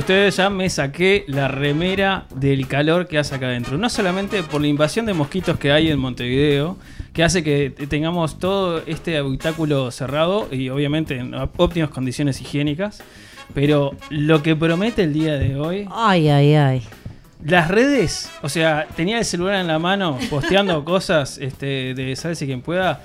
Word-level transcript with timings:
ustedes, 0.00 0.36
ya 0.36 0.50
me 0.50 0.68
saqué 0.68 1.24
la 1.28 1.48
remera 1.48 2.26
del 2.34 2.66
calor 2.66 3.06
que 3.06 3.18
hace 3.18 3.34
acá 3.34 3.46
adentro. 3.46 3.78
No 3.78 3.88
solamente 3.88 4.42
por 4.42 4.60
la 4.60 4.66
invasión 4.66 5.06
de 5.06 5.14
mosquitos 5.14 5.58
que 5.58 5.72
hay 5.72 5.90
en 5.90 5.98
Montevideo, 5.98 6.76
que 7.12 7.22
hace 7.22 7.42
que 7.42 7.70
tengamos 7.88 8.38
todo 8.38 8.82
este 8.86 9.16
habitáculo 9.16 9.90
cerrado 9.90 10.48
y 10.50 10.68
obviamente 10.68 11.16
en 11.16 11.34
óptimas 11.34 11.90
condiciones 11.90 12.40
higiénicas, 12.40 13.02
pero 13.54 13.92
lo 14.10 14.42
que 14.42 14.54
promete 14.56 15.04
el 15.04 15.12
día 15.12 15.34
de 15.34 15.56
hoy, 15.56 15.88
Ay, 15.90 16.28
ay, 16.28 16.54
ay. 16.54 16.82
las 17.44 17.68
redes, 17.68 18.30
o 18.42 18.48
sea, 18.48 18.86
tenía 18.96 19.18
el 19.18 19.24
celular 19.24 19.56
en 19.56 19.66
la 19.66 19.78
mano 19.78 20.18
posteando 20.28 20.84
cosas 20.84 21.38
este, 21.38 21.94
de 21.94 22.16
Sálvese 22.16 22.46
quien 22.46 22.62
pueda. 22.62 23.02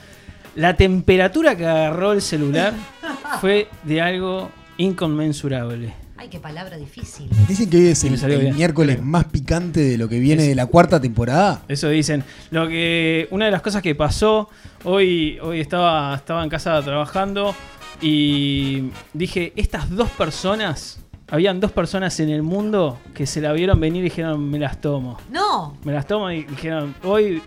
La 0.56 0.76
temperatura 0.76 1.58
que 1.58 1.66
agarró 1.66 2.14
el 2.14 2.22
celular 2.22 2.74
fue 3.42 3.68
de 3.84 4.02
algo 4.02 4.50
inconmensurable. 4.78 6.05
Ay, 6.18 6.30
qué 6.30 6.40
palabra 6.40 6.78
difícil. 6.78 7.30
Dicen 7.48 7.70
que 7.70 7.78
hoy 7.78 7.88
es 7.88 8.04
el, 8.06 8.18
salió 8.18 8.40
el 8.40 8.54
miércoles 8.54 9.02
más 9.02 9.26
picante 9.26 9.82
de 9.82 9.98
lo 9.98 10.08
que 10.08 10.20
viene 10.20 10.44
Es- 10.44 10.50
de 10.50 10.56
la 10.56 10.66
cuarta 10.66 11.00
temporada. 11.02 11.62
Eso 11.68 11.90
dicen. 11.90 12.24
Lo 12.52 12.68
que 12.68 13.28
una 13.32 13.46
de 13.46 13.52
las 13.52 13.62
cosas 13.62 13.82
que 13.82 13.96
pasó 13.96 14.50
hoy 14.86 15.38
hoy 15.42 15.60
estaba 15.60 16.16
estaba 16.16 16.44
en 16.44 16.50
casa 16.50 16.82
trabajando 16.84 17.54
y 18.02 18.90
dije 19.14 19.52
estas 19.56 19.90
dos 19.90 20.10
personas 20.12 21.00
habían 21.30 21.60
dos 21.60 21.72
personas 21.72 22.20
en 22.20 22.30
el 22.30 22.44
mundo 22.44 23.00
que 23.14 23.26
se 23.26 23.42
la 23.42 23.52
vieron 23.54 23.80
venir 23.80 24.02
y 24.02 24.06
dijeron 24.10 24.48
me 24.50 24.60
las 24.60 24.80
tomo 24.80 25.18
No. 25.32 25.78
me 25.84 25.92
las 25.94 26.06
tomo 26.06 26.30
y 26.30 26.44
dijeron 26.44 26.94
hoy 27.04 27.42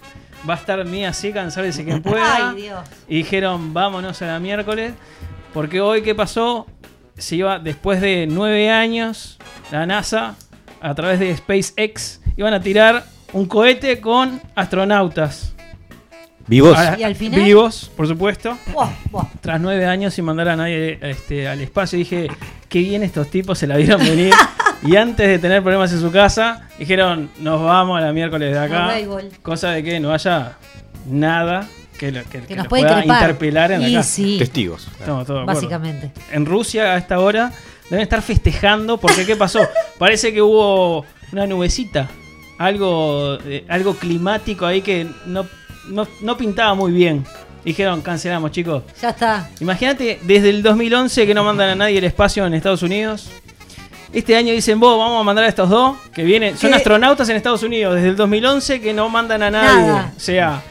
va 0.48 0.54
a 0.54 0.56
estar 0.56 0.84
Mía 0.84 1.10
así 1.10 1.32
cansarse 1.32 1.84
quien 1.84 2.02
pueda 2.02 2.50
Ay, 2.50 2.62
Dios. 2.62 2.80
y 3.08 3.16
dijeron 3.18 3.72
vámonos 3.74 4.20
a 4.22 4.26
la 4.26 4.40
miércoles 4.40 4.94
porque 5.54 5.80
hoy 5.80 6.02
qué 6.02 6.14
pasó 6.14 6.66
se 7.18 7.36
iba 7.36 7.58
después 7.58 8.00
de 8.00 8.26
nueve 8.28 8.70
años 8.70 9.38
la 9.70 9.86
NASA 9.86 10.36
a 10.80 10.94
través 10.94 11.18
de 11.20 11.36
SpaceX 11.36 12.20
iban 12.36 12.54
a 12.54 12.60
tirar 12.60 13.04
un 13.32 13.46
cohete 13.46 14.00
con 14.00 14.40
astronautas 14.54 15.54
¿Vivos? 16.46 16.78
A- 16.78 16.98
¿Y 16.98 17.02
al 17.02 17.14
final? 17.14 17.42
vivos 17.42 17.90
por 17.96 18.06
supuesto 18.08 18.56
buah. 18.72 18.90
tras 19.40 19.60
nueve 19.60 19.84
años 19.86 20.14
sin 20.14 20.24
mandar 20.24 20.48
a 20.48 20.56
nadie 20.56 20.98
este, 21.02 21.46
al 21.46 21.60
espacio 21.60 21.98
dije 21.98 22.28
qué 22.68 22.78
bien 22.80 23.02
estos 23.02 23.28
tipos 23.30 23.58
se 23.58 23.66
la 23.66 23.76
vieron 23.76 24.00
venir 24.00 24.32
y 24.82 24.96
antes 24.96 25.26
de 25.28 25.38
tener 25.38 25.62
problemas 25.62 25.92
en 25.92 26.00
su 26.00 26.10
casa 26.10 26.68
dijeron 26.78 27.28
nos 27.40 27.60
vamos 27.62 27.98
a 27.98 28.00
la 28.00 28.12
miércoles 28.12 28.52
de 28.52 28.58
acá 28.58 28.86
cosa 29.42 29.72
de 29.72 29.82
que 29.82 30.00
no 30.00 30.12
haya 30.12 30.56
nada 31.06 31.66
que, 31.98 32.12
lo- 32.12 32.22
que- 32.24 32.40
que 32.42 32.54
nos 32.54 32.64
nos 32.64 32.68
puede 32.68 32.84
pueda 32.84 33.04
interpelar 33.04 33.72
en 33.72 33.82
la 33.82 33.88
Y 33.88 33.94
casa 33.94 34.08
sí, 34.10 34.36
Testigos. 34.38 34.88
Básicamente. 35.44 36.12
En 36.32 36.46
Rusia 36.46 36.94
a 36.94 36.98
esta 36.98 37.18
hora 37.20 37.52
deben 37.90 38.02
estar 38.02 38.22
festejando 38.22 38.98
porque 38.98 39.26
¿qué 39.26 39.36
pasó? 39.36 39.60
Parece 39.98 40.32
que 40.32 40.40
hubo 40.40 41.04
una 41.32 41.46
nubecita, 41.46 42.08
algo, 42.58 43.38
eh, 43.44 43.64
algo 43.68 43.94
climático 43.94 44.64
ahí 44.66 44.80
que 44.82 45.06
no, 45.26 45.46
no, 45.88 46.06
no 46.22 46.36
pintaba 46.36 46.74
muy 46.74 46.92
bien. 46.92 47.24
Dijeron, 47.64 48.00
cancelamos 48.00 48.52
chicos. 48.52 48.82
Ya 49.02 49.10
está. 49.10 49.50
Imagínate, 49.60 50.20
desde 50.22 50.48
el 50.50 50.62
2011 50.62 51.26
que 51.26 51.34
no 51.34 51.44
mandan 51.44 51.68
a 51.70 51.74
nadie 51.74 51.98
al 51.98 52.04
espacio 52.04 52.46
en 52.46 52.54
Estados 52.54 52.82
Unidos. 52.82 53.28
Este 54.10 54.36
año 54.36 54.54
dicen, 54.54 54.80
vos, 54.80 54.96
vamos 54.98 55.20
a 55.20 55.22
mandar 55.24 55.44
a 55.44 55.48
estos 55.48 55.68
dos 55.68 55.96
que 56.14 56.22
vienen. 56.24 56.56
Son 56.56 56.72
astronautas 56.72 57.28
en 57.28 57.36
Estados 57.36 57.62
Unidos. 57.62 57.94
Desde 57.96 58.08
el 58.08 58.16
2011 58.16 58.80
que 58.80 58.94
no 58.94 59.10
mandan 59.10 59.42
a 59.42 59.50
nadie. 59.50 59.86
Nada. 59.86 60.12
O 60.16 60.20
sea, 60.20 60.62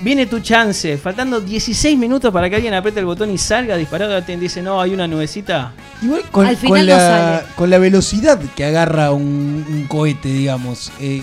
viene 0.00 0.26
tu 0.26 0.40
chance. 0.40 0.96
Faltando 0.98 1.40
16 1.40 1.98
minutos 1.98 2.32
para 2.32 2.48
que 2.50 2.56
alguien 2.56 2.74
apriete 2.74 3.00
el 3.00 3.06
botón 3.06 3.30
y 3.30 3.38
salga 3.38 3.76
disparado. 3.76 4.22
Te 4.22 4.36
dice, 4.36 4.62
no, 4.62 4.80
hay 4.80 4.92
una 4.94 5.06
nubecita. 5.08 5.72
Igual 6.02 6.22
con, 6.30 6.46
Al 6.46 6.56
con 6.58 6.70
no 6.78 6.82
la, 6.84 6.98
sale. 6.98 7.46
con 7.56 7.70
la 7.70 7.78
velocidad 7.78 8.38
que 8.54 8.64
agarra 8.64 9.12
un, 9.12 9.64
un 9.68 9.86
cohete, 9.88 10.28
digamos, 10.28 10.92
eh, 11.00 11.22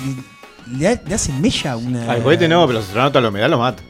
le, 0.77 0.87
ha- 0.87 1.01
le 1.05 1.13
hace 1.15 1.31
mella 1.33 1.75
una. 1.77 2.11
Al 2.11 2.23
cohete 2.23 2.47
no, 2.47 2.65
pero 2.65 2.79
los 2.79 2.85
astronautas 2.87 3.21
la 3.21 3.29
humedad 3.29 3.49
lo 3.49 3.57
mata. 3.59 3.83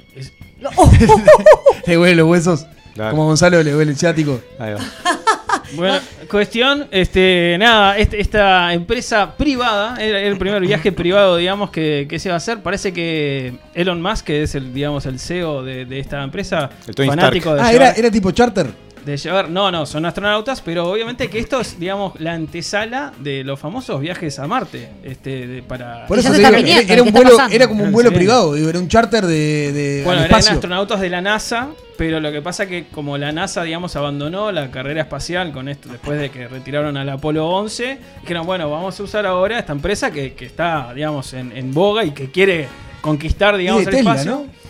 Le 1.87 1.97
huele 1.97 2.15
los 2.15 2.27
huesos. 2.29 2.65
Claro. 2.93 3.11
Como 3.11 3.23
a 3.23 3.25
Gonzalo 3.27 3.63
le 3.63 3.75
huele 3.75 3.91
el 3.91 3.97
ciático. 3.97 4.39
Ahí 4.59 4.73
va. 4.73 4.79
Bueno, 5.73 6.00
cuestión, 6.29 6.88
este, 6.91 7.56
nada, 7.59 7.97
este- 7.97 8.19
esta 8.21 8.73
empresa 8.73 9.35
privada, 9.38 9.95
era 10.01 10.19
el 10.21 10.38
primer 10.38 10.62
viaje 10.62 10.91
privado, 10.91 11.38
digamos, 11.38 11.69
que, 11.71 12.06
que 12.09 12.19
se 12.19 12.29
va 12.29 12.35
a 12.35 12.38
hacer. 12.38 12.59
Parece 12.62 12.94
que 12.94 13.53
Elon 13.73 14.01
Musk, 14.01 14.25
que 14.25 14.44
es 14.44 14.56
el, 14.56 14.73
digamos, 14.73 15.06
el 15.06 15.19
CEO 15.19 15.63
de, 15.63 15.85
de 15.85 16.00
esta 16.00 16.23
empresa, 16.23 16.69
El 16.88 17.06
fanático 17.07 17.53
de 17.56 17.62
Ah, 17.62 17.71
llevar, 17.71 17.88
era, 17.89 17.91
era 17.97 18.12
tipo 18.12 18.31
charter. 18.31 18.68
De 19.06 19.18
llevar- 19.18 19.50
no, 19.50 19.71
no, 19.71 19.86
son 19.86 20.06
astronautas, 20.06 20.62
pero 20.62 20.89
obviamente 20.89 21.30
que 21.30 21.39
esto 21.39 21.62
es, 21.62 21.80
digamos, 21.80 22.19
la 22.19 22.33
antesala 22.33 23.13
de 23.19 23.44
los 23.44 23.59
famosos 23.59 24.00
viajes 24.00 24.38
a 24.39 24.48
Marte, 24.48 24.89
este, 25.03 25.48
de- 25.48 25.63
para. 25.63 26.06
Por 26.07 26.19
eso 26.19 26.31
te 26.31 26.38
digo, 26.39 26.50
viniendo, 26.51 26.81
era, 26.83 26.94
era 26.94 27.03
un 27.03 27.12
¿qué 27.12 27.18
está 27.19 27.30
vuelo, 27.36 27.56
era 27.56 27.68
como 27.68 27.83
un 27.83 27.92
vuelo 27.92 28.09
sí. 28.09 28.15
privado, 28.15 28.53
digo, 28.53 28.69
era 28.69 28.80
un 28.80 28.88
charter 28.88 29.25
de, 29.25 29.71
de 29.71 30.01
Bueno, 30.06 30.24
eran 30.24 30.39
astronautas 30.39 31.00
de 31.01 31.09
la 31.09 31.21
NASA, 31.21 31.69
pero 31.98 32.19
lo 32.19 32.31
que 32.31 32.42
pasa 32.42 32.65
que 32.68 32.86
como 32.92 33.18
la 33.18 33.31
NASA, 33.31 33.63
digamos, 33.63 33.95
abandonó 33.95 34.51
la 34.51 34.71
carrera 34.71 35.01
espacial 35.01 35.51
con 35.51 35.68
esto, 35.68 35.89
después 35.89 36.19
de 36.19 36.30
que 36.30 36.48
retiraron 36.48 36.98
al 36.98 37.09
Apolo 37.09 37.48
11, 37.50 37.98
dijeron, 38.21 38.45
bueno, 38.45 38.69
vamos 38.71 39.00
a 39.00 39.03
usar 39.03 39.25
ahora 39.25 39.59
esta 39.59 39.74
empresa 39.74 40.12
que, 40.12 40.33
que 40.33 40.45
está, 40.45 40.94
digamos, 40.94 41.33
en, 41.33 41.56
en 41.56 41.74
boga 41.74 42.03
y 42.03 42.12
que 42.12 42.31
quiere 42.31 42.68
conquistar, 43.01 43.57
digamos, 43.57 43.81
Y 43.81 43.86
de 43.86 43.92
el 43.92 43.98
Tesla, 43.98 44.12
espacio. 44.12 44.31
¿no? 44.31 44.60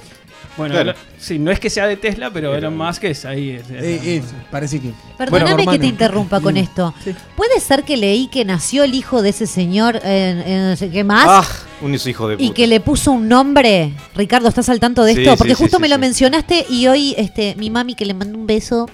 Bueno, 0.61 0.75
Claro. 0.75 0.91
lo- 0.91 0.97
sí, 1.19 1.37
no 1.39 1.51
es 1.51 1.59
que 1.59 1.69
sea 1.69 1.87
de 1.87 1.97
Tesla, 1.97 2.29
pero 2.31 2.55
Elon 2.55 2.75
Musk 2.77 3.03
es 3.05 3.25
ahí. 3.25 3.51
es- 3.51 3.69
es- 3.69 3.83
Eh, 3.83 3.99
eh, 4.17 4.23
parece 4.49 4.79
que. 4.79 4.91
Perdóname 5.17 5.53
Bueno, 5.55 5.71
que 5.73 5.79
te 5.79 5.87
interrumpa 5.87 6.39
con 6.41 6.53
Mm. 6.55 6.57
esto. 6.57 6.93
¿Puede 7.35 7.59
ser 7.59 7.83
que 7.83 7.97
leí 7.97 8.27
que 8.27 8.45
nació 8.45 8.83
el 8.83 8.93
hijo 8.95 9.21
de 9.21 9.29
ese 9.29 9.45
señor 9.47 9.97
en, 10.03 10.39
en 10.41 10.69
no 10.71 10.75
sé 10.75 10.89
qué 10.89 11.03
más? 11.03 11.25
Ah, 11.27 11.47
un 11.81 11.93
hijo 11.95 12.27
de 12.27 12.37
puta. 12.37 12.45
Y 12.47 12.51
que 12.51 12.67
le 12.67 12.79
puso 12.79 13.11
un 13.11 13.27
nombre. 13.27 13.93
Ricardo, 14.15 14.47
¿estás 14.49 14.69
al 14.69 14.79
tanto 14.79 15.03
de 15.03 15.13
Sí, 15.15 15.19
esto? 15.21 15.31
sí, 15.31 15.37
Porque 15.37 15.55
sí, 15.55 15.61
justo 15.63 15.77
sí, 15.77 15.81
me 15.81 15.89
lo 15.89 15.95
sí. 15.95 16.01
mencionaste 16.01 16.65
y 16.69 16.87
hoy 16.87 17.15
este 17.17 17.55
mi 17.57 17.69
mami 17.69 17.95
que 17.95 18.05
le 18.05 18.13
mandó 18.13 18.37
un 18.37 18.47
beso 18.47 18.87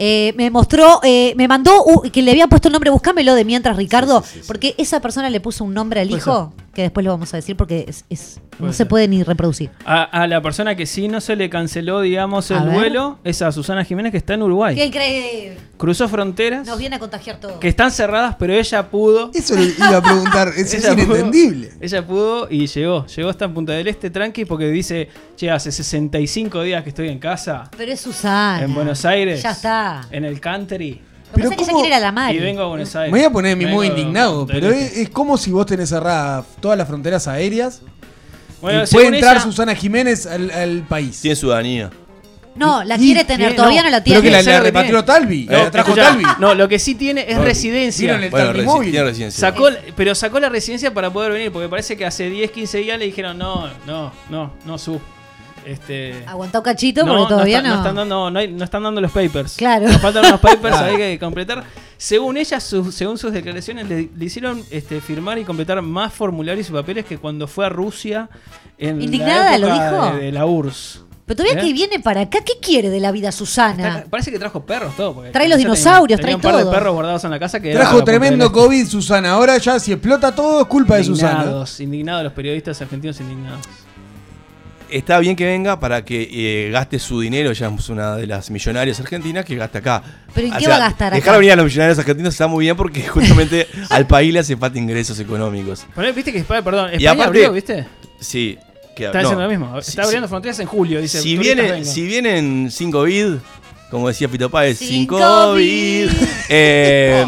eh, 0.00 0.32
me 0.36 0.48
mostró, 0.50 1.00
eh, 1.02 1.34
me 1.36 1.48
mandó 1.48 1.72
que 2.12 2.22
le 2.22 2.30
había 2.30 2.46
puesto 2.46 2.68
el 2.68 2.72
nombre, 2.72 2.90
buscámelo 2.90 3.34
de 3.34 3.44
mientras 3.44 3.76
Ricardo, 3.76 4.22
sí, 4.22 4.28
sí, 4.34 4.38
sí. 4.42 4.44
porque 4.46 4.74
esa 4.78 5.00
persona 5.00 5.28
le 5.28 5.40
puso 5.40 5.64
un 5.64 5.74
nombre 5.74 6.00
al 6.00 6.10
hijo, 6.10 6.52
que 6.72 6.82
después 6.82 7.04
lo 7.04 7.10
vamos 7.10 7.34
a 7.34 7.38
decir 7.38 7.56
porque 7.56 7.84
es, 7.88 8.04
es- 8.08 8.40
no 8.60 8.72
se 8.72 8.86
puede 8.86 9.06
ni 9.06 9.22
reproducir. 9.22 9.70
A, 9.84 10.02
a 10.02 10.26
la 10.26 10.40
persona 10.42 10.74
que 10.74 10.84
sí 10.86 11.06
no 11.06 11.20
se 11.20 11.36
le 11.36 11.48
canceló, 11.48 12.00
digamos, 12.00 12.50
el 12.50 12.58
vuelo 12.70 13.18
es 13.22 13.40
a 13.42 13.52
Susana 13.52 13.84
Jiménez, 13.84 14.10
que 14.10 14.18
está 14.18 14.34
en 14.34 14.42
Uruguay. 14.42 14.74
¡Qué 14.74 14.86
increíble! 14.86 15.56
Cruzó 15.76 16.08
fronteras, 16.08 16.66
Nos 16.66 16.76
viene 16.76 16.96
a 16.96 16.98
contagiar 16.98 17.38
todo. 17.38 17.60
que 17.60 17.68
están 17.68 17.92
cerradas, 17.92 18.34
pero 18.36 18.52
ella 18.54 18.90
pudo. 18.90 19.30
Eso 19.32 19.54
le 19.54 19.66
iba 19.78 19.96
a 19.98 20.02
preguntar. 20.02 20.48
Es, 20.56 20.74
es 20.74 20.84
Ella 20.84 20.94
pudo- 20.94 21.02
inentendible. 21.04 21.70
Ella 21.80 22.04
pudo 22.04 22.27
y 22.50 22.66
llegó. 22.66 23.06
Llegó 23.06 23.28
hasta 23.30 23.44
en 23.46 23.54
Punta 23.54 23.72
del 23.72 23.88
Este 23.88 24.10
tranqui 24.10 24.44
porque 24.44 24.68
dice, 24.68 25.08
che, 25.36 25.50
hace 25.50 25.70
65 25.72 26.62
días 26.62 26.82
que 26.82 26.90
estoy 26.90 27.08
en 27.08 27.18
casa, 27.18 27.70
Pero 27.76 27.92
es 27.92 28.00
Susana. 28.00 28.62
en 28.64 28.74
Buenos 28.74 29.04
Aires, 29.04 29.42
Ya 29.42 29.50
está. 29.52 30.06
en 30.10 30.24
el 30.24 30.40
country, 30.40 31.00
Lo 31.30 31.34
Pero 31.34 31.50
pasa 31.50 31.54
es 31.54 31.56
que 31.58 31.62
ella 31.64 31.72
¿cómo- 31.72 31.80
quiere 31.82 31.88
ir 31.88 31.94
a 31.94 32.00
la 32.06 32.12
mar. 32.12 32.34
y 32.34 32.38
vengo 32.38 32.62
a 32.62 32.66
Buenos 32.68 32.96
Aires. 32.96 33.12
Me 33.12 33.18
voy 33.18 33.26
a 33.26 33.30
poner 33.30 33.56
mi 33.56 33.66
modo 33.66 33.84
indignado, 33.84 34.46
pero 34.46 34.70
Este. 34.70 34.84
es, 35.02 35.08
es 35.08 35.10
como 35.10 35.36
si 35.36 35.50
vos 35.50 35.66
tenés 35.66 35.90
cerradas 35.90 36.46
todas 36.60 36.78
las 36.78 36.88
fronteras 36.88 37.28
aéreas 37.28 37.82
Bueno, 38.62 38.82
y 38.84 38.86
puede 38.86 39.08
entrar 39.08 39.36
ella- 39.36 39.44
Susana 39.44 39.74
Jiménez 39.74 40.24
al, 40.26 40.50
al 40.50 40.82
país. 40.88 41.20
Tiene 41.20 41.36
ciudadanía. 41.36 41.90
No, 42.58 42.84
la 42.84 42.96
Y- 42.96 42.98
quiere 42.98 43.24
tener, 43.24 43.54
todavía 43.56 43.82
no, 43.82 43.88
no, 43.88 43.96
la 43.96 44.02
Creo 44.02 44.20
tiene. 44.20 44.22
que 44.22 44.30
la, 44.30 44.42
¿Sabe 44.42 44.52
la 44.52 44.58
lo 44.58 44.64
que 44.64 44.68
repatrió 44.70 45.04
tiene? 45.04 45.20
Talvi. 45.20 45.44
No, 45.46 45.52
la 45.64 45.70
trajo 45.70 45.88
Escuchá, 45.90 46.08
Talvi. 46.10 46.24
No, 46.40 46.54
lo 46.54 46.68
que 46.68 46.78
sí 46.78 46.94
tiene 46.94 47.24
es 47.28 47.36
No, 47.38 47.44
residencia. 47.44 48.04
vieron 48.04 48.24
el 48.24 48.30
Bueno, 48.30 48.46
Talvi 48.46 48.60
resi- 48.60 48.64
móvil. 48.64 48.90
tiene 48.90 49.06
residencia. 49.06 49.40
Sacó, 49.40 49.68
pero 49.96 50.14
sacó 50.14 50.40
la 50.40 50.48
residencia 50.48 50.92
para 50.92 51.10
poder 51.12 51.32
venir, 51.32 51.52
porque 51.52 51.68
parece 51.68 51.96
que 51.96 52.04
hace 52.04 52.28
10, 52.28 52.50
15 52.50 52.78
días 52.78 52.98
le 52.98 53.04
dijeron, 53.06 53.38
no, 53.38 53.68
no, 53.86 54.12
no, 54.30 54.52
no, 54.64 54.78
su. 54.78 55.00
Este, 55.66 56.24
Aguantó 56.26 56.62
cachito 56.62 57.04
no, 57.04 57.14
porque 57.14 57.28
todavía 57.34 57.58
está- 57.58 57.68
no. 57.68 57.74
no 57.74 57.80
están 57.82 57.94
dando, 57.96 58.30
no, 58.30 58.38
hay- 58.38 58.48
no 58.50 58.64
están 58.64 58.82
dando 58.82 59.00
los 59.02 59.10
papers. 59.12 59.54
Claro. 59.56 59.86
Nos 59.86 60.00
faltan 60.00 60.24
unos 60.24 60.40
papers 60.40 60.76
ahí 60.76 60.96
que 60.96 61.18
completar. 61.18 61.64
Según 61.98 62.38
ella, 62.38 62.58
su- 62.60 62.90
según 62.90 63.18
sus 63.18 63.32
declaraciones, 63.32 63.86
le, 63.86 64.08
le 64.16 64.24
hicieron 64.24 64.62
este, 64.70 65.00
firmar 65.02 65.36
y 65.38 65.44
completar 65.44 65.82
más 65.82 66.12
formularios 66.14 66.70
y 66.70 66.72
papeles 66.72 67.04
que 67.04 67.18
cuando 67.18 67.46
fue 67.46 67.66
a 67.66 67.68
Rusia 67.68 68.30
en 68.78 69.02
¿Indignada 69.02 69.58
la 69.58 69.58
lo 69.58 69.66
época 69.68 69.90
dijo? 69.90 70.16
De, 70.16 70.24
de 70.26 70.32
la 70.32 70.46
URSS. 70.46 71.04
Pero 71.28 71.36
todavía 71.36 71.62
¿Eh? 71.62 71.66
que 71.66 71.72
viene 71.74 72.00
para 72.00 72.22
acá, 72.22 72.38
¿qué 72.44 72.54
quiere 72.60 72.88
de 72.90 72.98
la 72.98 73.12
vida 73.12 73.30
Susana? 73.30 73.98
Está- 73.98 74.10
parece 74.10 74.32
que 74.32 74.38
trajo 74.40 74.64
perros 74.64 74.96
todo. 74.96 75.14
porque 75.14 75.30
Trae 75.30 75.46
los 75.48 75.58
tenía- 75.58 75.74
dinosaurios, 75.74 76.18
tenía 76.18 76.22
trae 76.22 76.34
un 76.34 76.40
par 76.40 76.52
todo. 76.60 76.64
de 76.70 76.76
perros 76.76 76.94
guardados 76.94 77.22
en 77.24 77.30
la 77.30 77.38
casa 77.38 77.60
que 77.60 77.72
Trajo 77.72 78.02
tremendo 78.02 78.46
este. 78.46 78.58
COVID, 78.58 78.86
Susana. 78.88 79.32
Ahora 79.32 79.58
ya 79.58 79.78
si 79.78 79.92
explota 79.92 80.34
todo 80.34 80.62
es 80.62 80.66
culpa 80.66 80.96
de 80.96 81.04
Susana. 81.04 81.32
Indignados, 81.42 81.80
indignados 81.80 82.24
los 82.24 82.32
periodistas 82.32 82.80
argentinos 82.82 83.20
indignados. 83.20 83.60
Está 84.90 85.18
bien 85.18 85.36
que 85.36 85.44
venga 85.44 85.78
para 85.78 86.02
que 86.02 86.30
eh, 86.32 86.70
gaste 86.70 86.98
su 86.98 87.20
dinero, 87.20 87.52
ya 87.52 87.68
es 87.68 87.88
una 87.90 88.16
de 88.16 88.26
las 88.26 88.50
millonarias 88.50 88.98
argentinas 88.98 89.44
que 89.44 89.54
gasta 89.54 89.80
acá. 89.80 90.02
¿Pero 90.34 90.46
en 90.46 90.54
qué 90.54 90.60
sea, 90.60 90.68
va 90.70 90.76
a 90.76 90.78
gastar 90.88 91.12
Dejar 91.12 91.28
acá? 91.28 91.38
venir 91.38 91.52
a 91.52 91.56
los 91.56 91.66
millonarios 91.66 91.98
argentinos 91.98 92.32
está 92.32 92.46
muy 92.46 92.64
bien 92.64 92.74
porque 92.74 93.02
justamente 93.06 93.68
al 93.90 94.06
país 94.06 94.32
le 94.32 94.38
hace 94.38 94.56
falta 94.56 94.78
ingresos 94.78 95.20
económicos. 95.20 95.84
Pero, 95.94 96.14
viste 96.14 96.32
que 96.32 96.38
España, 96.38 96.62
perdón, 96.64 96.88
Y 96.94 97.04
España 97.04 97.10
aparte- 97.24 97.26
abrió, 97.26 97.52
¿viste? 97.52 97.86
Sí. 98.18 98.56
Que, 98.98 99.04
Está 99.06 99.18
no. 99.22 99.28
diciendo 99.30 99.42
lo 99.44 99.48
mismo. 99.48 99.82
Si- 99.82 99.90
Está 99.90 100.02
abriendo 100.02 100.26
si- 100.26 100.30
fronteras 100.30 100.58
en 100.58 100.66
julio, 100.66 101.00
dice. 101.00 101.20
si, 101.20 101.36
turistas 101.36 101.56
viene, 101.56 101.70
vengan. 101.72 101.84
si 101.86 102.02
vienen 102.06 102.70
sin 102.70 102.90
COVID, 102.90 103.34
como 103.90 104.08
decía 104.08 104.28
Fito 104.28 104.50
Páez, 104.50 104.78
Sin 104.78 104.88
sin 104.88 105.06
COVID, 105.06 105.20
COVID. 106.10 106.10
eh, 106.48 107.24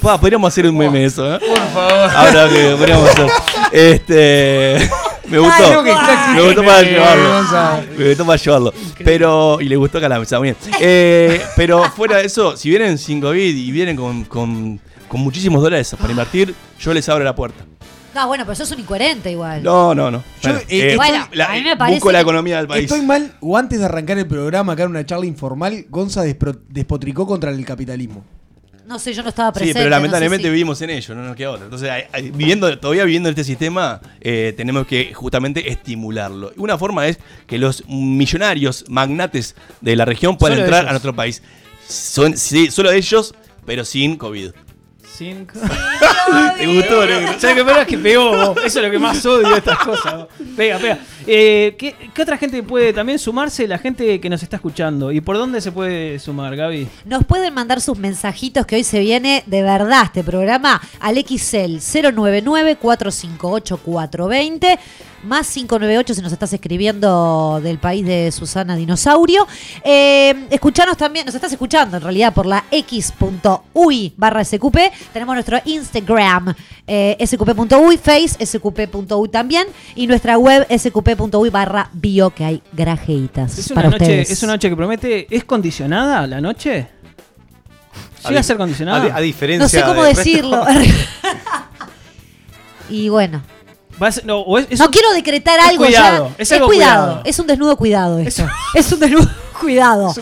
podríamos 0.20 0.52
hacer 0.52 0.66
un 0.66 0.76
meme 0.76 1.04
eso, 1.04 1.34
¿eh? 1.34 1.38
Por 1.40 1.58
favor. 1.68 2.10
Ahora 2.14 2.48
que 2.48 2.74
podríamos 2.76 3.08
hacer. 3.10 3.26
Este. 3.72 4.90
Me 5.28 5.38
gustó. 5.38 5.64
Ay, 5.64 5.84
que 5.84 6.34
me 6.36 6.42
gustó 6.46 6.62
para 6.64 6.82
llevarlo. 6.82 7.84
Me 7.98 8.08
gustó 8.08 8.26
para 8.26 8.38
llevarlo. 8.42 8.74
Pero. 9.04 9.58
Y 9.60 9.64
le 9.68 9.76
gustó 9.76 9.98
acá 9.98 10.08
la 10.08 10.20
mesa, 10.20 10.38
muy 10.38 10.48
bien. 10.48 10.56
Eh, 10.80 11.40
pero 11.56 11.82
fuera 11.90 12.18
de 12.18 12.26
eso, 12.26 12.56
si 12.56 12.68
vienen 12.68 12.96
sin 12.98 13.20
COVID 13.20 13.56
y 13.56 13.70
vienen 13.72 13.96
con, 13.96 14.24
con, 14.24 14.78
con 15.08 15.20
muchísimos 15.20 15.62
dólares 15.62 15.96
para 15.98 16.10
invertir, 16.12 16.54
yo 16.78 16.94
les 16.94 17.08
abro 17.08 17.24
la 17.24 17.34
puerta. 17.34 17.64
No, 18.16 18.26
bueno, 18.28 18.44
pero 18.44 18.56
sos 18.56 18.70
un 18.72 18.80
incoherente 18.80 19.30
igual. 19.30 19.62
No, 19.62 19.94
no, 19.94 20.10
no. 20.10 20.24
Yo, 20.42 20.50
Bueno, 20.50 20.58
eh, 20.70 20.92
eh, 20.92 20.96
Bueno, 20.96 21.28
la- 21.32 21.52
a 21.52 21.54
mí 21.54 21.62
me 21.62 21.76
parece 21.76 21.96
busco 21.98 22.10
la 22.10 22.18
que- 22.18 22.22
economía 22.22 22.56
del 22.56 22.66
país. 22.66 22.84
Estoy 22.84 23.02
mal, 23.04 23.34
o 23.40 23.56
antes 23.58 23.78
de 23.78 23.84
arrancar 23.84 24.18
el 24.18 24.26
programa, 24.26 24.72
acá 24.72 24.84
en 24.84 24.90
una 24.90 25.04
charla 25.04 25.26
informal, 25.26 25.84
Gonza 25.90 26.24
despro- 26.24 26.58
despotricó 26.68 27.26
contra 27.26 27.50
el 27.50 27.62
capitalismo. 27.64 28.24
No 28.86 28.98
sé, 28.98 29.12
yo 29.12 29.22
no 29.22 29.28
estaba 29.30 29.50
Sí, 29.50 29.54
presente. 29.54 29.80
pero 29.80 29.90
no 29.90 29.96
sé 29.96 30.00
lamentablemente 30.00 30.44
si- 30.44 30.50
vivimos 30.50 30.80
en 30.80 30.90
ello, 30.90 31.14
no 31.14 31.24
nos 31.24 31.36
queda 31.36 31.50
otra. 31.50 31.64
Entonces, 31.64 31.90
hay- 31.90 32.04
hay- 32.12 32.30
viviendo, 32.30 32.78
todavía 32.78 33.04
viviendo 33.04 33.28
en 33.28 33.32
este 33.34 33.44
sistema, 33.44 34.00
eh, 34.20 34.54
tenemos 34.56 34.86
que 34.86 35.12
justamente 35.12 35.70
estimularlo. 35.70 36.52
Una 36.56 36.78
forma 36.78 37.06
es 37.08 37.18
que 37.46 37.58
los 37.58 37.82
millonarios, 37.88 38.84
magnates 38.88 39.56
de 39.80 39.94
la 39.96 40.04
región 40.04 40.38
puedan 40.38 40.56
Solo 40.56 40.64
entrar 40.66 40.82
ellos. 40.84 40.88
a 40.88 40.92
nuestro 40.92 41.14
país. 41.16 41.42
Son, 41.88 42.36
sí, 42.36 42.70
solo 42.70 42.92
ellos, 42.92 43.34
pero 43.66 43.84
sin 43.84 44.16
COVID. 44.16 44.52
Cinco. 45.16 45.54
¿Te 46.58 46.66
gustó, 46.66 47.06
negro? 47.06 47.32
¿Sabes 47.38 47.56
qué 47.56 47.64
peor 47.64 47.78
es 47.78 47.86
que 47.86 47.96
pegó? 47.96 48.30
vos? 48.30 48.58
Eso 48.64 48.80
es 48.80 48.84
lo 48.84 48.90
que 48.90 48.98
más 48.98 49.24
odio 49.24 49.48
de 49.48 49.56
estas 49.58 49.78
cosas. 49.78 50.14
vos. 50.14 50.26
Pega, 50.56 50.78
pega. 50.78 50.98
Eh, 51.26 51.74
¿qué, 51.78 51.94
qué 52.12 52.22
otra 52.22 52.36
gente 52.36 52.62
puede 52.62 52.92
también 52.92 53.18
sumarse? 53.18 53.66
La 53.66 53.78
gente 53.78 54.20
que 54.20 54.28
nos 54.28 54.42
está 54.42 54.56
escuchando. 54.56 55.10
¿Y 55.10 55.22
por 55.22 55.38
dónde 55.38 55.62
se 55.62 55.72
puede 55.72 56.18
sumar, 56.18 56.54
Gaby? 56.54 56.86
Nos 57.06 57.24
pueden 57.24 57.54
mandar 57.54 57.80
sus 57.80 57.96
mensajitos 57.98 58.66
que 58.66 58.76
hoy 58.76 58.84
se 58.84 59.00
viene 59.00 59.42
de 59.46 59.62
verdad 59.62 60.02
este 60.04 60.22
programa 60.22 60.82
al 61.00 61.16
XL 61.16 61.76
099-458-420 61.78 64.78
más 65.24 65.48
598 65.50 66.14
si 66.14 66.22
nos 66.22 66.32
estás 66.32 66.52
escribiendo 66.52 67.60
del 67.62 67.78
país 67.78 68.06
de 68.06 68.30
Susana 68.32 68.76
Dinosaurio. 68.76 69.46
Eh, 69.84 70.46
escuchanos 70.50 70.96
también, 70.96 71.26
nos 71.26 71.34
estás 71.34 71.52
escuchando 71.52 71.96
en 71.96 72.02
realidad 72.02 72.32
por 72.32 72.46
la 72.46 72.64
x.uy 72.70 74.14
barra 74.16 74.44
SQP. 74.44 74.76
Tenemos 75.12 75.34
nuestro 75.34 75.58
Instagram 75.64 76.54
eh, 76.86 77.16
sqp.uy, 77.26 77.98
face 77.98 78.44
sqp.uy 78.46 79.28
también 79.28 79.66
y 79.94 80.06
nuestra 80.06 80.38
web 80.38 80.66
sqp.uy 80.70 81.50
barra 81.50 81.90
bio 81.92 82.30
que 82.30 82.44
hay 82.44 82.62
grajeitas 82.72 83.58
Es 83.58 83.66
una, 83.70 83.74
para 83.76 83.90
noche, 83.90 84.04
ustedes. 84.04 84.30
es 84.30 84.42
una 84.42 84.52
noche 84.52 84.68
que 84.68 84.76
promete. 84.76 85.26
¿Es 85.34 85.44
condicionada 85.44 86.26
la 86.26 86.40
noche? 86.40 86.88
¿Llega 88.28 88.40
a, 88.40 88.42
ser 88.42 88.56
A, 88.56 88.58
condicionada? 88.58 89.04
di- 89.04 89.10
a 89.14 89.20
diferencia 89.20 89.64
No 89.64 89.68
sé 89.68 89.82
cómo 89.92 90.02
decirlo. 90.04 90.64
y 92.90 93.08
bueno, 93.08 93.42
Va 94.02 94.08
a 94.08 94.12
ser- 94.12 94.26
no, 94.26 94.40
o 94.40 94.58
es- 94.58 94.66
es 94.70 94.78
no 94.78 94.86
un- 94.86 94.92
quiero 94.92 95.12
decretar 95.12 95.58
es 95.58 95.66
algo 95.66 95.84
cuidado, 95.84 96.28
ya. 96.28 96.34
es 96.38 96.52
algo 96.52 96.66
cuidado. 96.66 97.04
cuidado. 97.06 97.22
Es 97.24 97.38
un 97.38 97.46
desnudo 97.46 97.76
cuidado 97.76 98.18
esto. 98.18 98.46
Es 98.74 98.92
un 98.92 99.00
desnudo 99.00 99.28
cuidado. 99.60 100.14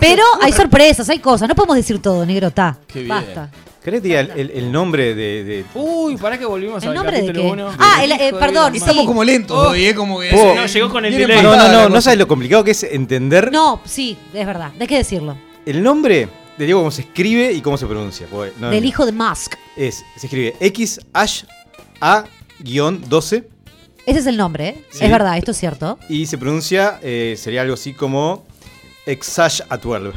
Pero 0.00 0.22
hay 0.40 0.52
sorpresas, 0.52 1.08
hay 1.08 1.18
cosas. 1.18 1.48
No 1.48 1.54
podemos 1.54 1.76
decir 1.76 2.00
todo, 2.00 2.24
negro. 2.24 2.48
Está. 2.48 2.78
Basta. 3.06 3.50
¿Querés 3.82 4.00
que 4.02 4.08
diga 4.08 4.20
el, 4.20 4.30
el- 4.32 4.50
el 4.50 4.72
nombre 4.72 5.14
de, 5.14 5.44
de- 5.44 5.64
Uy, 5.74 6.16
para 6.16 6.36
que 6.38 6.44
volvimos 6.44 6.82
¿El 6.82 6.88
al 6.90 6.94
nombre 6.96 7.22
de 7.22 7.32
qué? 7.32 7.38
uno. 7.40 7.70
Ah, 7.78 8.02
el- 8.02 8.12
eh, 8.12 8.32
perdón, 8.38 8.72
sí. 8.72 8.78
Estamos 8.78 9.06
como 9.06 9.22
lentos 9.22 9.56
Oh. 9.56 9.70
hoy, 9.70 9.86
¿eh? 9.86 9.94
Como 9.94 10.18
que. 10.20 10.30
Oh. 10.34 10.54
No, 10.56 10.66
llegó 10.66 10.88
con 10.90 11.04
el 11.04 11.16
delay. 11.16 11.40
No, 11.42 11.54
no, 11.56 11.68
no, 11.68 11.88
no 11.88 12.00
sabes 12.00 12.18
lo 12.18 12.26
complicado 12.28 12.64
que 12.64 12.72
es 12.72 12.82
entender 12.84 13.50
No, 13.52 13.80
sí, 13.84 14.16
es 14.34 14.44
verdad. 14.46 14.72
Hay 14.80 14.86
que 14.88 14.96
decirlo. 14.98 15.36
el 15.64 15.82
nombre 15.82 16.28
de 16.58 16.64
Diego, 16.64 16.80
cómo 16.80 16.90
se 16.90 17.02
escribe 17.02 17.52
y 17.52 17.60
cómo 17.60 17.76
se 17.76 17.86
pronuncia. 17.86 18.26
no- 18.58 18.70
Del 18.70 18.84
hijo 18.84 19.04
de 19.06 19.12
Musk. 19.12 19.54
Es, 19.76 20.02
se 20.16 20.26
escribe 20.26 20.56
X 20.58 20.98
H 21.12 21.46
A-12 22.60 23.44
Ese 24.06 24.18
es 24.18 24.26
el 24.26 24.36
nombre, 24.36 24.68
¿eh? 24.68 24.84
Sí. 24.90 25.04
Es 25.04 25.10
verdad, 25.10 25.36
esto 25.38 25.50
es 25.50 25.56
cierto. 25.58 25.98
y 26.08 26.26
se 26.26 26.38
pronuncia, 26.38 26.98
eh, 27.02 27.34
sería 27.38 27.62
algo 27.62 27.74
así 27.74 27.92
como 27.92 28.44
Exash 29.06 29.60
a 29.68 29.76
12. 29.76 30.08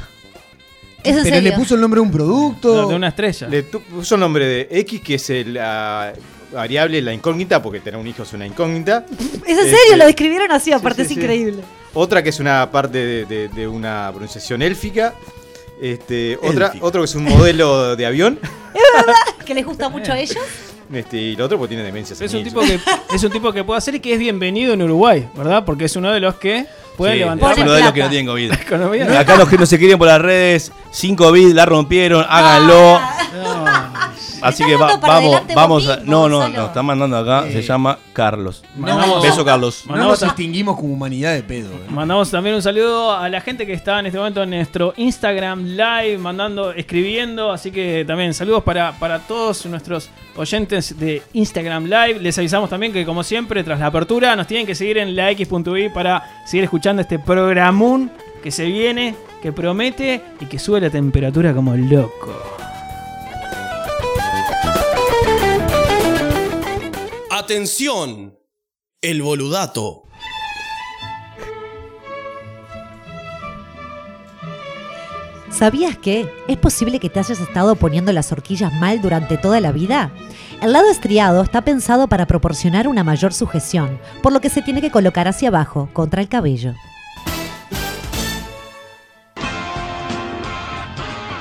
Es 1.04 1.16
en 1.16 1.24
Pero 1.24 1.36
serio. 1.36 1.42
le 1.52 1.52
puso 1.58 1.76
el 1.76 1.82
nombre 1.82 2.00
a 2.00 2.04
un 2.04 2.12
producto. 2.12 2.76
No, 2.84 2.88
de 2.90 2.96
una 2.96 3.08
estrella. 3.10 3.48
Le 3.48 3.64
puso 3.64 4.16
el 4.16 4.22
nombre 4.22 4.46
de 4.46 4.68
X, 4.70 5.02
que 5.02 5.16
es 5.16 5.30
la 5.48 6.12
variable, 6.52 7.02
la 7.02 7.14
incógnita, 7.14 7.62
porque 7.62 7.80
tener 7.80 8.00
un 8.00 8.06
hijo 8.08 8.24
es 8.24 8.34
una 8.34 8.46
incógnita. 8.46 9.06
Es 9.10 9.58
en 9.58 9.60
Este, 9.60 9.76
serio, 9.78 9.96
lo 9.98 10.06
describieron 10.06 10.52
así, 10.52 10.72
aparte 10.74 11.04
sí, 11.06 11.14
es 11.14 11.14
sí. 11.14 11.14
increíble. 11.22 11.64
Otra 11.94 12.22
que 12.22 12.30
es 12.30 12.40
una 12.40 12.70
parte 12.72 12.98
de, 12.98 13.26
de- 13.26 13.48
de 13.50 13.68
una 13.68 14.10
pronunciación 14.12 14.62
élfica. 14.62 15.14
Este, 15.82 16.38
otra, 16.42 16.74
otro 16.82 17.02
que 17.02 17.06
es 17.06 17.16
un 17.16 17.24
modelo 17.24 17.96
de 17.96 18.06
avión. 18.06 18.40
Que 19.46 19.54
les 19.56 19.66
gusta 19.66 19.90
mucho 19.90 20.12
a 20.14 20.20
ellos. 20.20 20.38
Este, 20.92 21.18
y 21.18 21.34
el 21.34 21.42
otro 21.42 21.58
porque 21.58 21.76
tiene 21.76 21.84
demencia. 21.84 22.16
Es 22.20 22.34
un, 22.34 22.44
tipo 22.44 22.62
que, 22.62 22.80
es 23.14 23.24
un 23.24 23.32
tipo 23.32 23.54
que 23.54 23.64
puede 23.64 23.78
hacer 23.78 23.96
y 23.96 24.00
que 24.00 24.14
es 24.14 24.20
bienvenido 24.20 24.74
en 24.74 24.82
Uruguay, 24.82 25.28
¿verdad? 25.36 25.64
Porque 25.66 25.86
es 25.86 25.96
uno 25.96 26.12
de 26.12 26.20
los 26.20 26.36
que 26.36 26.66
puede 26.98 27.14
Sí, 27.14 27.20
levantar 27.20 27.52
Pone 27.52 27.64
uno 27.64 27.74
de 27.74 27.82
los 27.82 27.94
que 27.94 28.02
no 28.02 28.10
tienen 28.10 28.26
COVID. 28.26 28.52
Acá 29.18 29.38
los 29.38 29.48
que 29.48 29.58
no 29.58 29.66
se 29.66 29.78
quieren 29.78 29.98
por 29.98 30.08
las 30.08 30.22
redes, 30.22 30.72
sin 30.92 31.16
COVID, 31.16 31.54
la 31.54 31.66
rompieron, 31.66 32.26
háganlo. 32.28 33.00
No. 33.00 33.99
Así 34.42 34.64
que 34.66 34.76
va- 34.76 34.98
vamos, 34.98 35.42
vamos 35.56 35.88
mismo, 35.88 36.04
No, 36.06 36.28
no, 36.30 36.38
Gonzalo. 36.38 36.58
nos 36.58 36.68
están 36.70 36.86
mandando 36.86 37.18
acá, 37.18 37.44
se 37.52 37.62
llama 37.62 37.98
Carlos. 38.14 38.64
Mandamos- 38.78 39.22
Beso, 39.24 39.44
Carlos. 39.46 39.84
No 39.88 39.96
nos 39.98 40.24
extinguimos 40.24 40.76
como 40.78 40.94
humanidad 40.94 41.34
de 41.34 41.44
pedo. 41.44 41.70
¿eh? 41.74 41.80
mandamos 41.90 42.30
también 42.32 42.56
un 42.56 42.62
saludo 42.62 43.12
a 43.16 43.28
la 43.30 43.42
gente 43.42 43.66
que 43.66 43.74
está 43.74 44.00
en 44.00 44.06
este 44.08 44.18
momento 44.18 44.44
en 44.44 44.50
nuestro 44.52 44.94
Instagram 44.98 45.64
Live, 45.76 46.18
mandando, 46.18 46.72
escribiendo. 46.72 47.52
Así 47.52 47.72
que 47.72 48.04
también 48.06 48.34
saludos 48.34 48.64
para, 48.64 48.94
para 49.00 49.20
todos 49.20 49.66
nuestros 49.66 50.10
oyentes 50.36 50.98
de 51.00 51.22
Instagram 51.34 51.86
Live. 51.86 52.20
Les 52.20 52.38
avisamos 52.38 52.70
también 52.70 52.94
que, 52.94 53.06
como 53.06 53.24
siempre, 53.24 53.64
tras 53.64 53.80
la 53.80 53.88
apertura, 53.88 54.36
nos 54.36 54.48
tienen 54.48 54.66
que 54.66 54.76
seguir 54.76 54.98
en 54.98 55.16
la 55.16 55.32
X.i 55.32 55.90
para 55.94 56.24
seguir 56.46 56.64
escuchando 56.66 57.02
este 57.02 57.20
programón 57.20 58.12
que 58.44 58.52
se 58.52 58.66
viene, 58.66 59.16
que 59.42 59.52
promete 59.52 60.22
y 60.40 60.46
que 60.46 60.58
sube 60.60 60.80
la 60.80 60.90
temperatura 60.90 61.54
como 61.54 61.76
loco. 61.76 62.34
Atención, 67.50 68.38
el 69.02 69.24
boludato. 69.24 70.04
¿Sabías 75.50 75.98
que 75.98 76.32
es 76.48 76.58
posible 76.58 77.00
que 77.00 77.10
te 77.10 77.18
hayas 77.18 77.40
estado 77.40 77.76
poniendo 77.76 78.12
las 78.12 78.32
horquillas 78.32 78.72
mal 78.74 79.02
durante 79.02 79.40
toda 79.40 79.60
la 79.62 79.72
vida? 79.72 80.12
El 80.62 80.74
lado 80.74 80.92
estriado 80.92 81.42
está 81.42 81.64
pensado 81.64 82.08
para 82.08 82.28
proporcionar 82.28 82.88
una 82.88 83.04
mayor 83.04 83.34
sujeción, 83.34 84.00
por 84.22 84.32
lo 84.32 84.42
que 84.42 84.52
se 84.52 84.62
tiene 84.62 84.80
que 84.80 84.92
colocar 84.92 85.28
hacia 85.28 85.50
abajo, 85.50 85.90
contra 85.92 86.22
el 86.22 86.30
cabello. 86.30 86.76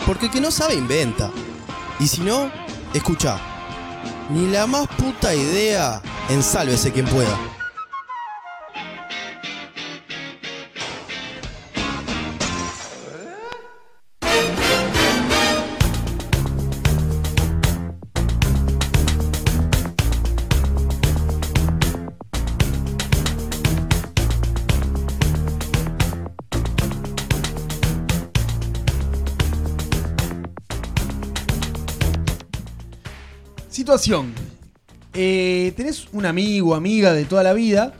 Porque 0.07 0.25
el 0.25 0.33
que 0.33 0.41
no 0.41 0.51
sabe 0.51 0.75
inventa. 0.75 1.31
Y 2.01 2.09
si 2.09 2.23
no, 2.23 2.51
escucha. 2.95 3.48
Ni 4.29 4.47
la 4.47 4.67
más 4.67 4.87
puta 4.89 5.35
idea, 5.35 6.03
ensálvese 6.29 6.93
quien 6.93 7.07
pueda. 7.07 7.58
Situación. 33.93 34.35
Eh, 35.15 35.73
tenés 35.75 36.09
un 36.13 36.27
amigo, 36.27 36.75
amiga 36.75 37.15
de 37.15 37.25
toda 37.25 37.43
la 37.43 37.55
vida. 37.55 37.95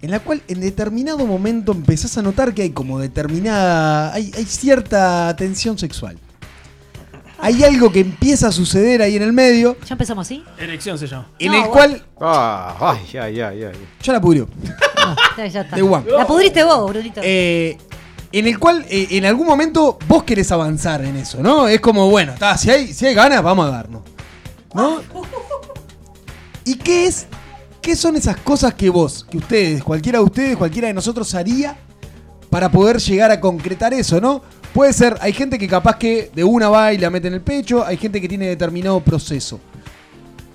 en 0.00 0.12
la 0.12 0.20
cual 0.20 0.42
en 0.46 0.60
determinado 0.60 1.26
momento 1.26 1.72
empezás 1.72 2.16
a 2.18 2.22
notar 2.22 2.54
que 2.54 2.62
hay 2.62 2.70
como 2.70 3.00
determinada, 3.00 4.14
hay, 4.14 4.30
hay 4.36 4.44
cierta 4.44 5.34
tensión 5.36 5.76
sexual. 5.76 6.16
Hay 7.40 7.64
algo 7.64 7.90
que 7.90 7.98
empieza 7.98 8.46
a 8.46 8.52
suceder 8.52 9.02
ahí 9.02 9.16
en 9.16 9.22
el 9.22 9.32
medio, 9.32 9.76
¿Ya 9.84 9.94
empezamos 9.94 10.24
así? 10.28 10.44
Erección 10.56 10.96
se 10.96 11.08
llama. 11.08 11.26
en 11.40 11.48
No, 11.50 11.54
el 11.54 11.60
bueno. 11.68 11.72
cual 11.72 12.04
Ah, 12.20 12.76
ay, 12.80 13.18
ay, 13.18 13.40
ay, 13.40 13.62
ay. 13.64 13.72
yo 14.04 14.12
la 14.12 14.20
pudrió. 14.20 14.48
No, 14.62 15.16
ya, 15.36 15.46
ya 15.48 15.60
está. 15.62 15.74
De. 15.74 15.82
La 16.16 16.26
pudriste 16.28 16.62
vos, 16.62 16.88
Brunito. 16.92 17.20
Eh, 17.24 17.76
en 18.30 18.46
el 18.46 18.56
cual 18.60 18.86
eh, 18.88 19.08
en 19.10 19.24
algún 19.24 19.48
momento 19.48 19.98
vos 20.06 20.22
querés 20.22 20.52
avanzar 20.52 21.04
en 21.04 21.16
eso, 21.16 21.42
¿no? 21.42 21.66
Es 21.66 21.80
como, 21.80 22.08
bueno, 22.08 22.34
está, 22.34 22.56
si, 22.56 22.70
hay, 22.70 22.92
si 22.94 23.04
hay 23.06 23.14
ganas, 23.14 23.42
vamos 23.42 23.66
a 23.66 23.70
darnos. 23.70 24.02
¿No? 24.74 25.00
¿Y 26.64 26.76
qué 26.76 27.06
es? 27.06 27.26
¿Qué 27.80 27.96
son 27.96 28.16
esas 28.16 28.36
cosas 28.36 28.74
que 28.74 28.90
vos, 28.90 29.26
que 29.28 29.38
ustedes, 29.38 29.82
cualquiera 29.82 30.18
de 30.18 30.24
ustedes, 30.24 30.56
cualquiera 30.56 30.88
de 30.88 30.94
nosotros 30.94 31.34
haría 31.34 31.76
para 32.50 32.70
poder 32.70 32.98
llegar 32.98 33.30
a 33.30 33.40
concretar 33.40 33.94
eso, 33.94 34.20
¿no? 34.20 34.42
Puede 34.74 34.92
ser, 34.92 35.16
hay 35.20 35.32
gente 35.32 35.58
que 35.58 35.66
capaz 35.66 35.96
que 35.96 36.30
de 36.34 36.44
una 36.44 36.68
va 36.68 36.92
y 36.92 36.98
la 36.98 37.10
mete 37.10 37.28
en 37.28 37.34
el 37.34 37.40
pecho, 37.40 37.84
hay 37.84 37.96
gente 37.96 38.20
que 38.20 38.28
tiene 38.28 38.46
determinado 38.46 39.00
proceso. 39.00 39.60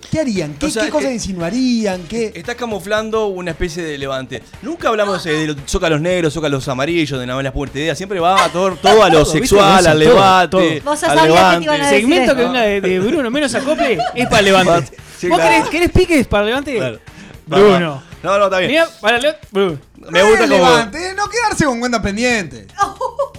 ¿Qué 0.09 0.19
harían? 0.19 0.53
¿Qué, 0.55 0.65
O 0.65 0.69
sea, 0.69 0.85
qué 0.85 0.89
cosas 0.89 1.11
eh, 1.11 1.15
insinuarían? 1.15 2.03
¿Qué? 2.03 2.31
Estás 2.35 2.55
camuflando 2.55 3.27
una 3.27 3.51
especie 3.51 3.83
de 3.83 3.97
levante. 3.97 4.41
Nunca 4.61 4.89
hablamos 4.89 5.25
eh, 5.25 5.31
de 5.31 5.47
los 5.47 5.57
zócalos 5.65 6.01
negros, 6.01 6.33
zócalos 6.33 6.67
amarillos, 6.67 7.19
de 7.19 7.25
nada 7.25 7.37
más 7.37 7.43
la 7.43 7.53
puerta 7.53 7.77
idea. 7.77 7.95
Siempre 7.95 8.19
va 8.19 8.45
a 8.45 8.49
todo, 8.49 8.75
todo 8.75 9.03
a 9.03 9.09
lo 9.09 9.25
sexual, 9.25 9.85
al 9.85 9.99
todo, 9.99 10.13
levante. 10.13 10.81
Vos 10.83 11.03
al 11.03 11.17
sabías 11.17 11.25
que 11.25 11.27
te 11.27 11.33
levante. 11.33 11.63
iban 11.63 11.81
a 11.81 11.89
El 11.89 11.95
segmento 11.95 12.35
que 12.35 12.43
venga 12.43 12.61
de, 12.61 12.81
de 12.81 12.99
Bruno 12.99 13.31
menos 13.31 13.53
acople 13.55 13.97
es 14.13 14.27
para 14.27 14.41
levante. 14.41 14.97
Sí, 15.17 15.27
¿Vos 15.27 15.37
claro. 15.37 15.51
querés, 15.51 15.69
querés 15.69 15.91
piques 15.91 16.27
para 16.27 16.45
levante? 16.45 16.75
Claro. 16.75 16.99
Bruno. 17.45 18.03
No, 18.23 18.39
no, 18.39 18.45
está 18.45 18.57
bien. 18.57 18.71
Mira, 18.71 18.87
para 19.01 19.19
levante, 19.19 19.47
Bruno. 19.51 19.77
Me 20.09 20.23
gusta 20.23 20.47
como. 20.47 20.55
levante, 20.55 21.13
no 21.15 21.29
quedarse 21.29 21.65
con 21.65 21.79
cuentas 21.79 22.01
pendientes. 22.01 22.67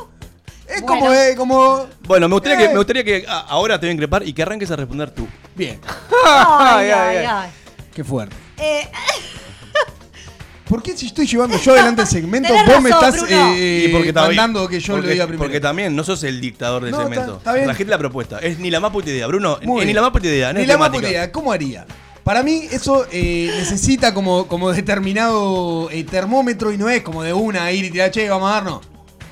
Es 0.76 0.82
Bueno. 0.82 1.00
como, 1.00 1.12
eh, 1.12 1.34
como. 1.36 1.86
Bueno, 2.06 2.28
me 2.28 2.34
gustaría, 2.34 2.58
que, 2.58 2.64
Eh. 2.64 2.68
me 2.68 2.76
gustaría 2.76 3.04
que 3.04 3.24
ah, 3.28 3.46
ahora 3.48 3.78
te 3.80 3.86
voy 3.86 3.90
a 3.90 3.94
increpar 3.94 4.26
y 4.26 4.32
que 4.32 4.42
arranques 4.42 4.70
a 4.70 4.76
responder 4.76 5.10
tú. 5.10 5.26
Bien. 5.54 5.80
Ay, 6.26 6.90
ay, 6.94 7.16
ay. 7.28 7.50
Qué 7.94 8.04
fuerte. 8.04 8.36
Eh, 8.58 8.88
¿Por 10.68 10.82
qué 10.82 10.96
si 10.96 11.06
estoy 11.06 11.26
llevando 11.28 11.56
yo 11.60 11.72
adelante 11.74 12.02
el 12.02 12.08
segmento, 12.08 12.48
Tenés 12.52 12.66
vos 12.66 12.82
me 12.82 12.90
estás 12.90 13.16
Bruno. 13.20 13.52
eh, 13.54 13.84
Y 13.88 13.92
porque 13.92 14.12
también- 14.12 14.36
mandando 14.36 14.66
que 14.68 14.80
yo 14.80 14.94
porque, 14.94 15.06
lo 15.06 15.12
diga 15.12 15.26
primero? 15.26 15.44
Porque 15.44 15.60
también 15.60 15.94
no 15.94 16.02
sos 16.02 16.24
el 16.24 16.40
dictador 16.40 16.82
del 16.82 16.90
No, 16.90 17.02
está- 17.02 17.08
segmento. 17.14 17.36
está 17.38 17.52
bien. 17.52 17.64
Trajiste 17.66 17.90
la 17.90 17.98
propuesta. 17.98 18.38
Es 18.40 18.58
ni 18.58 18.70
la 18.70 18.80
más 18.80 18.90
puta 18.90 19.08
idea. 19.10 19.28
Bruno, 19.28 19.58
Muy 19.62 19.80
ni 19.80 19.84
bien. 19.86 19.96
la 19.96 20.02
más 20.02 20.10
puta 20.10 20.26
idea. 20.26 20.52
No 20.52 20.58
Ni 20.58 20.62
es 20.62 20.68
la 20.68 20.76
más 20.76 20.88
temática. 20.88 21.00
puta 21.08 21.10
idea. 21.10 21.32
¿Cómo 21.32 21.52
haría? 21.52 21.86
Para 22.24 22.42
mí 22.42 22.66
eso 22.72 23.06
eh, 23.12 23.52
necesita 23.56 24.12
como, 24.12 24.48
como 24.48 24.72
determinado 24.72 25.88
eh, 25.92 26.02
termómetro 26.02 26.72
y 26.72 26.76
no 26.78 26.88
es 26.88 27.02
como 27.02 27.22
de 27.22 27.32
una 27.32 27.70
ir 27.70 27.84
y 27.84 27.90
tirar, 27.90 28.10
che, 28.10 28.28
vamos 28.28 28.50
a 28.50 28.54
darnos. 28.54 28.80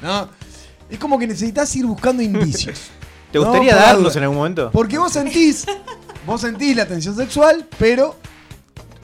¿No? 0.03 0.29
Es 0.91 0.99
como 0.99 1.19
que 1.19 1.27
necesitas 1.27 1.75
ir 1.77 1.87
buscando 1.87 2.23
indicios. 2.23 2.81
¿Te 3.33 3.39
gustaría 3.39 3.75
duda. 3.75 4.13
en 4.15 4.23
algún 4.23 4.37
momento? 4.39 4.71
Porque 4.71 4.97
vos 4.97 5.13
sentís, 5.13 5.65
vos 6.25 6.41
sentís 6.41 6.77
la 6.77 6.87
tensión 6.87 7.17
sexual, 7.17 7.67
pero 7.79 8.17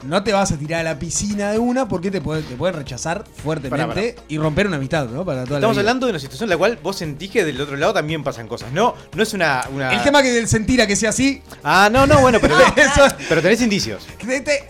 no 0.03 0.23
te 0.23 0.31
vas 0.33 0.51
a 0.51 0.57
tirar 0.57 0.79
a 0.79 0.83
la 0.83 0.97
piscina 0.99 1.51
de 1.51 1.59
una 1.59 1.87
porque 1.87 2.09
te 2.09 2.21
pueden, 2.21 2.43
te 2.45 2.71
rechazar 2.71 3.23
fuertemente 3.43 4.15
y 4.29 4.37
romper 4.37 4.67
una 4.67 4.77
amistad, 4.77 5.07
¿no? 5.09 5.25
Para 5.25 5.43
toda 5.43 5.57
Estamos 5.59 5.77
hablando 5.77 6.05
de 6.07 6.11
una 6.11 6.19
situación 6.19 6.45
en 6.47 6.51
la 6.51 6.57
cual 6.57 6.79
vos 6.81 6.95
sentís 6.95 7.29
que 7.29 7.43
del 7.43 7.59
otro 7.59 7.75
lado 7.75 7.93
también 7.93 8.23
pasan 8.23 8.47
cosas. 8.47 8.71
No, 8.71 8.95
no 9.13 9.21
es 9.23 9.33
una. 9.33 9.63
una- 9.73 9.91
El 9.93 10.01
tema 10.01 10.21
que 10.21 10.31
del 10.31 10.47
sentir 10.47 10.81
a 10.81 10.87
que 10.87 10.95
sea 10.95 11.09
así, 11.09 11.41
Ah, 11.63 11.89
no, 11.91 12.07
no, 12.07 12.21
bueno, 12.21 12.39
pero, 12.41 12.55
eso, 12.77 13.05
pero 13.29 13.41
tenés 13.41 13.61
indicios. 13.61 14.07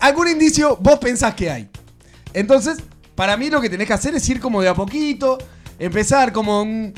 algún 0.00 0.28
indicio 0.28 0.76
vos 0.80 0.98
pensás 0.98 1.34
que 1.34 1.50
hay. 1.50 1.68
Entonces, 2.34 2.78
para 3.14 3.36
mí 3.36 3.48
lo 3.48 3.60
que 3.60 3.70
tenés 3.70 3.86
que 3.86 3.92
hacer 3.92 4.14
es 4.14 4.28
ir 4.28 4.40
como 4.40 4.60
de 4.60 4.68
a 4.68 4.74
poquito, 4.74 5.38
empezar 5.78 6.32
como 6.32 6.62
un, 6.62 6.94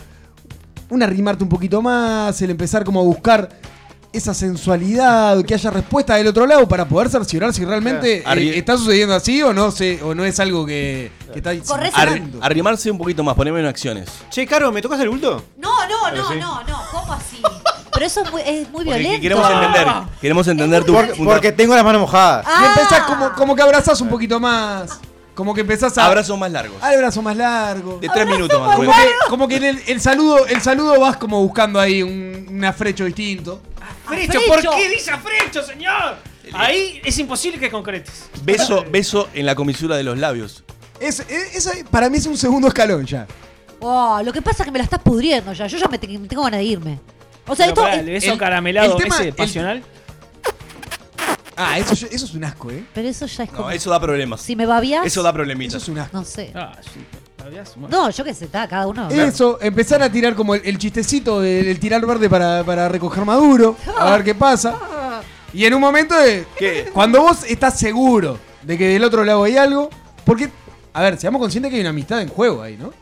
un 0.90 1.02
arrimarte 1.02 1.42
un 1.44 1.48
poquito 1.50 1.80
más, 1.82 2.40
el 2.42 2.50
empezar 2.50 2.84
como 2.84 3.00
a 3.00 3.02
buscar 3.02 3.48
esa 4.12 4.32
sensualidad, 4.32 5.44
que 5.44 5.54
haya 5.54 5.70
respuesta 5.72 6.14
del 6.14 6.28
otro 6.28 6.46
lado 6.46 6.68
para 6.68 6.84
poder 6.86 7.08
cerciorar 7.10 7.52
si 7.52 7.64
realmente 7.64 8.22
Claro. 8.22 8.40
eh, 8.40 8.56
está 8.58 8.76
sucediendo 8.76 9.12
así 9.12 9.42
o 9.42 9.52
no 9.52 9.72
se, 9.72 10.00
o 10.04 10.14
no 10.14 10.24
es 10.24 10.38
algo 10.38 10.64
que, 10.64 11.10
que 11.32 11.40
está 11.40 11.52
insinuando. 11.52 12.38
arrimarse 12.40 12.90
un 12.92 12.98
poquito 12.98 13.24
más, 13.24 13.34
ponerme 13.34 13.58
en 13.58 13.66
acciones. 13.66 14.08
Che, 14.30 14.46
Caro, 14.46 14.70
¿me 14.70 14.80
tocas 14.80 15.00
el 15.00 15.08
bulto? 15.08 15.42
no, 15.58 15.70
no, 15.88 16.10
no, 16.12 16.28
sí. 16.30 16.38
no, 16.38 16.62
no. 16.62 16.80
¿Cómo 16.92 17.12
así? 17.12 17.42
Pero 17.92 18.06
eso 18.06 18.22
es 18.22 18.30
muy, 18.30 18.42
es 18.42 18.70
muy 18.70 18.84
Porque 18.84 18.98
violento. 19.00 19.20
queremos 19.22 19.50
entender. 19.50 19.86
Queremos 20.20 20.48
entender 20.48 20.84
tu 20.84 20.92
Por- 20.92 21.08
punto. 21.14 21.32
porque 21.32 21.52
tengo 21.52 21.74
las 21.74 21.84
manos 21.84 22.00
mojadas. 22.02 22.44
Ah. 22.48 22.60
Y 22.62 22.66
empezás 22.80 23.00
como, 23.06 23.32
como 23.32 23.54
que 23.56 23.62
abrazás 23.62 24.00
un 24.00 24.08
poquito 24.08 24.38
más. 24.40 24.98
Como 25.34 25.52
que 25.54 25.62
empezás 25.62 25.96
a. 25.98 26.06
Abrazos 26.06 26.38
más 26.38 26.50
largos. 26.52 26.80
Al 26.82 26.96
brazo 26.98 27.20
más 27.22 27.36
largo. 27.36 27.98
De 28.00 28.08
tres 28.08 28.26
minutos 28.26 28.60
más 28.60 28.76
Como 28.76 28.92
que, 28.92 29.08
como 29.28 29.48
que 29.48 29.56
en 29.56 29.64
el, 29.64 29.82
el 29.88 30.00
saludo, 30.00 30.46
el 30.46 30.60
saludo 30.62 31.00
vas 31.00 31.16
como 31.16 31.42
buscando 31.42 31.80
ahí 31.80 32.02
un, 32.02 32.46
un 32.50 32.64
afrecho 32.64 33.04
distinto. 33.04 33.60
Frecho, 34.06 34.38
¿por 34.46 34.60
qué 34.60 34.88
dice 34.90 35.12
Frecho, 35.18 35.62
señor? 35.62 36.16
Ahí 36.52 37.00
es 37.04 37.18
imposible 37.18 37.58
que 37.58 37.70
concretes. 37.70 38.26
Beso, 38.44 38.84
beso 38.90 39.28
en 39.34 39.46
la 39.46 39.54
comisura 39.54 39.96
de 39.96 40.04
los 40.04 40.18
labios. 40.18 40.62
Es, 41.00 41.20
es- 41.20 41.56
esa 41.56 41.72
para 41.90 42.08
mí 42.08 42.18
es 42.18 42.26
un 42.26 42.36
segundo 42.36 42.68
escalón 42.68 43.04
ya. 43.04 43.26
Oh, 43.80 44.20
lo 44.24 44.32
que 44.32 44.40
pasa 44.40 44.62
es 44.62 44.66
que 44.66 44.70
me 44.72 44.78
la 44.78 44.84
estás 44.84 45.00
pudriendo 45.00 45.52
ya. 45.52 45.66
Yo 45.66 45.78
ya 45.78 45.88
me 45.88 45.98
te- 45.98 46.06
tengo 46.06 46.44
ganas 46.44 46.58
de 46.60 46.64
irme. 46.64 47.00
O 47.46 47.56
sea, 47.56 47.66
Pero 47.66 47.70
esto. 47.70 47.82
pará, 47.82 47.94
es- 47.94 48.00
el 48.00 48.10
beso 48.10 48.32
el- 48.32 48.38
caramelado 48.38 48.96
el 48.96 49.02
tema- 49.02 49.16
ese, 49.16 49.28
el- 49.28 49.34
pasional. 49.34 49.82
Ah, 51.56 51.78
eso, 51.78 51.92
eso 51.92 52.24
es 52.24 52.34
un 52.34 52.44
asco, 52.44 52.70
¿eh? 52.70 52.84
pero 52.94 53.08
eso 53.08 53.26
ya 53.26 53.44
es 53.44 53.50
como. 53.50 53.62
No, 53.64 53.70
eso 53.70 53.90
da 53.90 54.00
problemas. 54.00 54.40
Si 54.40 54.56
me 54.56 54.66
babias. 54.66 55.06
Eso 55.06 55.22
da 55.22 55.30
Eso 55.30 55.34
problemitas. 55.34 55.82
es 55.82 55.88
un 55.88 55.98
asco. 55.98 56.16
No 56.16 56.24
sé. 56.24 56.52
Ah, 56.54 56.76
sí. 56.82 57.00
No, 57.90 58.10
yo 58.10 58.24
qué 58.24 58.32
sé, 58.32 58.46
está, 58.46 58.66
cada 58.66 58.86
uno. 58.86 59.08
Eso, 59.10 59.58
empezar 59.60 60.02
a 60.02 60.10
tirar 60.10 60.34
como 60.34 60.54
el, 60.54 60.62
el 60.64 60.78
chistecito 60.78 61.40
del 61.40 61.66
el 61.66 61.78
tirar 61.78 62.04
verde 62.06 62.30
para, 62.30 62.64
para 62.64 62.88
recoger 62.88 63.24
maduro, 63.24 63.76
a 63.98 64.12
ver 64.12 64.24
qué 64.24 64.34
pasa. 64.34 65.20
Y 65.52 65.64
en 65.64 65.74
un 65.74 65.80
momento 65.80 66.18
de. 66.18 66.46
¿Qué? 66.56 66.90
Cuando 66.92 67.20
vos 67.20 67.44
estás 67.44 67.78
seguro 67.78 68.38
de 68.62 68.78
que 68.78 68.88
del 68.88 69.04
otro 69.04 69.24
lado 69.24 69.44
hay 69.44 69.56
algo. 69.56 69.90
Porque, 70.24 70.48
a 70.94 71.02
ver, 71.02 71.18
seamos 71.18 71.38
conscientes 71.38 71.68
que 71.70 71.76
hay 71.76 71.80
una 71.82 71.90
amistad 71.90 72.22
en 72.22 72.28
juego 72.28 72.62
ahí, 72.62 72.78
¿no? 72.78 72.92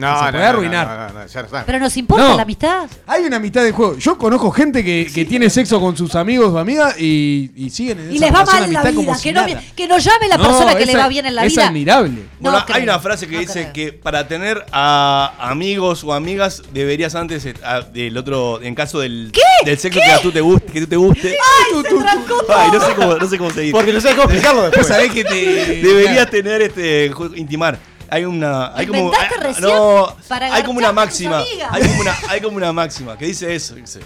No, 0.00 0.18
Se 0.18 0.24
no, 0.24 0.30
puede 0.32 0.44
no, 0.44 0.48
arruinar. 0.50 0.86
No, 0.86 0.96
no, 1.14 1.20
no, 1.20 1.26
ya 1.26 1.40
no 1.40 1.46
está. 1.46 1.64
Pero 1.66 1.78
nos 1.78 1.96
importa 1.96 2.28
No. 2.28 2.36
la 2.36 2.42
amistad. 2.42 2.88
Hay 3.06 3.24
una 3.24 3.36
amistad 3.36 3.66
en 3.66 3.72
juego. 3.74 3.96
Yo 3.98 4.16
conozco 4.18 4.50
gente 4.50 4.82
que, 4.84 5.10
que 5.14 5.24
tiene 5.24 5.50
sexo 5.50 5.80
con 5.80 5.96
sus 5.96 6.14
amigos 6.14 6.52
o 6.52 6.58
amigas 6.58 6.94
y, 6.98 7.50
y 7.54 7.70
siguen 7.70 8.00
en 8.00 8.12
Y 8.12 8.16
esa 8.16 8.26
les 8.26 8.34
va 8.34 8.44
mal 8.44 8.62
en 8.64 8.68
de 8.70 8.72
la 8.72 8.82
vida. 8.90 9.14
si 9.14 9.22
Que 9.22 9.32
no, 9.32 9.46
que 9.76 9.86
nos 9.88 10.02
llame 10.04 10.28
la 10.28 10.36
No, 10.36 10.44
persona 10.44 10.74
que 10.74 10.86
le 10.86 10.92
es- 10.92 10.98
va 10.98 11.08
bien 11.08 11.26
en 11.26 11.34
la 11.34 11.44
es 11.44 11.52
vida. 11.52 11.66
admirable. 11.68 12.10
No 12.40 12.50
Bueno, 12.50 12.64
hay 12.72 12.82
una 12.82 12.98
frase 12.98 13.26
que 13.28 13.34
no 13.34 13.40
dice 13.40 13.70
creo. 13.70 13.72
que 13.72 13.92
para 13.92 14.26
tener 14.26 14.64
a 14.72 15.34
amigos 15.38 16.02
o 16.04 16.12
amigas 16.14 16.62
deberías 16.72 17.14
antes 17.14 17.44
eh, 17.46 17.54
a- 17.62 17.80
del 17.82 18.16
otro, 18.16 18.62
en 18.62 18.74
caso 18.74 19.00
del, 19.00 19.30
del 19.64 19.78
sexo 19.78 20.00
que 20.00 20.10
a 20.10 20.20
tú 20.20 20.32
te 20.32 20.40
guste, 20.40 20.72
que 20.72 20.80
tú 20.80 20.86
te 20.86 20.96
guste. 20.96 21.28
¡Ay, 21.74 21.82
se 21.82 21.88
todo! 21.90 22.44
Ay, 22.56 22.70
no 22.72 22.80
sé 22.86 22.94
cómo, 22.94 23.14
no 23.16 23.28
sé 23.28 23.38
cómo 23.38 23.50
se 23.50 23.60
dice. 23.60 23.72
Porque 23.72 23.92
no 23.92 24.00
sabes 24.00 24.16
cómo 24.16 24.28
explicarlo 24.30 24.62
después. 24.70 24.86
sabés 24.86 25.12
que 25.12 25.24
te. 25.24 25.80
Deberías 25.82 26.30
tener 26.30 26.62
este 26.62 27.10
intimar. 27.36 27.78
Hay 28.10 28.24
una 28.24 28.74
hay 28.76 28.86
como 28.86 28.98
¿Inventaste 29.00 29.34
hay- 29.36 29.40
recién 29.54 29.68
no, 29.68 30.16
para 30.28 30.54
hay 30.54 30.62
como 30.64 30.78
una 30.78 30.92
máxima. 30.92 31.42
Hay 31.70 31.82
como 31.82 32.00
una 32.00 32.14
hay 32.28 32.40
como 32.40 32.56
una 32.56 32.72
máxima 32.72 33.16
que 33.16 33.26
dice 33.26 33.54
eso, 33.54 33.74
dice. 33.76 34.00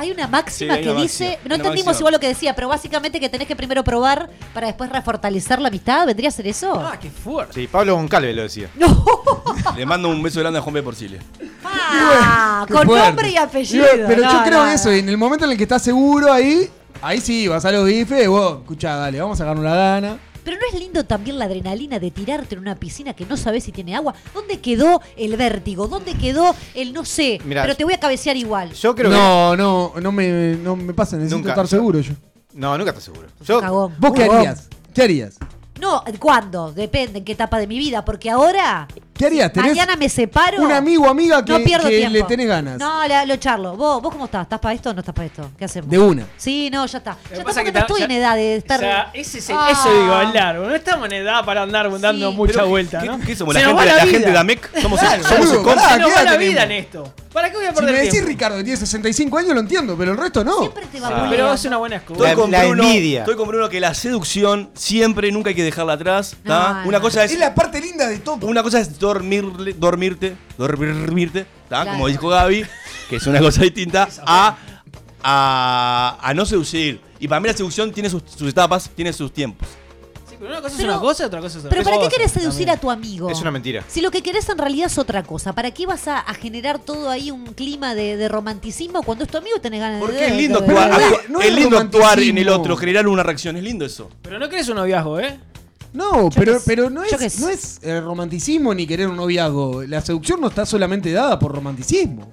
Hay 0.00 0.12
una 0.12 0.28
máxima 0.28 0.74
Sí, 0.74 0.78
hay 0.78 0.84
que 0.84 0.90
una 0.92 1.02
dice. 1.02 1.24
no 1.42 1.46
una 1.46 1.54
entendimos 1.56 1.86
máxima. 1.86 1.98
igual 2.02 2.12
lo 2.14 2.20
que 2.20 2.28
decía, 2.28 2.54
pero 2.54 2.68
básicamente 2.68 3.18
que 3.18 3.28
tenés 3.28 3.48
que 3.48 3.56
primero 3.56 3.82
probar 3.82 4.30
para 4.54 4.68
después 4.68 4.90
refortalecer 4.90 5.60
la 5.60 5.68
amistad. 5.68 6.06
¿Vendría 6.06 6.28
a 6.28 6.32
ser 6.32 6.46
eso? 6.46 6.72
Ah, 6.74 6.96
qué 7.00 7.10
fuerte. 7.10 7.54
Sí, 7.54 7.66
Pablo 7.66 7.96
Goncalves 7.96 8.34
lo 8.36 8.42
decía. 8.42 8.70
No. 8.76 9.04
Le 9.76 9.84
mando 9.84 10.08
un 10.08 10.22
beso 10.22 10.38
grande 10.40 10.60
a 10.60 10.62
Juan 10.62 10.74
B. 10.74 10.82
Porcile. 10.84 11.18
Ah, 11.64 12.64
con 12.70 12.86
fuerte. 12.86 13.06
nombre 13.08 13.30
y 13.30 13.36
apellido. 13.36 13.86
Pero 14.06 14.22
yo 14.22 14.42
creo 14.44 14.64
no, 14.64 14.70
eso, 14.70 14.88
no. 14.88 14.94
en 14.94 15.08
el 15.08 15.16
momento 15.18 15.44
en 15.44 15.50
el 15.50 15.56
que 15.56 15.64
estás 15.64 15.82
seguro 15.82 16.32
ahí, 16.32 16.70
ahí 17.02 17.20
sí, 17.20 17.48
vas 17.48 17.64
a 17.64 17.72
los 17.72 17.84
bifes, 17.84 18.28
vos, 18.28 18.58
escuchá, 18.60 18.94
dale, 18.96 19.20
vamos 19.20 19.38
a 19.40 19.44
sacarnos 19.44 19.64
la 19.64 19.74
gana. 19.74 20.18
Pero 20.48 20.62
no 20.62 20.66
es 20.72 20.80
lindo 20.82 21.04
también 21.04 21.38
la 21.38 21.44
adrenalina 21.44 21.98
de 21.98 22.10
tirarte 22.10 22.54
en 22.54 22.62
una 22.62 22.74
piscina 22.74 23.12
que 23.12 23.26
no 23.26 23.36
sabes 23.36 23.64
si 23.64 23.70
tiene 23.70 23.94
agua. 23.94 24.14
¿Dónde 24.32 24.60
quedó 24.60 25.02
el 25.14 25.36
vértigo? 25.36 25.88
¿Dónde 25.88 26.14
quedó 26.14 26.56
el 26.74 26.94
no 26.94 27.04
sé? 27.04 27.38
Mirá, 27.44 27.60
pero 27.60 27.76
te 27.76 27.84
voy 27.84 27.92
a 27.92 28.00
cabecear 28.00 28.34
igual. 28.34 28.72
Yo 28.72 28.94
creo 28.94 29.10
no, 29.10 29.54
no, 29.58 29.92
no 30.00 30.10
me, 30.10 30.56
no 30.56 30.74
me 30.74 30.94
pasa, 30.94 31.16
necesito 31.16 31.36
Nunca. 31.36 31.50
estar 31.50 31.68
seguro 31.68 32.00
yo. 32.00 32.14
que. 32.14 32.58
No, 32.58 32.78
nunca 32.78 32.92
estás 32.92 33.04
seguro. 33.04 33.28
Yo, 33.44 33.60
Cagón. 33.60 33.94
¿Vos 33.98 34.12
qué 34.14 34.24
harías? 34.24 34.70
¿Qué 34.94 35.02
harías? 35.02 35.36
No, 35.82 36.02
¿cuándo? 36.18 36.72
Depende 36.72 37.18
en 37.18 37.26
qué 37.26 37.32
etapa 37.32 37.58
de 37.58 37.66
mi 37.66 37.76
vida. 37.78 38.02
Porque 38.06 38.30
ahora 38.30 38.88
¿Qué 39.18 39.26
harías? 39.26 39.52
¿Tenés 39.52 39.70
Mañana 39.72 39.96
me 39.96 40.08
separo. 40.08 40.62
un 40.62 40.70
amigo 40.72 41.04
o 41.06 41.10
amiga 41.10 41.44
que, 41.44 41.52
no 41.52 41.58
pierdo 41.64 41.88
que 41.88 41.96
tiempo. 41.98 42.12
le 42.14 42.22
tenés 42.22 42.46
ganas? 42.46 42.78
No, 42.78 43.06
la- 43.06 43.24
lo 43.26 43.36
charlo. 43.36 43.76
¿Vos, 43.76 44.00
¿Vos 44.00 44.12
cómo 44.12 44.26
estás? 44.26 44.42
¿Estás 44.44 44.60
para 44.60 44.74
esto 44.74 44.90
o 44.90 44.94
no 44.94 45.00
estás 45.00 45.14
para 45.14 45.26
esto? 45.26 45.50
¿Qué 45.58 45.64
hacemos? 45.64 45.90
De 45.90 45.98
una. 45.98 46.24
Sí, 46.36 46.70
no, 46.72 46.86
ya 46.86 46.98
está. 46.98 47.10
Lo 47.24 47.28
que 47.30 47.36
Ya 47.36 47.44
pasa 47.44 47.60
está, 47.60 47.64
que 47.64 47.72
porque 47.72 47.72
no 47.72 47.80
ta- 47.80 47.86
estoy 47.86 47.98
ya- 48.00 48.04
en 48.04 48.10
edad 48.12 48.36
de 48.36 48.56
estar. 48.56 48.78
O 48.78 48.80
sea, 48.80 49.10
ese 49.12 49.38
es 49.38 49.50
el- 49.50 49.56
Ah. 49.58 49.68
eso 49.72 49.92
digo, 50.00 50.14
hablar. 50.14 50.54
No 50.56 50.74
estamos 50.74 51.06
en 51.06 51.12
edad 51.14 51.44
para 51.44 51.62
andar 51.62 51.90
dando 52.00 52.30
Sí. 52.30 52.36
mucha 52.36 52.52
Pero, 52.54 52.68
vuelta, 52.68 53.00
¿qué- 53.00 53.06
¿no? 53.06 53.18
¿Qué 53.20 53.34
somos? 53.34 53.54
Se 53.54 53.60
¿La 53.60 53.66
nos 53.72 53.80
gente, 53.80 53.92
va 53.92 53.96
la, 54.04 54.10
gente 54.10 54.30
de 54.30 54.38
AMEC? 54.38 54.80
¿Somos, 54.80 55.00
Claro, 55.00 55.22
somos 55.24 55.38
boludo, 55.38 55.54
el 55.58 55.62
contra? 55.64 55.82
pará, 55.82 55.94
Se 55.94 56.00
nos 56.00 56.08
¿qué 56.10 56.14
va 56.14 56.22
edad 56.22 56.30
la 56.32 56.38
vida 56.38 56.62
en 56.62 56.72
esto. 56.72 57.14
¿Para 57.32 57.50
qué 57.50 57.56
voy 57.56 57.66
a 57.66 57.68
Si 57.70 57.74
perder 57.74 57.90
me 57.92 57.96
decís 57.98 58.12
tiempo? 58.12 58.28
Ricardo 58.28 58.56
que 58.56 58.64
tiene 58.64 58.76
65 58.78 59.36
años, 59.38 59.52
lo 59.54 59.60
entiendo, 59.60 59.96
pero 59.98 60.12
el 60.12 60.16
resto 60.18 60.42
no. 60.44 60.58
Siempre 60.60 60.86
te 60.90 60.98
va 61.00 61.08
Ah. 61.08 61.26
a 61.26 61.30
Pero 61.30 61.52
es 61.52 61.64
una 61.66 61.76
buena 61.76 61.96
excusa. 61.96 62.14
Estoy 62.18 62.28
La- 62.30 62.34
con, 62.34 62.50
la 62.50 62.64
Bruno, 62.64 62.82
envidia. 62.84 63.18
estoy 63.20 63.36
con 63.36 63.48
Bruno 63.48 63.68
que 63.68 63.80
la 63.80 63.94
seducción 63.94 64.70
siempre, 64.74 65.30
nunca 65.30 65.50
hay 65.50 65.54
que 65.56 65.62
dejarla 65.62 65.92
atrás. 65.94 66.36
¿tá? 66.44 66.80
No, 66.82 66.88
Una 66.88 66.98
no. 66.98 67.02
cosa 67.02 67.24
es 67.24 67.32
Es 67.32 67.38
la 67.38 67.54
parte 67.54 67.80
linda 67.98 68.08
de 68.08 68.18
todo. 68.18 68.46
Una 68.46 68.62
cosa 68.62 68.80
es 68.80 68.98
dormirle, 68.98 69.72
dormirte, 69.74 70.36
dormirte, 70.56 71.46
como 71.68 72.06
dijo 72.08 72.28
Gaby, 72.28 72.64
que 73.10 73.16
es 73.16 73.26
una 73.26 73.40
cosa 73.40 73.62
distinta, 73.62 74.08
a, 74.24 74.56
a, 75.22 76.18
a 76.20 76.34
no 76.34 76.46
seducir. 76.46 77.00
Y 77.18 77.26
para 77.28 77.40
mí 77.40 77.48
la 77.48 77.54
seducción 77.54 77.92
tiene 77.92 78.08
sus, 78.08 78.22
sus 78.26 78.48
etapas, 78.48 78.88
tiene 78.94 79.12
sus 79.12 79.32
tiempos. 79.32 79.66
Sí, 80.28 80.36
pero 80.38 80.50
una 80.52 80.60
cosa 80.62 80.76
Pero- 80.76 80.88
es 80.90 80.94
una 80.94 81.00
cosa 81.00 81.22
y 81.22 81.26
otra 81.26 81.40
cosa 81.40 81.58
es 81.58 81.64
otra 81.64 81.70
Pero 81.70 81.82
¿para 81.82 81.98
qué 81.98 82.08
querés 82.14 82.30
seducir 82.30 82.66
también. 82.66 82.78
a 82.78 82.80
tu 82.80 82.90
amigo? 82.90 83.30
Es 83.30 83.40
una 83.40 83.50
mentira. 83.50 83.82
Si 83.88 84.00
lo 84.00 84.10
que 84.12 84.22
querés 84.22 84.48
en 84.48 84.58
realidad 84.58 84.86
es 84.86 84.96
otra 84.98 85.24
cosa, 85.24 85.52
¿para 85.52 85.72
qué 85.72 85.86
vas 85.86 86.06
a, 86.06 86.20
a 86.20 86.34
generar 86.34 86.78
todo 86.78 87.10
ahí 87.10 87.30
un 87.32 87.46
clima 87.54 87.94
de, 87.96 88.16
de 88.16 88.28
romanticismo 88.28 89.02
cuando 89.02 89.24
es 89.24 89.30
tu 89.30 89.38
amigo 89.38 89.58
tenés 89.60 89.80
ganas 89.80 90.00
de... 90.00 90.06
Porque 90.06 90.26
es 90.26 90.36
lindo, 90.36 90.60
de- 90.60 90.66
actuar, 90.66 90.90
no 91.28 91.40
es- 91.40 91.50
no 91.50 91.56
lindo 91.58 91.78
actuar 91.78 92.20
en 92.20 92.38
el 92.38 92.48
otro, 92.50 92.76
generar 92.76 93.08
una 93.08 93.24
reacción, 93.24 93.56
es 93.56 93.64
lindo 93.64 93.84
eso. 93.84 94.08
Pero 94.22 94.38
no 94.38 94.48
querés 94.48 94.68
un 94.68 94.76
noviazgo, 94.76 95.18
¿eh? 95.18 95.40
No, 95.98 96.30
pero, 96.32 96.60
pero 96.64 96.88
no 96.88 97.02
es, 97.02 97.40
no 97.40 97.48
es 97.48 97.80
eh, 97.82 98.00
romanticismo 98.00 98.72
ni 98.72 98.86
querer 98.86 99.08
un 99.08 99.16
noviazgo. 99.16 99.82
La 99.82 100.00
seducción 100.00 100.40
no 100.40 100.46
está 100.46 100.64
solamente 100.64 101.10
dada 101.10 101.40
por 101.40 101.52
romanticismo. 101.52 102.30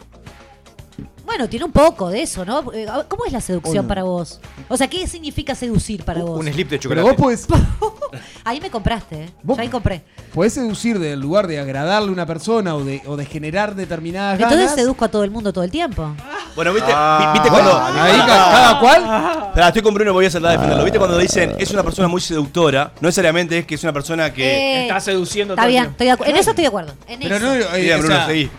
Bueno, 1.25 1.49
tiene 1.49 1.65
un 1.65 1.71
poco 1.71 2.09
de 2.09 2.21
eso, 2.21 2.45
¿no? 2.45 2.71
Eh, 2.71 2.85
a 2.87 3.03
¿Cómo 3.03 3.25
es 3.25 3.33
la 3.33 3.41
seducción 3.41 3.79
O 3.79 3.81
no. 3.83 3.87
para 3.87 4.03
vos? 4.03 4.39
O 4.69 4.77
sea, 4.77 4.87
¿qué 4.87 5.07
significa 5.07 5.55
seducir 5.55 6.03
para 6.03 6.21
vos? 6.23 6.39
Un 6.39 6.45
slip 6.51 6.69
de 6.69 6.77
Pero 6.77 6.81
chocolate. 6.95 7.07
vos 7.09 7.15
podés, 7.15 7.47
Ahí 8.43 8.61
me 8.61 8.69
compraste, 8.69 9.23
¿eh? 9.23 9.29
Vos- 9.43 9.57
Yo 9.57 9.63
ahí 9.63 9.69
compré. 9.69 10.03
podés 10.33 10.53
seducir 10.53 10.99
del 10.99 11.19
lugar 11.19 11.47
de 11.47 11.59
agradarle 11.59 12.09
a 12.09 12.11
una 12.13 12.25
persona 12.25 12.75
o 12.75 12.83
de, 12.83 13.01
o 13.07 13.17
de 13.17 13.25
generar 13.25 13.75
determinadas 13.75 14.35
Entonces 14.39 14.59
ganas. 14.59 14.75
seduzco 14.75 15.03
a 15.05 15.07
todo 15.09 15.23
el 15.23 15.31
mundo 15.31 15.51
todo 15.51 15.63
el 15.63 15.71
tiempo. 15.71 16.13
Bueno, 16.55 16.73
¿viste, 16.73 16.91
Ah, 16.93 17.31
vi- 17.33 17.39
¿viste 17.39 17.49
cuando... 17.49 17.75
ahí 17.75 18.17
ca- 18.19 18.27
cada 18.27 18.79
cual. 18.79 19.47
Esperá, 19.47 19.67
estoy 19.69 19.81
con 19.81 19.93
Bruno, 19.93 20.13
voy 20.13 20.25
a 20.25 20.29
tratar 20.29 20.51
de 20.51 20.55
defenderlo. 20.57 20.83
¿Viste 20.83 20.99
cuando 20.99 21.17
dicen 21.17 21.55
es 21.57 21.71
una 21.71 21.83
persona 21.83 22.07
muy 22.07 22.21
seductora? 22.21 22.91
No 23.01 23.07
necesariamente 23.07 23.57
es 23.59 23.65
que 23.65 23.75
es 23.75 23.83
una 23.83 23.91
persona 23.93 24.31
que... 24.31 24.45
Eh, 24.45 24.81
Está 24.83 24.99
seduciendo 24.99 25.55
Está 25.55 25.63
todo 25.63 25.67
el 25.69 25.73
bien, 25.73 25.85
estoy 25.91 26.07
de 26.07 26.13
acu- 26.13 26.27
en 26.29 26.35
eso 26.35 26.49
estoy 26.51 26.61
de 26.63 26.67
acuerdo. 26.67 26.93
En 27.07 27.19
Pero 27.19 27.35
eso. 27.35 27.45
no, 27.45 27.53
eh, 27.75 27.81
Bien, 27.81 27.95
o 27.95 27.99
Bruno, 27.99 28.15
sea, 28.15 28.25
seguí. 28.27 28.49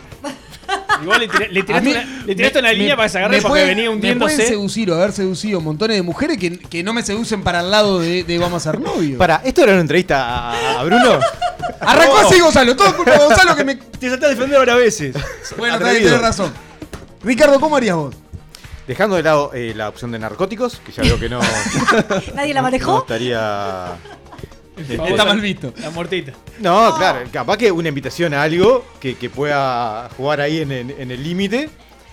Igual 1.02 1.20
le, 1.20 1.28
tiré- 1.28 1.48
le 1.50 1.62
tiraste 1.62 1.84
mí 1.88 1.92
una, 1.92 2.24
le 2.26 2.34
tiraste 2.34 2.54
me- 2.62 2.68
una 2.68 2.72
línea 2.72 2.88
me- 2.90 2.96
para 2.96 3.08
sacarle 3.08 3.36
me 3.36 3.42
porque 3.42 3.50
pueden- 3.52 3.68
venía 3.68 3.90
Me 3.90 3.96
pueden 3.98 4.16
hundiéndose. 4.22 4.46
seducir 4.48 4.90
o 4.90 4.94
haber 4.94 5.12
seducido 5.12 5.60
montones 5.60 5.96
de 5.96 6.02
mujeres 6.02 6.38
que, 6.38 6.58
que 6.58 6.82
no 6.82 6.92
me 6.92 7.02
seducen 7.02 7.42
para 7.42 7.60
el 7.60 7.70
lado 7.70 8.00
de, 8.00 8.24
de 8.24 8.38
vamos 8.38 8.66
a 8.66 8.72
ser 8.72 8.80
novios. 8.80 9.18
Para, 9.18 9.36
¿esto 9.44 9.62
era 9.62 9.72
una 9.72 9.80
entrevista 9.82 10.50
a, 10.52 10.80
a 10.80 10.84
Bruno? 10.84 11.18
Arrancó 11.80 12.18
así 12.18 12.40
Gonzalo, 12.40 12.74
todo 12.74 12.96
culpa 12.96 13.12
de 13.12 13.18
Gonzalo 13.18 13.54
que 13.56 13.64
me. 13.64 13.74
Te 13.76 14.08
salté 14.10 14.26
a 14.26 14.28
defender 14.30 14.58
varias 14.58 14.76
veces. 14.78 15.14
Bueno, 15.58 15.78
tenés 15.78 16.20
razón. 16.20 16.52
Ricardo, 17.22 17.60
¿cómo 17.60 17.76
harías 17.76 17.96
vos? 17.96 18.14
Dejando 18.86 19.16
de 19.16 19.22
lado 19.24 19.50
eh, 19.52 19.72
la 19.74 19.88
opción 19.88 20.12
de 20.12 20.18
narcóticos, 20.20 20.80
que 20.86 20.92
ya 20.92 21.02
veo 21.02 21.18
que 21.18 21.28
no, 21.28 21.40
¿Nadie 22.34 22.54
la 22.54 22.60
no 22.60 22.62
manejó? 22.62 22.98
estaría... 23.00 23.94
Está 24.76 25.24
mal 25.24 25.40
visto. 25.40 25.72
La 25.80 25.90
muertita. 25.90 26.32
No, 26.60 26.94
claro, 26.96 27.20
capaz 27.32 27.56
que 27.56 27.72
una 27.72 27.88
invitación 27.88 28.34
a 28.34 28.42
algo 28.42 28.84
que, 29.00 29.14
que 29.16 29.30
pueda 29.30 30.08
jugar 30.16 30.40
ahí 30.40 30.60
en, 30.60 30.70
en- 30.72 30.94
en 30.98 31.10
el 31.10 31.22
límite 31.22 31.70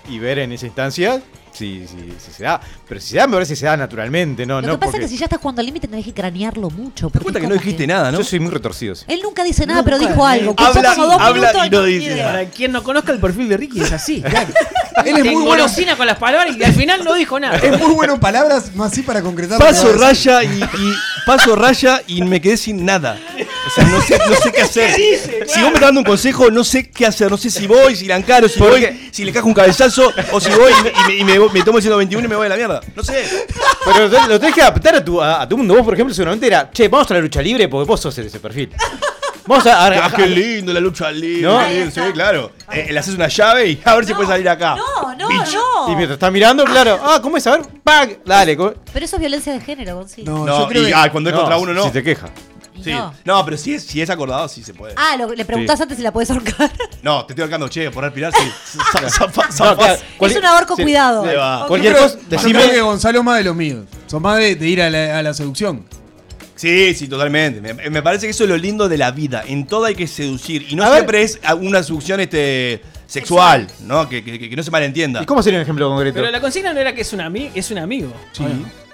y 0.10 0.20
ver 0.20 0.40
en 0.40 0.52
esa 0.52 0.66
instancia 0.66 1.22
si, 1.54 1.86
si, 1.88 2.14
si 2.26 2.32
se 2.34 2.44
da. 2.44 2.60
Pero 2.88 3.00
si 3.00 3.08
se 3.10 3.18
da, 3.18 3.28
me 3.28 3.34
parece 3.34 3.54
que 3.54 3.58
se 3.58 3.66
da 3.66 3.78
naturalmente, 3.78 4.46
¿no? 4.46 4.60
Lo 4.62 4.68
no 4.68 4.74
que 4.74 4.80
pasa 4.80 4.92
porque- 4.92 5.06
es 5.06 5.12
que 5.12 5.16
si 5.16 5.20
ya 5.20 5.26
estás 5.26 5.40
jugando 5.40 5.60
al 5.62 5.66
límite 5.66 5.88
tenés 5.88 6.06
que 6.06 6.14
cranearlo 6.14 6.70
mucho. 6.70 7.10
Te 7.10 7.20
cuenta 7.20 7.40
que 7.40 7.48
no 7.48 7.54
dijiste 7.54 7.86
nada, 7.88 8.12
¿no? 8.12 8.18
Yo 8.20 8.24
soy 8.24 8.40
muy 8.40 8.52
retorcido. 8.52 8.96
sí. 8.96 9.06
Él 9.08 9.20
nunca 9.24 9.44
dice 9.44 9.66
nada, 9.66 9.84
pero 9.84 10.00
dijo 10.00 10.26
algo. 10.26 10.54
Habla- 10.58 10.96
como 10.96 11.08
dos 11.08 11.22
habla 11.22 11.34
minutos 11.52 11.68
y 11.68 11.70
no 11.70 11.84
dice. 11.84 12.18
Para 12.24 12.46
quien 12.46 12.72
no 12.72 12.84
conozca 12.84 13.12
el 13.12 13.20
perfil 13.20 13.50
de 13.50 13.58
Ricky 13.58 13.82
es 13.82 13.92
así. 13.92 14.22
claro. 14.28 14.52
Él 15.06 15.18
es 15.18 15.24
Te 15.24 15.32
muy 15.32 15.44
bueno. 15.44 15.66
con 15.98 16.08
las 16.08 16.18
palabras 16.18 16.56
y 16.58 16.64
al 16.64 16.74
final 16.74 17.04
no 17.04 17.14
dijo 17.16 17.40
nada. 17.40 17.58
Es 17.58 17.80
muy 17.80 17.94
bueno 17.94 18.14
en 18.16 18.20
palabras, 18.20 18.74
más 18.76 18.92
así 18.92 19.02
para 19.02 19.22
concretar. 19.22 19.60
lo 19.60 19.66
que 19.66 19.72
Paso 19.72 19.94
raya 19.94 20.44
y, 20.44 20.62
y 20.64 20.94
paso 21.26 21.56
raya 21.56 22.02
y 22.08 22.22
me 22.24 22.40
quedé 22.42 22.58
sin 22.58 22.86
nada. 22.86 23.18
O 23.66 23.70
sea, 23.70 23.84
no 23.86 24.02
sé, 24.02 24.20
no 24.30 24.36
sé 24.36 24.52
qué 24.52 24.62
hacer. 24.62 24.92
Si 24.94 25.62
vos 25.62 25.70
me 25.70 25.76
estás 25.76 25.82
dando 25.82 26.02
un 26.02 26.06
consejo, 26.06 26.52
no 26.52 26.64
sé 26.64 26.90
qué 26.90 27.06
hacer. 27.06 27.30
No 27.32 27.38
sé 27.38 27.50
si 27.50 27.66
voy, 27.68 27.96
si 27.96 28.06
la 28.06 28.18
encaro, 28.18 28.48
si 28.50 28.60
voy, 28.60 29.10
si 29.12 29.24
le 29.24 29.32
cajo 29.32 29.48
un 29.48 29.54
cabezazo, 29.54 30.12
o 30.32 30.40
si 30.40 30.50
voy 30.52 30.72
y, 30.80 30.84
me, 30.84 30.90
y 30.90 31.24
me- 31.24 31.36
y 31.36 31.40
me- 31.40 31.50
me 31.50 31.62
tomo 31.64 31.78
el 31.78 31.84
121 31.84 32.26
y 32.26 32.30
me 32.30 32.36
voy 32.36 32.46
a 32.46 32.50
la 32.50 32.56
mierda. 32.58 32.82
No 32.96 33.04
sé. 33.04 33.24
Pero 33.86 34.08
lo, 34.08 34.28
lo 34.28 34.40
tenés 34.40 34.56
que 34.56 34.62
adaptar 34.62 34.96
a 34.96 35.04
tu, 35.06 35.22
a, 35.22 35.42
a 35.42 35.48
tu 35.50 35.58
mundo. 35.58 35.74
Vos, 35.76 35.84
por 35.84 35.94
ejemplo, 35.94 36.14
seguramente 36.14 36.48
era, 36.48 36.70
che, 36.72 36.88
vamos 36.88 37.10
a 37.10 37.14
la 37.16 37.20
lucha 37.22 37.42
libre 37.42 37.68
porque 37.70 37.88
vos 37.88 38.00
sos 38.00 38.18
ese 38.18 38.40
perfil. 38.40 38.70
Vamos 39.46 39.66
a... 39.68 39.88
a- 39.88 40.06
Ah, 40.06 40.12
qué 40.16 40.26
lindo 40.28 40.72
la 40.74 40.80
lucha 40.80 41.12
libre. 41.12 41.42
¿No? 41.44 41.60
sí, 41.92 42.00
claro. 42.14 42.52
Eh, 42.72 42.88
le 42.92 43.00
haces 43.00 43.14
una 43.16 43.28
llave 43.28 43.68
y 43.70 43.82
a 43.84 43.96
ver 43.96 44.06
si 44.06 44.14
puede 44.14 44.28
salir 44.30 44.48
acá. 44.48 44.76
No, 44.76 45.16
no, 45.16 45.28
Bitch. 45.28 45.54
no. 45.54 45.86
Y 45.92 45.96
mientras 45.96 46.12
estás 46.16 46.32
mirando, 46.32 46.64
claro, 46.66 47.00
ah, 47.04 47.20
¿cómo 47.22 47.36
es? 47.38 47.46
A 47.48 47.52
ver, 47.58 47.62
¡pag! 47.84 48.20
Dale. 48.26 48.56
Pero 48.56 49.06
eso 49.06 49.16
es 49.16 49.20
violencia 49.20 49.52
de 49.54 49.60
género, 49.60 49.96
Gonzi. 49.96 50.24
No, 50.24 50.46
No, 50.46 50.60
yo 50.60 50.68
creo 50.70 50.84
y 50.84 50.86
que. 50.88 50.94
ah, 50.94 51.10
cuando 51.12 51.30
es 51.30 51.36
contra 51.36 51.58
uno, 51.58 51.74
no. 51.74 51.84
Si 51.84 51.92
te 51.92 52.02
queja. 52.04 52.30
Sí. 52.82 52.92
no. 52.92 53.14
No, 53.26 53.46
pero 53.46 53.58
si 53.58 53.74
es, 53.74 53.84
si 53.84 54.02
es 54.02 54.10
acordado, 54.10 54.48
sí 54.48 54.64
se 54.64 54.74
puede. 54.74 54.94
Ah, 54.98 55.16
lo- 55.18 55.34
le 55.34 55.46
preguntás 55.46 55.80
antes 55.82 55.98
si 55.98 56.04
la 56.04 56.12
puedes 56.12 56.32
ahorcar. 56.32 56.72
No, 57.02 57.26
te 57.26 57.34
estoy 57.34 57.44
ahorcando, 57.44 57.68
che, 57.70 57.92
por 57.92 58.04
sí. 58.14 58.20
Zafa- 58.94 59.10
zafás. 59.10 59.56
claro, 59.56 59.78
cual- 60.18 60.32
es 60.32 60.38
un 60.38 60.46
ahorco, 60.46 60.76
sí, 60.76 60.84
cuidado. 60.84 61.24
ahí 61.26 61.36
va. 61.36 61.62
Ok. 61.64 61.68
Cualquier 61.68 61.98
cosa, 61.98 62.16
yo 62.18 62.30
decime- 62.30 62.60
creo 62.62 62.72
que 62.72 62.82
Gonzalo 62.82 63.20
es 63.20 63.26
más 63.26 63.38
de 63.38 63.44
los 63.44 63.56
míos. 63.56 63.86
Son 64.08 64.22
más 64.22 64.38
de, 64.38 64.56
de 64.56 64.68
ir 64.68 64.82
a 64.82 64.90
la, 64.90 65.20
a 65.20 65.24
la 65.24 65.34
seducción. 65.34 65.86
Sí, 66.56 66.94
sí, 66.94 67.08
totalmente. 67.08 67.60
Me, 67.62 67.90
me 67.90 68.02
parece 68.02 68.26
que 68.28 68.32
eso 68.32 68.44
es 68.44 68.50
lo 68.50 68.58
lindo 68.58 68.88
de 68.88 68.98
la 68.98 69.12
vida. 69.12 69.44
En 69.46 69.66
todo 69.68 69.86
hay 69.86 69.96
que 69.96 70.08
seducir. 70.08 70.66
Y 70.70 70.76
no 70.76 70.84
A 70.84 70.90
ver. 70.90 70.98
siempre 71.00 71.22
es 71.24 71.40
una 71.60 71.84
seducción 71.84 72.20
este, 72.20 72.82
sexual, 73.08 73.68
¿no? 73.82 74.08
Que, 74.08 74.24
que- 74.24 74.38
que 74.50 74.56
no 74.56 74.64
se 74.64 74.72
malentienda. 74.72 75.22
¿Y 75.24 75.26
cómo 75.26 75.42
sería 75.44 75.60
un 75.60 75.64
ejemplo 75.64 75.90
concreto? 75.90 76.16
Pero 76.16 76.32
la 76.32 76.40
consigna 76.40 76.74
no 76.74 76.80
era 76.80 76.94
que 76.94 77.02
es 77.02 77.12
un, 77.12 77.22
ami 77.22 77.52
es 77.54 77.70
un 77.72 77.80
amigo. 77.80 78.14
Sí. 78.32 78.44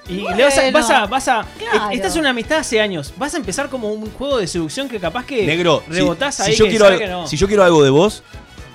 Y 0.10 0.22
Bueno. 0.22 0.38
le 0.38 0.44
vas 0.44 0.58
a, 0.58 0.72
vas 0.72 0.90
a, 0.90 1.06
vas 1.06 1.28
a- 1.28 1.46
Claro. 1.58 1.90
esta 1.92 2.08
es 2.08 2.16
una 2.16 2.32
amistad 2.32 2.60
hace 2.60 2.82
años. 2.82 3.14
Vas 3.16 3.34
a 3.36 3.38
empezar 3.38 3.70
como 3.70 3.90
un 3.92 4.10
juego 4.12 4.38
de 4.40 4.48
seducción 4.48 4.90
que 4.90 5.00
capaz 5.00 5.26
que 5.26 5.46
Negro, 5.46 5.84
si- 5.88 5.94
rebotás 5.94 6.36
si, 6.36 6.42
ahí 6.44 6.56
yo 6.56 6.66
que 6.66 6.72
quiero 6.72 6.86
algo, 6.88 7.00
que 7.00 7.08
no. 7.08 7.28
si 7.28 7.38
yo 7.38 7.48
quiero 7.48 7.64
algo 7.64 7.84
de 7.84 7.90
vos, 7.92 8.24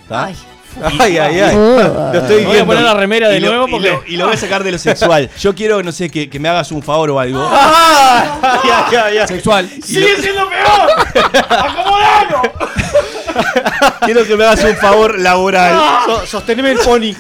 ¿tá? 0.09 0.27
Ay. 0.27 0.37
Ay, 0.99 1.19
ay, 1.19 1.39
ay. 1.41 1.55
Lo 1.55 2.15
estoy 2.15 2.37
Me 2.39 2.43
voy 2.47 2.47
a 2.47 2.51
viendo. 2.55 2.67
poner 2.67 2.83
la 2.83 2.95
remera 2.95 3.29
de 3.29 3.37
y, 3.37 3.41
lo, 3.41 3.49
nuevo 3.51 3.69
y 3.69 3.71
porque 3.71 3.91
lo- 3.91 4.03
y 4.09 4.17
lo 4.17 4.25
voy 4.27 4.35
a 4.35 4.37
sacar 4.37 4.65
de 4.65 4.73
lo 4.73 4.79
sexual. 4.79 5.31
Yo 5.39 5.55
quiero, 5.55 5.81
no 5.85 5.93
sé, 5.93 6.11
que, 6.11 6.29
que 6.29 6.41
me 6.41 6.49
hagas 6.49 6.73
un 6.73 6.83
favor 6.83 7.11
o 7.11 7.21
algo. 7.21 7.49
Ah, 7.53 8.39
ay, 8.43 8.71
ay, 8.73 8.97
ay, 8.97 9.19
ay. 9.19 9.29
Sexual. 9.29 9.69
sigue 9.83 10.17
siendo 10.21 10.43
peor. 10.49 11.25
Acomodalo. 11.49 12.43
Quiero 14.05 14.25
que 14.27 14.37
me 14.37 14.45
hagas 14.45 14.65
un 14.65 14.77
favor 14.77 15.19
laboral. 15.19 15.81
So- 16.07 16.27
sosteneme 16.27 16.73
el 16.73 16.79
pony. 16.79 17.15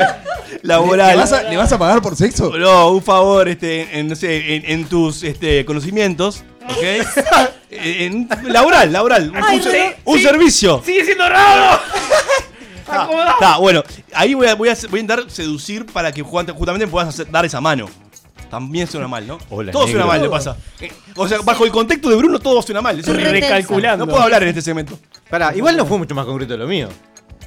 Dale. 0.50 0.60
¿Le 0.62 0.68
laboral. 0.68 1.16
vas, 1.16 1.32
a, 1.32 1.42
le 1.44 1.56
vas 1.56 1.72
a 1.72 1.78
pagar 1.78 2.02
por 2.02 2.16
sexo? 2.16 2.56
No, 2.56 2.90
un 2.90 3.02
favor, 3.02 3.48
este, 3.48 3.98
en, 3.98 4.08
no 4.08 4.16
sé, 4.16 4.56
en, 4.56 4.62
en 4.66 4.84
tus 4.86 5.22
este, 5.22 5.64
conocimientos, 5.64 6.42
¿ok? 6.64 7.48
En- 7.70 8.28
laboral, 8.48 8.92
laboral. 8.92 9.30
Un, 9.30 9.36
Ay, 9.36 9.58
un- 9.58 9.62
pero- 9.64 9.94
un 10.04 10.18
sí. 10.18 10.24
servicio. 10.24 10.82
Sigue 10.84 11.04
siendo 11.04 11.28
raro. 11.28 11.80
Está, 12.80 13.08
está, 13.34 13.56
bueno, 13.58 13.84
ahí 14.12 14.34
voy 14.34 14.48
a, 14.48 14.56
voy, 14.56 14.68
a, 14.68 14.74
voy 14.90 14.98
a 14.98 15.02
intentar 15.02 15.30
seducir 15.30 15.86
para 15.86 16.10
que 16.10 16.24
ju- 16.24 16.52
justamente 16.52 16.88
puedas 16.88 17.08
hacer- 17.10 17.30
dar 17.30 17.44
esa 17.44 17.60
mano. 17.60 17.88
También 18.50 18.88
suena 18.88 19.06
mal, 19.06 19.24
¿no? 19.28 19.38
Hola, 19.48 19.70
todo 19.70 19.86
negro. 19.86 20.00
suena 20.00 20.06
mal, 20.12 20.20
le 20.20 20.28
pasa. 20.28 20.56
O 21.14 21.28
sea, 21.28 21.38
bajo 21.44 21.64
el 21.64 21.70
contexto 21.70 22.10
de 22.10 22.16
Bruno 22.16 22.40
todo 22.40 22.60
suena 22.62 22.80
mal. 22.80 22.98
Eso 22.98 23.12
Re 23.12 23.22
es 23.22 23.30
recalculando. 23.30 24.04
No 24.06 24.10
puedo 24.10 24.24
hablar 24.24 24.42
en 24.42 24.48
este 24.48 24.60
segmento. 24.62 24.98
Pará, 25.30 25.54
igual 25.54 25.76
no 25.76 25.86
fue 25.86 25.98
mucho 25.98 26.16
más 26.16 26.26
concreto 26.26 26.54
de 26.54 26.58
lo 26.58 26.66
mío. 26.66 26.88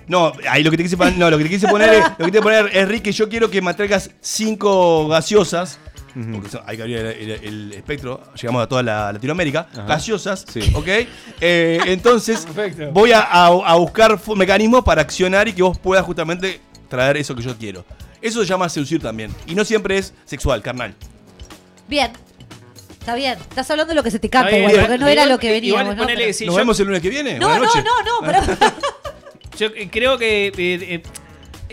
No, 0.07 0.33
ahí 0.49 0.63
lo 0.63 0.71
que 0.71 0.77
te 0.77 0.83
quise, 0.83 0.97
pon- 0.97 1.17
no, 1.17 1.29
lo 1.29 1.37
que 1.37 1.43
te 1.45 1.49
quise 1.49 1.67
poner 1.67 1.93
es, 1.93 2.03
lo 2.03 2.17
que 2.17 2.23
te 2.25 2.31
quise 2.31 2.41
poner 2.41 2.69
es, 2.73 2.87
Ricky, 2.87 3.11
yo 3.11 3.29
quiero 3.29 3.49
que 3.49 3.61
me 3.61 3.73
traigas 3.73 4.09
cinco 4.21 5.07
gaseosas. 5.07 5.79
Porque 6.31 6.47
son- 6.49 6.61
hay 6.67 6.75
que 6.77 6.83
abrir 6.83 6.97
el, 6.99 7.07
el- 7.31 7.43
el 7.43 7.73
espectro, 7.73 8.21
llegamos 8.39 8.63
a 8.63 8.67
toda 8.67 8.83
la 8.83 9.11
Latinoamérica, 9.13 9.67
Ajá. 9.73 9.83
gaseosas, 9.85 10.45
Sí. 10.47 10.71
¿ok? 10.75 10.87
Eh, 11.41 11.79
entonces, 11.87 12.45
Perfecto. 12.53 12.91
voy 12.91 13.11
a, 13.13 13.21
a- 13.21 13.47
a 13.47 13.75
buscar 13.75 14.19
mecanismos 14.35 14.83
para 14.83 15.01
accionar 15.01 15.47
y 15.47 15.53
que 15.53 15.63
vos 15.63 15.79
puedas 15.79 16.05
justamente 16.05 16.61
traer 16.87 17.17
eso 17.17 17.33
que 17.35 17.41
yo 17.41 17.57
quiero. 17.57 17.83
Eso 18.21 18.41
se 18.41 18.45
llama 18.45 18.69
seducir 18.69 19.01
también. 19.01 19.33
Y 19.47 19.55
no 19.55 19.65
siempre 19.65 19.97
es 19.97 20.13
sexual, 20.25 20.61
carnal. 20.61 20.93
Bien. 21.87 22.11
Está 22.99 23.15
bien. 23.15 23.37
Estás 23.49 23.69
hablando 23.71 23.89
de 23.89 23.95
lo 23.95 24.03
que 24.03 24.11
se 24.11 24.19
te 24.19 24.29
canta, 24.29 24.55
igual, 24.57 24.75
porque 24.79 24.97
no 24.99 25.07
era 25.07 25.25
lo 25.25 25.37
que 25.39 25.49
veníamos. 25.51 25.95
¿Nos 25.97 26.39
yo- 26.39 26.55
vemos 26.55 26.79
el 26.79 26.85
lunes 26.85 27.01
que 27.01 27.09
viene? 27.09 27.39
No, 27.39 27.49
no, 27.57 27.65
no, 27.65 27.71
no, 28.21 28.25
pero- 28.25 28.39
Yo 29.57 29.67
eh, 29.67 29.89
creo 29.91 30.17
que 30.17 30.47
eh, 30.47 30.51
eh, 30.57 31.03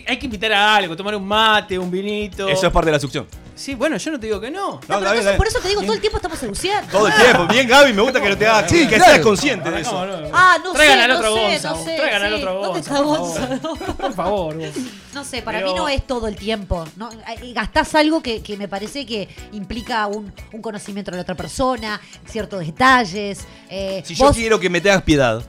hay 0.07 0.19
que 0.19 0.27
invitar 0.27 0.53
a 0.53 0.77
algo, 0.77 0.97
tomar 0.97 1.15
un 1.15 1.27
mate, 1.27 1.79
un 1.79 1.91
vinito. 1.91 2.49
Eso 2.49 2.67
es 2.67 2.73
parte 2.73 2.87
de 2.87 2.93
la 2.93 2.99
seducción. 3.01 3.27
Sí, 3.55 3.75
bueno, 3.75 3.99
yo 3.99 4.11
no 4.11 4.19
te 4.19 4.25
digo 4.27 4.41
que 4.41 4.51
no. 4.51 4.59
No, 4.59 4.71
No, 4.71 4.79
está 4.79 4.87
pero 4.87 4.99
bien, 5.01 5.07
entonces, 5.11 5.27
está 5.27 5.37
por 5.37 5.47
eso 5.47 5.59
te 5.61 5.69
digo, 5.69 5.83
todo 5.83 5.93
el 5.93 6.01
tiempo 6.01 6.17
estamos 6.17 6.39
seduciendo. 6.39 6.91
Todo 6.91 7.09
el 7.09 7.15
tiempo. 7.15 7.47
Bien, 7.47 7.69
Gaby, 7.69 7.93
me 7.93 8.01
gusta 8.01 8.19
que 8.23 8.29
lo 8.31 8.39
te 8.39 8.47
hagas. 8.47 8.71
Sí, 8.71 8.89
que 8.89 8.97
claro. 8.97 9.05
seas 9.05 9.19
consciente 9.21 9.71
de 9.71 9.81
eso. 9.83 9.93
No, 9.93 10.07
no, 10.07 10.21
no. 10.23 10.29
Ah, 10.33 10.57
no 10.65 10.73
Traigan 10.73 10.97
sé, 10.97 11.03
al 11.03 11.09
no 11.11 11.17
otro 11.19 11.35
sé, 11.35 11.41
Gonza, 11.43 11.71
no 11.71 11.85
sé, 11.85 11.97
Traigan 11.97 12.23
al 12.23 12.29
sí. 12.31 12.35
otro 12.43 12.55
¿Dónde 12.63 12.81
está 12.81 12.95
por 12.97 13.05
Gonza? 13.05 13.47
favor. 13.59 13.97
Por 13.99 14.15
favor, 14.15 14.57
vos. 14.57 14.69
No 15.13 15.25
sé, 15.25 15.43
para 15.43 15.59
Pero- 15.59 15.73
mí 15.73 15.77
no 15.77 15.89
es 15.91 16.07
todo 16.07 16.27
el 16.29 16.37
tiempo. 16.37 16.87
¿no? 16.97 17.11
Gastás 17.53 17.95
algo 17.97 18.23
que, 18.23 18.43
que 18.43 18.57
me 18.57 18.67
parece 18.67 19.05
que 19.05 19.29
implica 19.53 20.07
un, 20.07 20.33
un 20.53 20.63
conocimiento 20.63 21.11
de 21.11 21.19
la 21.19 21.23
otra 21.25 21.35
persona, 21.35 22.01
ciertos 22.27 22.61
detalles. 22.65 23.41
eh, 23.69 24.03
Si 24.07 24.15
yo 24.15 24.25
vos- 24.25 24.37
quiero 24.37 24.59
que 24.59 24.71
me 24.71 24.81
tengas 24.81 25.03
piedad, 25.03 25.43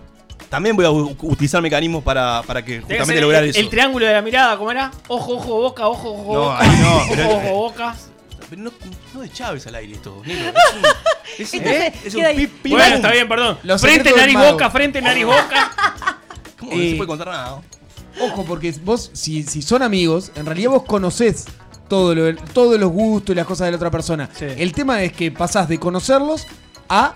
también 0.52 0.76
voy 0.76 0.86
a 0.86 0.92
utilizar 0.92 1.62
mecanismos 1.62 2.04
para, 2.04 2.44
para 2.46 2.62
que 2.64 2.74
que 2.76 2.80
justamente 2.82 3.04
hacer 3.14 3.22
lograr 3.24 3.44
el, 3.46 3.50
eso. 3.52 3.60
el 3.60 3.70
triángulo 3.70 4.06
de 4.06 4.14
la 4.14 4.22
mirada, 4.22 4.58
¿cómo 4.58 4.70
era? 4.70 4.92
Ojo, 5.08 5.38
ojo, 5.38 5.56
boca, 5.62 5.88
ojo, 5.88 6.12
ojo, 6.12 6.34
No, 6.34 6.40
boca. 6.42 6.60
ahí 6.60 6.80
no, 6.82 6.96
Ojo, 6.98 7.06
pero- 7.16 7.30
ojo, 7.30 7.50
boca. 7.56 7.96
Pero 8.50 8.62
no, 8.64 8.72
no 9.14 9.22
de 9.22 9.32
Chávez 9.32 9.66
al 9.68 9.76
aire 9.76 9.94
esto, 9.94 10.22
negro. 10.26 10.52
Es 11.40 11.54
un, 11.54 11.62
es 12.06 12.14
un, 12.16 12.26
un 12.26 12.36
pip, 12.36 12.52
pip, 12.62 12.72
Bueno, 12.74 12.96
está 12.98 13.12
bien, 13.12 13.28
perdón. 13.30 13.58
Los 13.64 13.80
Frente, 13.82 14.12
nariz, 14.14 14.36
boca, 14.38 14.70
frente, 14.70 15.02
nariz, 15.02 15.26
boca. 15.26 15.72
¿Cómo 16.60 16.74
no 16.76 16.82
Eh, 16.82 16.90
se 16.92 16.96
puede 16.98 17.08
contar 17.08 17.28
nada? 17.30 17.62
no? 18.18 18.26
Ojo, 18.26 18.44
porque 18.44 18.74
vos, 18.84 19.10
si, 19.14 19.44
si 19.44 19.62
son 19.62 19.82
amigos, 19.82 20.34
en 20.36 20.46
realidad 20.46 20.72
vos 20.72 20.84
conocés 20.84 21.46
todo 21.88 22.14
lo, 22.14 22.36
todos 22.36 22.78
los 22.78 22.92
gustos 22.92 23.34
y 23.34 23.38
las 23.38 23.46
cosas 23.48 23.68
de 23.68 23.72
la 23.72 23.78
otra 23.78 23.90
persona. 23.90 24.30
Sí. 24.38 24.46
El 24.58 24.74
tema 24.74 25.02
es 25.02 25.14
que 25.14 25.32
pasás 25.32 25.70
de 25.70 25.80
conocerlos 25.80 26.46
a 26.90 27.16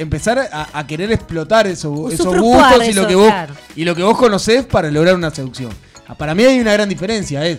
empezar 0.00 0.38
a, 0.52 0.68
a 0.72 0.86
querer 0.86 1.12
explotar 1.12 1.66
eso- 1.66 2.10
esos 2.10 2.36
gustos 2.38 2.88
y 2.88 2.92
lo 2.92 3.06
que 3.06 3.14
vos 3.14 3.28
claro. 3.28 3.54
y 3.76 3.84
lo 3.84 3.94
que 3.94 4.02
vos 4.02 4.16
conocés 4.18 4.64
para 4.66 4.90
lograr 4.90 5.14
una 5.14 5.30
seducción. 5.30 5.70
Ah, 6.08 6.14
Para 6.14 6.34
mí 6.34 6.42
hay 6.44 6.58
una 6.60 6.72
gran 6.72 6.88
diferencia. 6.88 7.46
Es, 7.46 7.58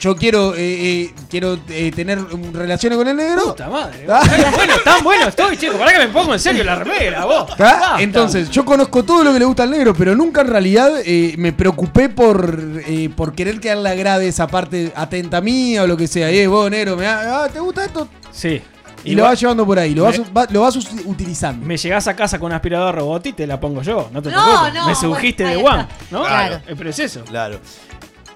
yo 0.00 0.16
quiero 0.16 0.54
eh, 0.54 0.58
eh, 0.58 1.14
quiero 1.28 1.58
eh, 1.68 1.92
tener 1.94 2.18
relaciones 2.54 2.96
con 2.96 3.06
el 3.06 3.14
negro. 3.16 3.48
Puta 3.48 3.68
madre. 3.68 4.06
Ah. 4.08 4.22
Tan 4.26 4.52
bueno, 4.54 4.74
tan 4.82 5.04
bueno 5.04 5.28
estoy, 5.28 5.58
chico. 5.58 5.74
Para 5.76 5.92
que 5.92 5.98
me 5.98 6.08
pongo 6.08 6.32
en 6.32 6.40
serio 6.40 6.64
la 6.64 6.76
remera, 6.76 7.26
vos. 7.26 7.50
Entonces, 7.98 8.48
yo 8.48 8.64
conozco 8.64 9.04
todo 9.04 9.22
lo 9.22 9.32
que 9.34 9.38
le 9.40 9.44
gusta 9.44 9.64
al 9.64 9.70
negro, 9.70 9.92
pero 9.94 10.16
nunca 10.16 10.40
en 10.40 10.46
realidad 10.48 10.90
eh, 11.04 11.34
me 11.36 11.52
preocupé 11.52 12.08
por, 12.08 12.58
eh, 12.86 13.10
por 13.14 13.34
querer 13.34 13.60
que 13.60 13.68
a 13.68 13.74
él 13.74 13.82
le 13.82 13.90
agrade 13.90 14.26
esa 14.26 14.46
parte 14.46 14.90
atenta 14.96 15.42
mía 15.42 15.82
o 15.82 15.86
lo 15.86 15.98
que 15.98 16.06
sea. 16.08 16.30
Eh, 16.30 16.46
vos, 16.46 16.70
negro, 16.70 16.96
me 16.96 17.06
ah, 17.06 17.46
¿te 17.52 17.60
gusta 17.60 17.84
esto? 17.84 18.08
Sí. 18.32 18.62
Y 19.04 19.14
lo 19.14 19.22
vas 19.24 19.40
llevando 19.40 19.64
por 19.66 19.78
ahí, 19.78 19.94
lo 19.94 20.04
vas, 20.04 20.20
va- 20.36 20.46
lo 20.50 20.60
vas 20.62 20.76
utilizando. 21.04 21.64
Me 21.66 21.76
llegás 21.76 22.06
a 22.08 22.14
casa 22.14 22.38
con 22.38 22.46
un 22.48 22.52
aspirador 22.52 22.94
robot 22.94 23.26
y 23.26 23.32
te 23.32 23.46
la 23.46 23.58
pongo 23.58 23.82
yo. 23.82 24.10
No 24.12 24.20
te 24.22 24.30
No, 24.30 24.42
preocupes. 24.44 24.74
no, 24.74 24.86
me 24.88 24.94
sedujiste 24.94 25.42
bueno, 25.44 25.58
de 25.58 25.64
one. 25.80 25.86
¿no? 26.10 26.22
Claro. 26.24 26.56
Eh, 26.66 26.74
Pero 26.76 26.90
es 26.90 26.98
eso. 26.98 27.20
Claro. 27.24 27.60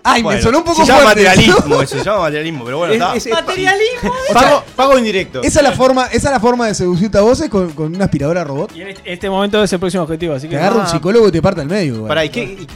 Ay, 0.07 0.23
Bueno, 0.23 0.37
me 0.37 0.43
sonó 0.43 0.59
un 0.59 0.65
poco 0.65 0.83
se 0.83 0.87
llama 0.87 1.01
fuerte. 1.01 1.25
materialismo 1.25 1.81
eso, 1.83 1.99
se 1.99 2.05
llama 2.05 2.19
materialismo, 2.21 2.65
pero 2.65 2.77
bueno, 2.79 2.93
Es- 2.93 3.01
está. 3.01 3.17
es- 3.17 3.27
es- 3.27 3.33
Materialismo. 3.33 4.13
Pago, 4.35 4.65
pago 4.77 4.99
indirecto. 4.99 5.41
Esa 5.43 5.61
es 5.61 5.65
la 5.65 5.73
forma, 5.73 6.07
esa 6.09 6.29
es 6.29 6.33
la 6.33 6.41
forma 6.41 6.67
de 6.67 6.75
seducirte 6.75 7.17
a 7.17 7.23
vos 7.23 7.41
es 7.41 7.49
con, 7.49 7.71
con 7.73 7.95
una 7.95 8.05
aspiradora 8.05 8.45
robot. 8.45 8.77
Y 8.77 8.83
en 8.83 8.89
este, 8.89 9.13
este 9.13 9.31
momento 9.31 9.63
es 9.65 9.73
el 9.73 9.79
próximo 9.81 10.03
objetivo, 10.03 10.35
así 10.35 10.47
que. 10.47 10.57
Te 10.57 10.61
agarra 10.63 10.81
un 10.83 10.87
psicólogo 10.89 11.29
y 11.29 11.33
te 11.33 11.41
parte 11.41 11.63
al 11.63 11.69
medio. 11.69 11.95
güey. 12.01 12.09
Para, 12.09 12.23
¿y 12.25 12.29
qué? 12.29 12.43
y- 12.43 12.67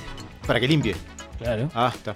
para 0.47 0.59
que 0.59 0.69
limpie. 0.69 0.97
Claro. 1.39 1.69
Ah, 1.75 1.93
está. 1.95 2.15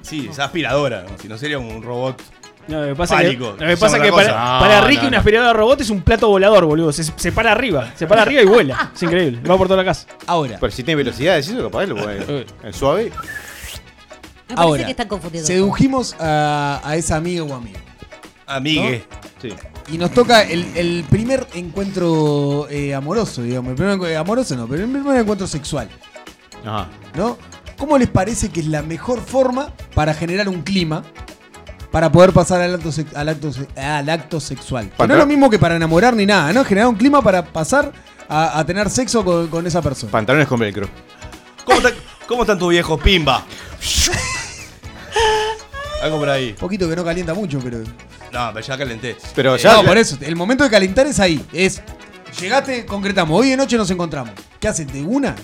Sí, 0.00 0.28
es 0.30 0.38
aspiradora, 0.38 1.02
¿no? 1.08 1.18
si 1.20 1.28
no 1.28 1.36
sería 1.38 1.58
un 1.58 1.82
robot. 1.82 2.20
No, 2.68 2.80
lo 2.80 2.86
que 2.88 2.94
pasa 2.94 3.16
que, 3.18 3.24
Pálico. 3.24 3.50
lo 3.50 3.56
que, 3.56 3.72
Es 3.72 3.78
pasa 3.80 3.96
otra 3.96 4.06
que 4.08 4.12
para, 4.12 4.80
Ricky 4.82 5.02
no, 5.02 5.08
una 5.08 5.18
aspiradora 5.18 5.52
robot 5.52 5.80
es 5.80 5.90
un 5.90 6.00
plato 6.02 6.28
volador, 6.28 6.64
boludo. 6.64 6.92
Se, 6.92 7.02
se 7.04 7.32
para 7.32 7.52
arriba. 7.52 7.92
Se 7.96 8.06
para 8.06 8.22
arriba 8.22 8.40
y 8.42 8.46
vuela. 8.46 8.92
Es 8.94 9.02
increíble. 9.02 9.40
Va 9.48 9.58
por 9.58 9.66
toda 9.66 9.78
la 9.78 9.84
casa. 9.84 10.06
Ahora, 10.26 10.58
Pero 10.60 10.70
si 10.72 10.82
tiene 10.84 10.96
velocidad, 11.02 11.36
es 11.38 11.48
eso, 11.48 11.62
capaz 11.62 11.86
lo 11.86 11.96
puede. 11.96 12.24
Eh. 12.28 12.46
En 12.62 12.72
suave. 12.72 13.04
Me 13.04 13.10
parece 14.54 14.54
ahora 14.56 14.84
que 14.84 14.90
están 14.90 15.08
confundidos. 15.08 15.46
sedujimos 15.46 16.14
a, 16.20 16.80
a 16.84 16.96
esa 16.96 17.16
amiga 17.16 17.42
o 17.42 17.54
amigo. 17.54 17.78
Amigue. 18.46 19.04
Sí. 19.40 19.48
Y 19.92 19.98
nos 19.98 20.12
toca 20.12 20.42
el, 20.42 20.64
el 20.76 21.04
primer 21.10 21.46
encuentro 21.54 22.68
eh, 22.70 22.94
amoroso, 22.94 23.42
digamos. 23.42 23.70
El 23.70 23.76
primer 23.76 23.98
encu- 23.98 24.16
amoroso 24.16 24.54
no, 24.56 24.68
pero 24.68 24.84
el 24.84 24.90
primer 24.90 25.16
encuentro 25.20 25.46
sexual, 25.46 25.88
Ajá. 26.64 26.88
¿no? 27.16 27.36
¿Cómo 27.78 27.98
les 27.98 28.08
parece 28.08 28.50
que 28.50 28.60
es 28.60 28.66
la 28.66 28.82
mejor 28.82 29.20
forma 29.20 29.72
para 29.94 30.14
generar 30.14 30.48
un 30.48 30.62
clima 30.62 31.02
para 31.92 32.10
poder 32.10 32.32
pasar 32.32 32.60
al 32.62 32.74
acto, 32.74 32.90
al 33.14 33.28
acto, 33.28 33.50
al 33.76 34.08
acto 34.08 34.40
sexual? 34.40 34.90
Que 34.96 35.06
no 35.06 35.14
es 35.14 35.20
lo 35.20 35.26
mismo 35.26 35.48
que 35.48 35.58
para 35.60 35.76
enamorar 35.76 36.16
ni 36.16 36.26
nada, 36.26 36.52
¿no? 36.52 36.64
Generar 36.64 36.88
un 36.88 36.96
clima 36.96 37.22
para 37.22 37.44
pasar 37.44 37.92
a, 38.28 38.58
a 38.58 38.66
tener 38.66 38.90
sexo 38.90 39.24
con, 39.24 39.46
con 39.48 39.64
esa 39.66 39.80
persona. 39.80 40.10
Pantalones 40.10 40.48
con 40.48 40.58
velcro. 40.58 40.88
¿Cómo, 41.64 41.78
está- 41.78 41.92
¿Cómo 42.26 42.42
están 42.42 42.58
tus 42.58 42.70
viejos? 42.70 43.00
Pimba. 43.00 43.44
Algo 46.02 46.18
por 46.18 46.28
ahí. 46.30 46.50
Un 46.50 46.56
poquito 46.56 46.88
que 46.88 46.96
no 46.96 47.04
calienta 47.04 47.34
mucho, 47.34 47.60
pero... 47.62 47.78
No, 48.32 48.50
pero 48.52 48.60
ya 48.66 48.78
calenté. 48.78 49.16
Pero 49.34 49.56
ya. 49.56 49.74
no, 49.74 49.84
por 49.84 49.96
eso. 49.96 50.16
El 50.20 50.34
momento 50.34 50.64
de 50.64 50.70
calentar 50.70 51.06
es 51.06 51.20
ahí. 51.20 51.44
Es... 51.52 51.80
Llegaste, 52.40 52.86
concretamos. 52.86 53.38
Hoy 53.38 53.50
de 53.50 53.56
noche 53.56 53.76
nos 53.76 53.90
encontramos. 53.90 54.32
¿Qué 54.58 54.66
haces? 54.68 54.90
¿De 54.92 55.02
una? 55.02 55.36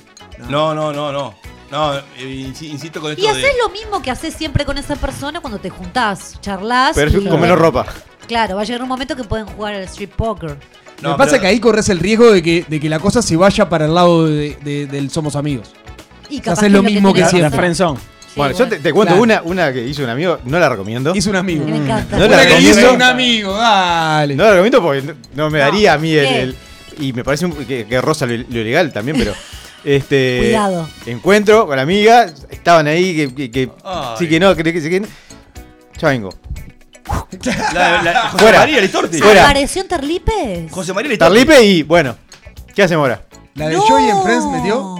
No, 0.48 0.74
no, 0.74 0.92
no, 0.92 1.12
no. 1.12 1.14
No, 1.22 1.34
eh, 1.70 2.24
insi- 2.48 2.68
insisto 2.70 3.00
con 3.00 3.10
esto 3.12 3.22
Y 3.22 3.26
de. 3.26 3.30
haces 3.30 3.50
lo 3.62 3.68
mismo 3.70 4.00
que 4.02 4.10
haces 4.10 4.34
siempre 4.34 4.64
con 4.64 4.78
esa 4.78 4.96
persona 4.96 5.40
cuando 5.40 5.58
te 5.58 5.70
juntás, 5.70 6.40
charlas. 6.40 6.92
Pero 6.94 7.10
es 7.10 7.16
y- 7.16 7.26
con 7.28 7.40
menos 7.40 7.58
ropa. 7.58 7.86
Claro, 8.26 8.56
va 8.56 8.62
a 8.62 8.64
llegar 8.64 8.82
un 8.82 8.88
momento 8.88 9.16
que 9.16 9.24
pueden 9.24 9.46
jugar 9.46 9.74
al 9.74 9.82
street 9.82 10.10
poker. 10.16 10.56
No, 11.00 11.10
Lo 11.10 11.14
que 11.14 11.18
pasa 11.18 11.30
pero- 11.30 11.36
es 11.36 11.40
que 11.42 11.46
ahí 11.46 11.60
corres 11.60 11.88
el 11.88 11.98
riesgo 12.00 12.30
de 12.32 12.42
que, 12.42 12.64
de 12.68 12.80
que 12.80 12.88
la 12.88 12.98
cosa 12.98 13.22
se 13.22 13.36
vaya 13.36 13.68
para 13.68 13.84
el 13.86 13.94
lado 13.94 14.26
de- 14.26 14.56
de- 14.62 14.86
del 14.86 15.10
somos 15.10 15.36
amigos. 15.36 15.68
Y 16.28 16.34
sea, 16.36 16.42
capaz 16.44 16.58
haces 16.60 16.72
lo 16.72 16.82
que 16.82 16.88
mismo 16.90 17.12
que 17.14 17.20
tenés 17.20 17.32
La, 17.34 17.38
la 17.38 17.48
siempre. 17.48 17.58
friendzone. 17.60 17.98
Bueno, 18.36 18.56
yo 18.56 18.68
te, 18.68 18.78
te 18.78 18.92
cuento 18.92 19.14
Claro. 19.14 19.22
una, 19.22 19.42
una 19.42 19.72
que 19.72 19.84
hizo 19.84 20.04
un 20.04 20.10
amigo, 20.10 20.38
no 20.44 20.58
la 20.60 20.68
recomiendo. 20.68 21.12
Hizo 21.14 21.30
un 21.30 21.36
amigo. 21.36 21.64
Me 21.64 21.76
encanta. 21.76 22.16
No 22.16 22.22
la 22.22 22.26
Una 22.28 22.36
que 22.38 22.44
recomiendo. 22.48 22.80
hizo 22.80 22.92
un 22.94 23.02
amigo, 23.02 23.56
dale. 23.56 24.36
No 24.36 24.44
la 24.44 24.50
recomiendo 24.50 24.82
porque 24.82 25.02
no, 25.02 25.14
no 25.34 25.50
me 25.50 25.58
No, 25.58 25.64
daría 25.64 25.94
a 25.94 25.98
mí 25.98 26.12
el, 26.14 26.54
Y 27.00 27.12
me 27.12 27.24
parece 27.24 27.46
un- 27.46 27.52
que, 27.64 27.86
que 27.86 28.00
roza 28.00 28.26
lo, 28.26 28.36
lo 28.36 28.44
legal 28.50 28.92
también, 28.92 29.16
pero. 29.18 29.32
Este. 29.84 30.38
Cuidado. 30.40 30.88
Encuentro 31.06 31.66
con 31.66 31.76
la 31.76 31.82
amiga, 31.82 32.26
estaban 32.50 32.86
ahí, 32.86 33.16
que, 33.16 33.34
que, 33.34 33.50
que 33.50 33.70
sí 34.18 34.28
que 34.28 34.40
no, 34.40 34.54
que, 34.54 34.62
que 34.64 34.72
que. 34.72 35.02
Ya 35.98 36.08
vengo. 36.08 36.30
La, 37.72 38.02
la- 38.02 38.20
José 38.30 38.42
Fuera. 38.44 38.58
María 38.58 38.80
Listorti. 38.80 39.18
Fuera. 39.18 39.44
¿Apareció 39.44 39.82
en 39.82 39.88
Terlipes? 39.88 40.70
José 40.72 40.92
María 40.92 41.10
Listorti. 41.10 41.34
Tarlipe 41.44 41.62
y 41.64 41.82
bueno. 41.82 42.16
¿Qué 42.74 42.82
hacemos 42.82 43.02
ahora? 43.04 43.22
La 43.54 43.68
de 43.68 43.74
No. 43.76 43.80
Joey 43.82 44.08
en 44.08 44.22
Friends 44.22 44.44
metió. 44.46 44.97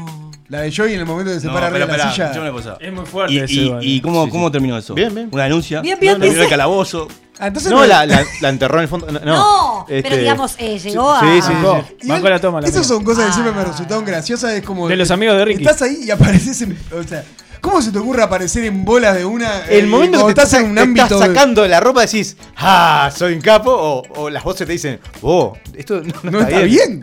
La 0.49 0.61
de 0.63 0.75
Joey 0.75 0.95
en 0.95 1.01
el 1.01 1.07
momento 1.07 1.31
de 1.31 1.41
se 1.41 1.47
No, 1.47 1.53
para 1.53 1.67
arriba 1.67 1.81
de 1.87 1.93
la 1.93 1.99
pará, 1.99 2.13
silla. 2.13 2.33
yo 2.35 2.41
una 2.41 2.53
cosa. 2.53 2.79
Es 2.81 2.91
muy 2.93 3.05
fuerte 3.05 3.35
¿Y, 3.35 3.39
ese, 3.39 3.53
y, 3.53 3.69
vale. 3.69 3.87
y 3.87 4.01
cómo, 4.01 4.21
Sí, 4.23 4.27
sí. 4.27 4.33
cómo 4.33 4.51
terminó 4.51 4.79
eso? 4.79 4.95
Bien, 4.95 5.15
bien. 5.15 5.29
Una 5.31 5.45
denuncia. 5.45 5.81
Bien, 5.83 5.99
bien, 6.01 6.15
No, 6.15 6.19
terminó 6.21 6.33
dice- 6.33 6.45
el 6.45 6.51
calabozo. 6.51 7.09
Ah, 7.39 7.49
entonces 7.49 7.71
No, 7.71 7.85
la, 7.87 8.05
la, 8.07 8.25
la 8.41 8.49
enterró 8.49 8.79
en 8.79 8.83
el 8.83 8.89
fondo. 8.89 9.07
No, 9.13 9.21
No, 9.21 9.25
no, 9.27 9.85
pero 9.87 10.09
este, 10.09 10.19
digamos, 10.21 10.57
eh, 10.59 10.79
llegó 10.79 11.21
sí, 11.21 11.27
a. 11.27 11.33
sí, 11.35 11.43
sí. 11.43 11.53
Igual, 11.61 11.85
bancó 12.05 12.29
la 12.31 12.41
toma. 12.41 12.61
La 12.63 12.67
Esas 12.69 12.87
son 12.87 13.05
cosas 13.05 13.25
que 13.27 13.31
Ah. 13.31 13.35
siempre 13.35 13.53
me 13.55 13.65
resultaron 13.65 14.05
graciosas. 14.05 14.53
Es 14.55 14.63
como. 14.65 14.89
De 14.89 14.97
los 14.97 15.11
amigos 15.11 15.37
de 15.37 15.45
Ricky. 15.45 15.63
Estás 15.65 15.83
ahí 15.83 16.01
y 16.05 16.11
apareces 16.11 16.61
en. 16.63 16.77
O 16.99 17.03
sea, 17.03 17.23
¿cómo 17.61 17.81
se 17.83 17.93
te 17.93 17.99
ocurre 17.99 18.23
aparecer 18.23 18.65
en 18.65 18.85
bolas 18.85 19.17
de 19.17 19.25
una. 19.25 19.65
El 19.67 19.85
eh, 19.85 19.89
momento 19.89 20.19
cuando 20.19 20.29
que 20.29 20.35
te 20.35 20.43
estás 20.43 20.61
en 20.61 20.67
un 20.71 20.75
te 20.75 20.81
ámbito. 20.83 21.05
estás 21.05 21.21
sacando 21.21 21.67
la 21.67 21.81
ropa 21.81 22.03
decís, 22.03 22.37
¡ah! 22.57 23.11
Soy 23.15 23.35
un 23.35 23.41
capo. 23.41 23.71
O, 23.73 24.03
o 24.23 24.31
las 24.31 24.43
voces 24.45 24.67
te 24.67 24.73
dicen, 24.73 25.01
¡oh! 25.23 25.57
Esto 25.77 26.01
no, 26.23 26.31
No 26.31 26.41
está 26.41 26.61
bien. 26.61 27.03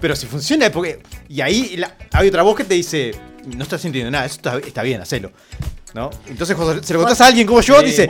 Pero 0.00 0.16
si 0.16 0.26
funciona, 0.26 0.66
es 0.66 0.72
porque. 0.72 1.00
Y 1.28 1.40
ahí 1.40 1.76
la- 1.76 1.96
hay 2.12 2.28
otra 2.28 2.42
voz 2.42 2.56
que 2.56 2.64
te 2.64 2.74
dice, 2.74 3.12
no 3.56 3.62
estás 3.62 3.80
sintiendo 3.80 4.10
nada, 4.10 4.24
eso 4.26 4.36
está, 4.36 4.58
está 4.58 4.82
bien, 4.82 5.00
hacelo. 5.00 5.32
¿No? 5.94 6.08
Entonces, 6.26 6.56
cuando 6.56 6.82
se 6.82 6.94
lo 6.94 7.00
contás 7.00 7.20
a 7.20 7.26
alguien 7.26 7.46
como 7.46 7.60
yo, 7.60 7.78
Sí, 7.80 7.84
dice. 7.86 8.08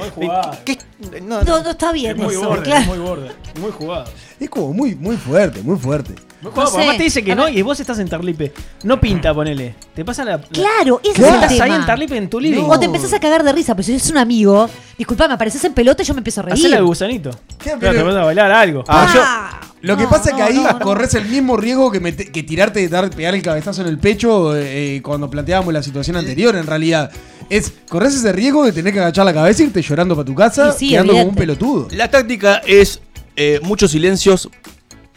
¿qué? 0.64 0.78
No, 1.20 1.42
No, 1.42 1.42
no. 1.42 1.62
no 1.64 1.70
está 1.70 1.90
bien 1.90 2.12
Es 2.12 2.16
muy 2.16 2.32
eso, 2.34 2.48
borde, 2.48 2.62
claro. 2.62 2.84
muy 2.86 2.98
borde. 2.98 3.30
Muy 3.60 3.72
jugado. 3.72 4.04
Es 4.38 4.48
como 4.48 4.72
muy, 4.72 4.94
muy 4.94 5.16
fuerte, 5.16 5.60
muy 5.62 5.76
fuerte. 5.76 6.14
Sé. 6.42 6.76
Además 6.78 6.96
te 6.96 7.02
dice 7.04 7.22
que 7.22 7.32
A 7.32 7.34
no 7.36 7.44
ver. 7.44 7.56
y 7.56 7.62
vos 7.62 7.78
estás 7.78 7.98
en 8.00 8.08
Tarlipe. 8.08 8.52
No 8.82 9.00
pinta, 9.00 9.32
ponele. 9.32 9.74
Te 9.94 10.04
pasa 10.04 10.24
la. 10.24 10.38
la- 10.38 10.42
Claro, 10.42 11.00
ese 11.04 11.12
es 11.22 11.28
el 11.28 11.34
Estás 11.34 11.60
ahí 11.60 11.72
en 11.72 11.86
Tarlipe 11.86 12.16
en 12.16 12.28
tu 12.28 12.40
living. 12.40 12.64
O 12.64 12.78
te 12.78 12.86
empezás 12.86 13.12
a 13.12 13.20
cagar 13.20 13.44
de 13.44 13.52
risa, 13.52 13.74
pero 13.74 13.84
si 13.86 13.94
es 13.94 14.10
un 14.10 14.18
amigo, 14.18 14.68
disculpame, 14.98 15.34
apareces 15.34 15.62
en 15.64 15.72
pelota 15.72 16.02
y 16.02 16.06
yo 16.06 16.14
me 16.14 16.18
empiezo 16.18 16.40
a 16.40 16.44
reír. 16.44 16.54
Hacela 16.58 16.76
de 16.76 16.82
gusanito. 16.82 17.30
¿Qué? 17.62 17.72
Claro, 17.78 17.96
te 17.98 18.02
vas 18.02 18.16
a 18.16 18.24
bailar 18.24 18.50
algo. 18.50 18.82
Ah, 18.88 19.10
yo- 19.14 19.20
Ah, 19.24 19.60
Lo 19.82 19.96
que 19.96 20.04
no, 20.04 20.10
pasa 20.10 20.30
es 20.30 20.36
que 20.36 20.42
no, 20.42 20.46
ahí 20.48 20.54
no, 20.56 20.78
no. 20.78 20.78
corres 20.80 21.14
el 21.14 21.24
mismo 21.26 21.56
riesgo 21.56 21.90
que, 21.90 22.00
mete- 22.00 22.30
que 22.30 22.42
tirarte 22.42 22.80
de 22.80 22.88
dar, 22.88 23.10
pegar 23.10 23.34
el 23.34 23.42
cabezazo 23.42 23.82
en 23.82 23.88
el 23.88 23.98
pecho 23.98 24.56
eh, 24.56 25.00
cuando 25.02 25.28
planteábamos 25.30 25.72
la 25.74 25.82
situación 25.82 26.16
anterior, 26.16 26.54
en 26.56 26.66
realidad. 26.66 27.10
Es, 27.50 27.72
corres 27.88 28.14
ese 28.14 28.32
riesgo 28.32 28.64
de 28.64 28.72
tener 28.72 28.92
que 28.92 29.00
agachar 29.00 29.24
la 29.26 29.34
cabeza 29.34 29.62
y 29.62 29.66
irte 29.66 29.82
llorando 29.82 30.14
para 30.16 30.24
tu 30.24 30.34
casa, 30.34 30.72
Sí, 30.72 30.78
sí, 30.86 30.88
quedando 30.90 31.12
como 31.12 31.22
un 31.24 31.28
evidente. 31.30 31.40
pelotudo. 31.40 31.88
La 31.92 32.08
táctica 32.10 32.62
es 32.66 33.00
eh, 33.36 33.60
muchos 33.62 33.90
silencios 33.90 34.48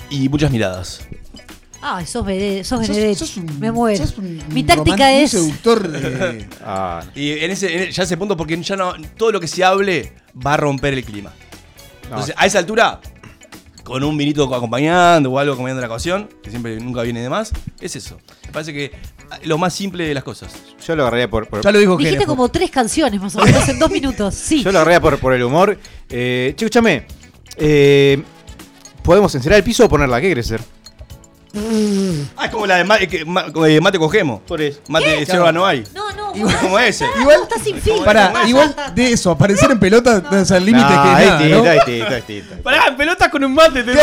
y 0.09 0.29
muchas 0.29 0.51
miradas. 0.51 1.01
Ay, 1.81 2.05
sos, 2.07 2.25
vede- 2.25 2.63
sos 2.63 2.79
Benedetti. 2.81 3.15
sos 3.15 3.37
un- 3.37 3.59
Me 3.59 3.71
muero. 3.71 3.97
sos 4.05 4.17
un 4.17 4.41
Mi 4.49 4.63
táctica 4.63 5.05
un 5.07 5.13
es. 5.13 5.31
seductor. 5.31 5.89
eh, 5.93 6.49
Ah, 6.65 7.03
Y 7.13 7.31
en 7.33 7.51
ese, 7.51 7.85
en- 7.85 7.91
ya 7.91 8.03
ese 8.03 8.17
punto, 8.17 8.35
porque 8.35 8.59
ya 8.61 8.75
no. 8.75 8.93
Todo 9.17 9.31
lo 9.33 9.39
que 9.39 9.47
se 9.47 9.63
hable 9.63 10.13
va 10.45 10.53
a 10.55 10.57
romper 10.57 10.93
el 10.93 11.03
clima. 11.03 11.31
no. 12.03 12.09
Entonces, 12.09 12.33
a 12.37 12.45
esa 12.45 12.57
altura, 12.59 12.99
con 13.83 14.03
un 14.03 14.17
vinito 14.17 14.53
acompañando 14.55 15.31
o 15.31 15.37
algo 15.37 15.53
acompañando 15.53 15.81
la 15.81 15.87
ocasión, 15.87 16.27
que 16.41 16.49
siempre 16.49 16.79
nunca 16.79 17.03
viene 17.03 17.21
de 17.21 17.29
más, 17.29 17.51
es 17.79 17.95
eso. 17.95 18.17
Me 18.47 18.51
parece 18.51 18.73
que 18.73 18.91
ah, 19.29 19.37
lo 19.43 19.59
más 19.59 19.73
simple 19.73 20.07
de 20.07 20.13
las 20.15 20.23
cosas. 20.23 20.51
Yo 20.87 20.95
lo 20.95 21.03
agarraría 21.03 21.29
por, 21.29 21.47
por- 21.47 21.61
Ya 21.63 21.71
lo 21.71 21.77
dijo 21.77 21.95
Dijiste 21.97 22.25
como 22.25 22.49
tres 22.49 22.71
canciones 22.71 23.21
más 23.21 23.35
o 23.35 23.41
menos 23.45 23.67
en 23.69 23.77
dos 23.77 23.91
minutos. 23.91 24.33
Sí. 24.45 24.63
yo 24.63 24.71
lo 24.71 24.79
agarraría 24.79 25.01
por, 25.01 25.19
por 25.19 25.33
el 25.33 25.43
humor. 25.43 25.77
Eh, 26.09 26.53
che, 26.57 26.65
escúchame. 26.65 27.05
eh, 27.57 28.23
¿Podemos 29.03 29.35
encerar 29.35 29.57
el 29.59 29.63
piso 29.63 29.85
o 29.85 29.89
ponerla? 29.89 30.19
¿Qué 30.19 30.29
querés 30.29 30.47
hacer? 30.47 30.61
Ah, 32.37 32.45
es 32.45 32.51
como 32.51 32.65
la 32.67 32.77
de 32.77 32.83
ma- 32.83 32.97
que 32.99 33.23
ma- 33.25 33.43
de 33.49 33.79
mate 33.81 33.97
cogemos. 33.99 34.41
Por 34.47 34.61
eso. 34.61 34.79
Mate 34.87 35.07
de 35.09 35.25
yerba 35.25 35.51
no 35.51 35.65
hay. 35.65 35.83
No, 35.93 36.11
no. 36.13 36.33
Es 36.49 36.55
como 36.57 36.77
ese. 36.79 37.05
Igual- 37.19 37.43
está 37.43 37.63
sin 37.63 37.77
fin. 37.77 37.93
Pará, 38.03 38.33
igual 38.47 38.75
de 38.93 39.11
eso, 39.13 39.31
aparecer 39.31 39.71
en 39.71 39.79
pelota, 39.79 40.21
sea, 40.45 40.57
el 40.57 40.65
límite 40.65 40.85
No, 40.85 41.03
que 41.03 41.23
es 41.23 41.29
es 41.31 41.45
es. 42.39 42.57
Pará, 42.61 42.87
en 42.87 42.97
pelotas 42.97 43.29
con 43.29 43.43
un 43.43 43.53
mate. 43.53 43.83
te- 43.83 43.93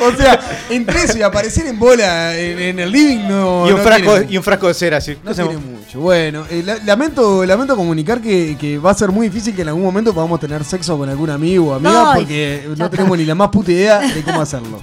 O 0.00 0.12
sea, 0.16 0.40
entre 0.68 1.04
eso 1.04 1.16
y 1.18 1.22
aparecer 1.22 1.66
en 1.66 1.78
bola 1.78 2.36
en, 2.36 2.58
en 2.60 2.78
el 2.80 2.90
living 2.90 3.28
no. 3.28 3.68
y, 3.68 3.70
un 3.72 3.76
no 3.78 3.82
frasco, 3.84 4.12
tiene- 4.18 4.32
y 4.32 4.36
un 4.36 4.42
frasco 4.42 4.66
de 4.68 4.74
cera, 4.74 4.96
así. 4.96 5.16
No 5.22 5.32
tiene 5.32 5.56
mucho. 5.58 6.00
Bueno, 6.00 6.44
eh, 6.50 6.62
la- 6.64 6.78
lamento, 6.84 7.44
lamento 7.46 7.76
comunicar 7.76 8.20
que, 8.20 8.56
que 8.58 8.78
va 8.78 8.90
a 8.90 8.94
ser 8.94 9.10
muy 9.10 9.28
difícil 9.28 9.54
que 9.54 9.62
en 9.62 9.68
algún 9.68 9.84
momento 9.84 10.12
podamos 10.12 10.40
tener 10.40 10.64
sexo 10.64 10.98
con 10.98 11.08
algún 11.08 11.30
amigo 11.30 11.68
o 11.70 11.74
amiga 11.74 12.12
Ay, 12.12 12.18
porque 12.20 12.60
ya 12.62 12.68
no 12.68 12.72
está. 12.74 12.90
tenemos 12.90 13.16
ni 13.18 13.24
la 13.24 13.34
más 13.36 13.48
puta 13.50 13.70
idea 13.70 14.00
de 14.00 14.22
cómo 14.22 14.40
hacerlo. 14.40 14.82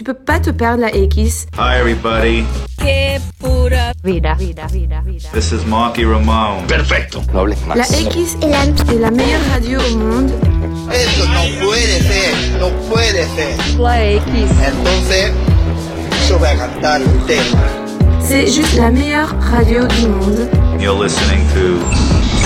Tu 0.00 0.04
peux 0.04 0.14
pas 0.14 0.40
te 0.40 0.48
perdre 0.48 0.80
la 0.80 0.96
X. 0.96 1.46
Hi, 1.58 1.78
everybody. 1.78 2.42
Qué 2.78 3.20
pura 3.38 3.92
Vida, 4.02 4.32
vida, 4.32 4.66
vida, 4.66 5.02
vida. 5.04 5.28
This 5.34 5.52
is 5.52 5.66
Marky 5.66 6.06
Ramone. 6.06 6.66
Perfecto. 6.66 7.20
No 7.34 7.40
hables 7.40 7.58
La 7.76 7.84
X 7.84 8.38
est 8.40 8.48
la, 8.48 8.64
est 8.94 8.98
la 8.98 9.10
meilleure 9.10 9.42
radio 9.52 9.78
au 9.78 9.96
monde. 9.98 10.30
Eso 10.90 11.28
no 11.28 11.42
puede 11.66 12.00
ser, 12.00 12.58
no 12.58 12.70
puede 12.88 13.26
ser. 13.36 13.78
La 13.78 14.14
X. 14.14 14.24
Entonces, 14.66 15.32
yo 16.30 16.38
voy 16.38 16.48
a 16.48 16.56
cantar 16.56 17.02
un 17.02 17.26
tema. 17.26 17.60
C'est 18.22 18.46
juste 18.46 18.78
la 18.78 18.90
meilleure 18.90 19.34
radio 19.52 19.86
du 19.86 20.08
monde. 20.08 20.48
You're 20.80 20.96
listening 20.98 21.46
to 21.52 22.29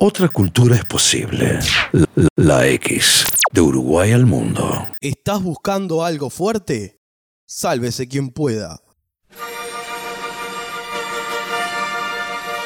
Otra 0.00 0.28
cultura 0.28 0.76
es 0.76 0.84
posible. 0.84 1.58
La, 1.90 2.06
la 2.36 2.66
X. 2.68 3.24
De 3.50 3.60
Uruguay 3.60 4.12
al 4.12 4.26
mundo. 4.26 4.86
¿Estás 5.00 5.42
buscando 5.42 6.04
algo 6.04 6.30
fuerte? 6.30 7.00
Sálvese 7.46 8.06
quien 8.06 8.30
pueda. 8.30 8.80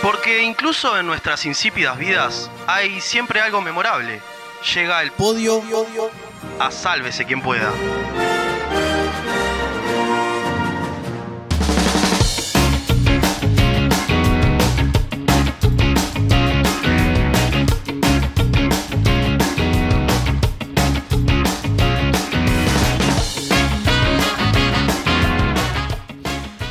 Porque 0.02 0.42
incluso 0.42 0.98
en 0.98 1.06
nuestras 1.06 1.46
insípidas 1.46 1.96
vidas 1.98 2.50
hay 2.66 3.00
siempre 3.00 3.40
algo 3.40 3.62
memorable. 3.62 4.20
Llega 4.74 5.02
el 5.02 5.10
Podio. 5.12 5.62
a 6.58 6.70
sálvese 6.70 7.24
quien 7.24 7.40
pueda. 7.40 7.72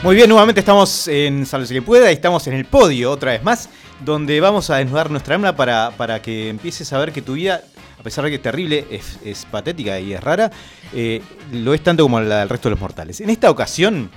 Muy 0.03 0.15
bien, 0.15 0.29
nuevamente 0.29 0.59
estamos 0.59 1.07
en 1.07 1.45
Salve 1.45 1.67
que 1.67 1.81
pueda 1.83 2.09
y 2.09 2.15
estamos 2.15 2.47
en 2.47 2.53
el 2.53 2.65
podio 2.65 3.11
otra 3.11 3.33
vez 3.33 3.43
más, 3.43 3.69
donde 4.03 4.41
vamos 4.41 4.71
a 4.71 4.77
desnudar 4.77 5.11
nuestra 5.11 5.35
alma 5.35 5.55
para, 5.55 5.91
para 5.91 6.19
que 6.23 6.49
empieces 6.49 6.91
a 6.91 6.97
ver 6.97 7.11
que 7.11 7.21
tu 7.21 7.33
vida, 7.33 7.61
a 7.99 8.01
pesar 8.01 8.23
de 8.23 8.31
que 8.31 8.37
es 8.37 8.41
terrible, 8.41 8.87
es, 8.89 9.19
es 9.23 9.45
patética 9.45 9.99
y 9.99 10.13
es 10.13 10.19
rara, 10.19 10.49
eh, 10.91 11.21
lo 11.51 11.75
es 11.75 11.83
tanto 11.83 12.01
como 12.01 12.19
la 12.19 12.39
del 12.39 12.49
resto 12.49 12.67
de 12.67 12.71
los 12.71 12.79
mortales. 12.79 13.21
En 13.21 13.29
esta 13.29 13.51
ocasión, 13.51 14.09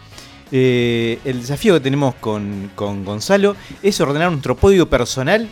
eh, 0.51 1.19
el 1.23 1.43
desafío 1.43 1.75
que 1.75 1.81
tenemos 1.81 2.15
con, 2.15 2.71
con 2.75 3.05
Gonzalo 3.05 3.55
es 3.83 4.01
ordenar 4.01 4.31
nuestro 4.31 4.57
podio 4.57 4.89
personal 4.89 5.47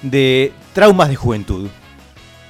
de 0.00 0.52
traumas 0.74 1.08
de 1.08 1.16
juventud. 1.16 1.68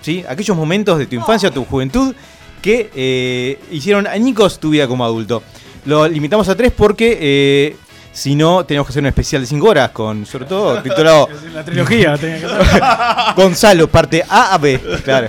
¿Sí? 0.03 0.23
Aquellos 0.29 0.57
momentos 0.57 0.99
de 0.99 1.07
tu 1.07 1.15
infancia 1.15 1.49
o 1.49 1.53
tu 1.53 1.65
juventud 1.65 2.15
que 2.61 2.91
eh, 2.95 3.59
hicieron 3.71 4.07
añicos 4.07 4.61
tu 4.61 4.69
vida 4.69 4.87
como 4.87 5.05
adulto. 5.05 5.43
Lo 5.85 6.07
limitamos 6.09 6.49
a 6.49 6.57
tres 6.57 6.73
porque 6.73 7.19
eh, 7.21 7.77
si 8.13 8.35
no, 8.35 8.65
tenemos 8.65 8.87
que 8.87 8.91
hacer 8.93 9.03
un 9.03 9.07
especial 9.07 9.43
de 9.43 9.47
5 9.47 9.67
horas 9.67 9.91
con, 9.91 10.27
sobre 10.27 10.45
todo, 10.45 10.83
titulado 10.83 11.29
La 11.55 11.65
trilogía. 11.65 12.17
tenía 12.19 12.41
que 12.41 12.49
ser. 12.49 12.83
Gonzalo, 13.37 13.89
parte 13.89 14.23
A 14.29 14.55
a 14.55 14.59
B. 14.59 14.79
Claro. 15.05 15.29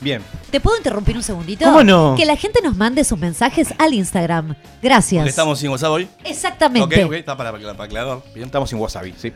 Bien. 0.00 0.20
¿Te 0.50 0.60
puedo 0.60 0.76
interrumpir 0.76 1.16
un 1.16 1.22
segundito? 1.22 1.64
¿Cómo 1.64 1.82
no? 1.84 2.14
Que 2.16 2.26
la 2.26 2.36
gente 2.36 2.60
nos 2.62 2.76
mande 2.76 3.04
sus 3.04 3.18
mensajes 3.18 3.68
al 3.78 3.94
Instagram. 3.94 4.54
Gracias. 4.82 5.20
Porque 5.22 5.30
estamos 5.30 5.58
sin 5.58 5.70
WhatsApp 5.70 5.90
hoy. 5.90 6.08
Exactamente. 6.24 7.04
Ok, 7.04 7.06
ok, 7.06 7.12
está 7.14 7.36
para, 7.36 7.52
para, 7.52 7.72
para 7.72 7.84
aclarar. 7.84 8.18
Bien. 8.34 8.46
Estamos 8.46 8.70
en 8.72 8.78
Wasabi, 8.80 9.14
sí. 9.16 9.32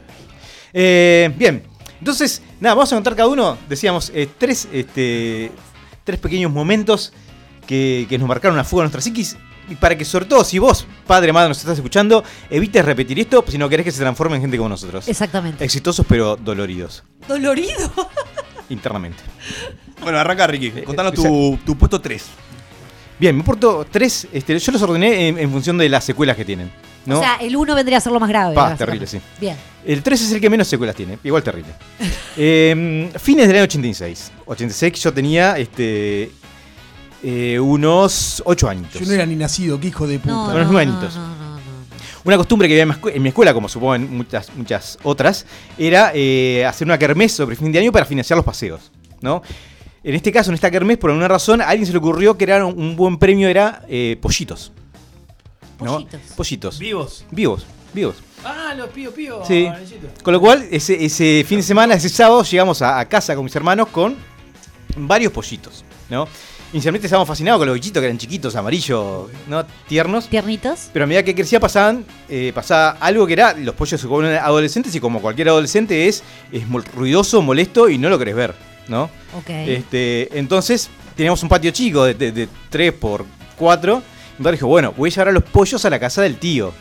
Eh, 0.75 1.33
bien. 1.37 1.63
Entonces, 1.99 2.43
nada, 2.61 2.75
vamos 2.75 2.93
a 2.93 2.97
contar 2.97 3.17
cada 3.17 3.29
uno, 3.29 3.57
decíamos, 3.69 4.13
eh, 4.15 4.29
tres, 4.37 4.69
este, 4.71 5.51
tres 6.05 6.19
pequeños 6.21 6.53
momentos 6.53 7.13
que, 7.67 8.05
que 8.09 8.19
nos 8.19 8.29
marcaron 8.29 8.59
a 8.59 8.65
fuego 8.65 8.83
en 8.83 8.87
nuestra 8.87 9.01
psiquis. 9.01 9.37
Y 9.69 9.75
para 9.75 9.97
que, 9.97 10.05
sobre 10.05 10.27
todo, 10.27 10.45
si 10.45 10.59
vos, 10.59 10.87
padre, 11.07 11.33
madre, 11.33 11.49
nos 11.49 11.59
estás 11.59 11.77
escuchando, 11.77 12.23
evites 12.51 12.85
repetir 12.85 13.19
esto 13.19 13.45
si 13.49 13.59
no 13.59 13.69
querés 13.69 13.85
que 13.85 13.91
se 13.93 14.01
transforme 14.01 14.37
en 14.37 14.43
gente 14.43 14.57
como 14.57 14.69
nosotros. 14.69 15.09
Exactamente. 15.09 15.65
Exitosos 15.65 16.07
pero 16.09 16.37
doloridos, 16.37 17.03
Dolorido. 17.27 17.93
internamente. 18.69 19.23
Bueno, 20.01 20.19
arranca 20.19 20.47
Ricky. 20.47 20.83
Contanos 20.83 21.13
eh, 21.13 21.17
tu, 21.17 21.59
tu 21.65 21.77
puesto 21.77 22.01
3. 22.01 22.25
Bien, 23.19 23.35
me 23.37 23.43
porto 23.43 23.87
tres. 23.91 24.29
Este, 24.33 24.59
yo 24.59 24.73
los 24.73 24.83
ordené 24.83 25.29
en, 25.29 25.39
en 25.39 25.51
función 25.51 25.79
de 25.79 25.89
las 25.89 26.05
secuelas 26.05 26.37
que 26.37 26.45
tienen. 26.45 26.71
¿no? 27.07 27.19
O 27.19 27.21
sea, 27.21 27.37
el 27.37 27.57
1 27.57 27.75
vendría 27.75 27.99
a 27.99 28.01
ser 28.01 28.13
lo 28.13 28.21
más 28.21 28.29
grave. 28.29 28.55
Pa, 28.55 28.77
terrible, 28.77 29.07
sí. 29.07 29.21
Bien. 29.41 29.57
El 29.85 30.03
3 30.03 30.21
es 30.21 30.33
el 30.33 30.41
que 30.41 30.51
menos 30.51 30.67
secuelas 30.69 30.97
tiene, 30.97 31.19
igual 31.25 31.43
terrible. 31.43 31.73
Eh, 32.39 33.11
fines 33.19 33.47
del 33.47 33.57
año 33.57 33.65
86. 33.65 34.31
86 34.45 34.93
que 34.93 35.01
yo 35.01 35.15
tenía 35.15 35.57
este, 35.57 36.31
eh, 37.23 37.59
unos 37.59 38.43
8 38.45 38.69
años. 38.69 38.93
Yo 38.93 39.07
no 39.07 39.13
era 39.13 39.27
ni 39.27 39.37
nacido, 39.37 39.79
qué 39.81 39.89
hijo 39.89 40.07
de 40.07 40.19
puta. 40.19 40.35
No, 40.35 40.45
Unos 40.51 40.67
no, 40.67 40.73
9 40.73 40.87
no, 40.87 40.93
añitos. 40.93 41.17
no, 41.17 41.29
no, 41.29 41.37
no. 41.37 41.47
Una 42.27 42.37
costumbre 42.37 42.67
que 42.67 42.81
había 42.81 42.97
en 43.15 43.23
mi 43.23 43.29
escuela, 43.29 43.55
como 43.55 43.69
supongo 43.69 43.95
en 43.95 44.17
muchas, 44.17 44.53
muchas 44.57 44.99
otras, 45.05 45.47
era 45.79 46.11
eh, 46.13 46.67
hacer 46.67 46.85
una 46.85 46.99
kermés 46.99 47.31
sobre 47.33 47.55
fin 47.55 47.71
de 47.71 47.79
año 47.79 47.93
para 47.93 48.05
financiar 48.05 48.37
los 48.37 48.45
paseos. 48.45 48.91
¿no? 49.21 49.43
En 50.03 50.15
este 50.15 50.33
caso, 50.33 50.51
en 50.51 50.57
esta 50.57 50.69
kermés, 50.69 50.99
por 50.99 51.11
alguna 51.11 51.29
razón, 51.29 51.61
a 51.61 51.69
alguien 51.69 51.87
se 51.87 51.93
le 51.93 51.99
ocurrió 51.99 52.37
que 52.37 52.43
era 52.43 52.67
un, 52.67 52.97
buen 52.97 53.19
premio, 53.19 53.49
era 53.49 53.85
eh, 53.89 54.19
pollitos. 54.21 54.73
¿no? 55.79 55.95
Pollitos. 55.95 56.21
Pollitos. 56.37 56.79
Vivos. 56.81 57.25
Vivos, 57.31 57.65
vivos. 57.95 58.17
Ah, 58.45 58.75
los 58.77 58.89
pío 58.89 59.13
pío. 59.15 59.43
Sí. 59.47 59.69
Con 60.25 60.33
lo 60.33 60.41
cual, 60.41 60.67
ese, 60.71 61.05
ese 61.05 61.45
fin 61.47 61.59
de 61.59 61.63
semana, 61.63 61.95
ese 61.95 62.09
sábado, 62.09 62.43
llegamos 62.43 62.83
a, 62.83 62.99
a 62.99 63.09
casa 63.09 63.37
con 63.37 63.45
mis 63.45 63.55
hermanos 63.55 63.87
con 63.89 64.17
varios 64.97 65.33
pollitos, 65.33 65.85
¿no? 66.11 66.27
Inicialmente 66.73 67.07
estábamos 67.07 67.29
fascinados 67.29 67.59
con 67.61 67.69
los 67.69 67.75
bichitos 67.75 68.01
que 68.01 68.07
eran 68.07 68.19
chiquitos, 68.19 68.55
amarillos, 68.57 69.31
¿no? 69.47 69.65
Tiernos. 69.89 70.29
¿Tiernitos? 70.29 70.91
Pero 70.93 71.05
a 71.05 71.07
medida 71.09 71.23
que 71.23 71.35
crecía 71.35 71.61
pasaban, 71.61 72.05
eh, 72.29 72.53
pasaba 72.55 72.91
algo 73.01 73.27
que 73.27 73.33
era, 73.35 73.55
los 73.55 73.75
pollos 73.75 74.01
se 74.01 74.07
comen 74.09 74.35
adolescentes 74.37 74.95
y 74.95 75.01
como 75.01 75.21
cualquier 75.23 75.49
adolescente 75.49 76.09
es, 76.09 76.23
es 76.53 76.65
ruidoso, 76.95 77.41
molesto 77.41 77.89
y 77.89 77.99
no 77.99 78.09
lo 78.11 78.19
querés 78.19 78.35
ver, 78.35 78.55
¿no? 78.89 79.05
Ok. 79.39 79.49
Este, 79.49 80.37
entonces 80.39 80.91
teníamos 81.17 81.43
un 81.43 81.49
patio 81.49 81.71
chico 81.71 82.05
de, 82.05 82.15
de, 82.15 82.33
de 82.33 82.49
3 82.69 82.93
por 82.93 83.25
4 83.57 84.03
Mi 84.39 84.43
padre 84.43 84.57
dijo, 84.57 84.67
bueno, 84.67 84.93
voy 84.97 85.09
a 85.09 85.13
llevar 85.13 85.29
a 85.29 85.33
los 85.33 85.45
pollos 85.45 85.85
a 85.85 85.91
la 85.91 85.99
casa 86.01 86.21
del 86.23 86.37
tío. 86.37 86.75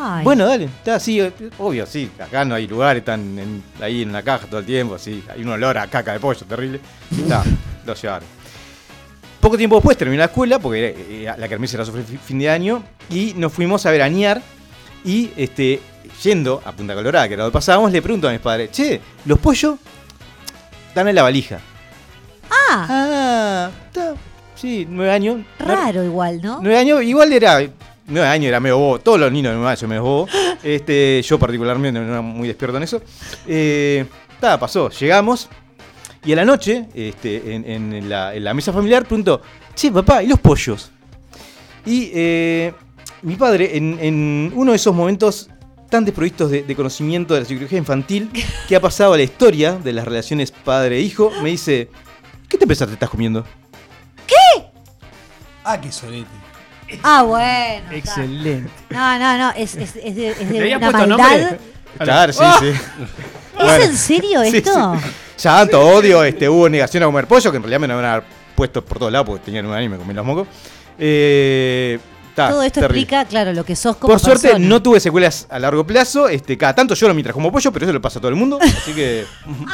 Ay. 0.00 0.22
Bueno, 0.24 0.46
dale, 0.46 0.64
está 0.66 0.94
así, 0.94 1.20
eh, 1.20 1.32
obvio, 1.58 1.84
sí, 1.84 2.08
acá 2.20 2.44
no 2.44 2.54
hay 2.54 2.68
lugar, 2.68 2.96
están 2.96 3.38
en- 3.38 3.62
ahí 3.82 4.02
en 4.02 4.12
la 4.12 4.22
caja 4.22 4.46
todo 4.46 4.60
el 4.60 4.66
tiempo, 4.66 4.94
así, 4.94 5.22
hay 5.28 5.42
un 5.42 5.48
olor 5.48 5.76
a 5.76 5.88
caca 5.88 6.12
de 6.12 6.20
pollo 6.20 6.46
terrible. 6.46 6.80
Está, 7.10 7.44
lo 7.84 7.94
llevaron. 7.94 8.37
Poco 9.40 9.56
tiempo 9.56 9.76
después 9.76 9.96
terminé 9.96 10.18
la 10.18 10.24
escuela, 10.26 10.58
porque 10.58 10.94
eh, 11.24 11.32
la 11.36 11.48
kermés 11.48 11.72
era 11.74 11.84
su 11.84 11.92
fi- 11.92 12.16
fin 12.18 12.38
de 12.38 12.50
año, 12.50 12.82
y 13.10 13.34
nos 13.36 13.52
fuimos 13.52 13.86
a 13.86 13.90
veranear, 13.90 14.42
y 15.04 15.30
este, 15.36 15.80
yendo 16.22 16.60
a 16.64 16.72
Punta 16.72 16.94
Colorada, 16.94 17.28
que 17.28 17.34
era 17.34 17.44
donde 17.44 17.52
pasábamos, 17.54 17.92
le 17.92 18.02
pregunto 18.02 18.28
a 18.28 18.32
mis 18.32 18.40
padres, 18.40 18.70
che, 18.72 19.00
¿los 19.26 19.38
pollos 19.38 19.76
están 20.88 21.06
en 21.08 21.14
la 21.14 21.22
valija? 21.22 21.60
Ah, 22.50 23.70
Ah, 23.96 24.14
sí, 24.54 24.86
nueve 24.88 25.12
años. 25.12 25.40
raro 25.58 26.02
igual, 26.04 26.40
¿no? 26.42 26.58
Nueve 26.60 26.78
años, 26.78 27.02
igual 27.02 27.32
era. 27.32 27.60
Nueve 28.06 28.26
años 28.28 28.48
era 28.48 28.58
medio 28.60 28.78
bobo. 28.78 28.98
Todos 29.00 29.20
los 29.20 29.30
niños 29.30 29.50
de 29.52 29.56
nueve 29.56 29.68
años 29.68 29.80
son 29.80 29.88
medio 29.90 30.02
bobo. 30.02 30.28
Este, 30.62 31.22
yo 31.22 31.38
particularmente 31.38 32.00
no 32.00 32.06
era 32.10 32.20
muy 32.20 32.48
despierto 32.48 32.76
en 32.78 32.82
eso. 32.82 33.00
Eh, 33.46 34.04
pasó. 34.40 34.88
Llegamos. 34.90 35.48
Y 36.28 36.32
a 36.34 36.36
la 36.36 36.44
noche, 36.44 36.84
este, 36.92 37.54
en, 37.54 37.64
en 37.66 38.06
la, 38.06 38.34
en 38.34 38.44
la 38.44 38.52
mesa 38.52 38.70
familiar, 38.70 39.06
preguntó, 39.06 39.40
che, 39.74 39.90
papá, 39.90 40.22
¿y 40.22 40.26
los 40.26 40.38
pollos? 40.38 40.90
Y 41.86 42.10
eh, 42.12 42.74
mi 43.22 43.34
padre, 43.36 43.78
en, 43.78 43.98
en 43.98 44.52
uno 44.54 44.72
de 44.72 44.76
esos 44.76 44.94
momentos 44.94 45.48
tan 45.88 46.04
desprovistos 46.04 46.50
de, 46.50 46.64
de 46.64 46.76
conocimiento 46.76 47.32
de 47.32 47.40
la 47.40 47.46
psicología 47.46 47.78
infantil 47.78 48.30
que 48.68 48.76
ha 48.76 48.80
pasado 48.82 49.14
a 49.14 49.16
la 49.16 49.22
historia 49.22 49.78
de 49.82 49.94
las 49.94 50.04
relaciones 50.04 50.50
padre-hijo, 50.52 51.32
me 51.42 51.48
dice, 51.48 51.88
¿qué 52.46 52.58
te 52.58 52.66
pensaste 52.66 52.90
que 52.90 52.96
estás 52.96 53.08
comiendo? 53.08 53.46
Ah, 55.64 55.80
qué 55.80 55.90
solete. 55.90 56.28
Ah, 57.02 57.22
bueno. 57.22 57.90
está. 57.90 57.96
Excelente. 57.96 58.70
No, 58.90 59.18
no, 59.18 59.38
no, 59.38 59.50
es, 59.52 59.76
es, 59.76 59.96
es 59.96 60.14
de, 60.14 60.28
es 60.28 60.38
de 60.46 60.52
¿Le 60.52 60.74
había 60.74 60.76
una 60.76 60.90
maldad. 60.90 61.56
Claro, 61.98 62.32
sí, 62.34 62.38
¡Ah! 62.42 62.58
sí. 62.60 62.72
¿Es 63.76 63.84
en 63.88 63.96
serio 63.96 64.42
Sí, 64.50 64.56
esto? 64.58 64.94
sí. 65.00 65.08
Llanto, 65.42 65.80
odio, 65.80 66.24
este, 66.24 66.48
hubo 66.48 66.68
negación 66.68 67.02
a 67.04 67.06
comer 67.06 67.26
pollo, 67.26 67.50
que 67.50 67.56
en 67.58 67.62
realidad 67.62 67.80
me 67.80 67.88
lo 67.88 67.96
van 67.96 68.04
a 68.04 68.12
haber 68.14 68.24
puesto 68.56 68.84
por 68.84 68.98
todos 68.98 69.12
lados 69.12 69.26
porque 69.26 69.44
tenía 69.44 69.62
nueve 69.62 69.78
años 69.78 69.86
y 69.86 69.90
me 69.92 69.98
comí 69.98 70.12
los 70.14 70.24
mocos. 70.26 70.48
Eh, 70.98 71.98
ta, 72.34 72.48
Todo 72.50 72.62
esto 72.62 72.80
terrible. 72.80 73.02
explica, 73.02 73.24
claro, 73.26 73.52
lo 73.52 73.64
que 73.64 73.76
sos 73.76 73.96
como 73.96 74.12
Por 74.12 74.20
suerte 74.20 74.48
persona. 74.48 74.66
no 74.66 74.82
tuve 74.82 74.98
secuelas 75.00 75.46
a 75.48 75.58
largo 75.60 75.86
plazo. 75.86 76.28
Este, 76.28 76.58
cada 76.58 76.74
tanto 76.74 76.94
lloro 76.94 77.14
mientras 77.14 77.34
como 77.34 77.52
pollo, 77.52 77.70
pero 77.72 77.84
eso 77.86 77.92
lo 77.92 78.00
pasa 78.02 78.18
a 78.18 78.22
todo 78.22 78.30
el 78.30 78.34
mundo. 78.36 78.58
Así 78.60 78.92
que. 78.92 79.24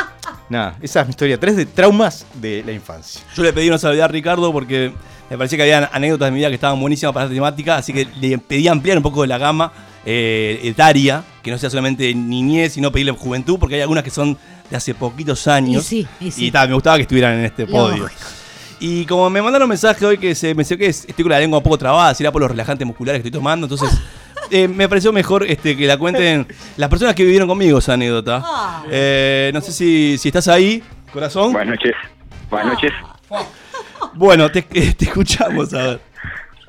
nada, 0.50 0.76
esa 0.82 1.00
es 1.00 1.06
mi 1.06 1.10
historia 1.10 1.40
3 1.40 1.56
de 1.56 1.66
traumas 1.66 2.26
de 2.34 2.62
la 2.64 2.72
infancia. 2.72 3.22
Yo 3.34 3.42
le 3.42 3.52
pedí 3.54 3.68
una 3.68 3.78
salvedad 3.78 4.04
a 4.04 4.08
Ricardo 4.08 4.52
porque 4.52 4.92
me 5.30 5.38
parecía 5.38 5.56
que 5.56 5.62
había 5.62 5.88
anécdotas 5.92 6.26
de 6.26 6.32
mi 6.32 6.38
vida 6.38 6.48
que 6.48 6.54
estaban 6.56 6.78
buenísimas 6.78 7.14
para 7.14 7.24
esta 7.24 7.34
temática, 7.34 7.76
así 7.76 7.92
que 7.94 8.06
le 8.20 8.36
pedí 8.38 8.68
ampliar 8.68 8.98
un 8.98 9.02
poco 9.02 9.22
de 9.22 9.28
la 9.28 9.38
gama 9.38 9.72
eh, 10.04 10.60
etaria, 10.64 11.24
que 11.44 11.50
no 11.52 11.58
sea 11.58 11.70
solamente 11.70 12.12
niñez, 12.14 12.72
sino 12.72 12.90
pedirle 12.90 13.12
juventud, 13.12 13.58
porque 13.60 13.76
hay 13.76 13.82
algunas 13.82 14.02
que 14.02 14.10
son 14.10 14.36
de 14.70 14.76
hace 14.76 14.94
poquitos 14.94 15.46
años. 15.46 15.84
Y 15.92 16.02
sí, 16.02 16.08
y 16.20 16.30
sí. 16.32 16.50
ta, 16.50 16.66
me 16.66 16.74
gustaba 16.74 16.96
que 16.96 17.02
estuvieran 17.02 17.34
en 17.38 17.44
este 17.44 17.66
podio. 17.66 18.04
Lógico. 18.04 18.20
Y 18.80 19.06
como 19.06 19.30
me 19.30 19.40
mandaron 19.40 19.66
un 19.66 19.68
mensaje 19.70 20.04
hoy 20.04 20.18
que 20.18 20.34
se 20.34 20.54
me 20.54 20.64
sé 20.64 20.76
que 20.76 20.86
es- 20.86 21.04
estoy 21.06 21.22
con 21.22 21.30
la 21.30 21.38
lengua 21.38 21.58
un 21.58 21.62
poco 21.62 21.78
trabada, 21.78 22.12
será 22.14 22.32
por 22.32 22.40
los 22.42 22.50
relajantes 22.50 22.86
musculares 22.86 23.22
que 23.22 23.28
estoy 23.28 23.38
tomando, 23.38 23.66
entonces 23.66 23.88
eh, 24.50 24.66
me 24.68 24.88
pareció 24.88 25.12
mejor 25.12 25.44
este, 25.46 25.76
que 25.76 25.86
la 25.86 25.96
cuenten 25.98 26.46
las 26.76 26.88
personas 26.90 27.14
que 27.14 27.22
vivieron 27.24 27.46
conmigo 27.46 27.78
esa 27.78 27.92
anécdota. 27.92 28.42
Ah. 28.44 28.82
Eh, 28.90 29.50
no 29.54 29.60
sé 29.60 29.70
si, 29.72 30.16
si 30.18 30.28
estás 30.28 30.48
ahí, 30.48 30.82
corazón. 31.12 31.52
Buenas 31.52 31.76
noches. 31.76 31.92
Buenas 32.50 32.72
noches. 32.74 32.92
Bueno, 34.16 34.48
te, 34.50 34.62
te 34.62 35.04
escuchamos, 35.06 35.74
a 35.74 35.82
ver. 35.82 36.00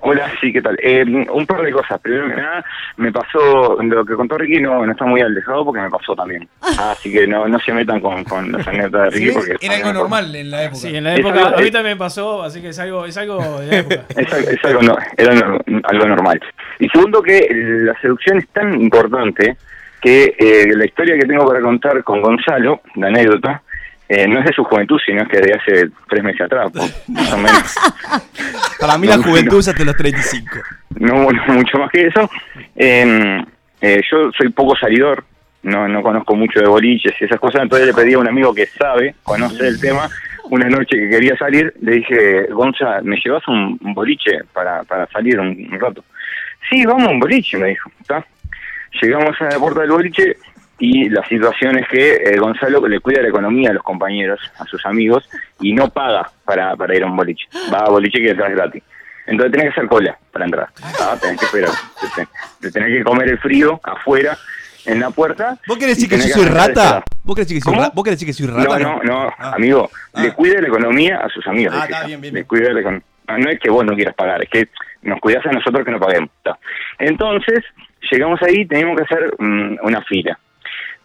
Hola, 0.08 0.32
sí, 0.40 0.54
¿qué 0.54 0.62
tal? 0.62 0.78
Eh, 0.84 1.04
un 1.32 1.48
par 1.48 1.64
de 1.64 1.72
cosas. 1.72 2.00
Primero 2.00 2.28
que 2.28 2.36
nada, 2.36 2.64
me 2.98 3.12
pasó, 3.12 3.82
lo 3.82 4.06
que 4.06 4.14
contó 4.14 4.38
Ricky 4.38 4.62
no, 4.62 4.86
no 4.86 4.92
está 4.92 5.04
muy 5.04 5.20
alejado 5.22 5.66
porque 5.66 5.82
me 5.82 5.90
pasó 5.90 6.16
también. 6.16 6.48
Así 6.62 7.12
que 7.12 7.26
no, 7.26 7.48
no 7.48 7.58
se 7.60 7.74
metan 7.74 8.00
con, 8.02 8.24
con 8.24 8.52
las 8.52 8.68
anécdotas 8.68 9.12
de 9.14 9.18
Sí, 9.18 9.26
Ricky 9.26 9.34
porque... 9.36 9.66
Era 9.66 9.76
algo 9.78 9.94
normal 9.94 10.36
en 10.36 10.52
la 10.52 10.64
época. 10.66 10.76
Sí, 10.80 10.96
en 10.96 11.04
la 11.06 11.16
época. 11.16 11.48
A 11.48 11.58
mí 11.58 11.66
es- 11.66 11.72
también 11.72 11.96
me 11.96 12.00
pasó, 12.00 12.44
así 12.44 12.62
que 12.62 12.70
es 12.70 12.78
algo, 12.80 13.06
es 13.08 13.18
algo 13.18 13.60
de 13.62 13.68
la 13.68 13.78
época. 13.78 14.02
Es, 14.16 14.32
es 14.32 14.64
algo, 14.66 14.82
no, 14.84 14.96
era 15.18 15.34
no- 15.34 15.60
algo 15.86 16.06
normal. 16.06 16.40
Y 16.80 16.88
segundo 16.90 17.24
que 17.24 17.48
la 17.52 18.00
seducción 18.00 18.38
es 18.38 18.48
tan 18.50 18.80
importante 18.80 19.58
que 20.02 20.36
eh, 20.38 20.68
la 20.76 20.86
historia 20.86 21.16
que 21.18 21.26
tengo 21.26 21.48
para 21.48 21.62
contar 21.62 22.04
con 22.04 22.22
Gonzalo, 22.22 22.82
la 22.96 23.08
anécdota, 23.08 23.64
eh, 24.08 24.28
no 24.28 24.40
es 24.40 24.46
de 24.46 24.54
su 24.54 24.64
juventud, 24.64 25.00
sino 25.04 25.24
es 25.24 25.28
que 25.28 25.40
de 25.40 25.54
hace 25.54 25.90
tres 26.08 26.24
meses 26.24 26.42
atrás, 26.42 26.72
po, 26.72 26.82
más 27.08 27.34
o 27.34 27.38
menos. 27.38 27.76
Para 28.80 28.98
mí 28.98 29.08
la 29.08 29.18
juventud 29.18 29.60
es 29.60 29.68
hasta 29.68 29.84
los 29.84 29.96
35. 29.96 30.58
no, 31.00 31.32
no 31.32 31.54
mucho 31.54 31.78
más 31.80 31.90
que 31.90 32.08
eso. 32.08 32.30
Eh, 32.76 33.44
eh, 33.82 34.02
yo 34.10 34.32
soy 34.38 34.50
poco 34.50 34.76
salidor, 34.76 35.26
no, 35.64 35.88
no 35.88 36.04
conozco 36.04 36.36
mucho 36.36 36.60
de 36.60 36.68
boliches 36.68 37.16
y 37.20 37.26
esas 37.26 37.40
cosas, 37.40 37.64
entonces 37.64 37.88
le 37.88 37.94
pedí 37.94 38.14
a 38.14 38.20
un 38.20 38.28
amigo 38.28 38.54
que 38.54 38.68
sabe, 38.68 39.16
conoce 39.24 39.68
el 39.68 39.80
tema, 39.80 40.08
una 40.50 40.70
noche 40.70 40.98
que 40.98 41.10
quería 41.10 41.36
salir, 41.38 41.74
le 41.82 41.94
dije, 41.94 42.48
Gonza, 42.52 43.02
¿me 43.02 43.18
llevas 43.18 43.48
un, 43.48 43.80
un 43.82 43.94
boliche 43.94 44.42
para, 44.54 44.84
para 44.84 45.08
salir 45.08 45.40
un, 45.40 45.48
un 45.72 45.80
rato? 45.80 46.04
Sí, 46.70 46.86
vamos 46.86 47.08
a 47.08 47.12
un 47.12 47.20
boliche, 47.20 47.58
me 47.58 47.70
dijo. 47.70 47.92
¿está? 48.02 48.26
Llegamos 49.02 49.40
a 49.42 49.46
la 49.46 49.60
puerta 49.60 49.82
del 49.82 49.92
boliche 49.92 50.38
y 50.80 51.10
la 51.10 51.24
situación 51.28 51.78
es 51.80 51.88
que 51.88 52.16
eh, 52.16 52.38
Gonzalo 52.38 52.86
le 52.88 53.00
cuida 53.00 53.22
la 53.22 53.30
economía 53.30 53.70
a 53.70 53.74
los 53.74 53.84
compañeros, 53.84 54.40
a 54.60 54.66
sus 54.66 54.86
amigos, 54.86 55.28
y 55.62 55.74
no 55.74 55.90
paga 55.90 56.30
para, 56.44 56.76
para 56.76 56.96
ir 56.96 57.04
a 57.04 57.08
un 57.08 57.16
boliche. 57.16 57.48
Va 57.74 57.80
a 57.80 57.90
boliche 57.90 58.20
que 58.20 58.32
entras 58.32 58.52
gratis. 58.52 58.84
Entonces 59.28 59.52
tenés 59.54 59.74
que 59.74 59.80
hacer 59.80 59.90
cola 59.90 60.18
para 60.32 60.46
entrar. 60.46 60.68
Ah, 61.02 61.16
Tenés 61.20 61.40
que 61.40 61.46
esperar. 61.46 61.72
Te- 62.00 62.22
te- 62.24 62.30
te 62.62 62.72
tenés 62.72 62.98
que 62.98 63.04
comer 63.04 63.30
el 63.30 63.40
frío 63.40 63.80
afuera, 63.84 64.38
en 64.86 65.00
la 65.00 65.10
puerta. 65.10 65.58
¿Vos 65.68 65.80
querés 65.80 65.96
decir 65.98 66.08
que 66.08 66.18
yo 66.18 66.32
soy 66.36 66.46
rata? 66.46 67.04
¿Vos 67.24 67.36
querés 67.36 67.48
decir 67.48 67.58
que 67.58 67.64
soy, 67.64 67.74
¿Cómo? 67.74 67.82
ra- 67.88 67.92
¿Vos 67.96 68.04
querés 68.04 68.20
decir 68.20 68.28
que 68.28 68.34
soy 68.34 68.46
rata? 68.46 68.78
No, 68.78 68.98
no, 68.98 69.04
no, 69.04 69.34
Ah. 69.40 69.54
amigo. 69.56 69.90
Le 70.14 70.28
Ah. 70.28 70.34
cuida 70.36 70.62
la 70.62 70.68
economía 70.68 71.18
a 71.18 71.30
sus 71.30 71.48
amigos. 71.48 71.74
Ah, 71.76 71.86
está 71.86 72.06
bien, 72.06 72.22
bien, 72.22 72.36
Le 72.36 72.44
cuida 72.44 72.72
la 72.72 72.82
econ- 72.82 73.02
Ah, 73.28 73.40
No 73.40 73.50
es 73.50 73.60
que 73.60 73.72
vos 73.72 73.84
no 73.84 73.96
quieras 73.96 74.14
pagar, 74.14 74.44
es 74.44 74.50
que 74.52 74.68
nos 75.02 75.20
cuidás 75.20 75.44
a 75.48 75.52
nosotros 75.52 75.84
que 75.84 75.90
no 75.90 76.00
paguemos. 76.00 76.30
Entonces, 77.00 77.64
llegamos 78.12 78.40
ahí 78.44 78.62
y 78.62 78.66
teníamos 78.68 78.98
que 78.98 79.04
hacer 79.04 79.34
mm, 79.40 79.78
una 79.82 80.02
fila. 80.04 80.38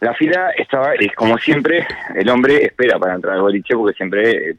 La 0.00 0.14
fila 0.14 0.50
estaba, 0.56 0.94
es 0.94 1.12
como 1.14 1.36
siempre, 1.38 1.86
el 2.14 2.28
hombre 2.30 2.64
espera 2.64 2.98
para 2.98 3.14
entrar 3.14 3.34
al 3.36 3.42
boliche 3.42 3.74
porque 3.74 3.94
siempre, 3.96 4.50
eh, 4.50 4.56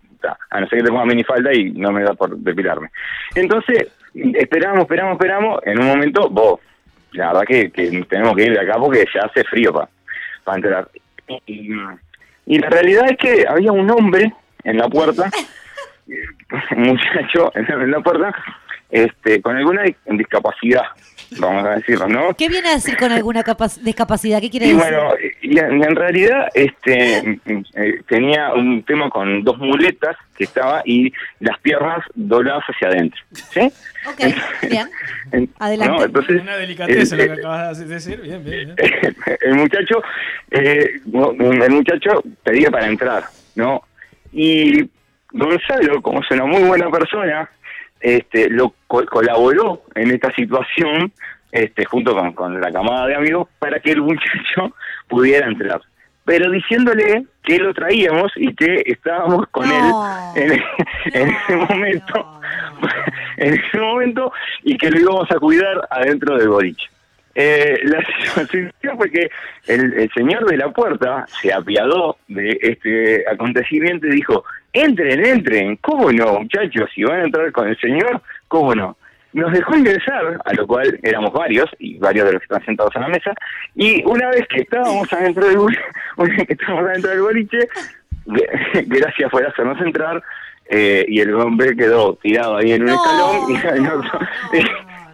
a 0.52 0.60
no 0.60 0.68
ser 0.68 0.80
que 0.80 0.86
te 0.86 0.92
ponga 0.92 1.06
minifalda 1.06 1.52
y 1.54 1.72
no 1.72 1.92
me 1.92 2.04
da 2.04 2.14
por 2.14 2.38
depilarme. 2.38 2.90
Entonces, 3.34 3.88
esperamos, 4.14 4.82
esperamos, 4.82 5.14
esperamos. 5.14 5.60
En 5.66 5.80
un 5.80 5.88
momento, 5.88 6.30
vos, 6.30 6.60
la 7.14 7.28
verdad 7.34 7.44
que, 7.48 7.70
tenemos 8.08 8.36
que 8.36 8.44
ir 8.46 8.54
de 8.54 8.60
acá 8.62 8.78
porque 8.78 9.06
ya 9.14 9.22
hace 9.22 9.44
frío 9.46 9.74
para 10.44 10.58
entrar. 10.58 10.88
Y, 11.48 11.72
y 12.46 12.60
la 12.60 12.70
realidad 12.70 13.06
es 13.10 13.18
que 13.18 13.46
había 13.48 13.72
un 13.72 13.90
hombre 13.90 14.32
en 14.64 14.78
la 14.78 14.88
puerta, 14.90 15.30
un 16.76 16.84
muchacho 16.84 17.52
en 17.56 17.90
la 17.90 18.00
puerta, 18.02 18.32
este, 18.92 19.42
con 19.42 19.56
alguna 19.58 19.84
dis- 19.86 19.96
discapacidad. 20.06 20.84
Vamos 21.40 21.66
a 21.66 21.76
decirlo, 21.76 22.08
¿no? 22.08 22.34
¿Qué 22.34 22.48
viene 22.50 22.70
a 22.70 22.74
decir 22.74 22.98
con 22.98 23.12
alguna 23.12 23.44
capac- 23.44 23.80
discapacidad? 23.82 24.42
¿Qué 24.42 24.50
quiere 24.50 24.68
Y 24.68 24.74
decir? 24.74 24.84
bueno, 24.84 25.14
y 25.42 25.58
en, 25.60 25.84
en 25.84 25.96
realidad 25.96 26.48
este 26.54 27.40
eh, 27.46 28.02
tenía 28.08 28.54
un 28.54 28.84
tema 28.84 29.10
con 29.10 29.44
dos 29.44 29.58
muletas 29.58 30.18
que 30.38 30.44
estaba 30.44 30.82
y 30.86 31.12
las 31.40 31.58
piernas 31.60 32.00
dobladas 32.16 32.64
hacia 32.66 32.90
adentro. 32.90 33.22
¿Sí? 33.32 33.72
Ok, 34.08 34.70
bien. 34.70 34.88
En- 35.32 35.50
Adelante. 35.60 35.98
¿no? 35.98 36.04
Entonces, 36.04 36.42
Una 36.42 36.58
delicadeza 36.58 37.16
el- 37.16 37.22
lo 37.28 37.34
que 37.36 37.40
acabas 37.40 37.80
de 37.80 37.86
decir. 37.86 38.20
Bien, 38.22 38.44
bien, 38.44 38.76
bien. 38.76 39.16
el 39.42 39.56
muchacho 39.56 40.02
eh, 40.52 41.00
el 41.06 41.70
muchacho 41.72 42.22
pedía 42.44 42.70
para 42.70 42.88
entrar 42.88 43.24
no 43.56 43.82
y 44.34 44.90
Gonzalo 45.32 46.02
como 46.02 46.20
es 46.22 46.30
una 46.32 46.46
muy 46.46 46.64
buena 46.64 46.90
persona 46.90 47.50
este 48.02 48.50
lo 48.50 48.74
co- 48.88 49.06
colaboró 49.06 49.84
en 49.96 50.12
esta 50.12 50.32
situación 50.34 51.12
este 51.52 51.86
junto 51.86 52.16
con, 52.16 52.34
con 52.34 52.60
la 52.62 52.72
camada 52.72 53.08
de 53.08 53.16
amigos 53.16 53.48
para 53.60 53.80
que 53.80 53.92
el 53.92 54.02
muchacho 54.02 54.74
pudiera 55.08 55.48
entrar. 55.48 55.82
Pero 56.24 56.52
diciéndole 56.52 57.26
que 57.44 57.58
lo 57.58 57.74
traíamos 57.74 58.32
y 58.36 58.54
que 58.56 58.84
estábamos 58.86 59.48
con 59.50 59.68
No. 59.68 60.34
él 60.36 60.52
en, 61.14 61.22
en 61.22 61.30
ese 61.30 61.56
momento 61.56 62.40
en 63.38 63.54
ese 63.56 63.78
momento 63.80 64.32
y 64.64 64.78
que 64.78 64.92
lo 64.92 65.00
íbamos 65.00 65.32
a 65.32 65.40
cuidar 65.40 65.88
adentro 65.90 66.38
del 66.38 66.50
boliche 66.50 66.88
eh, 67.36 67.80
la 67.84 68.00
situación 68.46 68.98
fue 68.98 69.10
que 69.10 69.30
el, 69.68 69.94
el 69.94 70.12
señor 70.14 70.46
de 70.46 70.58
la 70.58 70.70
puerta 70.70 71.26
se 71.42 71.54
apiadó 71.54 72.18
de 72.28 72.58
este 72.62 73.28
acontecimiento 73.30 74.08
y 74.08 74.12
dijo, 74.12 74.44
entren, 74.74 75.26
entren, 75.26 75.78
¿cómo 75.78 76.12
no, 76.12 76.40
muchachos? 76.40 76.90
Si 76.94 77.04
van 77.04 77.22
a 77.22 77.26
entrar 77.26 77.52
con 77.52 77.68
el 77.68 77.78
señor, 77.80 78.22
¿cómo 78.48 78.76
no? 78.76 78.98
Nos 79.34 79.54
dejó 79.54 79.78
ingresar, 79.78 80.42
a 80.44 80.54
lo 80.54 80.68
cual 80.68 81.00
éramos 81.04 81.32
varios, 81.32 81.70
y 81.80 81.98
varios 81.98 82.26
de 82.26 82.34
los 82.34 82.42
que 82.42 82.46
están 82.46 82.66
sentados 82.66 82.96
en 82.96 83.02
la 83.04 83.08
mesa, 83.08 83.34
y 83.76 84.04
una 84.04 84.30
vez 84.30 84.46
que 84.48 84.62
estábamos 84.62 85.12
adentro 85.14 85.48
del, 85.48 85.58
una 86.18 86.46
que 86.46 86.54
estábamos 86.54 86.90
adentro 86.90 87.12
del 87.12 87.22
boliche, 87.22 87.60
gracias 88.88 89.32
por 89.32 89.46
hacernos 89.46 89.80
entrar, 89.82 90.22
eh, 90.70 91.06
y 91.08 91.20
el 91.22 91.34
hombre 91.36 91.76
quedó 91.76 92.16
tirado 92.22 92.58
ahí 92.58 92.74
en 92.74 92.84
un 92.84 92.90
escalón, 92.90 93.50
y 93.50 93.82
nosotros, 93.82 94.30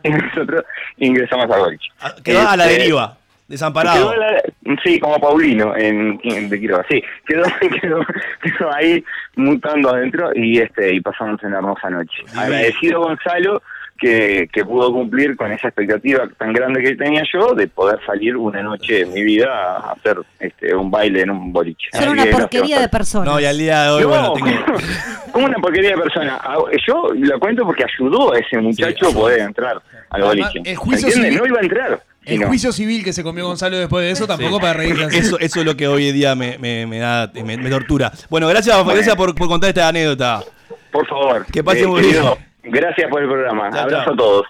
y 0.04 0.10
nosotros 0.10 0.66
ingresamos 0.98 1.50
al 1.52 1.60
boliche. 1.60 1.90
Quedó 2.24 2.48
a 2.48 2.56
la 2.58 2.66
Este, 2.66 2.80
deriva, 2.80 3.18
desamparado. 3.48 4.12
Quedó 4.12 4.12
a 4.12 4.18
la- 4.32 4.42
sí, 4.84 5.00
como 5.00 5.20
Paulino 5.20 5.76
en, 5.76 6.20
en- 6.24 6.50
de 6.50 6.60
Quiroga, 6.60 6.86
sí. 6.90 7.02
Quedó, 7.26 7.44
quedó, 7.82 8.00
quedó 8.42 8.74
ahí 8.74 9.04
mutando 9.36 9.90
adentro 9.94 10.32
y 10.36 10.60
este 10.60 10.94
y 10.96 11.02
pasamos 11.02 11.42
una 11.44 11.58
hermosa 11.58 11.90
noche. 11.90 12.24
Agradecido 12.36 13.02
Gonzalo 13.02 13.62
que, 13.98 14.48
que 14.52 14.64
pudo 14.66 14.92
cumplir 14.94 15.36
con 15.36 15.52
esa 15.52 15.68
expectativa 15.68 16.28
tan 16.38 16.54
grande 16.54 16.82
que 16.82 16.96
tenía 16.96 17.24
yo 17.34 17.54
de 17.54 17.68
poder 17.68 18.00
salir 18.06 18.36
una 18.38 18.62
noche 18.62 19.02
en 19.02 19.14
mi 19.14 19.24
vida 19.24 19.48
a 19.78 19.92
hacer 19.94 20.18
este 20.40 20.76
un 20.76 20.90
baile 20.92 21.22
en 21.22 21.32
un 21.32 21.52
boliche. 21.52 21.88
Son 21.94 22.10
una 22.10 22.26
porquería 22.28 22.80
de 22.80 22.88
personas. 22.90 23.28
No, 23.34 23.40
y 23.40 23.46
al 23.46 23.58
día 23.58 23.84
de 23.84 23.90
hoy, 23.90 24.02
No, 24.04 24.08
bueno, 24.10 24.34
tengo. 24.34 24.50
como 25.32 25.46
una 25.46 25.58
porquería 25.58 25.92
de 25.92 25.98
persona. 26.02 26.40
Ah, 26.42 26.58
Yo 26.88 27.10
lo 27.14 27.40
cuento 27.40 27.66
porque 27.66 27.84
ayudó 27.84 28.34
a 28.34 28.40
ese 28.40 28.58
muchacho 28.60 29.10
a 29.10 29.12
poder 29.12 29.40
entrar 29.42 29.82
al 30.10 30.24
Además, 30.24 30.52
boliche. 30.54 30.72
el 30.72 30.78
juicio 30.78 31.10
civil- 31.12 31.38
No 31.38 31.46
iba 31.48 31.60
a 31.60 31.62
entrar. 31.64 32.04
El 32.26 32.42
no. 32.42 32.48
juicio 32.48 32.72
civil 32.74 33.04
que 33.06 33.14
se 33.14 33.24
comió 33.24 33.46
Gonzalo 33.48 33.78
después 33.78 34.04
de 34.04 34.12
eso 34.12 34.28
tampoco 34.28 34.56
Sí. 34.56 34.62
para 34.62 34.74
reírse 34.74 35.04
así. 35.06 35.18
Eso, 35.20 35.40
eso 35.40 35.60
es 35.62 35.66
lo 35.66 35.78
que 35.78 35.88
hoy 35.88 36.10
en 36.10 36.14
día 36.16 36.36
me, 36.36 36.58
me, 36.58 36.86
me 36.86 37.00
da, 37.00 37.32
me, 37.34 37.56
me 37.58 37.70
tortura. 37.70 38.12
Bueno, 38.30 38.48
gracias, 38.50 38.86
gracias 38.86 39.16
por, 39.16 39.34
por 39.34 39.48
contar 39.48 39.70
esta 39.70 39.88
anécdota. 39.88 40.44
Por 40.92 41.08
favor. 41.08 41.46
Que 41.52 41.64
pase 41.64 41.84
Eh, 41.84 41.88
muy 41.88 42.02
bien. 42.02 42.24
Gracias 42.70 43.10
por 43.10 43.22
el 43.22 43.28
programa. 43.30 43.70
Chao, 43.72 43.82
Abrazo 43.84 44.06
chao. 44.06 44.14
a 44.14 44.18
todos. 44.18 44.46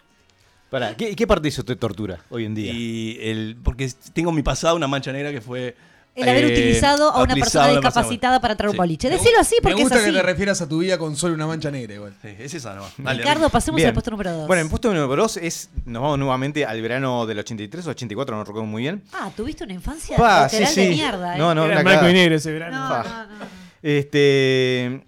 Pará, 0.69 0.95
¿qué, 0.97 1.15
qué 1.15 1.25
parte 1.25 1.43
de 1.43 1.49
eso 1.49 1.63
te 1.63 1.75
tortura 1.75 2.19
hoy 2.29 2.45
en 2.45 2.53
día? 2.55 2.73
Y 2.73 3.17
el, 3.21 3.57
porque 3.63 3.89
tengo 4.13 4.29
en 4.31 4.35
mi 4.35 4.43
pasado 4.43 4.75
una 4.75 4.87
mancha 4.87 5.11
negra 5.11 5.31
que 5.31 5.41
fue. 5.41 5.75
El 6.13 6.27
haber 6.27 6.45
eh, 6.45 6.51
utilizado 6.51 7.11
a 7.11 7.21
una 7.21 7.35
persona 7.35 7.67
discapacitada 7.69 8.39
para 8.41 8.53
entrar 8.53 8.65
a 8.65 8.69
un 8.71 8.73
Sí. 8.73 8.77
boliche. 8.79 9.07
Decilo 9.07 9.39
así 9.39 9.55
Me 9.57 9.61
porque 9.61 9.75
es 9.75 9.83
gusta 9.83 9.97
así. 9.99 10.05
que 10.07 10.17
te 10.17 10.23
refieras 10.23 10.59
a 10.61 10.67
tu 10.67 10.79
vida 10.79 10.97
con 10.97 11.15
solo 11.15 11.35
una 11.35 11.45
mancha 11.45 11.69
negra 11.69 11.93
igual. 11.93 12.15
Sí, 12.23 12.29
es 12.39 12.53
esa 12.55 12.73
nomás. 12.73 13.17
Ricardo, 13.17 13.49
pasemos 13.51 13.75
Bien. 13.77 13.89
al 13.89 13.93
puesto 13.93 14.09
número 14.09 14.31
2. 14.33 14.47
Bueno, 14.47 14.61
en 14.63 14.69
puesto 14.69 14.91
número 14.91 15.15
2 15.21 15.37
es, 15.37 15.69
nos 15.85 16.01
vamos 16.01 16.17
nuevamente 16.17 16.65
al 16.65 16.81
verano 16.81 17.27
del 17.27 17.37
83 17.37 17.85
o 17.85 17.91
84, 17.91 18.35
no 18.35 18.43
recuerdo 18.43 18.65
muy 18.65 18.81
bien. 18.81 19.03
Ah, 19.13 19.29
tuviste 19.37 19.63
una 19.63 19.73
infancia 19.73 20.17
Pa, 20.17 20.49
sí, 20.49 20.55
literal 20.57 20.75
de 20.75 20.81
sí. 20.83 20.89
mierda, 20.89 21.35
¿eh? 21.35 21.37
No, 21.37 21.53
no, 21.53 21.65
Era 21.67 21.83
blanco 21.83 22.09
y 22.09 22.13
negro 22.13 22.35
ese 22.35 22.51
verano. 22.51 22.77
No, 22.77 23.03
no, 23.03 23.25
no. 23.27 23.45
Este, 23.83 25.01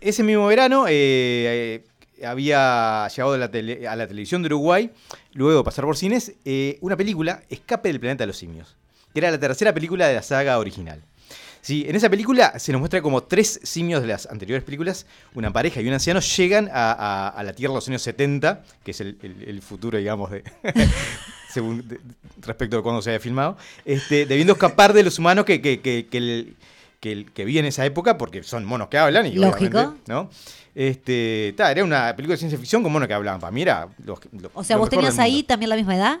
ese 0.00 0.22
mismo 0.22 0.46
verano 0.46 0.86
eh, 0.88 0.92
eh, 0.92 1.84
había 2.24 3.08
llegado 3.08 3.34
a 3.34 3.38
la, 3.38 3.50
televisión 3.50 4.42
de 4.42 4.46
Uruguay, 4.46 4.90
luego 5.32 5.58
de 5.58 5.64
pasar 5.64 5.84
por 5.84 5.96
cines, 5.96 6.34
eh, 6.44 6.78
una 6.80 6.96
película, 6.96 7.42
Escape 7.48 7.88
del 7.88 8.00
Planeta 8.00 8.24
de 8.24 8.28
los 8.28 8.36
Simios, 8.36 8.76
que 9.12 9.20
era 9.20 9.30
la 9.30 9.38
tercera 9.38 9.72
película 9.72 10.06
de 10.06 10.14
la 10.14 10.22
saga 10.22 10.58
original. 10.58 11.02
Sí, 11.60 11.86
en 11.88 11.96
esa 11.96 12.10
película 12.10 12.58
se 12.58 12.72
nos 12.72 12.78
muestra 12.78 13.00
como 13.00 13.22
tres 13.22 13.58
simios 13.62 14.02
de 14.02 14.08
las 14.08 14.26
anteriores 14.26 14.62
películas, 14.62 15.06
una 15.32 15.50
pareja 15.50 15.80
y 15.80 15.88
un 15.88 15.94
anciano, 15.94 16.20
llegan 16.20 16.68
a, 16.70 17.42
la 17.42 17.54
Tierra 17.54 17.72
en 17.72 17.76
los 17.76 17.88
años 17.88 18.02
70, 18.02 18.62
que 18.84 18.90
es 18.90 19.00
el, 19.00 19.62
futuro, 19.62 19.96
digamos, 19.96 20.30
de, 20.30 20.42
de- 21.54 22.00
respecto 22.42 22.76
de 22.76 22.82
cuando 22.82 23.00
se 23.00 23.10
haya 23.10 23.20
filmado, 23.20 23.56
este, 23.86 24.26
debiendo 24.26 24.52
escapar 24.52 24.92
de 24.92 25.04
los 25.04 25.18
humanos 25.18 25.46
que, 25.46 25.62
que, 25.62 25.80
que, 25.80 26.06
que 26.10 26.18
el- 26.18 26.56
que, 27.10 27.44
viven 27.44 27.64
en 27.64 27.68
esa 27.68 27.84
época, 27.84 28.16
porque 28.16 28.42
son 28.42 28.64
monos 28.64 28.88
que 28.88 28.98
hablan. 28.98 29.26
Y 29.26 29.32
Lógico. 29.34 29.94
¿no? 30.06 30.30
Este, 30.74 31.54
ta, 31.56 31.70
era 31.70 31.84
una 31.84 32.14
película 32.16 32.34
de 32.34 32.38
ciencia 32.38 32.58
ficción 32.58 32.82
con 32.82 32.90
monos 32.92 33.06
que 33.06 33.14
hablaban. 33.14 33.40
Para 33.40 33.50
mí 33.52 33.62
era 33.62 33.88
lo- 34.04 34.18
lo- 34.40 34.50
O 34.54 34.64
sea, 34.64 34.76
vos 34.76 34.88
tenías 34.90 35.18
ahí 35.18 35.42
también 35.42 35.70
la 35.70 35.76
misma 35.76 35.94
edad. 35.96 36.20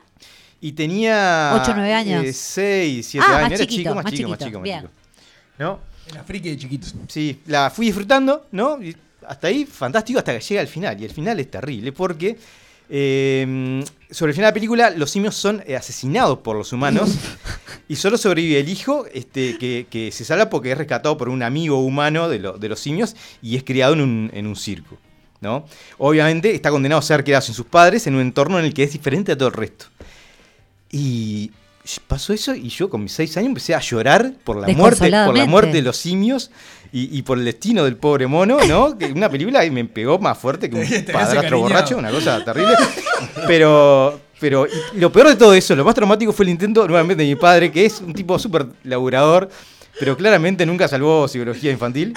Y 0.60 0.72
tenía. 0.72 1.58
Ocho, 1.60 1.72
nueve 1.74 1.92
años. 1.92 2.24
6, 2.36 3.06
7 3.06 3.26
Ah, 3.28 3.32
más 3.32 3.38
años. 3.44 3.60
Era 3.60 3.66
chiquito, 3.66 3.76
chico, 3.82 3.94
más, 3.94 4.04
más 4.04 4.12
chico, 4.12 4.28
más 4.30 4.38
chico, 4.38 4.58
más 4.58 4.62
Bien. 4.64 4.80
chico. 4.82 4.92
¿No? 5.58 5.80
Era 6.10 6.22
friki 6.24 6.50
de 6.50 6.56
chiquitos. 6.58 6.94
Sí, 7.08 7.40
la 7.46 7.70
fui 7.70 7.86
disfrutando, 7.86 8.46
¿no? 8.52 8.80
Y 8.82 8.94
hasta 9.26 9.48
ahí, 9.48 9.64
fantástico, 9.64 10.18
hasta 10.18 10.32
que 10.38 10.40
llega 10.40 10.60
al 10.60 10.68
final. 10.68 11.00
Y 11.00 11.04
el 11.04 11.10
final 11.10 11.40
es 11.40 11.50
terrible 11.50 11.92
porque 11.92 12.36
eh, 12.96 13.82
sobre 14.08 14.30
el 14.30 14.34
final 14.34 14.46
de 14.46 14.50
la 14.50 14.54
película, 14.54 14.90
los 14.90 15.10
simios 15.10 15.34
son 15.34 15.64
eh, 15.66 15.74
asesinados 15.74 16.38
por 16.38 16.54
los 16.56 16.72
humanos 16.72 17.10
y 17.88 17.96
solo 17.96 18.16
sobrevive 18.16 18.60
el 18.60 18.68
hijo 18.68 19.04
este, 19.12 19.58
que, 19.58 19.86
que 19.90 20.12
se 20.12 20.24
salva 20.24 20.48
porque 20.48 20.70
es 20.70 20.78
rescatado 20.78 21.16
por 21.16 21.28
un 21.28 21.42
amigo 21.42 21.80
humano 21.80 22.28
de, 22.28 22.38
lo- 22.38 22.56
de 22.56 22.68
los 22.68 22.78
simios 22.78 23.16
y 23.42 23.56
es 23.56 23.64
criado 23.64 23.94
en 23.94 24.00
un, 24.00 24.30
en 24.32 24.46
un 24.46 24.54
circo. 24.54 24.96
¿no? 25.40 25.66
Obviamente 25.98 26.54
está 26.54 26.70
condenado 26.70 27.00
a 27.00 27.02
ser 27.02 27.24
criado 27.24 27.42
sin 27.42 27.54
sus 27.54 27.66
padres 27.66 28.06
en 28.06 28.14
un 28.14 28.20
entorno 28.20 28.60
en 28.60 28.64
el 28.64 28.72
que 28.72 28.84
es 28.84 28.92
diferente 28.92 29.32
a 29.32 29.36
todo 29.36 29.48
el 29.48 29.54
resto. 29.54 29.86
Y 30.90 31.50
pasó 32.06 32.32
eso 32.32 32.54
y 32.54 32.68
yo 32.68 32.88
con 32.88 33.02
mis 33.02 33.12
seis 33.12 33.36
años 33.36 33.48
empecé 33.48 33.74
a 33.74 33.80
llorar 33.80 34.32
por 34.44 34.56
la 34.56 34.68
muerte, 34.68 35.10
por 35.26 35.36
la 35.36 35.46
muerte 35.46 35.72
de 35.72 35.82
los 35.82 35.96
simios 35.96 36.50
y, 36.92 37.18
y 37.18 37.22
por 37.22 37.38
el 37.38 37.44
destino 37.44 37.84
del 37.84 37.96
pobre 37.96 38.26
mono, 38.26 38.58
¿no? 38.66 38.96
Que 38.98 39.06
una 39.06 39.28
película 39.28 39.62
que 39.62 39.70
me 39.70 39.84
pegó 39.84 40.18
más 40.18 40.38
fuerte 40.38 40.70
que 40.70 40.76
un 40.76 41.04
padrastro 41.12 41.58
borracho, 41.58 41.98
una 41.98 42.10
cosa 42.10 42.42
terrible. 42.44 42.74
Pero, 43.46 44.20
pero 44.40 44.66
lo 44.94 45.10
peor 45.10 45.28
de 45.28 45.36
todo 45.36 45.54
eso, 45.54 45.74
lo 45.74 45.84
más 45.84 45.94
traumático 45.94 46.32
fue 46.32 46.44
el 46.44 46.50
intento 46.50 46.86
nuevamente 46.86 47.22
de 47.22 47.28
mi 47.28 47.36
padre, 47.36 47.70
que 47.72 47.86
es 47.86 48.00
un 48.00 48.12
tipo 48.12 48.38
súper 48.38 48.66
laburador, 48.82 49.48
pero 49.98 50.16
claramente 50.16 50.66
nunca 50.66 50.88
salvó 50.88 51.26
psicología 51.26 51.70
infantil. 51.70 52.14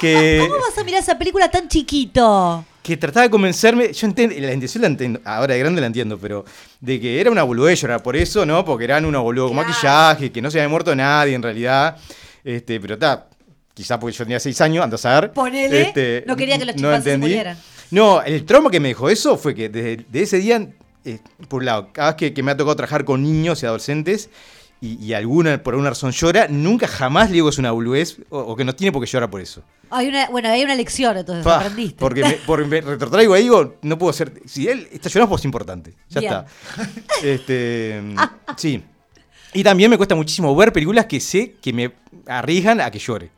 Que, 0.00 0.44
¿Cómo 0.48 0.60
vas 0.60 0.76
a 0.76 0.84
mirar 0.84 1.02
esa 1.02 1.18
película 1.18 1.50
tan 1.50 1.68
chiquito? 1.68 2.64
Que 2.88 2.96
trataba 2.96 3.24
de 3.24 3.30
convencerme, 3.30 3.92
yo 3.92 4.06
entiendo, 4.06 4.34
la 4.38 4.54
intención 4.54 4.80
la 4.80 4.88
entiendo, 4.88 5.20
ahora 5.22 5.52
de 5.52 5.60
grande 5.60 5.78
la 5.82 5.88
entiendo, 5.88 6.16
pero 6.16 6.46
de 6.80 6.98
que 6.98 7.20
era 7.20 7.30
una 7.30 7.42
boludez 7.42 7.82
llorar 7.82 8.02
por 8.02 8.16
eso, 8.16 8.46
¿no? 8.46 8.64
Porque 8.64 8.84
eran 8.84 9.04
unos 9.04 9.22
boludos 9.22 9.50
con 9.50 9.56
maquillaje, 9.56 10.32
que 10.32 10.40
no 10.40 10.50
se 10.50 10.58
había 10.58 10.70
muerto 10.70 10.96
nadie 10.96 11.34
en 11.34 11.42
realidad. 11.42 11.98
Este, 12.42 12.80
pero 12.80 12.94
está, 12.94 13.26
quizás 13.74 13.98
porque 13.98 14.16
yo 14.16 14.24
tenía 14.24 14.40
seis 14.40 14.58
años, 14.62 14.82
andas 14.82 15.04
a 15.04 15.20
ver. 15.20 15.32
Ponele, 15.32 15.82
Este, 15.82 16.24
no 16.26 16.34
quería 16.34 16.58
que 16.58 16.64
los 16.64 16.76
no 16.76 16.80
chimpancés 16.80 17.12
se 17.12 17.18
murieran. 17.18 17.58
No, 17.90 18.22
el 18.22 18.46
trauma 18.46 18.70
que 18.70 18.80
me 18.80 18.88
dejó 18.88 19.10
eso 19.10 19.36
fue 19.36 19.54
que 19.54 19.68
desde 19.68 20.06
de 20.08 20.22
ese 20.22 20.38
día, 20.38 20.66
eh, 21.04 21.18
por 21.46 21.60
un 21.60 21.66
lado, 21.66 21.90
cada 21.92 22.12
vez 22.12 22.16
que, 22.16 22.32
que 22.32 22.42
me 22.42 22.52
ha 22.52 22.56
tocado 22.56 22.74
trabajar 22.74 23.04
con 23.04 23.22
niños 23.22 23.62
y 23.62 23.66
adolescentes, 23.66 24.30
y, 24.80 25.04
y 25.04 25.12
alguna 25.12 25.62
por 25.62 25.74
alguna 25.74 25.90
razón 25.90 26.12
llora, 26.12 26.46
nunca 26.48 26.86
jamás 26.86 27.28
le 27.30 27.34
digo 27.34 27.48
que 27.48 27.52
es 27.54 27.58
una 27.58 27.70
boludez 27.72 28.18
o, 28.30 28.38
o 28.38 28.56
que 28.56 28.64
no 28.64 28.74
tiene 28.74 28.92
por 28.92 29.02
qué 29.02 29.10
llorar 29.10 29.30
por 29.30 29.40
eso. 29.40 29.62
Hay 29.90 30.08
una, 30.08 30.28
bueno, 30.28 30.48
hay 30.50 30.62
una 30.62 30.74
lección, 30.74 31.16
entonces 31.16 31.44
Pa, 31.44 31.56
aprendiste. 31.56 31.98
Porque 31.98 32.22
me, 32.22 32.32
porque 32.46 32.66
me 32.66 32.80
retrotraigo 32.80 33.34
ahí 33.34 33.44
digo, 33.44 33.76
no 33.82 33.98
puedo 33.98 34.12
ser. 34.12 34.42
Si 34.46 34.68
él 34.68 34.88
está 34.92 35.08
llorando, 35.08 35.30
pues 35.30 35.40
es 35.40 35.44
importante. 35.46 35.94
Ya 36.10 36.20
Bien. 36.20 36.32
está. 36.32 36.46
Este, 37.22 38.02
sí. 38.56 38.82
Y 39.54 39.62
también 39.64 39.90
me 39.90 39.96
cuesta 39.96 40.14
muchísimo 40.14 40.54
ver 40.54 40.72
películas 40.72 41.06
que 41.06 41.20
sé 41.20 41.54
que 41.62 41.72
me 41.72 41.92
arriesgan 42.26 42.80
a 42.80 42.90
que 42.90 42.98
llore. 42.98 43.30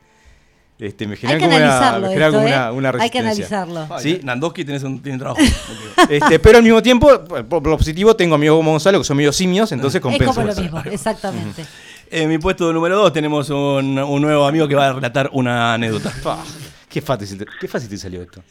Este, 0.81 1.07
me 1.07 1.13
Hay 1.13 1.19
generan 1.19 1.39
que 1.41 1.45
como, 1.45 1.57
una, 1.57 1.67
analizarlo 1.67 2.01
me 2.01 2.09
generan 2.15 2.29
esto, 2.31 2.39
como 2.39 2.49
¿eh? 2.49 2.53
una, 2.79 2.91
una 2.91 3.03
Hay 3.03 3.11
que 3.11 3.21
resistencia. 3.23 3.63
analizarlo. 3.63 3.99
Sí. 4.01 4.21
Nandowski 4.25 4.65
tenés 4.65 4.83
un, 4.83 5.03
tiene 5.03 5.19
trabajo. 5.19 5.41
Este, 6.09 6.39
pero 6.39 6.57
al 6.59 6.65
mismo 6.65 6.81
tiempo, 6.83 7.09
por, 7.25 7.67
lo 7.67 7.77
positivo, 7.77 8.17
tengo 8.17 8.35
amigos 8.35 8.57
como 8.57 8.71
Gonzalo 8.71 8.99
que 8.99 9.05
son 9.05 9.17
medio 9.19 9.33
simios, 9.33 9.71
entonces 9.73 9.97
Es 9.99 10.03
compenso. 10.03 10.35
como 10.35 10.47
lo 10.47 10.55
mismo, 10.55 10.83
exactamente. 10.91 11.65
En 12.13 12.29
mi 12.29 12.39
puesto 12.39 12.73
número 12.73 12.97
2 12.97 13.13
tenemos 13.13 13.49
un, 13.51 13.97
un 13.97 14.21
nuevo 14.23 14.45
amigo 14.45 14.67
que 14.67 14.75
va 14.75 14.89
a 14.89 14.93
relatar 14.95 15.31
una 15.33 15.75
anécdota. 15.75 16.13
Qué 16.89 17.01
fácil, 17.01 17.39
te- 17.39 17.47
qué 17.61 17.69
fácil 17.69 17.89
te 17.89 17.97
salió 17.97 18.21
esto. 18.23 18.43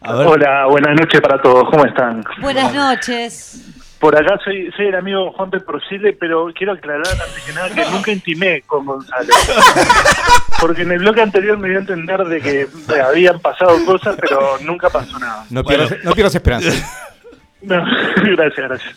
A 0.00 0.14
ver. 0.14 0.26
Hola, 0.26 0.66
buenas 0.70 0.98
noches 0.98 1.20
para 1.20 1.42
todos, 1.42 1.64
¿cómo 1.70 1.84
están? 1.84 2.24
Buenas 2.40 2.72
noches. 2.72 3.62
Por 4.02 4.16
acá 4.18 4.36
soy, 4.42 4.68
soy 4.76 4.86
el 4.86 4.96
amigo 4.96 5.30
Juan 5.30 5.48
P. 5.48 5.60
Porcile, 5.60 6.12
pero 6.14 6.52
quiero 6.52 6.72
aclarar 6.72 7.06
antes 7.06 7.44
que 7.46 7.52
nada 7.52 7.70
que 7.72 7.88
nunca 7.88 8.10
intimé 8.10 8.62
con 8.62 8.84
Gonzalo. 8.84 9.32
Porque 10.60 10.82
en 10.82 10.90
el 10.90 10.98
bloque 10.98 11.20
anterior 11.20 11.56
me 11.56 11.68
dio 11.68 11.78
a 11.78 11.82
entender 11.82 12.24
de 12.24 12.40
que 12.40 12.66
habían 13.00 13.38
pasado 13.38 13.76
cosas, 13.84 14.16
pero 14.20 14.58
nunca 14.62 14.90
pasó 14.90 15.20
nada. 15.20 15.46
No 15.50 15.62
pierdas, 15.62 15.94
no 16.02 16.14
pierdas 16.14 16.34
esperanza. 16.34 16.72
No, 17.62 17.84
gracias, 18.36 18.68
gracias. 18.68 18.96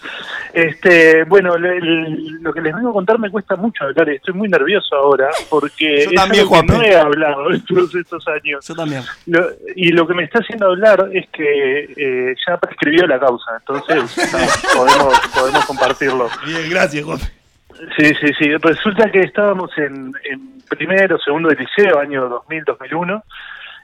Este, 0.54 1.24
bueno, 1.26 1.58
le- 1.58 1.78
el- 1.78 2.42
lo 2.42 2.54
que 2.54 2.62
les 2.62 2.74
vengo 2.74 2.90
a 2.90 2.94
contar 2.94 3.20
me 3.20 3.30
cuesta 3.30 3.56
mucho 3.56 3.84
hablar 3.84 4.10
y 4.10 4.16
estoy 4.16 4.34
muy 4.34 4.48
nervioso 4.48 4.96
ahora 4.96 5.30
porque 5.50 6.04
Yo 6.06 6.10
es 6.10 6.16
también, 6.16 6.42
algo 6.44 6.52
que 6.54 6.58
Juanpe. 6.60 6.74
no 6.74 6.82
he 6.84 6.96
hablado 6.98 7.52
en 7.52 7.66
todos 7.66 7.94
estos 7.96 8.28
años. 8.28 8.66
Yo 8.68 8.76
también. 8.76 9.02
Lo- 9.28 9.50
y 9.76 9.90
lo 9.92 10.08
que 10.08 10.14
me 10.14 10.24
está 10.24 10.40
haciendo 10.40 10.68
hablar 10.68 11.10
es 11.14 11.28
que 11.30 11.94
eh, 11.98 12.36
ya 12.48 12.58
prescribió 12.58 13.06
la 13.08 13.20
causa, 13.20 13.52
entonces 13.60 14.18
no, 14.34 14.80
podemos, 14.80 15.20
podemos 15.38 15.66
compartirlo. 15.66 16.30
Bien, 16.46 16.70
gracias, 16.70 17.04
Juan. 17.04 17.20
Sí, 17.98 18.14
sí, 18.22 18.28
sí. 18.40 18.56
Resulta 18.56 19.12
que 19.12 19.20
estábamos 19.22 19.70
en, 19.78 20.14
en 20.32 20.62
primero, 20.70 21.18
segundo 21.20 21.50
de 21.50 21.56
liceo, 21.58 22.00
año 22.00 22.30
2000-2001, 22.48 23.22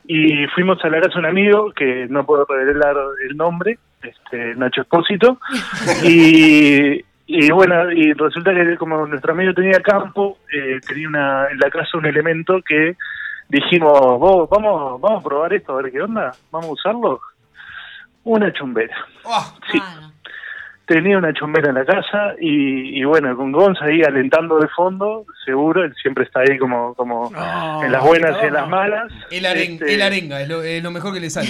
y 0.05 0.45
fuimos 0.47 0.83
a 0.83 0.89
la 0.89 1.01
casa 1.01 1.15
de 1.15 1.19
un 1.19 1.25
amigo, 1.25 1.71
que 1.71 2.07
no 2.09 2.25
puedo 2.25 2.45
revelar 2.45 2.95
el 3.27 3.37
nombre, 3.37 3.77
este 4.01 4.55
Nacho 4.55 4.81
Espósito, 4.81 5.39
y, 6.03 7.03
y 7.27 7.51
bueno, 7.51 7.91
y 7.91 8.13
resulta 8.13 8.53
que 8.53 8.77
como 8.77 9.05
nuestro 9.05 9.33
amigo 9.33 9.53
tenía 9.53 9.79
campo, 9.81 10.39
eh, 10.51 10.79
tenía 10.87 11.07
una, 11.07 11.47
en 11.47 11.59
la 11.59 11.69
casa 11.69 11.97
un 11.97 12.05
elemento 12.05 12.61
que 12.61 12.95
dijimos, 13.49 14.19
vos, 14.19 14.49
vamos, 14.49 14.99
vamos 14.99 15.21
a 15.21 15.27
probar 15.27 15.53
esto, 15.53 15.73
a 15.73 15.81
ver 15.81 15.91
qué 15.91 16.01
onda, 16.01 16.31
vamos 16.51 16.69
a 16.69 16.73
usarlo. 16.73 17.21
Una 18.23 18.53
chumbera. 18.53 18.95
Sí. 19.71 19.81
Tenía 20.93 21.17
una 21.17 21.31
chumbera 21.31 21.69
en 21.69 21.75
la 21.75 21.85
casa 21.85 22.33
y, 22.39 22.99
y 22.99 23.03
bueno, 23.05 23.33
con 23.37 23.53
Gonza 23.53 23.85
ahí 23.85 24.01
alentando 24.03 24.59
de 24.59 24.67
fondo, 24.67 25.25
seguro, 25.45 25.83
él 25.85 25.93
siempre 26.01 26.25
está 26.25 26.41
ahí 26.41 26.57
como, 26.57 26.93
como 26.95 27.31
en 27.81 27.91
las 27.93 28.03
buenas 28.03 28.35
y 28.43 28.47
en 28.47 28.53
las 28.53 28.67
malas. 28.67 29.09
El, 29.31 29.45
aren- 29.45 29.73
Este, 29.79 29.93
el 29.95 30.01
arenga, 30.01 30.41
es 30.41 30.49
lo, 30.49 30.61
es 30.61 30.83
lo 30.83 30.91
mejor 30.91 31.13
que 31.13 31.21
le 31.21 31.29
sale. 31.29 31.47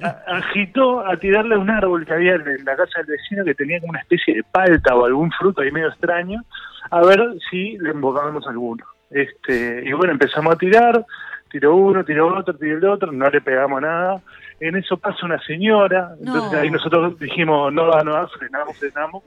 a- 0.00 0.36
agitó 0.36 1.04
a 1.04 1.16
tirarle 1.16 1.56
un 1.56 1.70
árbol 1.70 2.06
que 2.06 2.12
había 2.12 2.34
en 2.36 2.46
en 2.46 2.64
la 2.64 2.76
casa 2.76 2.98
del 3.00 3.06
vecino 3.06 3.44
que 3.44 3.54
tenía 3.56 3.80
como 3.80 3.90
una 3.90 3.98
especie 4.00 4.32
de 4.34 4.44
palta 4.44 4.94
o 4.94 5.04
algún 5.06 5.32
fruto 5.32 5.62
ahí 5.62 5.72
medio 5.72 5.88
extraño, 5.88 6.42
a 6.90 7.00
ver 7.04 7.20
si 7.50 7.76
le 7.78 7.90
embocábamos 7.90 8.46
alguno. 8.46 8.84
Este, 9.10 9.82
y 9.84 9.92
bueno, 9.92 10.12
empezamos 10.12 10.54
a 10.54 10.58
tirar, 10.58 11.04
tiró 11.50 11.74
uno, 11.74 12.04
tiró 12.04 12.28
otro, 12.38 12.54
tiró 12.54 12.78
el 12.78 12.84
otro, 12.84 13.10
no 13.10 13.28
le 13.28 13.40
pegamos 13.40 13.82
nada. 13.82 14.20
En 14.60 14.76
eso 14.76 14.96
pasa 14.96 15.26
una 15.26 15.38
señora, 15.44 16.10
entonces 16.18 16.52
No. 16.52 16.58
ahí 16.58 16.70
nosotros 16.70 17.18
dijimos, 17.18 17.72
no 17.72 17.86
da, 17.86 18.02
no 18.04 18.12
da, 18.12 18.28
frenamos, 18.28 18.78
frenamos, 18.78 19.22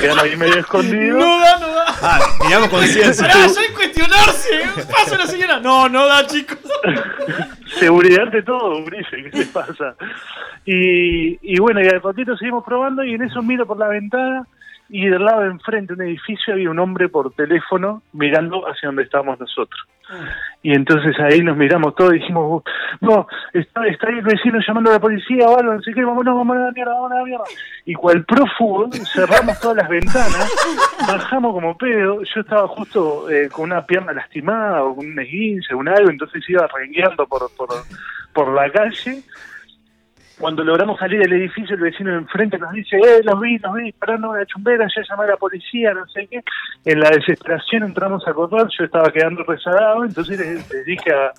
quedamos 0.00 0.22
ahí 0.22 0.36
medio 0.36 0.58
escondidos. 0.58 1.18
No 1.24 1.38
da, 1.40 1.58
no 1.58 1.68
da. 1.68 1.84
Ah, 2.02 2.18
tiramos 2.46 2.68
conciencia. 2.68 3.26
Pará, 3.26 3.46
ya 3.46 3.60
hay 3.60 3.74
cuestionarse. 3.74 4.50
Pasa 4.90 5.16
la 5.16 5.26
señora. 5.26 5.58
No, 5.60 5.88
no 5.88 6.06
da, 6.06 6.26
chicos. 6.26 6.58
Seguridad 7.78 8.24
ante 8.24 8.42
todo, 8.42 8.78
Ulises, 8.78 9.24
¿qué 9.24 9.30
te 9.30 9.46
pasa? 9.46 9.94
Y, 10.64 11.38
y 11.54 11.58
bueno, 11.60 11.80
y 11.82 11.88
al 11.88 12.02
ratito 12.02 12.36
seguimos 12.36 12.64
probando 12.64 13.02
y 13.04 13.14
en 13.14 13.22
eso 13.22 13.42
miro 13.42 13.66
por 13.66 13.78
la 13.78 13.88
ventana 13.88 14.46
y 14.90 15.06
del 15.06 15.24
lado 15.24 15.42
de 15.42 15.48
enfrente 15.48 15.94
de 15.94 16.02
un 16.02 16.08
edificio 16.08 16.54
había 16.54 16.70
un 16.70 16.78
hombre 16.78 17.08
por 17.08 17.32
teléfono 17.34 18.02
mirando 18.12 18.62
hacia 18.68 18.88
donde 18.88 19.02
estábamos 19.02 19.38
nosotros. 19.40 19.80
Y 20.62 20.72
entonces 20.72 21.14
ahí 21.20 21.40
nos 21.42 21.56
miramos 21.56 21.94
todos 21.94 22.14
y 22.14 22.18
dijimos, 22.18 22.62
no, 23.00 23.26
está, 23.52 23.82
ahí 23.82 23.96
el 24.08 24.22
vecino 24.22 24.58
llamando 24.66 24.90
a 24.90 24.94
la 24.94 25.00
policía 25.00 25.46
o 25.48 25.58
algo, 25.58 25.74
no 25.74 25.82
sé 25.82 25.92
qué, 25.94 26.04
vámonos, 26.04 26.34
vamos 26.34 26.56
a 26.56 26.60
la 26.60 26.72
mierda, 26.72 26.94
vamos 26.94 27.12
a 27.12 27.14
la 27.16 27.24
mierda. 27.24 27.44
Y 27.84 27.94
cual 27.94 28.24
prófugo, 28.24 28.90
cerramos 29.14 29.60
todas 29.60 29.76
las 29.76 29.88
ventanas, 29.88 30.52
bajamos 31.06 31.52
como 31.52 31.76
pedo, 31.76 32.22
yo 32.22 32.40
estaba 32.40 32.66
justo 32.68 33.30
eh, 33.30 33.48
con 33.48 33.64
una 33.64 33.86
pierna 33.86 34.12
lastimada 34.12 34.82
o 34.82 34.96
con 34.96 35.06
un 35.06 35.18
esguince, 35.20 35.74
un 35.74 35.88
algo, 35.88 36.10
entonces 36.10 36.42
iba 36.48 36.66
rengueando 36.66 37.26
por, 37.26 37.50
por, 37.56 37.68
por 38.32 38.52
la 38.52 38.70
calle. 38.70 39.22
Cuando 40.38 40.62
logramos 40.62 40.98
salir 40.98 41.18
del 41.20 41.32
edificio, 41.32 41.74
el 41.74 41.82
vecino 41.82 42.10
de 42.12 42.18
enfrente 42.18 42.58
nos 42.58 42.72
dice, 42.72 42.96
eh, 42.96 43.20
los 43.24 43.40
vi, 43.40 43.58
los 43.58 43.74
vi, 43.74 43.92
parando 43.92 44.30
una 44.30 44.46
chumbera, 44.46 44.86
ya 44.86 45.02
llamé 45.08 45.24
a 45.24 45.28
la 45.28 45.36
policía, 45.36 45.92
no 45.92 46.06
sé 46.08 46.28
qué. 46.28 46.42
En 46.84 47.00
la 47.00 47.10
desesperación 47.10 47.82
entramos 47.82 48.26
a 48.26 48.32
correr, 48.32 48.66
yo 48.78 48.84
estaba 48.84 49.10
quedando 49.10 49.42
rezagado, 49.42 50.04
entonces 50.04 50.38
les, 50.38 50.72
les 50.72 50.84
dije 50.84 51.10
a, 51.12 51.32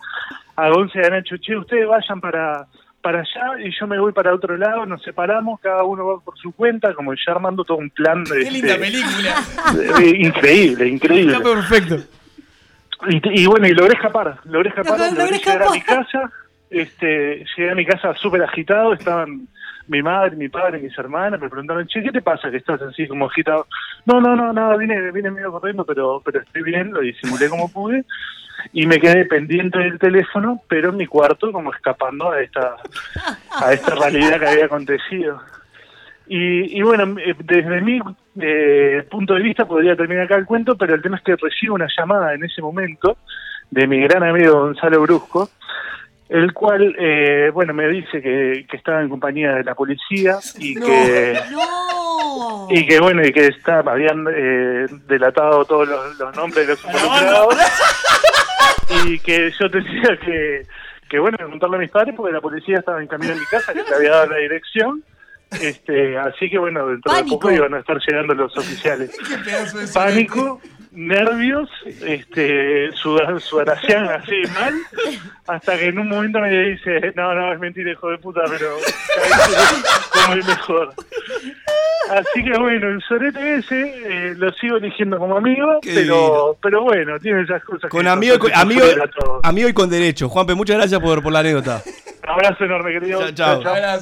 a 0.57 0.69
Gonza 0.69 0.99
y 1.01 1.05
a 1.05 1.09
Nacho, 1.11 1.37
che, 1.37 1.55
ustedes 1.55 1.87
vayan 1.87 2.19
para, 2.19 2.65
para 3.01 3.19
allá 3.19 3.61
y 3.63 3.71
yo 3.79 3.87
me 3.87 3.97
voy 3.99 4.11
para 4.11 4.33
otro 4.33 4.57
lado, 4.57 4.85
nos 4.85 5.01
separamos, 5.01 5.59
cada 5.61 5.83
uno 5.83 6.05
va 6.05 6.19
por 6.19 6.37
su 6.37 6.51
cuenta, 6.51 6.93
como 6.93 7.13
ya 7.13 7.31
armando 7.31 7.63
todo 7.63 7.77
un 7.77 7.89
plan 7.91 8.23
de... 8.25 8.43
Qué 8.43 8.51
linda 8.51 8.73
este, 8.73 8.85
película. 8.85 10.17
increíble, 10.17 10.87
increíble. 10.87 11.33
Está 11.33 11.43
perfecto. 11.43 11.95
Y, 13.07 13.43
y 13.43 13.45
bueno, 13.45 13.65
y 13.65 13.71
logré 13.71 13.93
escapar, 13.93 14.39
logré 14.43 14.69
escapar, 14.69 14.99
Logré 14.99 15.15
logré 15.15 15.37
llegar 15.37 15.61
a 15.61 15.65
escapar. 15.65 15.71
mi 15.71 15.81
casa, 15.81 16.31
este, 16.69 17.45
llegué 17.55 17.71
a 17.71 17.75
mi 17.75 17.85
casa 17.85 18.13
súper 18.15 18.43
agitado, 18.43 18.93
estaban 18.93 19.47
mi 19.87 20.03
madre, 20.03 20.35
mi 20.35 20.49
padre, 20.49 20.79
mis 20.79 20.97
hermanas, 20.97 21.41
me 21.41 21.49
preguntaron, 21.49 21.87
che, 21.87 22.03
¿qué 22.03 22.11
te 22.11 22.21
pasa 22.21 22.51
que 22.51 22.57
estás 22.57 22.81
así 22.81 23.07
como 23.07 23.25
agitado? 23.25 23.65
No, 24.05 24.21
no, 24.21 24.35
no, 24.35 24.53
nada, 24.53 24.77
vine, 24.77 25.11
vine 25.11 25.31
medio 25.31 25.51
corriendo, 25.51 25.83
pero, 25.83 26.21
pero 26.23 26.41
estoy 26.41 26.61
bien, 26.61 26.93
lo 26.93 27.01
disimulé 27.01 27.49
como 27.49 27.71
pude, 27.71 28.05
y 28.71 28.85
me 28.85 28.99
quedé 28.99 29.25
pendiente 29.25 29.79
del 29.79 29.97
teléfono, 29.97 30.61
pero 30.67 30.89
en 30.89 30.97
mi 30.97 31.07
cuarto 31.07 31.51
como 31.51 31.73
escapando 31.73 32.31
a 32.31 32.41
esta, 32.41 32.75
a 33.51 33.73
esta 33.73 33.95
realidad 33.95 34.39
que 34.39 34.47
había 34.47 34.65
acontecido. 34.65 35.41
Y, 36.27 36.77
y 36.77 36.81
bueno, 36.83 37.19
eh, 37.19 37.33
desde 37.39 37.81
mi 37.81 37.99
eh, 38.39 39.03
punto 39.09 39.33
de 39.33 39.41
vista 39.41 39.65
podría 39.65 39.95
terminar 39.95 40.25
acá 40.25 40.35
el 40.35 40.45
cuento, 40.45 40.77
pero 40.77 40.93
el 40.93 41.01
tema 41.01 41.17
es 41.17 41.23
que 41.23 41.35
recibo 41.35 41.73
una 41.73 41.87
llamada 41.97 42.35
en 42.35 42.43
ese 42.43 42.61
momento 42.61 43.17
de 43.71 43.87
mi 43.87 43.99
gran 44.01 44.23
amigo 44.23 44.59
Gonzalo 44.59 45.01
Brusco, 45.01 45.49
el 46.29 46.53
cual, 46.53 46.95
eh, 46.99 47.49
bueno, 47.51 47.73
me 47.73 47.87
dice 47.87 48.21
que, 48.21 48.65
que 48.69 48.77
estaba 48.77 49.01
en 49.01 49.09
compañía 49.09 49.55
de 49.55 49.63
la 49.63 49.73
policía 49.73 50.37
y 50.59 50.75
que 50.75 51.39
y 52.69 52.85
que 52.85 52.99
bueno 52.99 53.25
y 53.25 53.31
que 53.31 53.47
está, 53.47 53.79
habían 53.79 54.27
eh, 54.31 54.85
delatado 55.07 55.65
todos 55.65 55.87
los, 55.89 56.19
los 56.19 56.35
nombres 56.35 56.67
de 56.67 56.73
los 56.73 56.85
involucrados. 56.85 57.55
y 59.05 59.19
que 59.19 59.51
yo 59.59 59.71
tenía 59.71 60.17
que, 60.23 60.67
que 61.09 61.19
bueno 61.19 61.37
contarle 61.49 61.77
a 61.77 61.79
mis 61.79 61.91
padres 61.91 62.13
porque 62.15 62.33
la 62.33 62.41
policía 62.41 62.77
estaba 62.77 63.01
en 63.01 63.07
camino 63.07 63.33
a 63.33 63.35
mi 63.35 63.45
casa 63.45 63.73
que 63.73 63.81
le 63.81 63.95
había 63.95 64.11
dado 64.11 64.27
la 64.27 64.37
dirección. 64.37 65.03
Este 65.59 66.15
así 66.15 66.47
que 66.47 66.59
bueno 66.59 66.85
dentro 66.85 67.11
de 67.11 67.23
poco 67.23 67.51
iban 67.51 67.73
a 67.73 67.79
estar 67.79 67.97
llegando 68.07 68.35
los 68.35 68.55
oficiales. 68.55 69.17
Pánico 69.95 70.61
nervios 70.91 71.69
este 72.05 72.91
sudar, 72.93 73.39
sudoración 73.41 74.05
así 74.09 74.41
mal 74.59 74.73
hasta 75.47 75.77
que 75.77 75.85
en 75.87 75.99
un 75.99 76.09
momento 76.09 76.39
me 76.39 76.49
dice 76.49 77.13
no 77.15 77.33
no 77.35 77.53
es 77.53 77.59
mentira 77.59 77.91
hijo 77.91 78.09
de 78.09 78.17
puta 78.17 78.41
pero 78.49 78.75
como 80.13 80.33
el 80.33 80.43
mejor 80.43 80.93
Así 82.09 82.43
que 82.43 82.57
bueno, 82.57 82.87
el 82.89 83.01
sorete 83.03 83.57
ese 83.57 83.81
eh, 83.81 84.33
lo 84.35 84.51
sigo 84.53 84.77
eligiendo 84.77 85.19
como 85.19 85.37
amigo, 85.37 85.79
Qué 85.79 85.93
pero 85.93 86.57
pero 86.59 86.81
bueno, 86.81 87.19
tiene 87.19 87.43
esas 87.43 87.63
cosas. 87.63 87.87
Con 87.91 88.01
que 88.01 88.09
amigo, 88.09 88.39
con, 88.39 88.51
amigo, 88.55 88.81
amigo 89.43 89.69
y 89.69 89.73
con 89.73 89.91
derecho. 89.91 90.27
Juanpe, 90.27 90.55
muchas 90.55 90.77
gracias 90.77 90.99
por, 90.99 91.21
por 91.21 91.31
la 91.31 91.39
anécdota. 91.39 91.83
Abrazo 92.27 92.63
enorme, 92.63 92.93
querido. 92.93 93.31
Chao, 93.33 93.61
chao. 93.61 93.99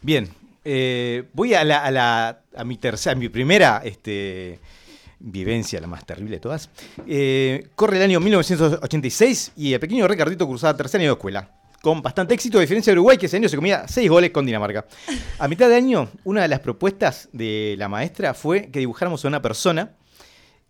Bien, 0.00 0.28
eh, 0.64 1.24
voy 1.32 1.54
a, 1.54 1.64
la, 1.64 1.78
a, 1.84 1.90
la- 1.90 2.38
a 2.56 2.62
mi 2.64 2.76
tercera, 2.76 3.16
a 3.16 3.18
mi 3.18 3.28
primera 3.28 3.80
este, 3.84 4.60
vivencia, 5.20 5.80
la 5.80 5.86
más 5.86 6.04
terrible 6.04 6.36
de 6.36 6.40
todas. 6.40 6.70
Eh, 7.06 7.68
corre 7.74 7.96
el 7.96 8.02
año 8.02 8.20
1986 8.20 9.52
y 9.56 9.72
el 9.72 9.80
pequeño 9.80 10.06
Ricardito 10.06 10.46
cursaba 10.46 10.76
tercer 10.76 11.00
año 11.00 11.10
de 11.10 11.14
escuela. 11.14 11.50
Con 11.80 12.02
bastante 12.02 12.34
éxito, 12.34 12.58
a 12.58 12.60
diferencia 12.60 12.92
de 12.92 12.98
Uruguay, 12.98 13.18
que 13.18 13.26
ese 13.26 13.36
año 13.36 13.48
se 13.48 13.56
comía 13.56 13.86
6 13.86 14.10
goles 14.10 14.30
con 14.30 14.44
Dinamarca. 14.44 14.86
A 15.38 15.46
mitad 15.46 15.68
de 15.68 15.76
año, 15.76 16.08
una 16.24 16.42
de 16.42 16.48
las 16.48 16.60
propuestas 16.60 17.28
de 17.32 17.76
la 17.78 17.88
maestra 17.88 18.34
fue 18.34 18.70
que 18.70 18.80
dibujáramos 18.80 19.24
a 19.24 19.28
una 19.28 19.40
persona 19.40 19.92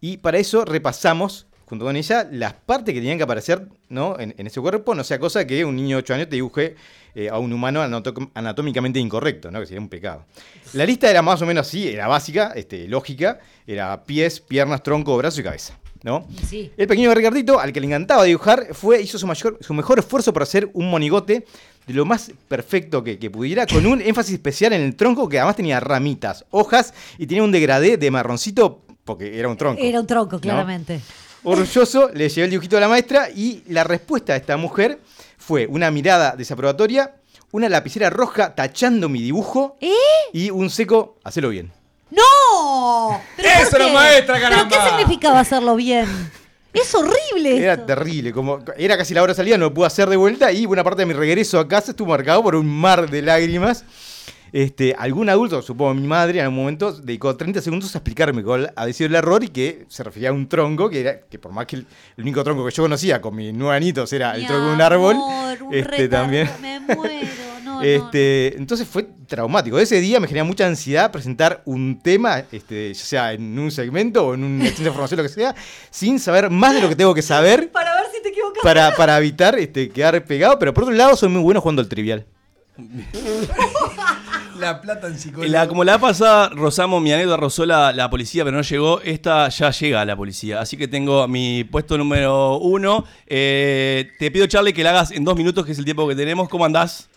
y 0.00 0.18
para 0.18 0.38
eso 0.38 0.64
repasamos, 0.64 1.46
junto 1.68 1.84
con 1.84 1.96
ella, 1.96 2.26
las 2.32 2.54
partes 2.54 2.94
que 2.94 3.00
tenían 3.00 3.18
que 3.18 3.24
aparecer 3.24 3.68
¿no? 3.90 4.18
en, 4.18 4.34
en 4.38 4.46
ese 4.46 4.58
cuerpo, 4.60 4.94
no 4.94 5.04
sea 5.04 5.18
cosa 5.18 5.46
que 5.46 5.64
un 5.66 5.76
niño 5.76 5.96
de 5.96 6.02
8 6.02 6.14
años 6.14 6.28
te 6.28 6.36
dibuje 6.36 6.76
eh, 7.14 7.28
a 7.28 7.38
un 7.38 7.52
humano 7.52 7.82
anatómicamente 8.34 8.98
incorrecto, 8.98 9.50
¿no? 9.50 9.60
que 9.60 9.66
sería 9.66 9.80
un 9.80 9.88
pecado. 9.88 10.24
La 10.72 10.86
lista 10.86 11.10
era 11.10 11.20
más 11.20 11.42
o 11.42 11.46
menos 11.46 11.66
así, 11.66 11.86
era 11.86 12.08
básica, 12.08 12.52
este, 12.56 12.88
lógica, 12.88 13.40
era 13.66 14.04
pies, 14.04 14.40
piernas, 14.40 14.82
tronco, 14.82 15.16
brazo 15.18 15.40
y 15.40 15.44
cabeza. 15.44 15.78
¿no? 16.02 16.26
Sí. 16.48 16.72
El 16.76 16.86
pequeño 16.86 17.12
Ricardito, 17.12 17.60
al 17.60 17.72
que 17.72 17.80
le 17.80 17.86
encantaba 17.88 18.24
dibujar, 18.24 18.68
fue, 18.72 19.02
hizo 19.02 19.18
su, 19.18 19.26
mayor, 19.26 19.58
su 19.60 19.74
mejor 19.74 19.98
esfuerzo 19.98 20.32
para 20.32 20.44
hacer 20.44 20.70
un 20.72 20.88
monigote 20.88 21.44
de 21.86 21.94
lo 21.94 22.06
más 22.06 22.30
perfecto 22.48 23.04
que, 23.04 23.18
que 23.18 23.30
pudiera, 23.30 23.66
con 23.66 23.84
un 23.84 24.00
énfasis 24.00 24.34
especial 24.34 24.72
en 24.72 24.82
el 24.82 24.96
tronco 24.96 25.28
que 25.28 25.38
además 25.38 25.56
tenía 25.56 25.80
ramitas, 25.80 26.46
hojas 26.50 26.94
y 27.18 27.26
tenía 27.26 27.42
un 27.42 27.52
degradé 27.52 27.98
de 27.98 28.10
marroncito 28.10 28.84
porque 29.08 29.38
era 29.38 29.48
un 29.48 29.56
tronco. 29.56 29.82
Era 29.82 30.00
un 30.00 30.06
tronco, 30.06 30.38
claramente. 30.38 31.00
Orgulloso, 31.44 32.10
le 32.12 32.28
llevé 32.28 32.44
el 32.46 32.50
dibujito 32.50 32.76
a 32.76 32.80
la 32.80 32.88
maestra 32.88 33.28
y 33.30 33.62
la 33.68 33.84
respuesta 33.84 34.32
de 34.32 34.40
esta 34.40 34.56
mujer 34.56 34.98
fue 35.38 35.66
una 35.66 35.90
mirada 35.90 36.34
desaprobatoria, 36.36 37.14
una 37.52 37.68
lapicera 37.68 38.10
roja 38.10 38.54
tachando 38.54 39.08
mi 39.08 39.22
dibujo 39.22 39.76
¿Eh? 39.80 39.92
y 40.32 40.50
un 40.50 40.68
seco, 40.68 41.16
hacelo 41.24 41.48
bien. 41.50 41.72
¡No! 42.10 43.20
¿Pero 43.36 43.48
Eso 43.62 43.76
era 43.76 43.86
qué? 43.86 43.92
maestra, 43.92 44.34
¿Pero 44.36 44.48
caramba. 44.50 44.68
qué 44.84 44.88
significaba 44.90 45.40
hacerlo 45.40 45.76
bien? 45.76 46.06
Es 46.72 46.94
horrible. 46.94 47.56
Era 47.62 47.74
esto. 47.74 47.86
terrible, 47.86 48.32
como 48.32 48.60
era 48.76 48.96
casi 48.98 49.14
la 49.14 49.22
hora 49.22 49.32
de 49.32 49.36
salida, 49.36 49.56
no 49.56 49.66
lo 49.66 49.74
pude 49.74 49.86
hacer 49.86 50.08
de 50.08 50.16
vuelta 50.16 50.52
y 50.52 50.66
buena 50.66 50.84
parte 50.84 51.02
de 51.02 51.06
mi 51.06 51.14
regreso 51.14 51.58
a 51.58 51.66
casa 51.68 51.92
estuvo 51.92 52.08
marcado 52.10 52.42
por 52.42 52.54
un 52.56 52.66
mar 52.66 53.08
de 53.10 53.22
lágrimas. 53.22 53.84
Este, 54.52 54.94
algún 54.98 55.28
adulto, 55.28 55.60
supongo 55.62 55.94
mi 55.94 56.06
madre, 56.06 56.38
en 56.38 56.44
algún 56.44 56.58
momento 56.60 56.92
dedicó 56.92 57.36
30 57.36 57.60
segundos 57.60 57.94
a 57.94 57.98
explicarme 57.98 58.42
cuál 58.42 58.72
había 58.76 58.94
sido 58.94 59.08
el 59.08 59.14
error 59.14 59.44
y 59.44 59.48
que 59.48 59.84
se 59.88 60.02
refería 60.02 60.30
a 60.30 60.32
un 60.32 60.48
tronco, 60.48 60.88
que 60.88 61.00
era 61.00 61.20
que 61.20 61.38
por 61.38 61.52
más 61.52 61.66
que 61.66 61.76
el, 61.76 61.86
el 62.16 62.22
único 62.24 62.42
tronco 62.44 62.64
que 62.64 62.72
yo 62.72 62.82
conocía 62.82 63.20
con 63.20 63.34
mis 63.36 63.52
nueve 63.52 63.76
anitos 63.76 64.12
era 64.12 64.34
el 64.34 64.42
Mi 64.42 64.46
tronco 64.46 64.66
de 64.66 64.72
un 64.74 64.80
árbol, 64.80 65.14
amor, 65.16 65.62
un 65.64 65.74
este 65.74 65.90
retardo, 65.90 66.22
también. 66.22 66.48
Me 66.60 66.80
muero. 66.96 67.26
No, 67.64 67.82
Este, 67.82 68.56
entonces 68.56 68.88
fue 68.88 69.06
traumático. 69.26 69.78
Ese 69.78 70.00
día 70.00 70.18
me 70.20 70.26
genera 70.26 70.44
mucha 70.44 70.66
ansiedad 70.66 71.10
presentar 71.12 71.60
un 71.66 72.00
tema, 72.02 72.42
este, 72.50 72.94
ya 72.94 73.04
sea 73.04 73.32
en 73.34 73.58
un 73.58 73.70
segmento 73.70 74.26
o 74.28 74.34
en 74.34 74.42
una 74.44 74.66
extensa 74.66 74.90
formación, 74.92 75.18
lo 75.18 75.22
que 75.24 75.28
sea, 75.28 75.54
sin 75.90 76.18
saber 76.18 76.48
más 76.48 76.74
de 76.74 76.80
lo 76.80 76.88
que 76.88 76.96
tengo 76.96 77.12
que 77.14 77.20
saber 77.22 77.70
Para 77.72 77.94
ver 77.94 78.04
si 78.14 78.22
te 78.22 78.30
equivocas. 78.30 78.62
para, 78.62 78.96
para 78.96 79.18
evitar 79.18 79.58
este, 79.58 79.90
quedar 79.90 80.24
pegado. 80.24 80.58
Pero 80.58 80.72
por 80.72 80.84
otro 80.84 80.94
lado, 80.94 81.14
soy 81.16 81.28
muy 81.28 81.42
bueno 81.42 81.60
jugando 81.60 81.82
al 81.82 81.88
trivial. 81.88 82.24
La 84.58 84.80
plata 84.80 85.06
en 85.06 85.18
psicología. 85.18 85.68
Como 85.68 85.84
la 85.84 85.98
pasada 85.98 86.48
rozamos, 86.50 87.00
mi 87.02 87.12
anécdota 87.12 87.36
rozó 87.36 87.64
la, 87.66 87.92
la 87.92 88.10
policía, 88.10 88.44
pero 88.44 88.56
no 88.56 88.62
llegó. 88.62 89.00
Esta 89.02 89.48
ya 89.48 89.70
llega 89.70 90.00
a 90.00 90.04
la 90.04 90.16
policía. 90.16 90.60
Así 90.60 90.76
que 90.76 90.88
tengo 90.88 91.26
mi 91.28 91.64
puesto 91.64 91.96
número 91.98 92.58
uno. 92.58 93.04
Eh, 93.26 94.10
te 94.18 94.30
pido, 94.30 94.46
Charlie, 94.46 94.72
que 94.72 94.82
la 94.82 94.90
hagas 94.90 95.10
en 95.12 95.24
dos 95.24 95.36
minutos, 95.36 95.64
que 95.64 95.72
es 95.72 95.78
el 95.78 95.84
tiempo 95.84 96.06
que 96.08 96.14
tenemos. 96.16 96.48
¿Cómo 96.48 96.64
andás? 96.64 97.08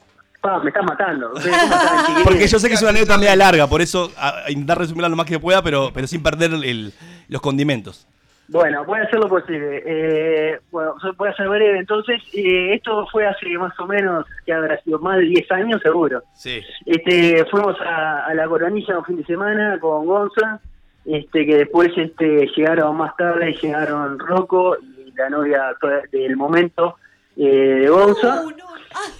Pa, 0.42 0.60
me 0.60 0.70
estás 0.70 0.84
matando. 0.84 1.32
Porque 2.24 2.48
yo 2.48 2.58
sé 2.60 2.68
que 2.68 2.74
es 2.76 2.82
una 2.82 2.89
anécdota 2.89 3.18
media 3.18 3.36
larga, 3.36 3.68
por 3.68 3.82
eso 3.82 4.12
a, 4.18 4.46
a 4.46 4.52
intentar 4.52 4.78
resumirla 4.80 5.08
lo 5.10 5.16
más 5.16 5.28
que 5.28 5.39
pueda, 5.39 5.62
pero, 5.62 5.92
pero 5.94 6.08
sin 6.08 6.24
perder 6.24 6.52
el- 6.54 6.94
los 7.28 7.42
condimentos. 7.42 8.08
Bueno, 8.48 8.84
voy 8.84 9.00
a 9.00 9.04
hacer 9.04 9.20
lo 9.20 9.30
posible. 9.30 9.82
Eh, 9.86 10.60
bueno, 10.72 10.96
voy 11.18 11.30
a 11.30 11.36
ser 11.36 11.48
breve. 11.48 11.80
Entonces, 11.80 12.22
eh, 12.34 12.74
esto 12.74 13.08
fue 13.12 13.26
hace 13.26 13.48
más 13.58 13.78
o 13.80 13.88
menos, 13.88 14.26
que 14.46 14.54
habrá 14.54 14.78
sido 14.82 15.00
más 15.00 15.18
de 15.18 15.24
10 15.24 15.52
años 15.52 15.82
seguro. 15.82 16.22
Sí. 16.34 16.62
Este, 16.86 17.46
fuimos 17.46 17.80
a, 17.82 18.26
a 18.26 18.34
la 18.34 18.48
coronilla 18.48 18.98
un 18.98 19.06
fin 19.06 19.18
de 19.18 19.26
semana 19.26 19.80
con 19.80 20.06
Gonza, 20.06 20.60
este, 21.06 21.46
que 21.46 21.56
después 21.56 21.92
este, 21.96 22.48
llegaron 22.56 22.98
más 22.98 23.16
tarde, 23.16 23.58
llegaron 23.62 24.20
Rocco 24.20 24.78
y 24.78 25.12
la 25.16 25.30
novia 25.30 25.76
del 26.12 26.36
momento 26.36 26.98
eh, 27.38 27.80
de 27.82 27.89
Gonza. 27.89 28.44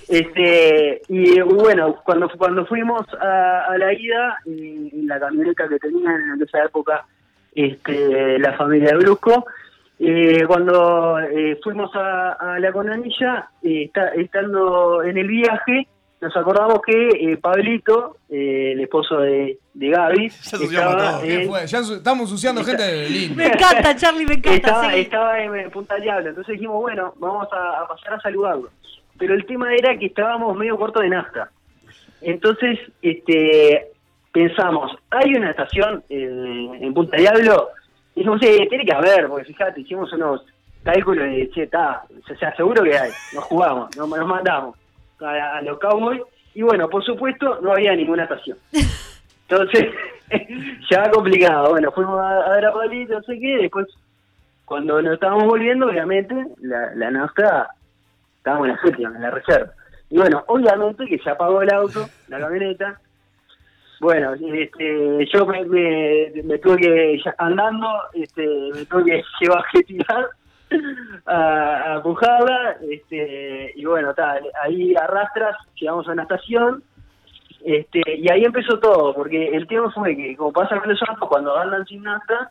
Este, 0.10 1.02
y 1.08 1.40
bueno, 1.40 1.96
cuando 2.04 2.30
cuando 2.38 2.66
fuimos 2.66 3.02
a, 3.14 3.66
a 3.70 3.78
la 3.78 3.94
ida, 3.94 4.38
eh, 4.46 4.90
en 4.92 5.08
la 5.08 5.20
camioneta 5.20 5.70
que 5.70 5.80
tenían 5.80 6.20
en 6.36 6.42
esa 6.42 6.66
época 6.66 7.06
este, 7.54 8.40
la 8.40 8.54
familia 8.54 8.96
Brusco, 8.96 9.46
eh, 10.00 10.44
cuando 10.48 11.20
eh, 11.20 11.60
fuimos 11.64 11.96
a, 11.96 12.32
a 12.34 12.60
la 12.60 12.72
Conanilla, 12.72 13.50
eh, 13.64 13.84
está- 13.86 14.10
estando 14.16 15.04
en 15.04 15.18
el 15.18 15.28
viaje, 15.28 15.88
nos 16.22 16.36
acordamos 16.38 16.82
que 16.86 17.10
eh, 17.10 17.38
Pablito, 17.38 18.18
eh, 18.30 18.72
el 18.74 18.82
esposo 18.82 19.18
de, 19.20 19.58
de 19.74 19.90
Gaby, 19.90 20.26
estaba 20.62 21.22
¿Qué 21.22 21.42
en- 21.44 21.50
fue? 21.50 21.66
Ya 21.68 21.80
estamos 21.80 22.22
ensuciando 22.24 22.64
gente 22.64 22.84
de 22.84 23.02
Berlín. 23.02 23.36
Me 23.36 23.46
encanta, 23.48 23.96
Charlie, 23.96 24.26
me 24.26 24.34
encanta. 24.36 24.56
estaba, 24.56 24.92
sí. 24.94 25.00
estaba 25.02 25.40
en 25.44 25.72
Punta 25.72 25.96
Diablo, 25.98 26.30
entonces 26.30 26.54
dijimos, 26.54 26.80
bueno, 26.82 27.14
vamos 27.18 27.48
a, 27.52 27.82
a 27.82 27.88
pasar 27.88 28.14
a 28.14 28.22
saludarlo. 28.22 28.70
Pero 29.18 29.34
el 29.36 29.46
tema 29.46 29.74
era 29.76 29.98
que 30.00 30.08
estábamos 30.08 30.56
medio 30.58 30.78
corto 30.78 31.00
de 31.00 31.10
nafta. 31.10 31.50
Entonces, 32.22 32.80
este 33.02 33.91
pensamos, 34.32 34.92
hay 35.10 35.34
una 35.36 35.52
estación 35.52 36.04
en, 36.10 36.76
en 36.84 36.94
Punta 36.94 37.18
Diablo, 37.18 37.70
y 38.16 38.20
dijimos, 38.20 38.40
sí, 38.42 38.68
tiene 38.70 38.86
que 38.86 38.94
haber, 38.94 39.28
porque 39.28 39.46
fíjate, 39.46 39.82
hicimos 39.82 40.12
unos 40.14 40.46
cálculos 40.84 41.26
de, 41.26 41.50
che, 41.52 41.64
está, 41.64 42.04
o 42.10 42.36
sea, 42.36 42.56
seguro 42.56 42.84
que 42.84 42.98
hay, 42.98 43.12
nos 43.34 43.44
jugamos, 43.46 43.96
nos, 43.96 44.10
nos 44.10 44.28
mandamos 44.28 44.78
a, 45.20 45.58
a 45.58 45.62
los 45.62 45.80
Cowboys, 45.80 46.22
y 46.54 46.62
bueno, 46.62 46.90
por 46.90 47.04
supuesto, 47.04 47.60
no 47.62 47.72
había 47.72 47.96
ninguna 47.96 48.24
estación. 48.24 48.58
Entonces, 49.50 49.90
ya 50.90 51.10
complicado. 51.12 51.72
Bueno, 51.72 51.92
fuimos 51.92 52.20
a, 52.20 52.46
a 52.46 52.56
ver 52.56 52.66
a 52.66 52.74
Pablito, 52.74 53.14
no 53.14 53.22
sé 53.24 53.40
qué, 53.40 53.58
después, 53.58 53.88
cuando 54.66 55.02
nos 55.02 55.14
estábamos 55.14 55.46
volviendo, 55.46 55.88
obviamente, 55.88 56.36
la, 56.62 56.94
la 56.96 57.12
nafta, 57.12 57.70
estábamos 58.38 58.68
en 58.68 58.76
la 58.76 58.82
séptima, 58.82 59.16
en 59.16 59.22
la 59.22 59.32
reserva. 59.32 59.72
Y 60.10 60.18
bueno, 60.18 60.44
obviamente 60.48 61.06
que 61.06 61.20
se 61.20 61.30
apagó 61.30 61.62
el 61.62 61.74
auto, 61.74 62.08
la 62.28 62.40
camioneta. 62.40 63.00
Bueno, 64.02 64.34
este, 64.34 65.28
yo 65.32 65.46
me, 65.46 65.64
me, 65.64 66.58
tuve 66.58 66.78
que, 66.78 67.22
andando, 67.38 67.88
este, 68.14 68.44
me 68.74 68.84
tuve 68.86 69.06
que 69.06 69.24
llevar 69.40 69.60
a 69.64 69.82
tirar 69.84 70.30
a, 71.28 71.36
a 71.36 71.96
empujarla, 71.98 72.78
este, 72.90 73.74
y 73.76 73.86
bueno, 73.86 74.12
tal, 74.16 74.42
ahí 74.64 74.96
arrastras, 74.96 75.56
llegamos 75.76 76.08
a 76.08 76.14
una 76.14 76.24
estación, 76.24 76.82
este, 77.64 78.02
y 78.18 78.28
ahí 78.32 78.44
empezó 78.44 78.80
todo, 78.80 79.14
porque 79.14 79.50
el 79.50 79.68
tema 79.68 79.92
fue 79.92 80.16
que, 80.16 80.36
como 80.36 80.52
pasa 80.52 80.80
con 80.80 80.90
los 80.90 81.02
autos, 81.08 81.30
cuando 81.30 81.56
andan 81.56 81.86
sin 81.86 82.02
nafta, 82.02 82.50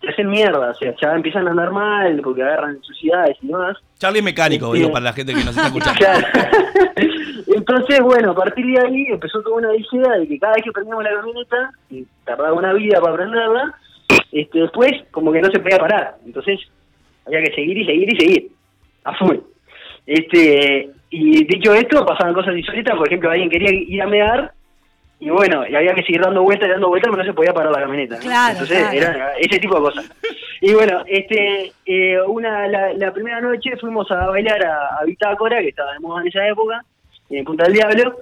se 0.00 0.08
hacen 0.08 0.30
mierda, 0.30 0.70
o 0.70 0.74
sea, 0.74 0.94
ya 1.00 1.12
empiezan 1.14 1.48
a 1.48 1.50
andar 1.50 1.70
mal, 1.72 2.20
porque 2.22 2.42
agarran 2.42 2.80
suciedades 2.82 3.36
y 3.42 3.48
demás. 3.48 3.76
Charlie 3.98 4.22
mecánico, 4.22 4.72
digo, 4.72 4.86
Sí. 4.86 4.92
para 4.92 5.04
la 5.04 5.12
gente 5.12 5.32
que 5.32 5.44
nos 5.44 5.56
está 5.56 5.66
escuchando. 5.66 5.98
Claro. 5.98 6.26
Entonces, 7.54 8.00
bueno, 8.00 8.30
a 8.32 8.34
partir 8.34 8.64
de 8.66 8.80
ahí 8.80 9.06
empezó 9.08 9.42
toda 9.42 9.56
una 9.56 9.74
idea 9.74 10.12
de 10.18 10.28
que 10.28 10.38
cada 10.38 10.54
vez 10.54 10.62
que 10.64 10.72
prendíamos 10.72 11.02
la 11.04 11.10
camioneta, 11.14 11.70
y 11.90 12.06
tardaba 12.24 12.52
una 12.52 12.72
vida 12.72 13.00
para 13.00 13.16
prenderla, 13.16 13.74
este, 14.32 14.60
después 14.60 14.92
como 15.10 15.32
que 15.32 15.40
no 15.40 15.50
se 15.50 15.58
podía 15.58 15.78
parar. 15.78 16.16
Entonces, 16.24 16.60
había 17.26 17.42
que 17.42 17.54
seguir 17.54 17.78
y 17.78 17.86
seguir 17.86 18.14
y 18.14 18.20
seguir, 18.20 18.48
a 19.04 19.14
full. 19.16 19.36
Este, 20.06 20.90
y 21.10 21.44
dicho 21.44 21.74
esto, 21.74 22.04
pasaban 22.06 22.34
cosas 22.34 22.56
insólitas, 22.56 22.96
por 22.96 23.06
ejemplo, 23.08 23.30
alguien 23.30 23.50
quería 23.50 23.70
ir 23.72 24.00
a 24.02 24.06
mear, 24.06 24.52
y 25.20 25.30
bueno, 25.30 25.66
y 25.66 25.74
había 25.74 25.94
que 25.94 26.02
seguir 26.02 26.20
dando 26.20 26.42
vueltas 26.42 26.68
y 26.68 26.72
dando 26.72 26.88
vueltas, 26.88 27.10
pero 27.10 27.22
no 27.22 27.28
se 27.28 27.34
podía 27.34 27.52
parar 27.52 27.72
la 27.72 27.80
camioneta. 27.80 28.16
¿no? 28.16 28.20
Claro, 28.20 28.52
Entonces, 28.52 28.78
claro. 28.78 28.96
era 28.96 29.32
ese 29.38 29.58
tipo 29.58 29.74
de 29.74 29.80
cosas. 29.80 30.10
Y 30.60 30.72
bueno, 30.74 31.04
este, 31.06 31.72
eh, 31.86 32.20
una, 32.26 32.66
la, 32.68 32.92
la 32.94 33.12
primera 33.12 33.40
noche 33.40 33.76
fuimos 33.80 34.10
a 34.10 34.26
bailar 34.26 34.64
a, 34.64 34.98
a 35.00 35.04
Bitácora, 35.04 35.60
que 35.60 35.68
estaba 35.68 35.92
de 35.92 36.00
moda 36.00 36.22
en 36.22 36.28
esa 36.28 36.46
época, 36.48 36.84
en 37.30 37.44
Punta 37.44 37.64
del 37.64 37.74
Diablo, 37.74 38.18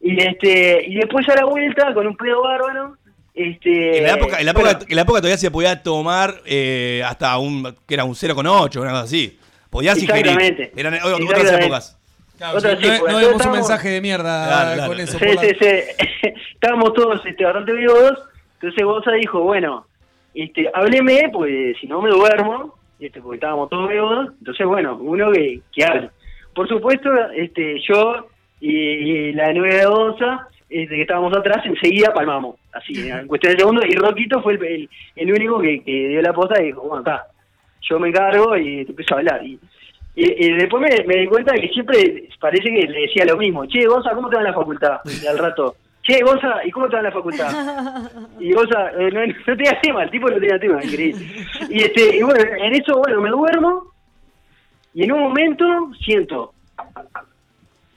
y 0.00 0.20
este, 0.20 0.86
y 0.86 0.94
después 0.94 1.28
a 1.28 1.36
la 1.36 1.44
vuelta 1.44 1.92
con 1.94 2.06
un 2.06 2.16
pedo 2.16 2.42
bárbaro, 2.42 2.96
este, 3.34 3.98
En 3.98 4.04
la 4.04 4.14
época, 4.14 4.38
en 4.40 4.44
la 4.44 4.50
época, 4.50 4.70
bueno, 4.70 4.86
en 4.88 4.96
la 4.96 5.02
época 5.02 5.18
todavía 5.20 5.38
se 5.38 5.50
podía 5.50 5.82
tomar 5.82 6.42
eh, 6.44 7.02
hasta 7.06 7.38
un, 7.38 7.76
que 7.86 7.94
era 7.94 8.04
un 8.04 8.14
0,8, 8.14 8.80
una 8.80 8.90
cosa 8.90 9.02
así. 9.02 9.38
Podías 9.70 10.02
ingerir. 10.02 10.26
Exactamente. 10.26 10.72
Eran 10.76 10.94
otras 11.02 11.52
épocas. 11.52 11.99
Claro, 12.40 12.56
Otras 12.56 12.78
sí, 12.80 12.86
no, 12.88 12.92
no 12.94 13.04
demos 13.04 13.22
un 13.22 13.30
estábamos- 13.32 13.56
mensaje 13.58 13.88
de 13.90 14.00
mierda 14.00 14.46
Claro, 14.46 14.74
claro. 14.74 14.90
con 14.92 15.00
eso. 15.00 15.18
Sí, 15.18 15.26
sí, 15.40 15.48
sí. 15.60 16.28
Estábamos 16.54 16.94
todos 16.94 17.20
este, 17.26 17.44
bastante 17.44 17.72
vivos. 17.74 18.14
Entonces 18.54 18.82
Gonza 18.84 19.12
dijo, 19.12 19.42
bueno, 19.42 19.86
este, 20.34 20.70
hábleme, 20.72 21.28
pues 21.32 21.76
si 21.78 21.86
no 21.86 22.00
me 22.00 22.08
duermo, 22.08 22.78
este, 22.98 23.20
porque 23.20 23.36
estábamos 23.36 23.68
todos 23.68 23.90
vivos. 23.90 24.28
Entonces, 24.38 24.66
bueno, 24.66 24.96
uno 25.02 25.30
que, 25.32 25.60
que 25.70 25.84
hable. 25.84 26.10
Por 26.54 26.66
supuesto, 26.66 27.10
este, 27.36 27.78
yo 27.86 28.28
y, 28.58 28.70
y 28.70 29.32
la 29.34 29.52
nueva 29.52 29.74
de 29.74 29.84
Gonza, 29.86 30.48
este, 30.70 30.94
que 30.94 31.02
estábamos 31.02 31.36
atrás, 31.36 31.58
enseguida 31.66 32.12
palmamos. 32.14 32.56
Así, 32.72 32.94
en 33.10 33.26
cuestión 33.26 33.52
de 33.52 33.58
segundos. 33.58 33.84
Y 33.86 33.94
Roquito 33.96 34.40
fue 34.42 34.54
el, 34.54 34.64
el, 34.64 34.88
el 35.16 35.32
único 35.32 35.60
que, 35.60 35.82
que 35.84 36.08
dio 36.08 36.22
la 36.22 36.32
posta 36.32 36.58
y 36.62 36.68
dijo, 36.68 36.80
bueno, 36.80 37.00
está, 37.00 37.26
yo 37.82 37.98
me 37.98 38.08
encargo 38.08 38.56
y 38.56 38.84
te 38.86 38.92
empiezo 38.92 39.14
a 39.14 39.18
hablar. 39.18 39.44
Y, 39.44 39.58
y, 40.14 40.52
después 40.54 40.82
me, 41.06 41.16
di 41.16 41.26
cuenta 41.26 41.54
que 41.54 41.68
siempre 41.68 42.28
parece 42.40 42.64
que 42.64 42.86
le 42.86 43.00
decía 43.02 43.24
lo 43.24 43.36
mismo. 43.36 43.64
Che, 43.66 43.86
Gonza, 43.86 44.10
¿cómo 44.10 44.28
te 44.28 44.36
va 44.36 44.42
en 44.42 44.48
la 44.48 44.54
facultad? 44.54 45.00
Y 45.04 45.26
al 45.26 45.38
rato, 45.38 45.76
che, 46.02 46.20
Gonza, 46.22 46.64
¿y 46.64 46.70
cómo 46.70 46.88
te 46.88 46.94
va 46.94 46.98
en 46.98 47.04
la 47.04 47.12
facultad? 47.12 48.10
Y 48.40 48.52
Gonza, 48.52 48.90
eh, 48.98 49.10
no, 49.12 49.24
no 49.24 49.56
tenía 49.56 49.80
tema, 49.80 50.02
el 50.02 50.10
tipo 50.10 50.28
no 50.28 50.38
tenía 50.38 50.58
tema, 50.58 50.82
increíble. 50.84 51.24
Y, 51.68 51.82
este, 51.82 52.16
y 52.16 52.22
bueno, 52.22 52.40
en 52.40 52.74
eso, 52.74 52.98
bueno, 52.98 53.20
me 53.20 53.30
duermo 53.30 53.92
y 54.92 55.04
en 55.04 55.12
un 55.12 55.20
momento 55.20 55.64
siento, 56.04 56.52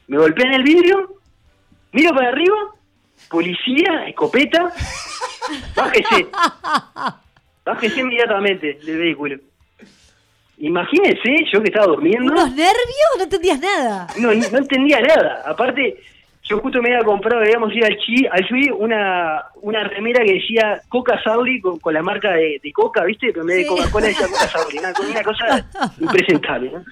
me 0.08 0.18
golpean 0.18 0.54
el 0.54 0.64
vidrio, 0.64 1.16
miro 1.92 2.14
para 2.14 2.30
arriba, 2.30 2.58
policía, 3.30 4.06
escopeta, 4.08 4.72
bájese, 5.76 6.28
bájese 7.66 8.00
inmediatamente 8.00 8.80
del 8.86 9.00
vehículo. 9.00 9.38
Imagínense, 10.64 11.30
yo 11.52 11.62
que 11.62 11.68
estaba 11.68 11.88
durmiendo. 11.88 12.32
¿Unos 12.32 12.52
nervios? 12.52 13.10
No 13.18 13.24
entendías 13.24 13.60
nada. 13.60 14.08
No, 14.18 14.30
no 14.34 14.58
entendía 14.58 15.02
nada. 15.02 15.44
Aparte, 15.46 15.98
yo 16.44 16.58
justo 16.60 16.82
me 16.82 16.94
había 16.94 17.04
comprado, 17.04 17.42
habíamos 17.42 17.76
ido 17.76 17.86
al 17.86 17.98
Chi, 17.98 18.26
al 18.32 18.48
Chui, 18.48 18.70
una, 18.70 19.44
una 19.62 19.84
remera 19.84 20.24
que 20.24 20.36
decía 20.36 20.80
Coca 20.88 21.22
Sauri 21.22 21.60
con, 21.60 21.80
con 21.80 21.94
la 21.94 22.02
marca 22.02 22.32
de, 22.32 22.62
de 22.64 22.72
Coca, 22.72 23.04
¿viste? 23.04 23.28
Pero 23.28 23.42
en 23.42 23.48
vez 23.48 23.58
de. 23.58 23.66
Coca-Cola 23.66 24.08
decía 24.08 24.26
Coca 24.26 24.48
Sauri, 24.48 24.78
una, 24.78 24.94
una 25.10 25.24
cosa 25.24 25.70
impresentable, 26.00 26.72
¿no? 26.72 26.86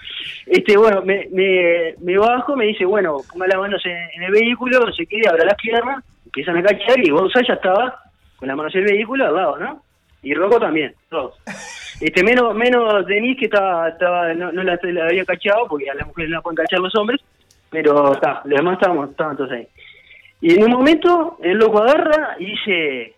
Este, 0.48 0.76
bueno, 0.76 1.02
me, 1.04 1.30
me, 1.32 1.96
me 2.02 2.18
bajo, 2.18 2.58
me 2.58 2.66
dice, 2.66 2.84
bueno, 2.84 3.20
ponga 3.32 3.48
las 3.48 3.58
manos 3.58 3.82
en, 3.86 3.98
en 4.16 4.24
el 4.24 4.32
vehículo, 4.32 4.86
no 4.86 4.92
sé 4.92 5.06
qué, 5.06 5.22
abra 5.30 5.46
las 5.46 5.56
piernas, 5.56 6.04
empiezan 6.26 6.58
a 6.58 6.64
cachar 6.64 7.00
y 7.00 7.10
Gonzalo 7.10 7.48
ya 7.48 7.54
estaba 7.54 8.04
con 8.36 8.50
la 8.50 8.56
mano 8.58 8.68
hacia 8.68 8.80
el 8.80 8.86
vehículo 8.86 9.28
al 9.28 9.36
lado, 9.36 9.58
¿no? 9.60 9.84
Y 10.24 10.34
Rocco 10.34 10.60
también, 10.60 10.94
todos. 11.10 11.36
Este, 12.02 12.24
menos, 12.24 12.56
menos 12.56 13.06
Denise 13.06 13.40
que 13.40 13.46
estaba, 13.46 13.90
estaba 13.90 14.34
no, 14.34 14.52
no 14.52 14.64
la, 14.64 14.80
la 14.82 15.06
había 15.06 15.24
cachado, 15.24 15.68
porque 15.68 15.88
a 15.88 15.94
las 15.94 16.08
mujeres 16.08 16.32
la 16.32 16.42
pueden 16.42 16.58
cachar 16.58 16.80
los 16.80 16.96
hombres, 16.96 17.22
pero 17.70 18.14
está, 18.14 18.42
los 18.46 18.58
demás 18.58 18.74
estábamos, 18.74 19.12
estaban 19.12 19.38
todos 19.38 19.52
ahí. 19.52 19.68
Y 20.42 20.56
en 20.56 20.64
un 20.64 20.72
momento 20.72 21.38
el 21.44 21.60
loco 21.60 21.84
agarra 21.84 22.38
y 22.40 22.48
dice, 22.48 23.14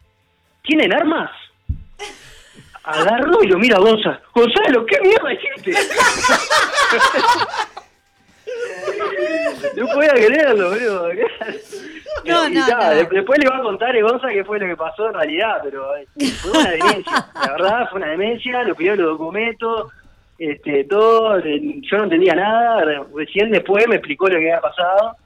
¿tienen 0.64 0.94
armas? 0.94 1.32
Agarro 2.84 3.42
y 3.42 3.48
lo 3.48 3.58
mira 3.58 3.78
a 3.78 3.80
Gonzalo. 3.80 4.20
Gonzalo, 4.36 4.86
¿qué 4.86 5.00
mierda 5.02 5.34
hiciste? 5.34 5.72
no 9.76 9.88
podía 9.88 10.10
creerlo, 10.14 10.70
boludo. 10.70 11.10
No, 12.26 12.48
Y 12.48 12.54
no, 12.54 12.66
Después 13.12 13.40
le 13.40 13.50
va 13.50 13.58
a 13.58 13.62
contar 13.62 13.94
a 13.96 14.02
Gonza 14.02 14.28
qué 14.30 14.46
fue 14.46 14.58
lo 14.60 14.68
que 14.68 14.78
pasó 14.78 15.08
en 15.08 15.14
realidad, 15.16 15.58
pero 15.64 15.96
eh, 15.98 16.06
fue 16.42 16.52
una 16.52 16.70
demencia. 16.70 17.28
La 17.46 17.52
verdad, 17.54 17.90
fue 17.90 18.00
una 18.00 18.12
demencia. 18.12 18.64
Lo 18.64 18.76
pidió 18.76 18.96
los 18.96 19.18
documentos, 19.18 19.92
este, 20.38 20.84
todo. 20.86 21.40
Yo 21.40 21.98
no 21.98 22.04
entendía 22.04 22.36
nada. 22.36 22.82
re- 22.86 23.02
Recién 23.16 23.50
después 23.52 23.86
me 23.90 23.96
explicó 23.96 24.28
lo 24.28 24.36
que 24.38 24.52
había 24.52 24.62
pasado. 24.62 25.18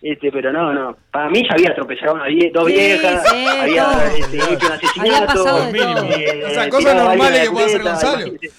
Este, 0.00 0.32
pero 0.32 0.50
no, 0.52 0.72
no. 0.72 0.96
Para 1.12 1.28
mí 1.28 1.44
ya 1.46 1.54
había 1.54 1.70
atropellado 1.70 2.10
a 2.12 2.14
una 2.14 2.26
vie- 2.26 2.50
dos 2.50 2.66
Sí, 2.66 2.72
viejas, 2.72 3.28
sí, 3.28 3.46
había 3.46 3.86
este, 4.18 4.36
hecho 4.38 4.66
un 4.66 4.72
asesinato. 4.72 5.00
Había 5.00 5.26
pasado 5.26 5.66
de 5.72 5.78
todo. 5.78 6.04
eh, 6.18 6.44
O 6.46 6.50
sea, 6.50 6.68
cosas 6.70 6.94
normales 6.96 7.34
de 7.34 7.40
que 7.46 7.50
puede 7.52 7.66
hacer 7.66 7.82
Gonzalo. 7.82 8.12
imagínate. 8.26 8.50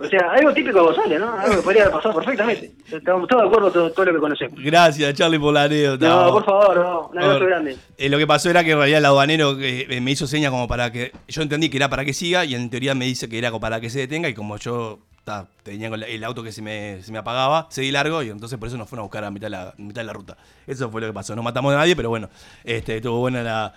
O 0.00 0.04
sea, 0.06 0.32
algo 0.32 0.52
típico 0.52 0.78
de 0.78 0.84
Gonzalo, 0.84 1.18
¿no? 1.18 1.32
Algo 1.38 1.56
que 1.56 1.62
podría 1.62 1.82
haber 1.82 1.94
pasado 1.94 2.14
perfectamente. 2.14 2.72
Estamos 2.90 3.28
todos 3.28 3.42
de 3.42 3.48
acuerdo 3.48 3.70
todo, 3.70 3.90
todo 3.92 4.06
lo 4.06 4.12
que 4.14 4.18
conocemos. 4.18 4.60
Gracias, 4.62 5.14
Charlie, 5.14 5.38
por 5.38 5.52
la 5.52 5.64
anécdota. 5.64 6.08
No, 6.08 6.32
por 6.32 6.44
favor, 6.44 6.76
no. 6.76 7.08
Un 7.08 7.18
abrazo 7.18 7.46
grande. 7.46 7.76
Eh, 7.96 8.08
lo 8.08 8.18
que 8.18 8.26
pasó 8.26 8.50
era 8.50 8.64
que 8.64 8.72
en 8.72 8.78
realidad 8.78 8.98
el 8.98 9.06
aduanero 9.06 9.56
eh, 9.60 10.00
me 10.00 10.10
hizo 10.10 10.26
señas 10.26 10.50
como 10.50 10.68
para 10.68 10.90
que. 10.92 11.12
Yo 11.28 11.42
entendí 11.42 11.68
que 11.68 11.76
era 11.76 11.88
para 11.88 12.04
que 12.04 12.12
siga 12.12 12.44
y 12.44 12.54
en 12.54 12.70
teoría 12.70 12.94
me 12.94 13.04
dice 13.04 13.28
que 13.28 13.38
era 13.38 13.50
como 13.50 13.60
para 13.60 13.80
que 13.80 13.90
se 13.90 14.00
detenga 14.00 14.28
y 14.28 14.34
como 14.34 14.56
yo 14.56 15.00
ta, 15.24 15.48
tenía 15.62 15.88
el 15.88 16.24
auto 16.24 16.42
que 16.42 16.52
se 16.52 16.62
me, 16.62 17.02
se 17.02 17.12
me 17.12 17.18
apagaba, 17.18 17.66
seguí 17.70 17.90
largo 17.90 18.22
y 18.22 18.30
entonces 18.30 18.58
por 18.58 18.68
eso 18.68 18.76
nos 18.76 18.88
fueron 18.88 19.02
a 19.02 19.04
buscar 19.04 19.24
a 19.24 19.30
mitad 19.30 19.46
de 19.46 19.50
la, 19.50 19.74
mitad 19.76 20.00
de 20.00 20.06
la 20.06 20.12
ruta. 20.12 20.36
Eso 20.66 20.90
fue 20.90 21.00
lo 21.00 21.06
que 21.06 21.12
pasó. 21.12 21.36
No 21.36 21.42
matamos 21.42 21.74
a 21.74 21.76
nadie, 21.76 21.94
pero 21.94 22.08
bueno, 22.08 22.30
este, 22.64 22.96
estuvo 22.96 23.18
buena 23.18 23.42
la, 23.42 23.74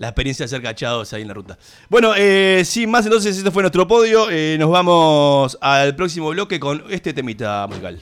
la 0.00 0.08
experiencia 0.08 0.44
de 0.44 0.48
ser 0.48 0.62
cachados 0.62 1.12
ahí 1.12 1.20
en 1.22 1.28
la 1.28 1.34
ruta. 1.34 1.58
Bueno, 1.90 2.14
eh, 2.16 2.62
sin 2.64 2.90
más, 2.90 3.04
entonces 3.04 3.36
este 3.36 3.50
fue 3.50 3.62
nuestro 3.62 3.86
podio. 3.86 4.28
Eh, 4.30 4.56
nos 4.58 4.70
vamos 4.70 5.58
al 5.60 5.94
próximo 5.94 6.30
bloque 6.30 6.58
con 6.58 6.82
este 6.88 7.12
temita 7.12 7.66
musical. 7.68 8.00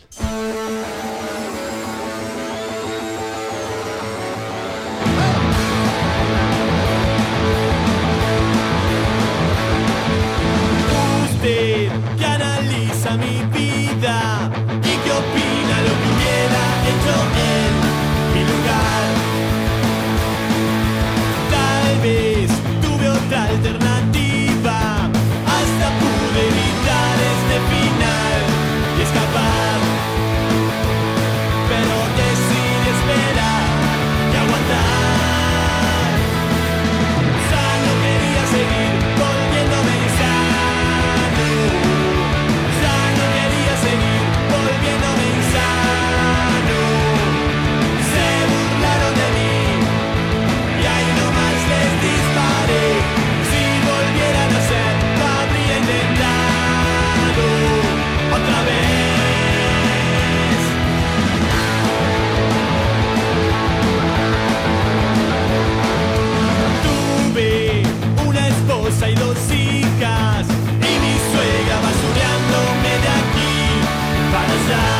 Para 74.68 74.97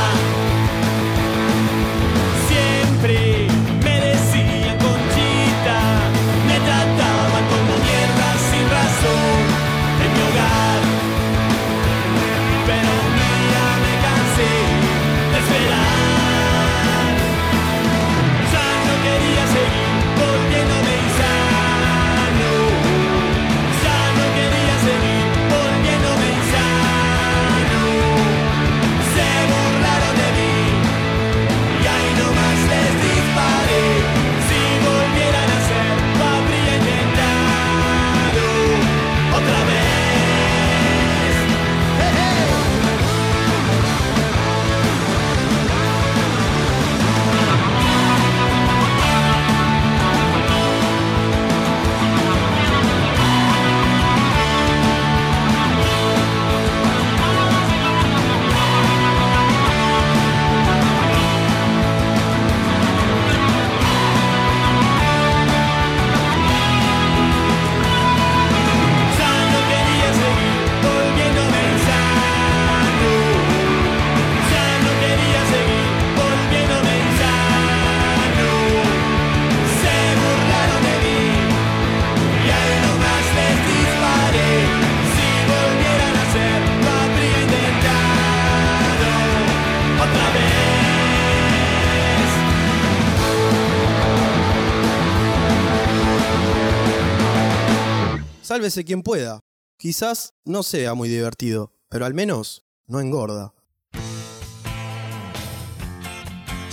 Sálvese 98.59 98.85
quien 98.85 99.05
pueda. 99.05 99.39
Quizás 99.79 100.35
no 100.45 100.65
sea 100.65 100.95
muy 100.95 101.09
divertido, 101.09 101.73
pero 101.89 102.07
al 102.07 102.13
menos 102.13 102.67
no 102.89 102.99
engorda. 102.99 103.55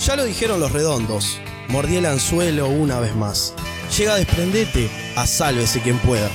Ya 0.04 0.16
lo 0.16 0.24
dijeron 0.24 0.58
los 0.58 0.72
redondos. 0.72 1.38
Mordí 1.68 1.98
el 1.98 2.06
anzuelo 2.06 2.68
una 2.68 2.98
vez 2.98 3.14
más. 3.14 3.54
Llega 3.96 4.14
a 4.14 4.16
desprendete 4.16 4.90
a 5.14 5.28
sálvese 5.28 5.80
quien 5.80 6.00
pueda. 6.00 6.28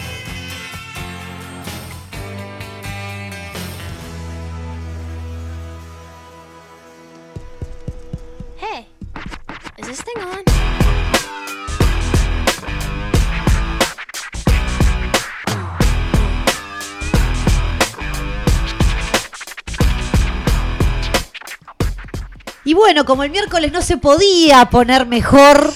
Y 22.72 22.74
bueno, 22.74 23.04
como 23.04 23.26
el 23.26 23.32
miércoles 23.32 23.70
no 23.74 23.82
se 23.82 23.98
podía 23.98 24.70
poner 24.70 25.06
mejor, 25.06 25.74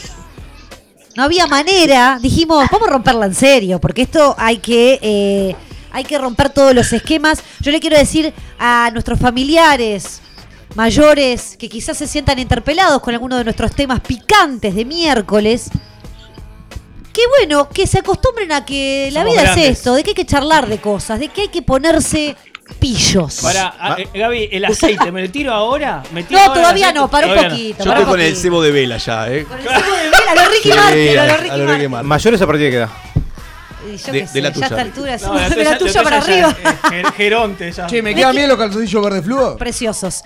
No 1.18 1.24
había 1.24 1.46
manera. 1.46 2.20
Dijimos, 2.22 2.66
vamos 2.72 2.88
a 2.88 2.92
romperla 2.92 3.26
en 3.26 3.36
serio, 3.36 3.82
porque 3.82 4.04
esto 4.04 4.34
hay 4.38 4.60
que, 4.60 4.98
eh, 5.02 5.56
hay 5.92 6.06
que 6.06 6.18
romper 6.18 6.52
todos 6.52 6.74
los 6.74 6.94
esquemas. 6.94 7.44
Yo 7.60 7.74
le 7.74 7.82
quiero 7.82 7.98
decir 7.98 8.34
a 8.58 8.92
nuestros 8.94 9.20
familiares 9.20 10.22
mayores 10.76 11.58
que 11.58 11.68
quizás 11.68 11.98
se 11.98 12.08
sientan 12.08 12.40
interpelados 12.40 13.02
con 13.02 13.14
alguno 13.14 13.36
de 13.36 13.44
nuestros 13.44 13.76
temas 13.76 14.00
picantes 14.00 14.74
de 14.74 14.86
miércoles. 14.86 15.70
Que 17.12 17.24
bueno, 17.40 17.68
que 17.68 17.88
se 17.88 18.00
acostumbren 18.00 18.54
a 18.54 18.64
que 18.64 19.10
la 19.12 19.20
Somos 19.20 19.34
vida 19.34 19.44
grandes. 19.44 19.66
es 19.66 19.78
esto, 19.80 19.96
de 19.96 20.04
que 20.04 20.12
hay 20.12 20.16
que 20.16 20.26
charlar 20.26 20.70
de 20.70 20.78
cosas, 20.78 21.20
de 21.20 21.28
que 21.28 21.42
hay 21.42 21.50
que 21.50 21.62
ponerse 21.62 22.38
pillos. 22.80 23.40
Para, 23.42 23.74
ah, 23.80 23.96
eh, 23.98 24.08
Gaby, 24.14 24.50
el 24.52 24.66
aceite, 24.66 25.12
¿me 25.12 25.22
lo 25.24 25.30
tiro 25.32 25.52
ahora? 25.54 26.04
¿Me 26.12 26.24
tiro 26.24 26.40
No, 26.40 26.46
ahora 26.48 26.62
todavía 26.62 26.92
no, 26.94 27.10
para 27.10 27.28
un 27.28 27.36
poquito. 27.50 27.84
Yo 27.84 27.90
para 27.92 28.00
estoy 28.02 28.12
con 28.14 28.22
el 28.22 28.36
cebo 28.36 28.62
de 28.62 28.72
vela 28.72 28.98
ya, 28.98 29.30
¿eh? 29.32 29.46
Con 29.46 29.60
el 29.60 29.64
cebo 29.68 29.96
de 29.96 30.04
vela, 30.04 30.18
a 30.32 30.36
lo 30.36 30.50
Ricky 30.52 30.70
Sí, 30.72 30.78
Martin, 30.78 31.18
a 31.18 31.22
a- 31.24 31.26
lo 31.28 31.34
a 31.34 31.38
Ricky 31.38 31.48
lo 31.50 31.58
Martin. 31.58 31.76
Ricky 31.76 31.88
Martin. 31.90 32.08
Mayores 32.10 32.42
a 32.42 32.46
partir 32.48 32.64
de 32.66 32.70
qué 32.72 32.78
edad. 32.78 32.90
Yo 33.86 33.92
De- 33.92 33.98
qué 34.12 34.12
de 34.22 34.28
sé, 34.28 34.42
la 34.42 34.50
ya 34.50 34.54
tuya, 34.54 34.66
a 34.66 34.70
esta 34.70 34.84
Ricky. 34.84 34.90
altura, 34.90 35.18
No, 35.28 35.34
la 35.36 35.50
de 35.50 35.64
la 35.64 35.78
tuya 35.78 36.04
para 36.04 36.20
ya 36.20 36.26
arriba. 36.26 36.58
eh, 36.92 37.04
Geronte 37.16 37.72
ya. 37.72 37.86
Che, 37.88 38.02
¿me 38.02 38.16
quedan 38.16 38.36
bien 38.36 38.50
los 38.50 38.58
calzoncillos 38.58 39.04
verde 39.04 39.22
fluo? 39.22 39.58
Preciosos. 39.58 40.24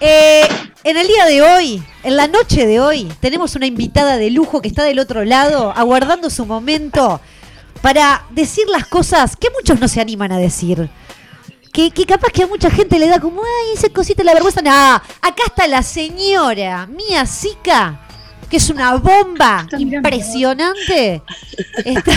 Eh, 0.00 0.48
en 0.82 0.96
el 0.96 1.06
día 1.06 1.26
de 1.26 1.42
hoy, 1.42 1.82
en 2.02 2.16
la 2.16 2.26
noche 2.26 2.66
de 2.66 2.80
hoy, 2.80 3.12
tenemos 3.20 3.54
una 3.54 3.66
invitada 3.66 4.16
de 4.16 4.30
lujo 4.30 4.60
que 4.60 4.68
está 4.68 4.82
del 4.82 4.98
otro 4.98 5.24
lado, 5.24 5.72
aguardando 5.76 6.30
su 6.30 6.46
momento 6.46 7.20
para 7.82 8.24
decir 8.30 8.64
las 8.68 8.86
cosas 8.86 9.36
que 9.36 9.48
muchos 9.50 9.78
no 9.78 9.86
se 9.88 10.00
animan 10.00 10.32
a 10.32 10.38
decir. 10.38 10.88
Que, 11.72 11.90
que 11.90 12.04
capaz 12.04 12.32
que 12.32 12.42
a 12.42 12.46
mucha 12.46 12.70
gente 12.70 12.98
le 12.98 13.06
da 13.06 13.20
como, 13.20 13.42
ay, 13.42 13.74
esa 13.74 13.88
cosita 13.90 14.24
la 14.24 14.34
vergüenza. 14.34 14.60
No, 14.60 14.70
acá 14.70 15.44
está 15.46 15.68
la 15.68 15.82
señora 15.82 16.86
Mía 16.86 17.24
Sica, 17.26 18.00
que 18.48 18.56
es 18.56 18.68
una 18.70 18.96
bomba 18.96 19.66
impresionante. 19.78 21.22
Está, 21.84 22.12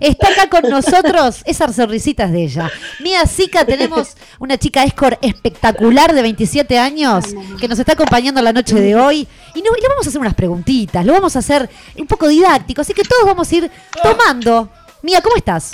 está 0.00 0.28
acá 0.28 0.50
con 0.50 0.68
nosotros, 0.68 1.42
esas 1.44 1.76
sonrisitas 1.76 2.32
de 2.32 2.42
ella. 2.42 2.70
Mía 2.98 3.24
Sica, 3.26 3.64
tenemos 3.64 4.16
una 4.40 4.58
chica 4.58 4.82
escort 4.82 5.18
espectacular 5.22 6.12
de 6.12 6.22
27 6.22 6.76
años 6.78 7.26
que 7.60 7.68
nos 7.68 7.78
está 7.78 7.92
acompañando 7.92 8.42
la 8.42 8.52
noche 8.52 8.74
de 8.74 8.96
hoy. 8.96 9.28
Y, 9.54 9.62
no, 9.62 9.70
y 9.78 9.80
le 9.80 9.88
vamos 9.88 10.06
a 10.06 10.08
hacer 10.08 10.20
unas 10.20 10.34
preguntitas, 10.34 11.06
lo 11.06 11.12
vamos 11.12 11.36
a 11.36 11.38
hacer 11.38 11.70
un 11.96 12.06
poco 12.08 12.26
didáctico, 12.26 12.80
así 12.80 12.92
que 12.92 13.04
todos 13.04 13.24
vamos 13.24 13.50
a 13.50 13.54
ir 13.54 13.70
tomando. 14.02 14.68
Mía, 15.02 15.20
¿cómo 15.20 15.36
estás? 15.36 15.72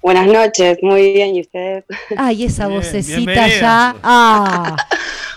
Buenas 0.00 0.26
noches, 0.26 0.78
muy 0.82 1.12
bien, 1.12 1.34
¿y 1.34 1.40
ustedes? 1.40 1.84
Ay, 2.16 2.44
esa 2.44 2.68
Bien, 2.68 2.80
vocecita 2.80 3.16
bienvenida. 3.32 3.60
ya. 3.60 3.96
Ah. 4.02 4.76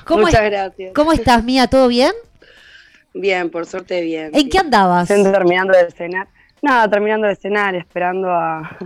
¿Cómo 0.06 0.22
Muchas 0.26 0.42
es- 0.44 0.50
gracias. 0.52 0.92
¿Cómo 0.94 1.12
estás, 1.14 1.44
Mía? 1.44 1.68
¿Todo 1.68 1.88
bien? 1.88 2.12
Bien, 3.14 3.50
por 3.50 3.66
suerte 3.66 4.02
bien. 4.02 4.32
¿En 4.34 4.50
qué 4.50 4.60
andabas? 4.60 5.10
Estoy 5.10 5.32
terminando 5.32 5.74
de 5.78 5.90
cenar. 5.92 6.28
Nada, 6.62 6.88
terminando 6.90 7.28
de 7.28 7.36
cenar, 7.36 7.76
esperando 7.76 8.30
a 8.30 8.78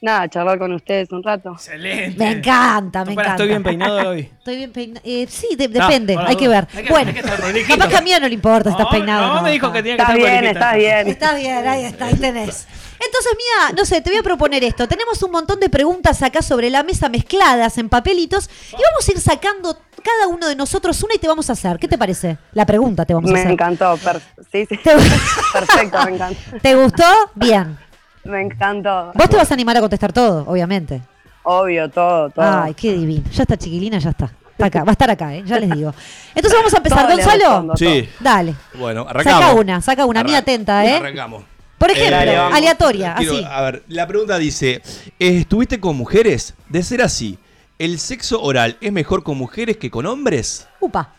nada, 0.00 0.28
charlar 0.28 0.58
con 0.58 0.72
ustedes 0.72 1.10
un 1.12 1.22
rato. 1.22 1.52
Excelente. 1.52 2.18
Me 2.18 2.30
encanta, 2.32 3.04
me 3.04 3.12
encanta. 3.12 3.30
¿Estoy 3.32 3.48
bien 3.48 3.62
peinado 3.62 4.08
hoy? 4.10 4.20
Estoy 4.38 4.56
bien 4.56 4.72
peinado. 4.72 5.00
sí, 5.28 5.48
de- 5.56 5.64
Ah, 5.64 5.68
depende, 5.86 6.16
hay 6.18 6.36
que 6.36 6.48
ver. 6.48 6.66
Hay 6.74 6.84
que- 6.84 6.90
bueno, 6.90 7.08
hay 7.08 7.14
que 7.14 7.20
estar 7.20 7.36
prolijito. 7.40 7.76
capaz 7.78 7.88
que 7.90 7.96
a 7.96 8.00
Mía 8.00 8.18
no 8.20 8.28
le 8.28 8.34
importa 8.34 8.70
si 8.70 8.72
estás 8.76 8.86
peinado. 8.90 9.34
no, 9.34 9.42
me 9.42 9.52
dijo 9.52 9.70
que 9.72 9.82
tenía 9.82 9.96
que 9.96 10.02
Estás 10.02 10.16
estar 10.16 10.30
bien, 10.40 10.44
estás 10.56 10.74
bien. 10.76 11.08
Está 11.08 11.34
bien, 11.34 11.68
ahí 11.68 11.84
está, 11.84 12.06
ahí 12.06 12.14
tenés. 12.14 12.66
Entonces, 13.02 13.32
Mía, 13.36 13.74
no 13.76 13.84
sé, 13.86 14.00
te 14.02 14.10
voy 14.10 14.18
a 14.18 14.22
proponer 14.22 14.62
esto. 14.62 14.86
Tenemos 14.86 15.22
un 15.22 15.30
montón 15.30 15.58
de 15.58 15.70
preguntas 15.70 16.22
acá 16.22 16.42
sobre 16.42 16.68
la 16.68 16.82
mesa 16.82 17.08
mezcladas 17.08 17.78
en 17.78 17.88
papelitos 17.88 18.50
y 18.68 18.72
vamos 18.82 19.08
a 19.08 19.12
ir 19.12 19.18
sacando 19.20 19.78
cada 20.02 20.28
uno 20.28 20.46
de 20.48 20.54
nosotros 20.56 21.02
una 21.02 21.14
y 21.14 21.18
te 21.18 21.26
vamos 21.28 21.48
a 21.48 21.54
hacer. 21.54 21.78
¿Qué 21.78 21.88
te 21.88 21.96
parece? 21.96 22.36
La 22.52 22.66
pregunta 22.66 23.04
te 23.06 23.14
vamos 23.14 23.30
a 23.30 23.32
Me 23.32 23.40
hacer. 23.40 23.52
encantó, 23.52 23.96
per- 23.98 24.20
sí, 24.52 24.66
sí. 24.66 24.78
perfecto, 25.52 25.98
me 26.04 26.10
encantó. 26.14 26.40
¿Te 26.60 26.74
gustó? 26.74 27.04
Bien. 27.34 27.78
Me 28.24 28.40
encantó. 28.42 29.12
Vos 29.14 29.28
te 29.28 29.36
vas 29.36 29.50
a 29.50 29.54
animar 29.54 29.76
a 29.76 29.80
contestar 29.80 30.12
todo, 30.12 30.44
obviamente. 30.46 31.00
Obvio, 31.42 31.88
todo, 31.88 32.30
todo. 32.30 32.44
Ay, 32.62 32.74
qué 32.74 32.92
divino. 32.92 33.24
Ya 33.32 33.42
está 33.42 33.56
chiquilina, 33.56 33.98
ya 33.98 34.10
está. 34.10 34.30
Está 34.52 34.66
acá, 34.66 34.84
va 34.84 34.90
a 34.90 34.92
estar 34.92 35.10
acá, 35.10 35.34
¿eh? 35.34 35.42
ya 35.46 35.58
les 35.58 35.70
digo. 35.70 35.94
Entonces 36.34 36.58
vamos 36.58 36.74
a 36.74 36.76
empezar. 36.78 37.06
Todo 37.06 37.16
Gonzalo, 37.16 37.44
respondo, 37.44 37.76
Sí. 37.76 38.08
dale. 38.20 38.54
Bueno, 38.78 39.06
arrancamos. 39.08 39.40
Saca 39.40 39.54
una, 39.54 39.80
saca 39.80 40.04
una, 40.06 40.22
mía 40.22 40.38
atenta, 40.38 40.84
¿eh? 40.84 40.96
Arrancamos. 40.96 41.44
Por 41.78 41.90
ejemplo, 41.90 42.30
Eh, 42.30 42.36
vamos. 42.36 42.58
aleatoria, 42.58 43.14
Quiero- 43.16 43.32
así. 43.36 43.44
A 43.48 43.60
ver, 43.62 43.82
la 43.88 44.06
pregunta 44.06 44.36
dice: 44.36 44.82
¿Estuviste 45.18 45.80
con 45.80 45.96
mujeres? 45.96 46.52
De 46.68 46.82
ser 46.82 47.00
así, 47.00 47.38
¿el 47.78 47.98
sexo 47.98 48.42
oral 48.42 48.76
es 48.82 48.92
mejor 48.92 49.22
con 49.22 49.38
mujeres 49.38 49.78
que 49.78 49.90
con 49.90 50.04
hombres? 50.04 50.68
Upa. 50.78 51.14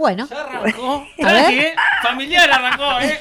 Bueno. 0.00 0.26
Arrancó. 0.30 1.06
A 1.22 1.32
ver. 1.32 1.52
¿eh? 1.54 1.74
Familiar 2.02 2.50
arrancó, 2.50 3.00
¿eh? 3.00 3.20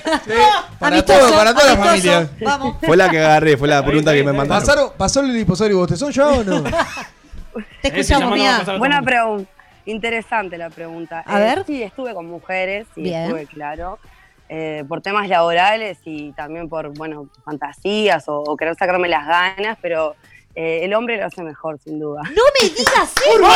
Para 0.79 0.95
Amistoso, 0.95 1.19
todo, 1.19 1.35
para 1.37 1.53
toda 1.53 1.75
la 1.75 1.77
familia. 1.83 2.29
Vamos. 2.41 2.77
Fue 2.81 2.95
la 2.97 3.09
que 3.09 3.19
agarré, 3.19 3.57
fue 3.57 3.67
la 3.67 3.83
pregunta 3.85 4.13
que 4.13 4.23
me 4.23 4.31
mandaron. 4.33 4.65
¿Pasaron, 4.65 4.91
¿Pasó 4.97 5.19
el 5.19 5.33
liposorio 5.33 5.75
y 5.75 5.79
bostezón 5.79 6.11
ya 6.11 6.27
o 6.27 6.43
no? 6.43 6.63
Te 7.81 7.87
Ese 7.89 7.99
escuchamos, 7.99 8.33
Mía. 8.37 8.63
Buena 8.77 9.01
pregunta. 9.01 9.51
Interesante 9.85 10.57
la 10.57 10.69
pregunta. 10.69 11.23
A 11.25 11.37
Eh, 11.39 11.43
ver. 11.43 11.63
Sí, 11.67 11.83
estuve 11.83 12.13
con 12.13 12.25
mujeres, 12.27 12.87
sí, 12.95 13.01
Bien. 13.01 13.23
estuve, 13.23 13.45
claro. 13.47 13.99
eh, 14.47 14.83
por 14.87 15.01
temas 15.01 15.27
laborales 15.27 15.97
y 16.05 16.31
también 16.31 16.69
por, 16.69 16.89
bueno, 16.97 17.27
fantasías 17.43 18.27
o, 18.29 18.39
o 18.41 18.55
querer 18.55 18.75
sacarme 18.75 19.09
las 19.09 19.27
ganas, 19.27 19.77
pero 19.81 20.15
eh, 20.61 20.83
el 20.83 20.93
hombre 20.93 21.15
lo 21.17 21.25
hace 21.25 21.41
mejor, 21.41 21.79
sin 21.81 21.99
duda. 21.99 22.21
No 22.35 22.43
me 22.61 22.67
digas 22.69 23.13
eso. 23.15 23.47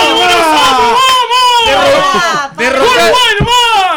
Derroca- 2.57 3.13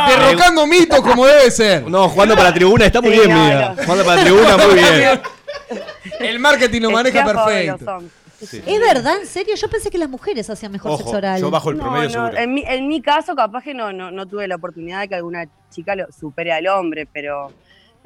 derrocando 0.09 0.66
mitos 0.66 1.00
como 1.00 1.26
debe 1.26 1.50
ser. 1.50 1.82
No, 1.88 2.09
jugando 2.09 2.34
para 2.34 2.48
la 2.50 2.54
tribuna 2.54 2.86
está 2.86 3.00
muy 3.00 3.12
Sí, 3.12 3.18
bien, 3.18 3.30
no, 3.30 3.44
mira. 3.44 3.68
no. 3.74 3.82
Jugando 3.82 4.04
para 4.04 4.16
la 4.16 4.22
tribuna 4.22 4.57
muy 4.57 4.74
bien. 4.74 5.20
El 6.20 6.38
marketing 6.38 6.80
lo 6.82 6.90
maneja 6.90 7.24
perfecto. 7.24 7.90
hombres. 7.92 8.12
¿Es 8.40 8.80
verdad? 8.80 9.16
¿En 9.20 9.26
serio? 9.26 9.54
Yo 9.57 9.68
pensé 9.68 9.90
que 9.90 9.98
las 9.98 10.09
mujeres 10.11 10.48
hacían 10.50 10.70
mejor 10.70 10.90
Ojo, 10.92 10.98
sexo 11.02 11.16
oral. 11.16 11.40
yo 11.40 11.50
bajo 11.50 11.70
el 11.70 11.78
No, 11.78 11.84
promedio 11.84 12.04
no, 12.09 12.12
seguro. 12.26 12.36
en, 12.38 12.54
mi, 12.54 12.62
en 12.66 12.86
mi 12.88 13.00
caso, 13.00 13.34
capaz 13.34 13.62
que 13.64 13.72
no, 13.72 13.92
no, 13.92 14.11
no 14.11 14.26
tuve 14.26 14.46
la 14.46 14.57
oportunidad 14.57 15.00
de 15.00 15.09
que 15.09 15.14
alguna 15.14 15.46
chica 15.70 15.94
lo 15.96 16.07
supere 16.12 16.52
al 16.52 16.66
hombre, 16.68 17.09
pero, 17.11 17.50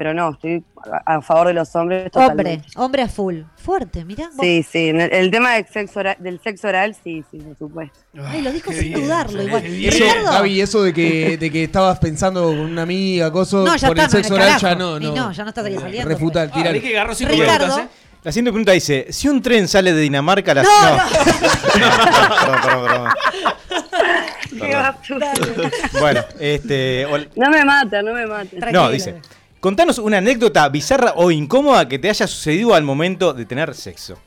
pero 0.01 0.15
no, 0.15 0.31
estoy 0.31 0.65
a, 1.05 1.21
favor 1.21 1.49
de 1.49 1.53
los 1.53 1.77
hombres 1.77 2.05
Hombre, 2.05 2.11
totalmente. 2.11 2.67
hombre 2.77 3.03
a 3.03 3.09
full. 3.09 3.41
Fuerte, 3.57 4.03
mirá. 4.07 4.31
vos- 4.35 4.39
Sí, 4.41 4.63
sí, 4.63 4.89
el, 4.89 4.99
el 4.99 5.31
tema 5.31 5.53
del 5.57 5.67
sexo, 5.67 6.01
oral, 6.01 6.17
del 6.19 6.41
sexo 6.43 6.69
oral, 6.69 6.97
sí, 7.05 7.23
sí, 7.31 7.37
por 7.37 7.59
supuesto. 7.59 7.99
Ay, 8.25 8.41
lo 8.41 8.51
dijo 8.51 8.71
Qué 8.71 8.77
sin 8.79 8.89
bien, 8.95 9.03
dudarlo 9.03 9.41
qué 9.41 9.45
igual. 9.45 9.67
Eso, 9.67 10.05
Ricardo. 10.05 10.33
Gaby, 10.33 10.61
eso 10.63 10.83
de 10.85 10.95
que, 10.95 11.37
de 11.37 11.51
que 11.51 11.65
estabas 11.65 11.99
pensando 11.99 12.45
con 12.45 12.59
una 12.61 12.81
amiga, 12.81 13.29
No, 13.29 13.77
ya 13.77 13.89
por 13.89 13.99
está, 13.99 14.05
el 14.05 14.11
sexo 14.11 14.31
no, 14.31 14.37
oral, 14.43 14.59
ya 14.59 14.75
no, 14.75 14.97
Y 14.97 15.01
no. 15.01 15.15
no, 15.15 15.33
ya 15.33 15.43
no 15.43 15.49
está 15.51 15.61
saliendo. 15.63 16.09
Refutar, 16.09 16.49
Ah, 16.51 16.55
tirar. 16.57 16.73
vi 16.73 16.81
que 16.81 16.97
agarró 16.97 17.15
cinco 17.15 17.33
Ricardo. 17.33 17.79
¿eh? 17.81 17.89
La 18.23 18.33
siguiente 18.33 18.53
pregunta 18.53 18.73
dice: 18.73 19.07
si 19.11 19.29
un 19.29 19.43
tren 19.43 19.69
sale 19.69 19.93
de 19.93 20.01
Dinamarca 20.01 20.55
las. 20.55 20.65
No, 20.67 20.71
perdón, 24.61 24.95
perdón, 25.07 25.35
perdón. 25.55 25.71
Bueno, 26.01 26.25
este. 26.39 27.07
No 27.37 27.51
me 27.51 27.65
mata, 27.67 28.01
no 28.03 28.15
me 28.15 28.27
mata. 28.27 28.71
No, 28.73 28.89
dice. 28.91 29.21
Contanos 29.61 29.99
una 29.99 30.19
anécdota 30.19 30.69
bizarra 30.69 31.13
o 31.17 31.31
incómoda 31.31 31.87
que 31.89 31.99
te 31.99 32.09
haya 32.09 32.27
sucedido 32.27 32.75
al 32.75 32.83
momento 32.83 33.33
de 33.35 33.45
tener 33.45 33.75
sexo. 33.75 34.19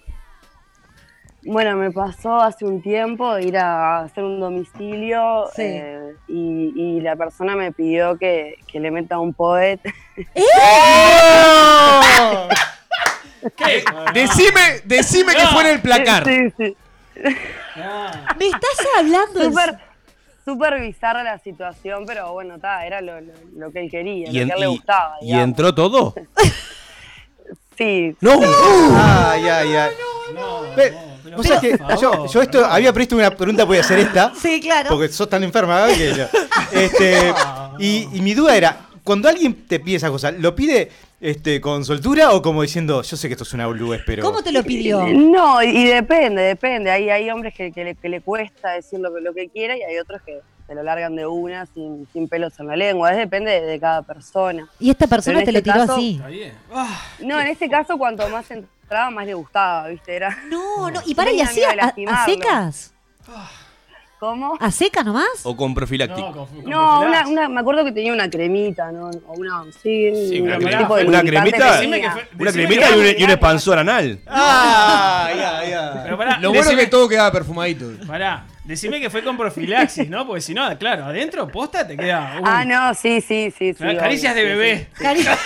Bueno, 1.45 1.75
me 1.75 1.91
pasó 1.91 2.39
hace 2.39 2.63
un 2.63 2.81
tiempo 2.81 3.37
ir 3.39 3.57
a 3.57 4.01
hacer 4.01 4.23
un 4.23 4.39
domicilio 4.39 5.45
Sí. 5.55 5.63
eh, 5.63 6.13
y, 6.27 6.71
y 6.75 7.01
la 7.01 7.15
persona 7.17 7.55
me 7.55 7.71
pidió 7.73 8.17
que, 8.17 8.59
que 8.67 8.79
le 8.79 8.91
meta 8.91 9.19
un 9.19 9.33
poet. 9.33 9.81
¿Qué? 13.57 13.83
Decime, 14.13 14.81
decime 14.85 15.35
que 15.35 15.47
fue 15.47 15.61
en 15.63 15.67
el 15.67 15.81
placar. 15.81 16.23
Sí, 16.25 16.49
sí. 16.57 16.77
¿Me 17.15 18.45
estás 18.45 18.87
hablando? 18.97 19.43
en 19.43 19.53
Súper 20.45 20.79
bizarra 20.81 21.23
la 21.23 21.39
situación, 21.39 22.05
pero 22.05 22.33
bueno, 22.33 22.59
ta, 22.59 22.85
era 22.85 22.99
lo, 23.01 23.21
lo- 23.21 23.33
lo 23.55 23.71
que 23.71 23.81
él 23.85 23.89
quería, 23.91 24.29
¿Y, 24.29 24.33
lo 24.33 24.41
en- 24.41 24.47
que 24.47 24.53
a 24.53 24.55
él 24.55 24.61
le 24.61 24.67
gustaba. 24.67 25.15
y 25.21 25.25
digamos. 25.25 25.43
entró 25.47 25.73
todo? 25.75 26.13
Sí. 27.77 28.15
¡No! 28.21 28.39
Ay, 28.95 29.47
ay, 29.49 29.75
ay. 29.75 29.91
Vos 31.35 31.47
sabés 31.47 31.59
que 31.75 31.79
yo, 31.99 32.27
yo 32.27 32.41
esto 32.43 32.63
había 32.63 32.93
previsto 32.93 33.15
una 33.15 33.31
pregunta, 33.31 33.63
voy 33.63 33.77
a 33.77 33.79
hacer 33.81 33.97
esta. 33.97 34.31
Sí, 34.39 34.61
claro. 34.61 34.89
Porque 34.89 35.07
sos 35.09 35.27
tan 35.27 35.43
enferma, 35.43 35.87
que 35.87 36.13
yo- 36.13 36.27
este, 36.71 37.33
y, 37.79 38.07
y 38.15 38.21
mi 38.21 38.35
duda 38.35 38.55
era, 38.55 38.77
cuando 39.03 39.27
alguien 39.29 39.65
te 39.67 39.79
pide 39.79 39.97
esa 39.97 40.09
cosa, 40.09 40.31
¿lo 40.31 40.55
pide 40.55 40.89
este, 41.19 41.59
con 41.61 41.83
soltura 41.85 42.31
o 42.31 42.41
como 42.41 42.61
diciendo, 42.61 43.01
yo 43.01 43.17
sé 43.17 43.27
que 43.27 43.33
esto 43.33 43.43
es 43.43 43.53
una 43.53 43.67
boludez, 43.67 44.01
pero... 44.05 44.23
¿Cómo 44.23 44.41
te 44.43 44.51
lo 44.51 44.63
pidió? 44.63 45.05
No, 45.07 45.61
y, 45.61 45.85
depende, 45.85 46.41
depende. 46.41 46.91
Hay, 46.91 47.09
hay 47.09 47.29
hombres 47.29 47.53
que, 47.53 47.71
que 47.71 47.83
le, 47.83 47.95
que 47.95 48.09
le 48.09 48.21
cuesta 48.21 48.71
decir 48.71 48.99
lo 48.99 49.13
que, 49.13 49.21
lo 49.21 49.33
que 49.33 49.49
quiera 49.49 49.77
y 49.77 49.81
hay 49.81 49.97
otros 49.97 50.21
que 50.21 50.39
se 50.67 50.75
lo 50.75 50.83
largan 50.83 51.15
de 51.15 51.25
una 51.25 51.65
sin, 51.65 52.07
sin 52.13 52.27
pelos 52.27 52.57
en 52.59 52.67
la 52.67 52.75
lengua. 52.75 53.11
Es 53.11 53.17
depende 53.17 53.51
de, 53.51 53.61
de 53.61 53.79
cada 53.79 54.01
persona. 54.01 54.67
Y 54.79 54.89
esta 54.89 55.07
persona 55.07 55.43
te 55.43 55.51
lo 55.51 55.59
este 55.59 55.71
tiró 55.71 55.85
caso- 55.85 55.93
así. 55.95 56.21
Ah, 56.71 57.01
No, 57.19 57.39
en 57.39 57.47
ese 57.47 57.69
caso, 57.69 57.97
cuanto 57.97 58.27
más 58.29 58.49
entraba, 58.51 59.09
más 59.11 59.25
le 59.25 59.33
gustaba, 59.33 59.87
¿viste? 59.89 60.15
Era. 60.15 60.37
No, 60.49 60.89
no. 60.89 61.01
¿Y 61.05 61.13
para 61.15 61.31
y 61.31 61.41
así 61.41 61.61
a, 61.63 62.25
secas? 62.25 62.93
¿Cómo? 64.23 64.57
¿A 64.57 64.71
seca 64.71 65.03
nomás? 65.03 65.27
¿O 65.43 65.53
con 65.57 65.73
profiláctico? 65.75 66.47
No, 66.65 67.01
una, 67.01 67.27
una, 67.27 67.49
me 67.49 67.59
acuerdo 67.59 67.83
que 67.83 67.91
tenía 67.91 68.13
una 68.13 68.29
cremita, 68.29 68.89
¿no? 68.89 69.09
O 69.27 69.33
una, 69.33 69.63
sí, 69.83 70.11
Sí, 70.29 70.39
una, 70.39 70.55
un 70.57 70.63
crema- 70.63 70.77
tipo 70.77 70.95
de 70.95 71.03
una 71.05 71.21
lubricante 71.21 71.51
cremita, 71.51 72.21
una 72.39 72.51
cremita 72.53 72.89
y 72.91 72.99
un, 72.99 73.05
y 73.19 73.23
un 73.25 73.29
expansor 73.31 73.79
anal. 73.79 74.21
Ah, 74.27 75.29
ya, 75.35 75.69
ya. 75.69 76.03
Pero 76.05 76.17
pará, 76.17 76.37
Lo 76.39 76.51
bueno 76.53 76.63
decime- 76.63 76.79
es 76.79 76.85
que 76.85 76.87
todo 76.91 77.09
quedaba 77.09 77.33
perfumadito. 77.33 77.91
Pará, 78.07 78.45
decime 78.63 79.01
que 79.01 79.09
fue 79.09 79.25
con 79.25 79.35
profilaxis, 79.35 80.09
¿no? 80.09 80.25
Porque 80.25 80.39
si 80.39 80.53
no, 80.53 80.77
claro, 80.77 81.03
adentro 81.03 81.45
posta 81.49 81.85
te 81.85 81.97
queda. 81.97 82.37
uh, 82.39 82.43
Ah, 82.45 82.63
no, 82.63 82.93
sí, 82.93 83.19
sí, 83.19 83.51
sí. 83.57 83.73
sí 83.73 83.83
Caricias 83.97 84.31
obvio, 84.33 84.43
de 84.45 84.49
sí, 84.53 84.57
bebé. 84.57 84.87
Caricia. 84.97 85.37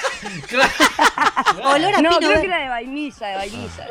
Olor 1.63 1.95
a 1.95 2.01
No, 2.03 2.09
pino 2.09 2.17
creo 2.29 2.41
que 2.41 2.45
era 2.45 2.59
de 2.61 2.69
vainilla, 2.69 3.27
de 3.27 3.35
vainilla. 3.37 3.87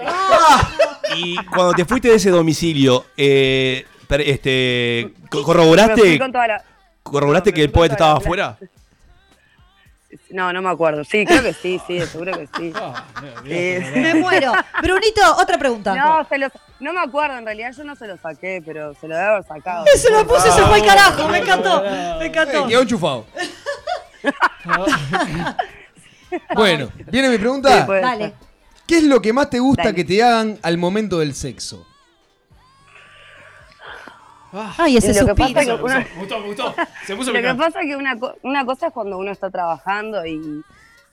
Y 1.16 1.34
cuando 1.47 1.72
te 1.72 1.84
fuiste 1.84 2.09
de 2.09 2.14
ese 2.16 2.30
domicilio, 2.30 3.07
eh, 3.16 3.84
este, 4.09 5.13
¿corroboraste, 5.31 6.19
con 6.19 6.33
toda 6.33 6.47
la- 6.49 6.65
corroboraste 7.03 7.53
que 7.53 7.63
el 7.63 7.71
poeta 7.71 7.95
estaba 7.95 8.19
afuera? 8.19 8.57
No, 10.31 10.53
no 10.53 10.63
me 10.63 10.71
acuerdo. 10.71 11.05
Sí, 11.05 11.25
creo 11.27 11.43
que 11.43 11.53
sí, 11.53 11.81
sí, 11.87 12.01
seguro 12.01 12.33
que 12.39 12.49
sí. 12.57 12.73
Ah, 12.77 13.05
Sí. 13.45 13.51
Me 14.01 14.15
muero. 14.15 14.53
Brunito, 14.83 15.21
otra 15.39 15.59
pregunta. 15.59 15.95
No, 15.95 16.27
se 16.29 16.39
los, 16.39 16.51
no 16.81 16.93
me 16.93 17.01
acuerdo, 17.01 17.39
en 17.39 17.45
realidad 17.45 17.73
yo 17.77 17.85
no 17.85 17.95
se 17.97 18.07
lo 18.07 18.17
saqué, 18.17 18.63
pero 18.65 18.95
se 19.01 19.07
lo 19.09 19.15
debe 19.15 19.27
haber 19.29 19.45
sacado. 19.47 19.85
Se 19.95 20.11
lo 20.11 20.27
puse, 20.27 20.51
se 20.51 20.63
fue 20.63 20.81
al 20.81 20.87
carajo. 20.87 21.29
Me 21.29 21.39
encantó. 21.39 21.83
Me 22.19 22.27
encantó. 22.27 22.65
Eh, 22.65 22.69
quedó 22.69 22.83
enchufado. 22.83 23.27
Bueno, 26.55 26.91
viene 27.11 27.29
mi 27.31 27.39
pregunta. 27.39 27.87
Sí, 27.87 27.93
Dale. 27.93 28.35
¿Qué 28.87 28.99
es 28.99 29.05
lo 29.05 29.21
que 29.23 29.33
más 29.33 29.49
te 29.49 29.59
gusta 29.59 29.85
Dale. 29.85 29.95
que 29.95 30.05
te 30.05 30.23
hagan 30.23 30.59
al 30.63 30.77
momento 30.77 31.19
del 31.19 31.35
sexo? 31.35 31.87
Ay, 34.78 34.97
ese 34.97 35.11
Y 35.11 35.14
lo 35.14 35.34
que 35.34 35.42
suspiro. 35.42 35.49
pasa 35.49 35.61
es 35.61 35.66
que 35.66 35.82
una- 35.84 35.99
Me 35.99 36.07
gustó, 36.18 36.38
me 36.40 36.47
gustó. 36.47 36.74
Se 37.07 37.16
puso 37.16 37.32
Lo 37.32 37.42
que 37.42 37.55
pasa 37.55 37.80
es 37.80 37.86
que 37.86 37.97
una, 37.97 38.18
co- 38.18 38.34
una 38.42 38.64
cosa 38.64 38.86
es 38.88 38.92
cuando 38.92 39.18
uno 39.18 39.30
está 39.30 39.51
trabajando 39.51 40.24
y, 40.24 40.62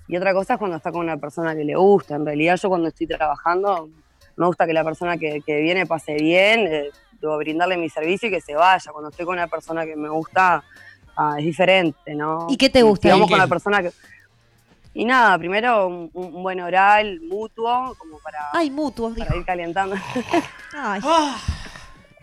y 0.07 0.17
otra 0.17 0.33
cosa 0.33 0.53
es 0.53 0.59
cuando 0.59 0.77
está 0.77 0.91
con 0.91 1.01
una 1.01 1.17
persona 1.17 1.55
que 1.55 1.63
le 1.63 1.75
gusta. 1.75 2.15
En 2.15 2.25
realidad 2.25 2.57
yo 2.61 2.69
cuando 2.69 2.87
estoy 2.89 3.07
trabajando 3.07 3.89
me 4.35 4.45
gusta 4.47 4.65
que 4.65 4.73
la 4.73 4.83
persona 4.83 5.17
que, 5.17 5.41
que 5.45 5.61
viene 5.61 5.85
pase 5.85 6.15
bien, 6.15 6.61
eh, 6.67 6.89
debo 7.21 7.37
brindarle 7.37 7.77
mi 7.77 7.89
servicio 7.89 8.29
y 8.29 8.31
que 8.31 8.41
se 8.41 8.55
vaya. 8.55 8.91
Cuando 8.91 9.09
estoy 9.09 9.25
con 9.25 9.33
una 9.33 9.47
persona 9.47 9.85
que 9.85 9.95
me 9.95 10.09
gusta 10.09 10.63
ah, 11.15 11.35
es 11.37 11.45
diferente, 11.45 12.15
¿no? 12.15 12.47
¿Y 12.49 12.57
qué 12.57 12.69
te 12.69 12.81
gusta? 12.81 13.15
¿Y 13.15 13.27
con 13.27 13.37
la 13.37 13.47
persona 13.47 13.81
que... 13.83 13.91
Y 14.95 15.05
nada, 15.05 15.37
primero 15.39 15.87
un, 15.87 16.11
buen 16.43 16.59
oral 16.61 17.19
mutuo, 17.21 17.95
como 17.97 18.19
para, 18.19 18.49
Ay, 18.53 18.69
mutuos, 18.69 19.15
dijo. 19.15 19.25
para 19.27 19.39
ir 19.39 19.45
calentando. 19.45 19.95
Ay. 20.77 21.01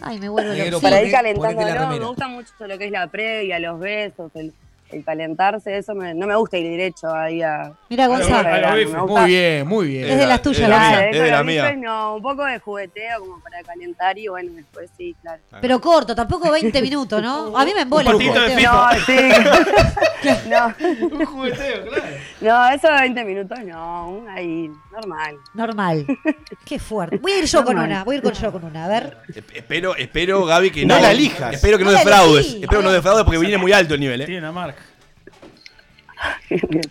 Ay, 0.01 0.19
me 0.19 0.29
vuelvo 0.29 0.53
Negro, 0.53 0.71
loca. 0.73 0.83
para 0.83 1.03
ir 1.03 1.13
calentando. 1.13 1.75
No, 1.75 1.89
me 1.89 1.99
gusta 1.99 2.29
mucho 2.29 2.53
lo 2.61 2.79
que 2.79 2.87
es 2.87 2.91
la 2.91 3.07
previa, 3.09 3.59
los 3.59 3.79
besos, 3.79 4.31
el, 4.35 4.53
el 4.93 5.05
calentarse, 5.05 5.77
eso 5.79 5.95
me- 5.95 6.15
no 6.15 6.27
me 6.27 6.35
gusta 6.37 6.57
ir 6.59 6.69
derecho 6.71 7.13
ahí 7.15 7.43
a. 7.43 7.73
Mira, 7.89 8.07
Gonzalo. 8.07 9.07
Muy 9.07 9.25
bien, 9.25 9.67
muy 9.67 9.87
bien. 9.89 10.09
Es 10.11 10.19
de 10.19 10.27
las 10.27 10.43
tuyas, 10.43 10.63
de 10.63 10.69
la 10.69 11.07
es 11.09 11.19
de 11.21 11.31
la 11.31 11.37
con 11.39 11.47
mía. 11.47 11.73
no, 11.77 12.17
un 12.17 12.23
poco 12.23 12.45
de 12.45 12.59
jugueteo 12.59 13.21
como 13.21 13.41
para 13.41 13.63
calentar 13.63 14.19
y 14.19 14.29
bueno, 14.29 14.53
después 14.55 14.91
sí, 14.97 15.15
claro. 15.23 15.41
Pero 15.61 15.81
corto, 15.81 16.15
tampoco 16.15 16.51
20 16.51 16.81
minutos, 16.83 17.23
¿no? 17.23 17.57
A 17.57 17.65
mí 17.65 17.73
me 17.75 17.83
embola. 17.83 18.11
Un 18.11 18.17
patito 18.17 18.41
de. 18.41 18.57
FIFA. 18.57 18.73
No, 18.73 19.01
sí. 19.07 19.17
no, 20.49 20.75
Un 21.19 21.25
jugueteo, 21.27 21.87
claro. 21.87 22.05
no, 22.41 22.71
eso 22.71 22.89
de 22.89 23.01
20 23.01 23.25
minutos 23.25 23.59
no, 23.65 24.09
un 24.11 24.29
ahí, 24.29 24.71
normal. 24.93 25.37
Normal. 25.55 26.07
Qué 26.65 26.79
fuerte. 26.79 27.19
Voy 27.19 27.33
a 27.33 27.39
ir 27.39 27.45
yo 27.47 27.65
con 27.65 27.75
Normal. 27.77 27.91
una. 27.91 28.05
Voy 28.05 28.15
a 28.15 28.19
ir 28.19 28.23
con 28.23 28.33
yo 28.33 28.53
con 28.53 28.65
una. 28.65 28.85
A 28.85 28.89
ver. 28.89 29.17
Espero, 29.55 29.97
espero, 29.97 30.45
Gaby, 30.45 30.71
que 30.71 30.87
No 30.87 30.97
no, 30.97 31.03
la 31.03 31.13
elijas. 31.13 31.55
Espero 31.55 31.79
que 31.79 31.85
no, 31.85 31.91
No 31.93 31.99
defraudes. 31.99 32.47
Espero 32.55 32.81
que 32.81 32.87
no 32.87 32.93
defraudes 32.93 33.25
porque 33.25 33.39
viene 33.39 33.59
muy 33.59 33.73
alto 33.73 33.95
el 33.95 34.01
nivel, 34.01 34.21
¿eh? 34.23 34.27
Tiene 34.27 34.41
una 34.41 34.53
marca. 34.53 34.80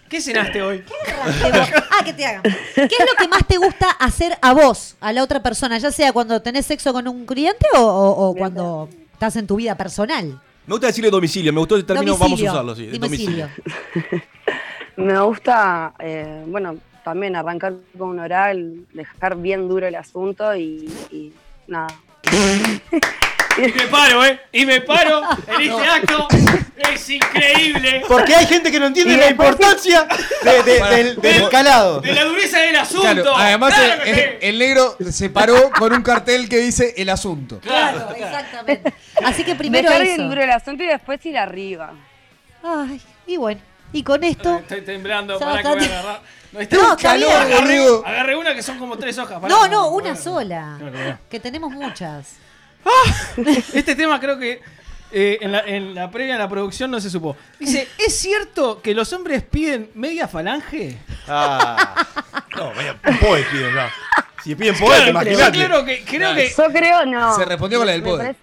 ¿Qué 0.09 0.21
cenaste 0.21 0.61
hoy? 0.61 0.83
Ah, 1.91 2.03
que 2.03 2.13
te 2.13 2.25
hagan. 2.25 2.41
¿Qué 2.43 2.83
es 2.83 2.99
lo 2.99 3.15
que 3.17 3.27
más 3.27 3.45
te 3.47 3.57
gusta 3.57 3.89
hacer 3.91 4.37
a 4.41 4.53
vos, 4.53 4.95
a 4.99 5.11
la 5.13 5.23
otra 5.23 5.41
persona? 5.43 5.77
Ya 5.77 5.91
sea 5.91 6.11
cuando 6.13 6.41
tenés 6.41 6.65
sexo 6.65 6.93
con 6.93 7.07
un 7.07 7.25
cliente 7.25 7.65
o, 7.75 7.79
o- 7.81 8.29
o 8.29 8.35
cuando 8.35 8.89
estás 9.13 9.35
en 9.35 9.45
tu 9.47 9.57
vida 9.57 9.75
personal. 9.75 10.39
Me 10.65 10.73
gusta 10.73 10.87
decirle 10.87 11.09
domicilio, 11.09 11.51
me 11.53 11.59
gustó 11.59 11.75
el 11.75 11.85
término, 11.85 12.13
vamos 12.17 12.21
a 12.21 12.25
Domicilio. 12.27 12.51
usarlo, 12.51 12.75
sí. 12.75 12.85
Domicilio. 12.87 13.49
Domicilio. 13.95 14.21
Me 14.97 15.17
gusta, 15.21 15.93
eh, 15.99 16.43
bueno, 16.47 16.75
también 17.05 17.33
arrancar 17.35 17.73
con 17.97 18.09
un 18.09 18.19
oral, 18.19 18.81
dejar 18.93 19.37
bien 19.37 19.69
duro 19.69 19.87
el 19.87 19.95
asunto 19.95 20.53
y, 20.55 20.91
y 21.11 21.31
nada. 21.67 21.87
Y 23.57 23.61
me 23.73 23.87
paro, 23.87 24.23
¿eh? 24.23 24.39
Y 24.53 24.65
me 24.65 24.79
paro 24.79 25.21
en 25.47 25.61
este 25.69 25.85
acto. 25.87 26.27
Es 26.93 27.09
increíble. 27.09 28.03
Porque 28.07 28.35
hay 28.35 28.45
gente 28.45 28.71
que 28.71 28.79
no 28.79 28.87
entiende 28.87 29.17
la 29.17 29.29
importancia 29.29 30.07
de- 30.43 30.63
de- 30.63 30.79
del, 30.95 31.21
del 31.21 31.49
calado. 31.49 32.01
De 32.01 32.13
la 32.13 32.23
dureza 32.23 32.59
del 32.59 32.75
asunto. 32.75 33.01
Claro, 33.01 33.35
además 33.37 33.73
Claro 33.73 34.03
el, 34.03 34.13
que 34.15 34.23
el- 34.23 34.37
el 34.41 34.59
negro 34.59 34.97
se 35.11 35.29
paró 35.29 35.71
con 35.71 35.93
un 35.93 36.01
cartel 36.01 36.47
que 36.49 36.57
dice 36.57 36.93
el 36.97 37.09
asunto. 37.09 37.59
Claro, 37.59 38.09
exactamente. 38.15 38.93
Así 39.23 39.43
que 39.43 39.55
primero 39.55 39.89
dejar 39.89 40.05
eso. 40.05 40.23
duro 40.23 40.41
el 40.43 40.51
asunto 40.51 40.83
y 40.83 40.87
después 40.87 41.25
ir 41.25 41.37
arriba. 41.37 41.93
Ay, 42.63 43.01
y 43.27 43.37
bueno. 43.37 43.61
Y 43.91 44.03
con 44.03 44.23
esto. 44.23 44.57
Estoy 44.59 44.81
temblando 44.81 45.39
para 45.39 45.61
que 45.61 45.67
va 45.67 45.75
voy 45.75 45.83
a 45.83 45.87
a- 45.87 45.99
agarrar. 45.99 46.21
No, 46.51 46.59
No, 46.59 46.93
está 46.95 47.13
bien. 47.15 47.29
agarré, 47.31 47.79
boludo. 47.79 48.03
agarré 48.07 48.35
una 48.35 48.55
que 48.55 48.63
son 48.63 48.79
como 48.79 48.97
tres 48.97 49.15
hojas. 49.19 49.39
pará. 49.39 49.47
No, 49.53 49.67
no, 49.67 49.89
una 49.89 50.15
sola. 50.15 50.79
Que 51.29 51.39
tenemos 51.39 51.71
muchas. 51.71 52.37
Este 53.73 53.93
tema 53.95 54.19
creo 54.19 54.37
que 54.39 54.59
eh, 55.11 55.37
en, 55.41 55.51
la, 55.51 55.59
en 55.61 55.95
la 55.95 56.09
previa, 56.11 56.33
en 56.33 56.39
la 56.39 56.49
producción, 56.49 56.91
no 56.91 56.99
se 56.99 57.09
supo. 57.09 57.35
Dice, 57.59 57.87
¿es 57.97 58.15
cierto 58.17 58.81
que 58.81 58.93
los 58.93 59.11
hombres 59.13 59.43
piden 59.43 59.89
media 59.95 60.27
falange? 60.27 60.97
Ah, 61.27 62.05
No, 62.55 62.71
vaya, 62.75 62.95
poet 63.19 63.45
piden, 63.51 63.73
ya. 63.75 63.91
Si 64.43 64.55
piden 64.55 64.75
poet, 64.77 64.95
Claro, 64.97 65.09
imagínate. 65.11 65.57
Claro 65.57 65.85
que, 65.85 66.03
creo 66.03 66.33
que... 66.35 66.49
Yo 66.49 66.63
creo, 66.71 67.05
no. 67.05 67.35
Se 67.35 67.45
respondió 67.45 67.79
con 67.79 67.87
la 67.87 67.93
del 67.93 68.03
poder. 68.03 68.35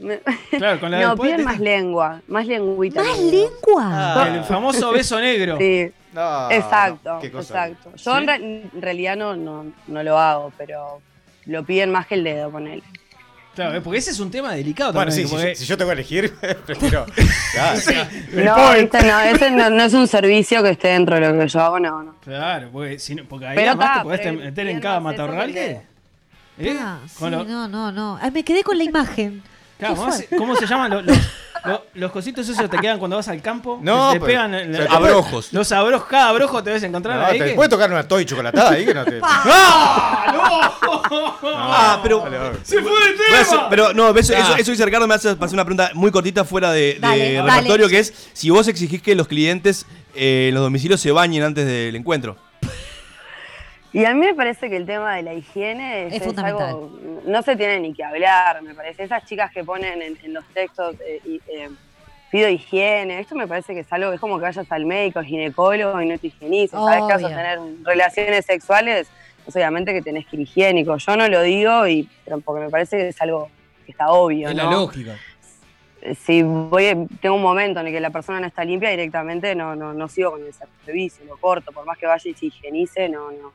me- 0.00 0.20
Claro, 0.58 0.80
con 0.80 0.90
la 0.90 1.00
no, 1.00 1.08
del 1.08 1.16
poder. 1.16 1.32
piden 1.34 1.44
más 1.44 1.58
lengua, 1.60 2.20
más 2.28 2.46
lengüita. 2.46 3.02
¿Más 3.02 3.18
lengua? 3.18 4.28
El 4.34 4.44
famoso 4.44 4.92
beso 4.92 5.18
negro. 5.20 5.56
Sí, 5.58 5.90
no, 6.12 6.50
exacto, 6.50 7.18
qué 7.20 7.30
cosa. 7.30 7.68
exacto. 7.68 7.96
Yo 7.96 8.16
en, 8.18 8.26
re- 8.26 8.34
en 8.36 8.82
realidad 8.82 9.16
no, 9.16 9.36
no, 9.36 9.66
no 9.86 10.02
lo 10.02 10.18
hago, 10.18 10.52
pero 10.56 11.00
lo 11.46 11.64
piden 11.64 11.90
más 11.90 12.06
que 12.06 12.14
el 12.14 12.24
dedo 12.24 12.50
con 12.50 12.66
él. 12.66 12.82
Claro, 13.56 13.74
eh, 13.76 13.80
porque 13.80 13.98
ese 13.98 14.10
es 14.12 14.20
un 14.20 14.30
tema 14.30 14.52
delicado 14.52 14.92
Bueno, 14.92 15.10
sí, 15.10 15.22
también. 15.22 15.28
si, 15.28 15.34
porque- 15.34 15.54
yo- 15.54 15.58
si 15.60 15.64
yo 15.66 15.76
tengo 15.78 15.88
que 15.88 15.94
elegir, 15.94 16.34
prefiero. 16.66 17.06
Claro. 17.52 17.80
No, 18.34 18.72
este 18.74 19.02
no, 19.02 19.20
ese 19.20 19.50
no, 19.50 19.70
no 19.70 19.82
es 19.82 19.94
un 19.94 20.06
servicio 20.06 20.62
que 20.62 20.70
esté 20.70 20.88
dentro 20.88 21.14
de 21.18 21.22
lo 21.32 21.38
que 21.40 21.48
yo 21.48 21.60
hago, 21.60 21.80
no, 21.80 22.02
no. 22.02 22.14
Claro, 22.22 22.68
porque, 22.70 22.98
si 22.98 23.14
no- 23.14 23.24
porque 23.24 23.46
ahí 23.46 23.56
Pero 23.56 23.70
además 23.70 23.86
está, 23.88 23.98
te 24.00 24.04
podés 24.04 24.20
pero 24.20 24.32
meter 24.38 24.68
en 24.68 24.80
cada 24.80 25.00
matorral 25.00 25.52
que. 25.52 25.80
¿Eh? 26.58 26.76
Ah, 26.80 26.98
sí, 27.08 27.24
lo- 27.30 27.44
no, 27.44 27.66
no, 27.68 27.90
no. 27.92 28.18
Ay, 28.20 28.30
me 28.30 28.44
quedé 28.44 28.62
con 28.62 28.76
la 28.78 28.84
imagen. 28.84 29.42
Claro, 29.78 29.96
¿cómo 29.96 30.12
se-. 30.12 30.26
¿Cómo 30.36 30.56
se 30.56 30.66
llaman 30.66 30.90
los, 30.90 31.04
los, 31.06 31.18
los- 31.64 31.80
los 31.94 32.12
cositos 32.12 32.48
esos 32.48 32.68
te 32.70 32.78
quedan 32.78 32.98
cuando 32.98 33.16
vas 33.16 33.28
al 33.28 33.40
campo? 33.42 33.78
No, 33.82 34.08
te 34.12 34.14
pero- 34.20 34.26
pegan 34.26 34.54
en 34.54 34.72
la- 34.72 34.84
Abrojos. 34.90 35.52
Los 35.52 35.70
abrojos, 35.72 36.06
cada 36.08 36.28
abrojo 36.30 36.62
te 36.62 36.70
debes 36.70 36.82
encontrar 36.82 37.18
No, 37.18 37.26
ahí. 37.26 37.38
te 37.38 37.44
que- 37.46 37.54
puede 37.54 37.68
tocar 37.68 37.90
una 37.90 38.06
toy 38.06 38.24
chocolatada 38.24 38.70
ahí 38.70 38.84
que 38.84 38.94
no 38.94 39.04
te. 39.04 39.20
¡Ah! 39.22 40.32
¡No! 40.32 41.46
Ah, 41.54 42.00
pero. 42.02 42.24
¡Se 42.62 42.80
fue 42.82 42.92
hacer- 43.38 43.50
tema! 43.50 43.68
pero 43.70 43.92
no, 43.92 44.10
eso, 44.16 44.32
eso, 44.34 44.56
eso 44.56 44.70
dice 44.70 44.84
Ricardo, 44.84 45.06
me 45.06 45.14
hace 45.14 45.34
pasar 45.36 45.54
una 45.54 45.64
pregunta 45.64 45.90
muy 45.94 46.10
cortita 46.10 46.44
fuera 46.44 46.72
de, 46.72 46.94
de 46.94 46.98
Dale, 47.00 47.32
dale. 47.34 47.50
repertorio, 47.50 47.88
que 47.88 47.98
es 48.00 48.12
si 48.32 48.50
vos 48.50 48.66
exigís 48.68 49.02
que 49.02 49.14
los 49.14 49.28
clientes 49.28 49.86
eh, 50.14 50.46
en 50.48 50.54
los 50.54 50.62
domicilios 50.62 51.00
se 51.00 51.10
bañen 51.12 51.42
antes 51.42 51.66
del 51.66 51.94
encuentro. 51.96 52.36
Y 53.96 54.04
a 54.04 54.12
mí 54.12 54.20
me 54.26 54.34
parece 54.34 54.68
que 54.68 54.76
el 54.76 54.84
tema 54.84 55.16
de 55.16 55.22
la 55.22 55.32
higiene 55.32 56.08
es, 56.08 56.12
Es 56.16 56.22
fundamental. 56.22 56.68
algo- 56.68 57.00
no 57.24 57.40
se 57.40 57.56
tiene 57.56 57.80
ni 57.80 57.94
que 57.94 58.04
hablar, 58.04 58.60
me 58.60 58.74
parece. 58.74 59.04
Esas 59.04 59.24
chicas 59.24 59.50
que 59.50 59.64
ponen 59.64 60.02
en, 60.02 60.18
en 60.22 60.34
los 60.34 60.44
textos, 60.48 60.96
eh, 61.00 61.18
y, 61.24 61.36
eh, 61.48 61.70
pido 62.30 62.46
higiene, 62.50 63.20
esto 63.20 63.34
me 63.34 63.46
parece 63.46 63.72
que 63.72 63.80
es 63.80 63.90
algo 63.90 64.10
que 64.10 64.16
es 64.16 64.20
como 64.20 64.36
que 64.36 64.42
vayas 64.42 64.70
al 64.70 64.84
médico, 64.84 65.22
ginecólogo 65.22 66.02
y 66.02 66.08
no 66.08 66.18
te 66.18 66.26
higienices. 66.26 66.78
Sabes 66.78 67.04
que 67.06 67.12
vas 67.14 67.24
a 67.24 67.28
tener 67.28 67.58
relaciones 67.84 68.44
sexuales, 68.44 69.08
pues 69.44 69.56
obviamente 69.56 69.94
que 69.94 70.02
tenés 70.02 70.26
que 70.26 70.36
ir 70.36 70.42
higiénico. 70.42 70.98
Yo 70.98 71.16
no 71.16 71.26
lo 71.28 71.40
digo, 71.40 71.86
y, 71.88 72.06
pero 72.26 72.38
porque 72.40 72.64
me 72.66 72.70
parece 72.70 72.98
que 72.98 73.08
es 73.08 73.22
algo 73.22 73.48
que 73.86 73.92
está 73.92 74.10
obvio. 74.10 74.50
Es 74.50 74.54
¿no? 74.54 74.64
la 74.64 74.70
lógica. 74.72 75.16
si 76.22 76.42
voy, 76.42 77.08
tengo 77.22 77.36
un 77.36 77.42
momento 77.42 77.80
en 77.80 77.86
el 77.86 77.94
que 77.94 78.00
la 78.00 78.10
persona 78.10 78.40
no 78.40 78.46
está 78.46 78.62
limpia, 78.62 78.90
directamente 78.90 79.54
no, 79.54 79.74
no, 79.74 79.94
no 79.94 80.06
sigo 80.06 80.32
con 80.32 80.42
el 80.44 80.52
servicio, 80.84 81.24
lo 81.24 81.38
corto, 81.38 81.72
por 81.72 81.86
más 81.86 81.96
que 81.96 82.06
vaya 82.06 82.30
y 82.30 82.34
se 82.34 82.44
higienice, 82.44 83.08
no, 83.08 83.30
no, 83.30 83.52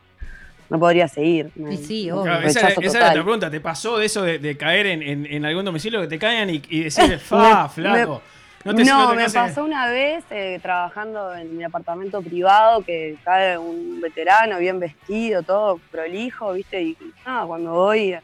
no 0.72 0.80
podría 0.80 1.07
seguir. 1.09 1.51
Me- 1.55 1.76
sí, 1.76 2.09
obvio. 2.09 2.24
Claro, 2.24 2.47
esa, 2.47 2.59
era, 2.61 2.69
esa 2.82 2.97
era 2.97 3.09
otra 3.09 3.24
pregunta. 3.24 3.51
¿Te 3.51 3.59
pasó 3.59 3.97
de 3.97 4.05
eso 4.05 4.22
de, 4.24 4.39
de 4.39 4.55
caer 4.57 4.88
en, 4.88 5.01
en- 5.03 5.26
en 5.26 5.45
algún 5.45 5.65
domicilio 5.65 5.99
que 6.01 6.07
te 6.07 6.17
caigan 6.17 6.49
y, 6.49 6.61
y 6.69 6.84
decirle, 6.86 7.17
fa, 7.19 7.63
Me- 7.63 7.69
flaco? 7.69 8.22
No, 8.63 8.74
te- 8.76 8.86
no 8.86 9.09
te 9.09 9.15
me 9.17 9.24
hace- 9.24 9.38
pasó 9.38 9.63
una 9.65 9.88
vez 9.89 10.24
eh, 10.30 10.59
trabajando 10.61 11.36
en 11.36 11.57
mi 11.57 11.63
apartamento 11.65 12.22
privado 12.22 12.84
que 12.84 13.17
cae 13.24 13.57
un 13.57 13.99
veterano 13.99 14.59
bien 14.59 14.80
vestido, 14.80 15.43
todo 15.43 15.80
prolijo, 15.91 16.53
¿viste? 16.53 16.82
Y 16.82 16.97
nada, 17.26 17.45
cuando 17.47 17.74
voy 17.74 18.13
a 18.13 18.22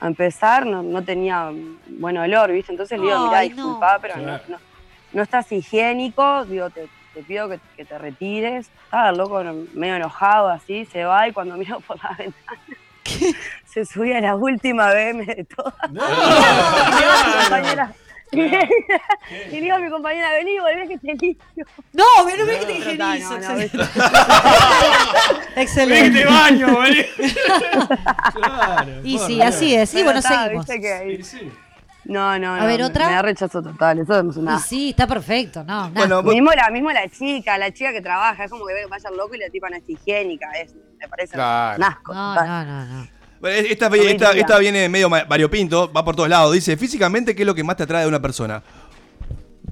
empezar, 0.00 0.64
no, 0.64 0.82
no 0.82 1.02
tenía 1.04 1.50
buen 1.88 2.16
olor, 2.16 2.50
¿viste? 2.52 2.72
Entonces 2.72 2.98
le 2.98 3.04
digo, 3.06 3.26
mirá, 3.26 3.42
no. 3.42 3.48
disculpa, 3.48 3.98
pero 4.00 4.16
no, 4.16 4.22
Claro. 4.22 4.42
no, 4.48 4.58
no 5.12 5.22
estás 5.22 5.52
higiénico, 5.52 6.44
digo, 6.46 6.70
te, 6.70 6.86
te 7.14 7.22
pido 7.22 7.48
que, 7.48 7.58
que 7.76 7.84
te 7.84 7.98
retires. 7.98 8.68
Estaba 8.84 9.10
el 9.10 9.16
loco 9.16 9.42
no, 9.42 9.54
medio 9.74 9.96
enojado 9.96 10.48
así, 10.48 10.84
se 10.86 11.04
va 11.04 11.28
y 11.28 11.32
cuando 11.32 11.56
miro 11.58 11.80
por 11.80 12.02
la 12.02 12.10
ventana 12.10 12.60
se 13.66 13.84
subía 13.84 14.20
la 14.20 14.34
última 14.34 14.90
BM 14.92 15.24
de 15.26 15.44
todas. 15.44 15.74
Y 15.90 17.04
a 17.04 17.26
mi 17.26 17.42
compañera, 17.42 17.92
y 18.32 18.40
y 19.56 19.60
digo 19.60 19.74
a 19.76 19.78
mi 19.78 19.90
compañera, 19.90 20.32
vení, 20.32 20.58
volvé 20.58 20.88
que 20.88 20.98
te 20.98 21.14
limpio. 21.14 21.66
No, 21.92 22.04
ve 22.24 22.32
que 22.58 22.66
te 22.66 22.96
No, 22.96 23.14
higienizo. 23.14 23.38
no, 23.38 23.54
no, 23.54 23.60
excelente. 23.60 23.78
Vení, 23.78 25.62
Excelente. 25.62 26.18
te 26.20 26.24
baño, 26.26 26.80
vení. 26.80 27.04
claro. 28.34 28.92
Y 29.04 29.18
sí, 29.18 29.42
así 29.42 29.74
es. 29.74 29.90
Sí, 29.90 29.96
Pero 29.98 30.04
bueno, 30.06 30.18
está, 30.20 30.44
seguimos. 30.44 30.66
Ahí- 32.06 32.12
No, 32.12 32.38
no, 32.38 32.54
A 32.54 32.60
no, 32.60 32.66
ver, 32.66 32.82
¿otra? 32.82 33.06
Me 33.08 33.12
da 33.14 33.22
rechazo 33.22 33.62
total, 33.62 33.98
eso 33.98 34.22
no 34.22 34.30
es 34.30 34.36
Y 34.36 34.40
una... 34.40 34.58
sí, 34.58 34.90
está 34.90 35.06
perfecto. 35.06 35.60
No, 35.64 35.66
nada. 35.88 35.90
Bueno, 35.94 36.22
vos- 36.22 36.32
Mismo 36.34 36.50
la, 36.52 36.70
mismo 36.70 36.90
la 36.90 37.08
chica, 37.08 37.56
la 37.58 37.72
chica 37.72 37.92
que 37.92 38.00
trabaja, 38.00 38.44
es 38.44 38.50
como 38.50 38.66
que 38.66 38.74
vaya 38.88 39.10
loco 39.10 39.34
y 39.34 39.38
la 39.38 39.48
tipa 39.50 39.68
no 39.70 39.76
es 39.76 39.88
higiénica, 39.88 40.50
es, 40.52 40.74
me 40.98 41.08
parece 41.08 41.34
Claro. 41.34 41.76
un 41.78 41.82
asco. 41.84 42.14
no, 42.14 42.34
total. 42.34 42.48
no, 42.48 42.64
no, 42.64 42.84
no. 43.02 43.08
Bueno, 43.40 43.68
esta, 43.68 43.86
esta, 43.88 44.32
esta 44.32 44.58
viene 44.58 44.88
medio 44.88 45.10
variopinto, 45.10 45.92
va 45.92 46.02
por 46.04 46.16
todos 46.16 46.28
lados. 46.30 46.52
Dice, 46.54 46.76
físicamente, 46.78 47.34
¿qué 47.34 47.42
es 47.42 47.46
lo 47.46 47.54
que 47.54 47.62
más 47.62 47.76
te 47.76 47.82
atrae 47.82 48.02
de 48.02 48.08
una 48.08 48.20
persona? 48.22 48.62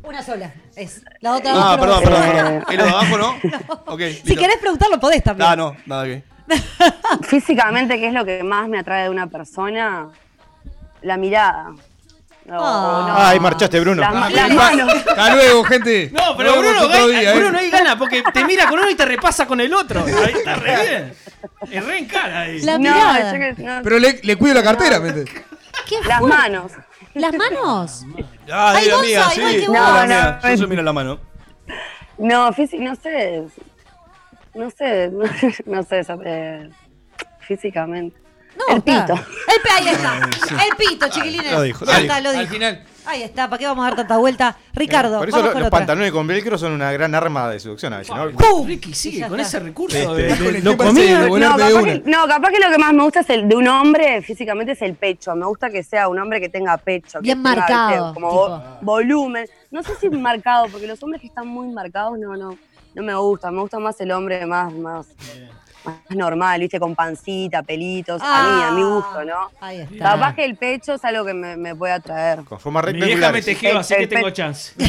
Una 0.03 0.23
sola. 0.23 0.53
Es. 0.77 1.03
La 1.21 1.37
otra 1.37 1.53
Ah, 1.55 1.77
no, 1.77 1.81
perdón, 1.81 2.03
perdón, 2.03 2.23
perdón. 2.23 2.65
¿Es 2.71 2.77
lo 2.77 2.85
de 2.85 2.91
abajo, 2.91 3.19
no? 3.19 3.31
Ok, 3.87 4.01
Si 4.01 4.07
listo. 4.25 4.41
querés 4.41 4.57
preguntarlo, 4.59 4.99
podés 5.01 5.23
también. 5.23 5.49
Ah, 5.49 5.57
no, 5.57 5.77
nada 5.87 6.05
que. 6.05 6.23
Físicamente, 7.23 7.99
¿qué 7.99 8.09
es 8.09 8.13
lo 8.13 8.25
que 8.25 8.43
más 8.43 8.69
me 8.69 8.79
atrae 8.79 9.05
de 9.05 9.11
una 9.11 9.29
persona? 9.29 10.09
La 11.03 11.17
mirada. 11.17 11.73
No, 12.45 12.59
Ah. 12.61 13.05
no. 13.09 13.15
Ay, 13.27 13.41
marchaste, 13.41 13.79
Bruno. 13.81 14.01
Las, 14.01 14.15
Ah, 14.15 14.31
las 14.31 14.49
qué 14.49 14.55
manos. 14.55 14.93
Hasta 14.95 15.35
luego, 15.35 15.65
gente. 15.65 16.11
No, 16.13 16.37
pero 16.37 16.53
Bruno, 16.59 16.79
otro 16.83 16.89
gana- 16.89 17.07
día, 17.07 17.33
¿eh? 17.35 17.39
Bruno 17.39 17.59
ahí 17.59 17.71
gana 17.71 17.97
porque 17.97 18.23
te 18.33 18.45
mira 18.45 18.67
con 18.69 18.79
uno 18.81 18.91
y 18.91 18.95
te 18.97 19.05
repasa 19.05 19.47
con 19.47 19.61
el 19.61 19.73
otro. 19.73 20.05
Ahí 20.05 20.33
está 20.35 20.57
re 20.57 20.77
bien. 20.89 21.15
Es 21.71 21.85
re 21.87 21.99
en 21.99 22.07
cara 22.07 22.41
ahí. 22.41 22.61
La 22.63 22.73
No, 22.73 22.79
mirada. 22.81 23.33
que- 23.33 23.63
no. 23.63 23.81
Pero 23.85 23.99
le, 23.99 24.21
le 24.23 24.37
cuido 24.37 24.55
la 24.57 24.63
cartera, 24.63 24.99
¿me 25.01 25.13
Las 26.09 26.19
fue? 26.19 26.29
manos. 26.29 26.73
¿Las 27.15 27.33
manos? 27.35 28.05
Ah, 28.51 28.73
Ay, 28.75 28.89
Gonza, 28.89 28.99
amiga, 29.01 29.31
sí. 29.31 29.41
igual 29.41 29.53
que 29.53 29.61
de 29.61 29.67
vos. 29.69 29.75
la 29.77 29.81
No, 29.81 29.99
amiga. 29.99 30.41
no, 30.43 30.51
Yo 30.51 30.57
soy 30.57 30.67
mira 30.67 30.83
la 30.83 30.93
mano. 30.93 31.21
No, 32.19 32.53
físi- 32.53 32.79
no 32.79 32.95
sé. 32.97 33.43
No 34.55 34.71
sé, 34.71 35.11
no 35.67 35.83
sé, 35.83 36.03
eh, 36.25 36.71
físicamente. 37.41 38.21
No, 38.57 38.75
El 38.77 38.83
pito. 38.83 39.15
El 39.15 39.71
ahí 39.77 39.89
está. 39.89 40.31
El 40.65 40.77
pito, 40.77 41.09
chiquilines. 41.09 41.53
Lo 41.53 41.63
dijo, 41.63 41.85
ya 41.85 41.93
lo 41.93 41.99
está, 41.99 42.21
dijo. 42.21 42.33
lo 42.33 42.39
Al 42.39 42.47
final. 42.49 42.85
Ahí 43.05 43.23
está, 43.25 43.51
¿para 43.51 43.59
qué 43.59 43.67
vamos 43.67 43.83
a 43.85 43.89
dar 43.89 43.97
tanta 43.97 44.17
vuelta? 44.17 44.57
Ricardo, 44.75 45.19
Por 45.19 45.29
eso 45.29 45.37
vamos 45.39 45.49
lo- 45.49 45.53
con 45.55 45.61
los 45.63 45.67
otra. 45.67 45.79
pantalones 45.81 46.13
con 46.13 46.25
velcro 46.25 46.57
son 46.57 46.71
una 46.71 46.93
gran 46.93 47.13
arma 47.17 47.49
de 47.51 47.59
seducción 47.59 47.93
a 47.95 47.99
veces, 47.99 48.15
¿no? 48.15 48.31
¡Pum! 48.31 48.65
Ricky 48.65 48.95
sigue 48.95 49.27
con 49.27 49.41
ese 49.41 49.59
recurso 49.59 49.97
Este, 50.17 50.61
lo 50.63 50.77
comía. 50.77 51.27
No 51.27 51.37
capaz, 51.39 51.73
una. 51.73 51.83
que, 51.85 52.03
no, 52.07 52.27
capaz 52.29 52.51
que 52.51 52.61
lo 52.61 52.71
que 52.71 52.79
más 52.79 52.93
me 52.93 53.03
gusta 53.03 53.21
es 53.21 53.31
el 53.31 53.49
de 53.49 53.57
un 53.57 53.67
hombre 53.67 54.23
físicamente 54.23 54.73
es 54.73 54.83
el 54.83 54.95
pecho. 54.95 55.35
Me 55.35 55.47
gusta 55.47 55.69
que 55.69 55.83
sea 55.83 56.07
un 56.07 56.17
hombre 56.21 56.41
que 56.41 56.49
tenga 56.49 56.77
pecho. 56.77 57.19
Bien 57.21 57.43
marcado. 57.43 58.15
Como 58.15 58.31
vo- 58.31 58.79
volumen. 58.83 59.47
No 59.73 59.83
sé 59.83 59.97
si 60.01 60.09
marcado, 60.09 60.69
porque 60.69 60.87
los 60.87 61.03
hombres 61.03 61.21
que 61.21 61.27
están 61.27 61.49
muy 61.49 61.67
marcados 61.73 62.17
no, 62.21 62.37
no, 62.37 62.57
no 62.95 63.03
me 63.03 63.15
gusta. 63.17 63.51
Me 63.51 63.63
gusta 63.63 63.81
más 63.81 64.01
el 64.01 64.13
hombre 64.13 64.47
más, 64.47 64.73
más, 64.75 65.09
más 65.85 65.97
normal, 66.11 66.61
¿viste? 66.61 66.79
Con 66.79 66.95
pancita, 66.95 67.63
pelitos. 67.63 68.21
a 68.23 68.43
mí, 68.43 68.63
a 68.63 68.71
mi 68.73 68.83
gusto, 68.83 69.25
¿no? 69.25 69.51
Ah, 69.61 69.67
Ahí 69.67 69.81
está. 69.81 70.13
Capaz 70.13 70.35
que 70.35 70.45
el 70.45 70.57
pecho 70.57 70.95
es 70.95 71.05
algo 71.05 71.25
que 71.25 71.35
me, 71.35 71.57
me 71.57 71.75
puede 71.75 71.93
atraer. 71.93 72.45
Con 72.45 72.59
formas 72.61 72.87
Mi 72.87 73.01
vieja 73.01 73.33
me 73.33 73.43
tejió, 73.43 73.79
así 73.79 73.95
que 73.97 74.07
tengo 74.07 74.31
chance. 74.31 74.73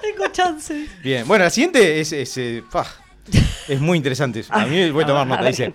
Tengo 0.00 0.28
chances. 0.28 0.88
Bien, 1.02 1.26
bueno, 1.26 1.44
la 1.44 1.50
siguiente 1.50 2.00
es, 2.00 2.12
es, 2.12 2.36
eh, 2.36 2.62
es 3.68 3.80
muy 3.80 3.96
interesante. 3.96 4.44
A 4.50 4.66
mí 4.66 4.90
voy 4.90 5.04
a 5.04 5.06
tomar 5.06 5.26
nota. 5.26 5.44
Dice. 5.44 5.72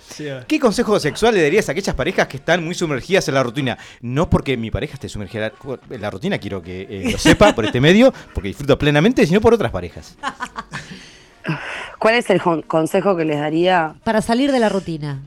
¿qué 0.48 0.60
consejo 0.60 1.00
sexual 1.00 1.34
le 1.34 1.42
darías 1.42 1.68
a 1.70 1.72
aquellas 1.72 1.96
parejas 1.96 2.28
que 2.28 2.38
están 2.38 2.64
muy 2.64 2.76
sumergidas 2.76 3.28
en 3.28 3.34
la 3.34 3.44
rutina? 3.44 3.78
No 4.02 4.30
porque 4.30 4.58
mi 4.58 4.72
pareja 4.72 4.94
esté 4.94 5.10
sumergida 5.10 5.52
en 5.90 6.02
la 6.02 6.10
rutina, 6.10 6.38
quiero 6.38 6.62
que 6.62 6.82
eh, 6.82 7.10
lo 7.12 7.18
sepa 7.18 7.54
por 7.54 7.66
este 7.66 7.82
medio, 7.82 8.14
porque 8.34 8.50
disfruto 8.50 8.78
plenamente, 8.78 9.26
sino 9.26 9.42
por 9.42 9.54
otras 9.54 9.72
parejas. 9.72 10.18
¿Cuál 12.00 12.16
es 12.16 12.30
el 12.30 12.42
con- 12.42 12.62
consejo 12.62 13.16
que 13.16 13.26
les 13.26 13.40
daría? 13.40 13.96
Para 14.04 14.22
salir 14.22 14.52
de 14.52 14.60
la 14.60 14.70
rutina. 14.70 15.20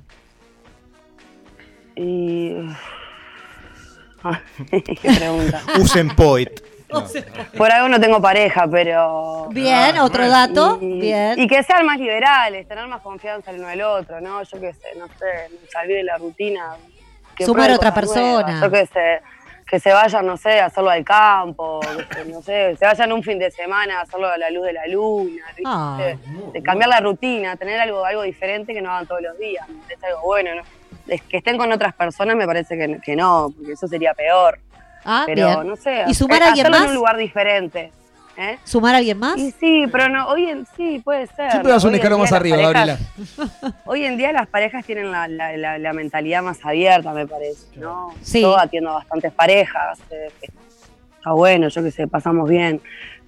Y... 1.96 2.54
Ah, 4.24 4.40
Qué 4.70 5.10
pregunta. 5.18 5.60
Usen 5.78 6.08
Poet. 6.14 6.62
No. 6.92 7.02
Por 7.56 7.72
algo 7.72 7.88
no 7.88 7.98
tengo 7.98 8.20
pareja, 8.20 8.68
pero... 8.70 9.48
Bien, 9.50 9.96
otro 9.98 10.28
dato. 10.28 10.76
Y, 10.82 11.00
Bien. 11.00 11.40
y 11.40 11.48
que 11.48 11.62
sean 11.62 11.86
más 11.86 11.98
liberales, 11.98 12.68
tener 12.68 12.86
más 12.86 13.00
confianza 13.00 13.50
el 13.50 13.60
uno 13.60 13.68
del 13.68 13.80
otro, 13.80 14.20
¿no? 14.20 14.42
Yo 14.42 14.60
qué 14.60 14.74
sé, 14.74 14.88
no 14.98 15.06
sé, 15.08 15.48
salir 15.72 15.96
de 15.96 16.02
la 16.04 16.18
rutina. 16.18 16.76
que 17.34 17.46
Sumar 17.46 17.70
otra 17.70 17.92
nuevas, 17.92 17.94
persona. 17.94 18.60
Yo 18.60 18.70
qué 18.70 18.84
sé, 18.92 19.22
que 19.72 19.80
se 19.80 19.90
vayan, 19.90 20.26
no 20.26 20.36
sé, 20.36 20.60
a 20.60 20.66
hacerlo 20.66 20.90
al 20.90 21.02
campo, 21.02 21.80
que 21.80 22.14
se- 22.14 22.24
no 22.26 22.42
sé, 22.42 22.76
se 22.76 22.84
vayan 22.84 23.10
un 23.10 23.22
fin 23.22 23.38
de 23.38 23.50
semana 23.50 24.00
a 24.00 24.02
hacerlo 24.02 24.28
a 24.28 24.36
la 24.36 24.50
luz 24.50 24.66
de 24.66 24.74
la 24.74 24.86
luna, 24.86 25.42
¿viste? 25.56 25.62
Ah, 25.64 25.98
de 26.52 26.62
cambiar 26.62 26.90
la 26.90 27.00
rutina, 27.00 27.56
tener 27.56 27.80
algo, 27.80 28.04
algo 28.04 28.20
diferente 28.20 28.74
que 28.74 28.82
no 28.82 28.90
hagan 28.90 29.06
todos 29.06 29.22
los 29.22 29.38
días, 29.38 29.66
me 29.70 29.82
parece 29.84 30.06
algo 30.08 30.20
bueno, 30.24 30.54
¿no? 30.56 30.62
Es 31.08 31.22
que 31.22 31.38
estén 31.38 31.56
con 31.56 31.72
otras 31.72 31.94
personas 31.94 32.36
me 32.36 32.44
parece 32.46 32.76
que, 32.76 32.98
que 33.02 33.16
no, 33.16 33.50
porque 33.56 33.72
eso 33.72 33.88
sería 33.88 34.12
peor. 34.12 34.58
Ah, 35.06 35.22
Pero 35.24 35.46
bien. 35.46 35.66
no 35.66 35.74
sé, 35.76 36.04
¿Y 36.06 36.12
sumar 36.12 36.42
eh, 36.42 36.44
a 36.44 36.48
alguien 36.48 36.66
hacerlo 36.66 36.76
más? 36.78 36.84
en 36.84 36.90
un 36.90 36.94
lugar 36.96 37.16
diferente. 37.16 37.92
¿Eh? 38.36 38.58
¿Sumar 38.64 38.94
a 38.94 38.98
alguien 38.98 39.18
más? 39.18 39.36
Y 39.38 39.50
sí, 39.52 39.84
pero 39.90 40.08
no, 40.08 40.26
hoy 40.28 40.46
en 40.46 40.66
sí 40.76 41.00
puede 41.04 41.26
ser. 41.28 41.50
Siempre 41.50 41.72
vas 41.72 41.82
un 41.84 41.88
Hoy 41.90 41.94
en 41.94 42.00
escalón 42.00 42.18
día 42.18 42.22
más 42.24 42.30
las 42.30 42.40
arriba, 42.40 42.56
parejas- 42.56 42.98
Gabriela. 43.58 43.74
Hoy 43.84 44.04
en 44.04 44.16
día 44.16 44.32
las 44.32 44.46
parejas 44.48 44.84
tienen 44.84 45.10
la, 45.10 45.28
la- 45.28 45.56
la- 45.56 45.78
la 45.78 45.92
mentalidad 45.92 46.42
más 46.42 46.64
abierta, 46.64 47.12
me 47.12 47.26
parece, 47.26 47.66
¿no? 47.76 48.14
Sí. 48.22 48.40
Yo 48.42 48.58
atiendo 48.58 48.90
a 48.90 48.94
bastantes 48.94 49.32
parejas, 49.32 49.98
eh, 50.10 50.28
está 51.18 51.32
bueno, 51.32 51.68
yo 51.68 51.82
que 51.82 51.90
sé, 51.90 52.08
pasamos 52.08 52.48
bien, 52.48 52.80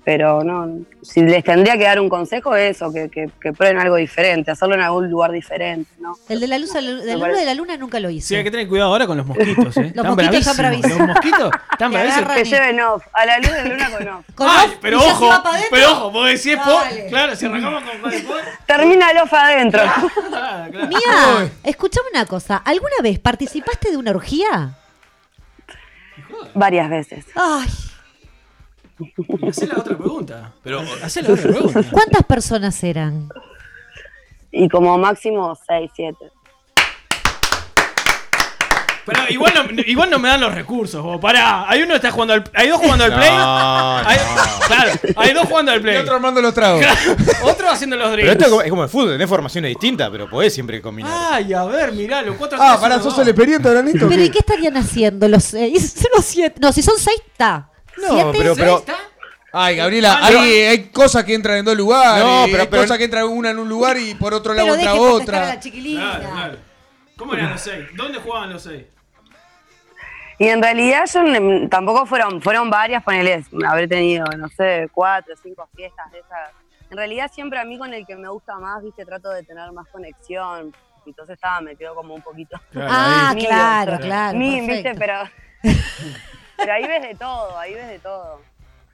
pero 0.05 0.45
no, 0.45 0.81
si 1.03 1.23
les 1.23 1.43
tendría 1.43 1.79
que 1.79 1.85
dar 1.85 1.99
un 1.99 2.11
consejo 2.11 2.55
eso, 2.55 2.93
que, 2.93 3.09
que, 3.09 3.31
que 3.41 3.53
prueben 3.55 3.79
algo 3.79 3.97
diferente, 3.97 4.51
hacerlo 4.51 4.75
en 4.75 4.83
algún 4.83 5.11
lugar 5.11 5.33
diferente, 5.33 5.91
¿no? 5.99 6.15
El 6.29 6.41
de 6.41 6.47
la 6.47 6.59
luz, 6.59 6.73
de 6.75 6.83
la 6.83 6.91
luz 7.15 7.21
parece- 7.23 7.41
de 7.41 7.47
la 7.47 7.55
luna 7.55 7.77
nunca 7.79 7.99
lo 8.01 8.11
hice. 8.11 8.29
Sí, 8.29 8.35
hay 8.37 8.45
que 8.45 8.51
tener 8.51 8.69
cuidado 8.69 8.91
ahora 8.91 9.07
con 9.07 9.17
los 9.17 9.27
mosquitos, 9.27 9.77
¿eh? 9.79 9.93
Los 9.95 10.05
mosquitos 10.07 10.37
están 10.41 10.57
bravísimos. 10.59 10.99
Los 10.99 11.09
mosquitos 11.09 11.51
están 11.73 11.93
bravísimos. 11.93 12.33
Que 12.35 12.45
lleven 12.45 12.81
off, 12.81 13.03
a 13.15 13.25
la 13.27 13.39
luz 13.39 13.51
de 13.51 13.65
luna 13.69 13.91
con 13.91 14.09
off. 14.09 14.25
Con 14.35 14.49
Ay, 14.51 14.67
off, 14.69 14.75
pero 14.83 14.99
ojo, 14.99 15.31
pero 15.71 15.93
ojo, 15.93 16.27
es 16.27 16.47
po, 16.63 16.71
Dale. 16.71 17.07
claro, 17.07 17.37
si 17.37 17.47
arrancamos 17.47 17.83
con 18.01 18.13
el 18.13 18.27
Termina 18.67 19.11
el 19.11 19.19
off 19.19 19.33
adentro. 19.33 19.81
Ah, 19.87 20.67
claro. 20.71 20.89
Mía, 20.89 21.51
escuchame 21.63 22.09
una 22.13 22.27
cosa. 22.27 22.57
¿Alguna 22.59 22.97
vez 23.03 23.19
participaste 23.21 23.91
de 23.91 23.97
una 23.97 24.11
orgía? 24.11 24.75
Varias 26.55 26.91
veces. 26.91 27.25
Ay, 27.35 27.69
hacé 29.49 29.67
la 29.67 29.79
otra 29.79 29.97
pregunta. 29.97 30.53
Pero, 30.63 30.83
Hacé 31.03 31.23
la 31.23 31.33
otra 31.33 31.43
pregunta. 31.51 31.81
¿cuántas 31.91 32.23
personas 32.25 32.83
eran? 32.85 33.29
Y 34.53 34.69
como 34.69 34.97
máximo 34.99 35.57
6, 35.67 35.91
7. 35.97 36.17
Pero 39.07 39.21
igual 39.29 39.53
no, 39.55 39.83
igual 39.85 40.09
no 40.09 40.19
me 40.19 40.29
dan 40.31 40.41
los 40.41 40.55
recursos, 40.55 41.03
vos. 41.03 41.21
Pará, 41.21 41.69
hay 41.69 41.83
uno 41.83 41.91
que 41.91 41.97
está 41.97 42.11
jugando 42.11 42.33
al 42.33 42.45
Hay 42.55 42.69
dos 42.69 42.81
jugando 42.81 43.05
al 43.05 43.15
play. 43.15 43.31
No, 43.31 43.99
Hay, 44.09 44.17
claro, 44.67 44.93
hay 45.17 45.35
dos 45.35 45.47
jugando 45.47 45.73
al 45.73 45.79
Y 45.81 45.83
play. 45.83 45.97
otro 45.99 46.15
armando 46.15 46.41
los 46.41 46.55
tragos. 46.55 46.83
Otro 47.43 47.69
haciendo 47.69 47.97
los 47.97 48.07
Pero 48.07 48.17
drinks. 48.17 48.33
esto 48.33 48.45
es 48.45 48.51
como- 48.51 48.63
es 48.63 48.71
como 48.71 48.83
el 48.85 48.89
fútbol, 48.89 49.11
tenés 49.11 49.29
formaciones 49.29 49.69
distintas, 49.73 50.09
pero 50.09 50.31
podés 50.31 50.55
siempre 50.55 50.81
combinar. 50.81 51.13
Ay, 51.35 51.53
a 51.53 51.65
ver, 51.65 51.93
mirá, 51.93 52.23
los 52.23 52.37
cuatro 52.37 52.57
Ah, 52.59 52.79
uno, 52.83 53.03
sos 53.03 53.19
el 53.19 53.29
experiente. 53.29 53.69
¿Pero 53.69 54.23
y 54.23 54.31
qué 54.31 54.39
estarían 54.39 54.79
haciendo 54.79 55.29
los 55.29 55.45
seis? 55.45 56.03
Los 56.17 56.25
siete. 56.25 56.59
No, 56.63 56.73
si 56.73 56.81
son 56.81 56.95
seis, 56.97 57.21
está. 57.27 57.69
No, 57.99 58.09
¿Siete? 58.33 58.39
pero, 58.39 58.55
pero, 58.57 58.85
Ay, 59.57 59.77
Gabriela, 59.77 60.19
Ah, 60.21 60.27
hay, 60.41 60.89
cosas 60.89 61.23
que 61.25 61.33
entran 61.33 61.59
en 61.59 61.65
dos 61.65 61.77
lugares. 61.77 62.25
No, 62.25 62.43
pero- 62.47 62.63
hay 62.63 62.69
pero- 62.69 62.83
cosas 62.83 62.99
que 62.99 63.05
entran 63.05 63.25
una 63.29 63.51
en 63.51 63.59
un 63.61 63.69
lugar 63.69 63.97
y 63.97 64.15
por 64.17 64.35
otro 64.35 64.53
lado 64.53 64.75
Pero 64.77 64.91
a 64.91 64.95
otra. 64.95 65.47
la 65.47 65.61
chiquilina. 65.61 66.19
Claro, 66.19 66.35
claro. 66.35 66.59
¿Cómo 67.17 67.35
eran 67.35 67.51
los 67.53 67.61
seis? 67.61 67.85
¿Dónde 67.95 68.19
jugaban 68.19 68.53
los 68.53 68.63
seis? 68.63 68.85
Y 70.41 70.49
en 70.49 70.61
realidad 70.61 71.05
yo 71.13 71.23
mm, 71.23 71.69
tampoco 71.69 72.05
fueron, 72.07 72.43
fueron 72.43 72.69
varias, 72.69 73.05
ponele, 73.05 73.45
haber 73.65 73.89
tenido, 73.89 74.25
no 74.37 74.49
sé, 74.49 74.89
cuatro, 74.93 75.33
cinco 75.41 75.69
fiestas 75.77 76.11
de 76.11 76.19
esas. 76.19 76.51
En 76.91 76.97
realidad 76.97 77.31
siempre 77.33 77.61
a 77.61 77.65
mí 77.65 77.79
con 77.79 77.95
el 77.95 78.05
que 78.05 78.17
me 78.17 78.29
gusta 78.29 78.59
más, 78.59 78.83
viste, 78.83 79.05
trato 79.05 79.31
de 79.31 79.45
tener 79.45 79.71
más 79.71 79.87
conexión. 79.93 80.75
Entonces 81.07 81.35
estaba, 81.35 81.61
me 81.61 81.77
quedo 81.77 81.95
como 81.95 82.15
un 82.15 82.23
poquito. 82.23 82.61
Ah, 82.75 83.33
Mío, 83.37 83.47
claro, 83.47 83.99
claro. 84.01 84.37
mí, 84.37 84.57
perfecto. 84.67 84.91
viste, 84.91 84.95
pero. 84.99 85.31
Pero 86.57 86.73
ahí 86.73 86.87
ves 86.87 87.03
de 87.03 87.15
todo, 87.15 87.59
ahí 87.59 87.75
ves 87.75 87.89
de 87.89 87.99
todo. 87.99 88.41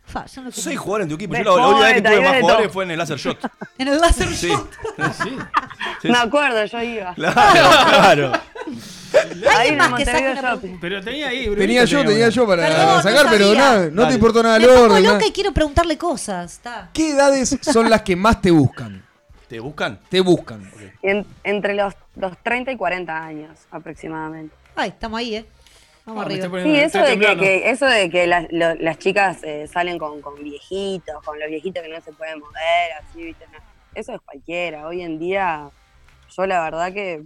Fa, 0.04 0.26
yo 0.26 0.42
no 0.42 0.50
Seis 0.50 0.76
jugadores 0.78 1.04
en 1.04 1.08
tu 1.10 1.14
equipo. 1.14 1.34
Yo 1.36 1.44
la, 1.44 1.62
la 1.62 1.68
última 1.68 1.86
vez 1.86 1.94
que 1.94 2.02
tuve 2.02 2.20
más 2.20 2.40
jugadores 2.40 2.72
fue 2.72 2.84
en 2.84 2.90
el 2.90 2.98
Laser 2.98 3.18
Shot. 3.18 3.38
En 3.78 3.88
el 3.88 4.00
láser 4.00 4.28
Sí. 4.28 4.48
shot. 4.48 4.70
Sí. 5.22 5.36
Sí, 6.02 6.08
me 6.10 6.18
acuerdo, 6.18 6.64
yo 6.64 6.82
iba. 6.82 7.14
Claro, 7.14 7.70
claro. 7.88 8.32
Ahí 9.56 9.76
más 9.76 9.92
que. 9.94 10.04
Pero 10.80 11.02
tenía 11.02 11.28
ahí, 11.28 11.44
Brunito 11.46 11.60
Tenía 11.60 11.84
yo, 11.84 12.04
tenía 12.04 12.28
yo 12.28 12.46
para 12.46 12.66
Perdón, 12.66 13.02
sacar, 13.02 13.24
no 13.26 13.30
pero 13.30 13.54
nada, 13.54 13.88
no 13.92 14.08
te 14.08 14.14
importó 14.14 14.42
nada 14.42 14.56
el 14.56 14.68
orden. 14.68 15.02
loca 15.04 15.26
y 15.26 15.32
quiero 15.32 15.52
preguntarle 15.52 15.96
cosas. 15.98 16.52
Está. 16.54 16.90
¿Qué 16.92 17.10
edades 17.12 17.58
son 17.62 17.88
las 17.90 18.02
que 18.02 18.16
más 18.16 18.40
te 18.40 18.50
buscan? 18.50 19.04
¿Te 19.48 19.58
buscan? 19.60 19.98
Te 20.08 20.20
buscan. 20.20 20.70
En- 21.02 21.26
entre 21.44 21.74
los, 21.74 21.94
los 22.16 22.36
30 22.42 22.72
y 22.72 22.76
40 22.76 23.16
años 23.24 23.50
aproximadamente. 23.70 24.54
Ay, 24.76 24.90
estamos 24.90 25.18
ahí, 25.18 25.36
¿eh? 25.36 25.46
Vamos 26.06 26.24
arriba. 26.24 26.46
Sí, 26.64 26.78
eso 26.80 26.98
de 26.98 27.18
que, 27.40 27.70
eso 27.70 27.86
de 27.86 28.10
que 28.10 28.26
las, 28.26 28.46
lo- 28.50 28.74
las 28.76 28.98
chicas 28.98 29.38
eh, 29.42 29.66
salen 29.68 29.98
con, 29.98 30.20
con 30.20 30.42
viejitos, 30.42 31.22
con 31.24 31.38
los 31.38 31.48
viejitos 31.48 31.82
que 31.82 31.88
no 31.88 32.00
se 32.00 32.12
pueden 32.12 32.38
mover, 32.40 32.92
así, 33.00 33.22
¿viste? 33.24 33.46
No, 33.52 33.58
Eso 33.94 34.14
es 34.14 34.20
cualquiera. 34.22 34.86
Hoy 34.86 35.02
en 35.02 35.18
día, 35.18 35.68
yo 36.36 36.46
la 36.46 36.62
verdad 36.64 36.92
que 36.92 37.22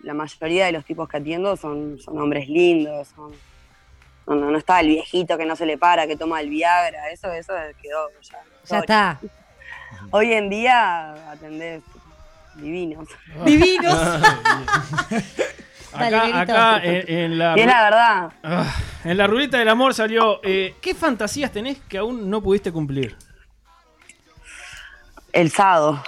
la 0.00 0.14
mayoría 0.14 0.66
de 0.66 0.72
los 0.72 0.84
tipos 0.84 1.08
que 1.08 1.16
atiendo 1.18 1.56
son, 1.56 1.98
son 2.00 2.18
hombres 2.18 2.48
lindos, 2.48 3.08
son, 3.14 3.32
no, 4.26 4.34
no, 4.36 4.50
no 4.50 4.58
está 4.58 4.80
el 4.80 4.88
viejito 4.88 5.36
que 5.36 5.44
no 5.46 5.54
se 5.56 5.66
le 5.66 5.76
para, 5.78 6.06
que 6.06 6.16
toma 6.16 6.40
el 6.40 6.48
Viagra, 6.48 7.10
eso, 7.10 7.30
eso 7.32 7.52
quedó 7.82 8.08
ya. 8.22 8.38
Ya 8.64 8.78
está. 8.78 9.20
Hoy 10.10 10.32
en 10.32 10.48
día 10.48 11.12
atendés 11.30 11.82
divinos. 12.56 13.08
Divinos. 13.44 13.98
Dale, 16.10 16.32
Acá, 16.34 16.80
en, 16.82 17.08
en 17.08 17.38
la, 17.38 17.54
es 17.54 17.66
la 17.66 17.82
verdad. 17.84 18.32
Ah, 18.42 18.74
en 19.04 19.16
la 19.16 19.26
ruleta 19.26 19.58
del 19.58 19.68
amor 19.68 19.94
salió. 19.94 20.40
eh, 20.42 20.74
¿Qué 20.80 20.94
fantasías 20.94 21.50
tenés 21.52 21.78
que 21.88 21.98
aún 21.98 22.28
no 22.28 22.40
pudiste 22.42 22.72
cumplir? 22.72 23.16
El 25.32 25.50
sábado. 25.50 26.02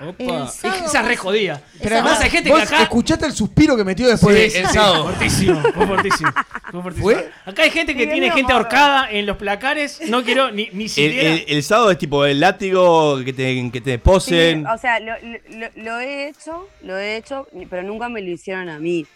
Opa. 0.00 0.48
sábado 0.48 0.84
Esa 0.86 1.00
es 1.00 1.06
re 1.06 1.16
jodida. 1.16 1.62
Pero 1.80 1.96
además 1.96 2.20
hay 2.20 2.30
gente 2.30 2.48
que 2.50 2.54
¿Vos 2.54 2.62
acá. 2.64 2.82
escuchaste 2.82 3.26
el 3.26 3.32
suspiro 3.32 3.76
que 3.76 3.84
metió 3.84 4.08
después 4.08 4.52
Sí, 4.52 4.58
de 4.58 4.64
el 4.64 4.68
sábado? 4.70 5.04
Fortísimo, 5.04 5.60
fue 5.74 5.86
fortísimo. 5.86 6.30
fue 6.70 6.82
fortísimo. 6.82 7.04
¿Fue? 7.10 7.30
Acá 7.46 7.62
hay 7.62 7.70
gente 7.70 7.94
que 7.94 8.06
tiene 8.06 8.30
gente 8.32 8.52
ahorcada 8.52 9.10
en 9.10 9.26
los 9.26 9.36
placares. 9.36 10.00
No 10.08 10.24
quiero 10.24 10.50
ni, 10.50 10.68
ni 10.72 10.84
El, 10.84 10.90
siquiera. 10.90 11.30
el- 11.34 11.44
el 11.46 11.62
sábado 11.62 11.90
es 11.92 11.98
tipo 11.98 12.24
el 12.24 12.40
látigo 12.40 13.18
que 13.24 13.32
te, 13.32 13.70
que 13.72 13.80
te 13.80 13.98
posen. 13.98 14.60
Sí, 14.62 14.66
o 14.74 14.78
sea, 14.78 14.98
lo, 15.00 15.12
lo- 15.22 15.70
lo 15.76 15.98
he 16.00 16.28
hecho, 16.28 16.68
lo 16.82 16.98
he 16.98 17.16
hecho, 17.16 17.46
pero 17.70 17.82
nunca 17.82 18.08
me 18.08 18.20
lo 18.20 18.30
hicieron 18.30 18.68
a 18.68 18.78
mí. 18.78 19.06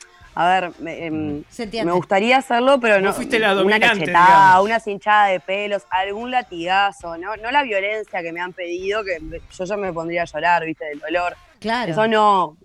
A 0.41 0.47
ver, 0.49 0.71
me, 0.79 1.05
em, 1.05 1.45
Se 1.51 1.67
me 1.67 1.91
gustaría 1.91 2.37
hacerlo, 2.37 2.79
pero 2.79 3.01
no. 3.01 3.13
Fuiste 3.13 3.41
la 3.41 3.61
una 3.61 3.81
cachetada, 3.81 4.27
digamos. 4.27 4.65
una 4.67 4.79
cinchada 4.79 5.27
de 5.27 5.41
pelos, 5.41 5.83
algún 5.91 6.31
latigazo, 6.31 7.19
¿no? 7.19 7.37
No 7.39 7.51
la 7.51 7.65
violencia 7.65 8.23
que 8.23 8.31
me 8.33 8.41
han 8.41 8.53
pedido, 8.53 9.03
que 9.03 9.19
yo 9.21 9.65
ya 9.65 9.77
me 9.77 9.93
pondría 9.93 10.23
a 10.23 10.27
llorar, 10.27 10.65
¿viste? 10.65 10.85
Del 10.85 11.01
dolor. 11.01 11.35
Claro. 11.59 11.91
Eso 11.91 12.07
no. 12.07 12.57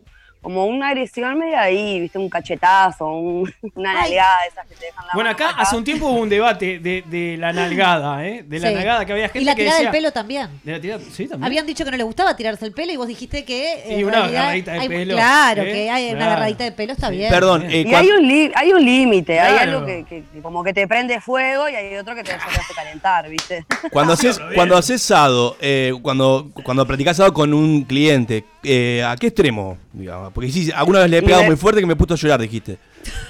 Como 0.43 0.65
una 0.65 0.89
agresión 0.89 1.39
medio 1.39 1.57
ahí, 1.57 2.01
¿viste? 2.01 2.19
Un 2.19 2.29
cachetazo, 2.29 3.07
un- 3.07 3.51
una 3.75 3.91
Ay. 3.91 4.11
nalgada 4.11 4.41
de 4.43 4.47
esas 4.49 4.67
que 4.67 4.75
te 4.75 4.85
dejan 4.85 5.05
la 5.07 5.11
Bueno, 5.15 5.29
acá 5.31 5.49
hace 5.57 5.75
un 5.75 5.83
tiempo 5.83 6.07
hubo 6.07 6.19
un 6.19 6.29
debate 6.29 6.79
de, 6.79 7.03
de 7.07 7.37
la 7.37 7.51
nalgada, 7.53 8.25
¿eh? 8.27 8.43
De 8.45 8.59
la 8.59 8.67
Sí. 8.67 8.73
nalgada 8.75 9.05
que 9.05 9.13
había 9.13 9.25
gente 9.29 9.39
Y 9.39 9.45
la 9.45 9.55
que 9.55 9.61
tirada 9.61 9.77
decía. 9.79 9.91
del 9.91 9.97
pelo 9.99 10.11
también. 10.11 10.49
De 10.63 10.71
la 10.73 10.81
tirada, 10.81 11.01
sí, 11.11 11.27
también. 11.27 11.45
Habían 11.45 11.65
dicho 11.65 11.83
que 11.85 11.91
no 11.91 11.97
le 11.97 12.03
gustaba 12.03 12.35
tirarse 12.35 12.65
el 12.65 12.73
pelo 12.73 12.91
y 12.91 12.97
vos 12.97 13.07
dijiste 13.07 13.45
que. 13.45 13.83
Sí, 13.87 13.93
en 13.95 14.03
una 14.05 14.19
realidad 14.19 14.41
agarradita 14.41 14.71
de 14.73 14.79
hay- 14.79 14.87
pelo, 14.89 15.15
Claro, 15.15 15.61
¿eh? 15.63 15.71
que 15.71 15.89
hay 15.89 16.11
una 16.13 16.25
agarradita 16.25 16.63
de 16.65 16.71
pelo, 16.73 16.93
está 16.93 17.09
bien. 17.09 17.29
Perdón, 17.31 17.63
eh, 17.71 17.85
Y 17.87 17.93
hay 17.93 18.07
un, 18.09 18.27
li- 18.27 18.51
hay 18.53 18.71
un 18.73 18.83
límite, 18.85 19.39
hay 19.39 19.53
Claro. 19.53 19.71
algo 19.79 19.85
que, 19.85 20.23
como 20.41 20.61
que 20.63 20.73
te 20.73 20.87
prende 20.87 21.21
fuego 21.21 21.69
y 21.69 21.75
hay 21.75 21.95
otro 21.95 22.13
que 22.15 22.23
te, 22.23 22.33
hace 22.33 22.73
calentar, 22.75 23.29
¿viste? 23.29 23.65
Cuando 23.93 24.13
haces, 24.13 24.39
cuando 24.55 24.75
haces 24.75 25.01
sado, 25.01 25.55
eh, 25.61 25.93
cuando, 26.01 26.49
cuando 26.63 26.85
practicás 26.85 27.15
sado 27.17 27.33
con 27.33 27.53
un 27.53 27.83
cliente, 27.83 28.43
eh, 28.63 29.03
¿a 29.07 29.15
qué 29.15 29.27
extremo? 29.27 29.77
Digamos? 29.93 30.33
Porque 30.33 30.51
sí, 30.51 30.71
alguna 30.71 31.01
vez 31.01 31.09
le 31.11 31.17
he 31.19 31.21
pegado 31.21 31.43
muy 31.43 31.55
fuerte 31.55 31.79
que 31.79 31.85
me 31.85 31.93
he 31.93 31.95
puesto 31.95 32.15
a 32.15 32.17
llorar, 32.17 32.41
dijiste. 32.41 32.79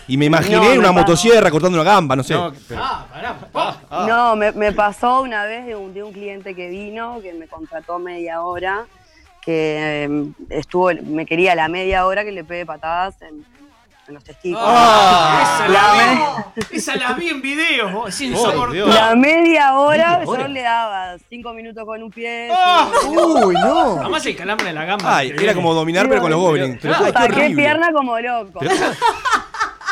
Y 0.08 0.16
me 0.18 0.26
imaginé 0.26 0.56
No, 0.56 0.64
me 0.64 0.78
una 0.80 0.88
pasó. 0.90 0.94
motosierra 0.94 1.52
cortando 1.52 1.80
una 1.80 1.84
gamba, 1.92 2.16
no 2.16 2.24
sé. 2.24 2.34
No, 2.36 2.54
pero- 2.70 2.82
Ah, 2.82 3.06
pará, 3.12 3.38
pará. 3.52 3.78
ah. 3.90 4.06
No, 4.08 4.36
me, 4.38 4.52
me 4.54 4.72
pasó 4.72 5.22
una 5.22 5.44
vez 5.44 5.66
de 5.66 5.76
un, 5.76 5.94
de 5.94 6.04
un 6.04 6.14
cliente 6.14 6.56
que 6.56 6.70
vino, 6.70 7.20
que 7.22 7.34
me 7.34 7.48
contrató 7.48 8.00
media 8.00 8.42
hora, 8.44 8.86
que 9.42 10.06
eh, 10.06 10.26
estuvo, 10.50 10.90
me 11.04 11.26
quería 11.26 11.54
la 11.54 11.68
media 11.68 12.06
hora 12.06 12.24
que 12.24 12.32
le 12.32 12.46
pegue 12.46 12.66
patadas 12.66 13.22
en, 13.24 13.44
en 14.08 14.14
los 14.16 14.24
testículos. 14.24 14.62
Ah, 14.66 15.42
esa, 15.44 15.68
La 15.70 15.82
la 15.96 16.54
vi, 16.70 16.78
esa 16.78 16.96
la 16.96 17.14
vi 17.14 17.30
en 17.30 17.42
video. 17.42 18.06
insoportable. 18.08 18.76
Dios. 18.76 18.94
La 18.94 19.16
media 19.16 19.76
hora 19.76 20.24
yo 20.26 20.48
le 20.48 20.62
daba 20.62 21.16
cinco 21.30 21.54
minutos 21.54 21.84
con 21.86 22.04
un 22.04 22.10
pie. 22.12 22.50
Cinco 23.02 23.10
minutos- 23.12 23.46
Uy, 23.46 23.56
no. 23.56 24.00
Además 24.02 24.26
el 24.26 24.36
calambre 24.36 24.68
de 24.68 24.74
la 24.74 24.86
gamba. 24.86 25.18
Ay, 25.18 25.34
era 25.40 25.54
como 25.54 25.74
dominar, 25.74 26.08
pero 26.10 26.22
con 26.22 26.32
los 26.32 26.40
goblins. 26.40 26.80
Pero- 26.82 26.96
Ay, 27.16 27.30
qué 27.34 27.50
pierna 27.56 27.92
como 27.94 28.20
loco. 28.20 28.60
Pero, 28.60 28.76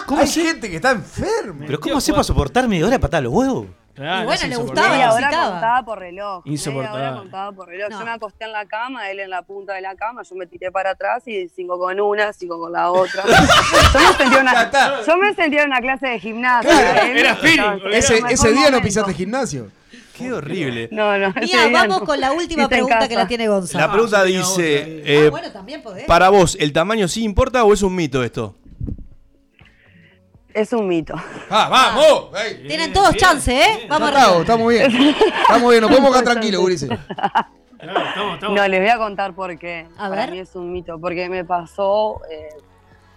¿Cómo 0.05 0.21
hay 0.21 0.27
gente 0.27 0.69
que 0.69 0.75
está 0.75 0.91
enferma? 0.91 1.63
pero 1.65 1.79
¿cómo 1.79 1.97
haces 1.97 2.11
para 2.11 2.23
soportar 2.23 2.67
media 2.67 2.85
hora 2.87 2.99
patada 2.99 3.21
los 3.21 3.31
huevos? 3.33 3.67
Claro, 3.93 4.23
Y 4.23 4.25
bueno, 4.25 4.47
le 4.47 4.55
gustaba, 4.55 4.89
Media 4.89 5.07
lo 5.07 5.13
hora 5.13 5.21
necesitaba. 5.27 5.51
contada 5.51 5.85
por 5.85 5.99
reloj. 5.99 6.45
Media 6.45 6.51
Insoportable. 6.53 6.99
hora 7.01 7.15
contada 7.17 7.51
por 7.51 7.67
reloj. 7.67 7.89
No. 7.89 7.99
Yo 7.99 8.05
me 8.05 8.11
acosté 8.11 8.45
en 8.45 8.51
la 8.51 8.65
cama, 8.65 9.09
él 9.11 9.19
en 9.19 9.29
la 9.29 9.41
punta 9.41 9.73
de 9.73 9.81
la 9.81 9.95
cama, 9.95 10.21
yo 10.23 10.35
me 10.35 10.45
tiré 10.47 10.71
para 10.71 10.91
atrás 10.91 11.27
y 11.27 11.47
cinco 11.49 11.77
con 11.79 11.99
una, 11.99 12.33
cinco 12.33 12.59
con 12.59 12.71
la 12.71 12.91
otra. 12.91 13.23
yo, 13.93 13.99
me 13.99 14.17
sentía 14.17 14.39
una, 14.41 14.71
yo 15.05 15.17
me 15.17 15.33
sentía 15.33 15.61
en 15.63 15.67
una 15.67 15.81
clase 15.81 16.07
de 16.07 16.19
gimnasia. 16.19 17.05
Él 17.11 17.17
era 17.17 17.35
feeling, 17.35 17.59
estaba- 17.59 17.75
era 17.89 17.97
Ese, 17.97 18.21
ese 18.29 18.51
día 18.53 18.69
no 18.71 18.81
pisaste 18.81 19.13
gimnasio. 19.13 19.69
Qué 20.17 20.31
horrible. 20.31 20.87
No, 20.91 21.17
no. 21.17 21.33
día 21.33 21.67
vamos 21.71 22.01
no. 22.01 22.05
con 22.05 22.19
la 22.21 22.31
última 22.31 22.67
pregunta 22.69 23.07
que 23.07 23.15
la 23.15 23.27
tiene 23.27 23.47
Gonza. 23.47 23.77
La 23.79 23.91
pregunta 23.91 24.23
dice, 24.23 25.01
eh, 25.03 25.23
Ah, 25.27 25.29
bueno, 25.31 25.51
también 25.51 25.81
podés. 25.81 26.05
para 26.05 26.29
vos, 26.29 26.55
¿el 26.59 26.71
tamaño 26.73 27.07
sí 27.07 27.23
importa 27.23 27.63
o 27.63 27.73
es 27.73 27.81
un 27.81 27.95
mito 27.95 28.23
esto? 28.23 28.55
Es 30.53 30.73
un 30.73 30.87
mito. 30.87 31.13
¡Ah, 31.49 31.67
vamos! 31.69 32.29
Ey. 32.45 32.67
Tienen 32.67 32.91
todos 32.93 33.11
bien, 33.11 33.19
chance, 33.19 33.51
¿eh? 33.51 33.75
bien. 33.77 33.89
Vamos 33.89 34.09
Estamos, 34.09 34.27
arriba. 34.27 34.41
estamos 34.41 34.69
bien. 34.69 35.15
Estamos 35.41 35.69
bien, 35.69 35.81
nos 35.81 35.89
podemos 35.89 36.11
quedar 36.11 36.23
tranquilos, 36.25 36.61
Gurice. 36.61 36.87
Claro, 36.87 37.99
estamos, 38.07 38.33
estamos. 38.35 38.55
No, 38.57 38.67
les 38.67 38.79
voy 38.79 38.89
a 38.89 38.97
contar 38.97 39.33
por 39.33 39.57
qué. 39.57 39.87
A 39.97 40.09
Para 40.09 40.21
ver. 40.25 40.31
mí 40.31 40.39
es 40.39 40.55
un 40.55 40.71
mito. 40.71 40.99
Porque 40.99 41.29
me 41.29 41.45
pasó 41.45 42.21
eh, 42.29 42.49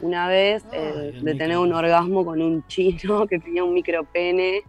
una 0.00 0.28
vez 0.28 0.64
eh, 0.72 1.12
el 1.14 1.24
de 1.24 1.34
tener 1.34 1.58
un 1.58 1.72
orgasmo 1.72 2.24
con 2.24 2.40
un 2.40 2.66
chino 2.66 3.26
que 3.28 3.38
tenía 3.38 3.64
un 3.64 3.74
micropene. 3.74 4.62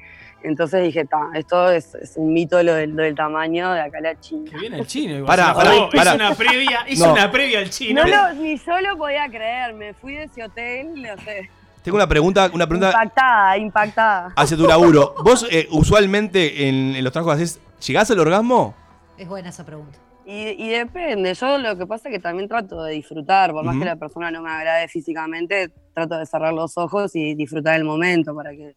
Entonces 0.43 0.83
dije, 0.83 1.05
ta, 1.05 1.29
esto 1.33 1.71
es, 1.71 1.95
es 1.95 2.13
un 2.17 2.31
mito 2.31 2.61
lo 2.61 2.75
del, 2.75 2.91
lo 2.95 3.01
del 3.01 3.15
tamaño 3.15 3.73
de 3.73 3.81
acá 3.81 3.99
la 3.99 4.19
china. 4.19 4.51
Que 4.51 4.57
viene 4.57 4.77
el 4.79 4.85
chino. 4.85 5.15
igual. 5.15 5.25
Pará, 5.25 5.53
pará, 5.55 5.89
pará. 5.91 6.03
Hizo 6.13 6.15
una 6.15 6.35
previa, 6.35 6.79
hizo 6.87 7.05
No. 7.07 7.13
una 7.13 7.31
previa 7.31 7.59
al 7.59 7.69
chino. 7.71 8.03
No 8.03 8.07
lo, 8.09 8.33
ni 8.33 8.55
yo 8.57 8.79
lo 8.81 8.95
podía 8.97 9.27
creer, 9.27 9.73
me 9.73 9.93
fui 9.95 10.13
de 10.13 10.25
ese 10.25 10.43
hotel, 10.43 11.01
no 11.01 11.17
sé, 11.23 11.49
Tengo 11.85 11.97
una 11.97 12.07
pregunta, 12.07 12.49
una 12.51 12.65
pregunta 12.67 12.89
impactada, 12.89 13.57
impactada. 13.57 14.33
hacia 14.35 14.57
tu 14.57 14.65
laburo. 14.67 15.13
¿Vos 15.23 15.45
eh, 15.51 15.67
usualmente 15.71 16.67
en, 16.67 16.95
en 16.95 17.03
los 17.03 17.13
trabajos 17.13 17.37
que 17.37 17.43
haces, 17.43 17.59
llegás 17.85 18.09
al 18.11 18.19
orgasmo? 18.19 18.73
Es 19.17 19.27
buena 19.27 19.49
esa 19.49 19.63
pregunta. 19.65 19.97
Y, 20.25 20.47
y 20.65 20.69
depende, 20.69 21.35
yo 21.35 21.57
lo 21.59 21.77
que 21.77 21.85
pasa 21.85 22.09
es 22.09 22.15
que 22.15 22.19
también 22.19 22.49
trato 22.49 22.83
de 22.83 22.93
disfrutar, 22.93 23.51
por 23.51 23.63
más 23.63 23.77
que 23.77 23.85
la 23.85 23.95
persona 23.95 24.31
no 24.31 24.41
me 24.41 24.49
agrade 24.49 24.87
físicamente, 24.87 25.69
trato 25.93 26.17
de 26.17 26.25
cerrar 26.25 26.51
los 26.51 26.75
ojos 26.79 27.15
y 27.15 27.35
disfrutar 27.35 27.75
el 27.75 27.83
momento 27.83 28.35
para 28.35 28.49
que 28.49 28.75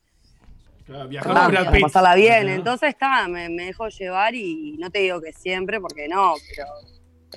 Claro, 0.84 1.08
viajar 1.08 1.32
Ah, 1.34 1.50
para 1.64 1.80
pasarla 1.80 2.14
bien. 2.14 2.48
Entonces 2.50 2.90
está, 2.90 3.26
me, 3.28 3.48
me 3.48 3.64
dejo 3.64 3.88
llevar 3.88 4.34
y 4.34 4.76
no 4.78 4.90
te 4.90 4.98
digo 5.00 5.20
que 5.22 5.32
siempre, 5.32 5.80
porque 5.80 6.08
no, 6.08 6.34
pero 6.54 6.66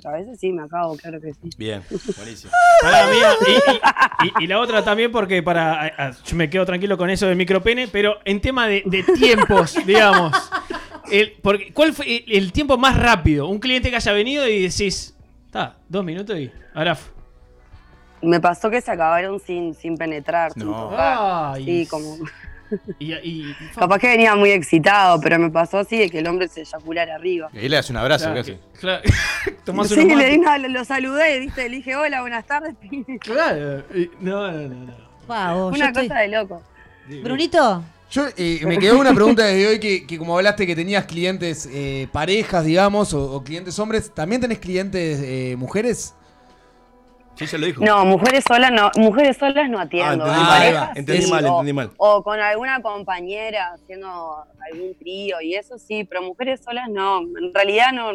a 0.03 0.11
veces 0.11 0.39
sí 0.39 0.51
me 0.51 0.63
acabo, 0.63 0.95
claro 0.97 1.19
que 1.21 1.33
sí. 1.33 1.49
Bien, 1.57 1.81
buenísimo. 2.17 2.51
Y, 3.47 3.51
y- 3.51 4.27
y- 4.27 4.43
y 4.43 4.47
la 4.47 4.59
otra 4.59 4.83
también 4.83 5.11
porque 5.11 5.43
para 5.43 6.11
yo 6.23 6.35
me 6.35 6.49
quedo 6.49 6.65
tranquilo 6.65 6.97
con 6.97 7.09
eso 7.09 7.27
del 7.27 7.35
micropene, 7.35 7.87
pero 7.87 8.15
en 8.25 8.39
tema 8.41 8.67
de, 8.67 8.83
de 8.85 9.03
tiempos, 9.03 9.75
digamos. 9.85 10.33
El, 11.11 11.33
porque, 11.41 11.73
¿Cuál 11.73 11.93
fue 11.93 12.05
el, 12.07 12.23
el 12.27 12.51
tiempo 12.53 12.77
más 12.77 12.97
rápido? 12.97 13.47
Un 13.47 13.59
cliente 13.59 13.89
que 13.89 13.95
haya 13.97 14.13
venido 14.13 14.47
y 14.47 14.61
decís, 14.63 15.15
está, 15.45 15.75
dos 15.89 16.03
minutos 16.05 16.37
y 16.39 16.49
ahora. 16.73 16.97
Me 18.21 18.39
pasó 18.39 18.69
que 18.69 18.79
se 18.81 18.91
acabaron 18.91 19.39
sin, 19.39 19.73
sin 19.73 19.97
penetrar, 19.97 20.53
sin 20.53 20.65
No. 20.69 20.89
tocar. 20.89 21.17
Ay. 21.55 21.65
Sí, 21.65 21.87
como. 21.89 22.17
Y, 22.99 23.13
y- 23.13 23.55
Capaz 23.75 23.99
que 23.99 24.07
venía 24.07 24.35
muy 24.35 24.51
excitado, 24.51 25.19
pero 25.21 25.37
me 25.39 25.49
pasó 25.49 25.79
así 25.79 25.97
de 25.97 26.09
que 26.09 26.19
el 26.19 26.27
hombre 26.27 26.47
se 26.47 26.61
eyaculara 26.61 27.15
arriba. 27.15 27.49
Y 27.53 27.59
ahí 27.59 27.69
le 27.69 27.75
das 27.75 27.89
un 27.89 27.97
abrazo, 27.97 28.25
claro, 28.25 28.35
¿qué 28.35 28.39
hace? 28.39 28.51
que- 28.73 28.79
claro. 28.79 29.01
Tomás 29.65 29.89
Sí, 29.89 29.95
le, 30.05 30.29
di 30.29 30.37
una- 30.37 30.57
lo 30.57 30.85
saludé, 30.85 31.39
¿viste? 31.39 31.69
Le 31.69 31.77
dije, 31.77 31.95
hola, 31.95 32.21
buenas 32.21 32.45
tardes. 32.45 32.75
Claro. 33.19 33.83
y- 33.95 34.09
No, 34.19 34.51
no, 34.51 34.61
no. 34.67 34.85
no. 34.85 34.93
Wow, 35.27 35.67
Una 35.69 35.87
estoy- 35.87 36.07
cosa 36.07 36.19
de 36.19 36.27
loco. 36.29 36.61
Brunito, 37.23 37.83
Yo 38.11 38.25
eh, 38.37 38.59
me 38.65 38.77
quedó 38.77 38.99
una 38.99 39.13
pregunta 39.13 39.43
desde 39.45 39.67
hoy 39.67 39.79
que, 39.79 40.05
que 40.05 40.17
como 40.17 40.35
hablaste 40.37 40.65
que 40.67 40.75
tenías 40.75 41.05
clientes 41.05 41.67
eh, 41.71 42.07
parejas, 42.11 42.63
digamos, 42.65 43.13
o, 43.13 43.33
o 43.33 43.43
clientes 43.43 43.77
hombres, 43.79 44.13
¿también 44.13 44.41
tenés 44.41 44.59
clientes 44.59 45.19
eh, 45.23 45.55
mujeres? 45.57 46.13
Sí, 47.35 47.45
ya 47.45 47.57
lo 47.57 47.65
dijo. 47.65 47.83
No, 47.83 48.05
mujeres 48.05 48.43
solas 48.47 48.71
no, 48.71 48.91
mujeres 48.97 49.37
solas 49.37 49.69
no 49.69 49.79
atiendo. 49.79 50.25
Ah, 50.25 50.29
entendí 50.29 50.39
En 50.41 50.45
mal, 50.45 50.57
parejas 50.59 50.97
entendí 50.97 51.21
sí, 51.23 51.31
mal, 51.31 51.45
o- 51.45 51.49
entendí 51.49 51.73
mal. 51.73 51.91
O 51.97 52.23
con 52.23 52.39
alguna 52.39 52.81
compañera 52.81 53.71
haciendo 53.73 54.35
algún 54.71 54.95
trío 54.99 55.41
y 55.41 55.55
eso 55.55 55.77
sí, 55.77 56.03
pero 56.03 56.21
mujeres 56.21 56.61
solas 56.63 56.89
no. 56.89 57.19
En 57.21 57.53
realidad 57.53 57.91
no, 57.93 58.11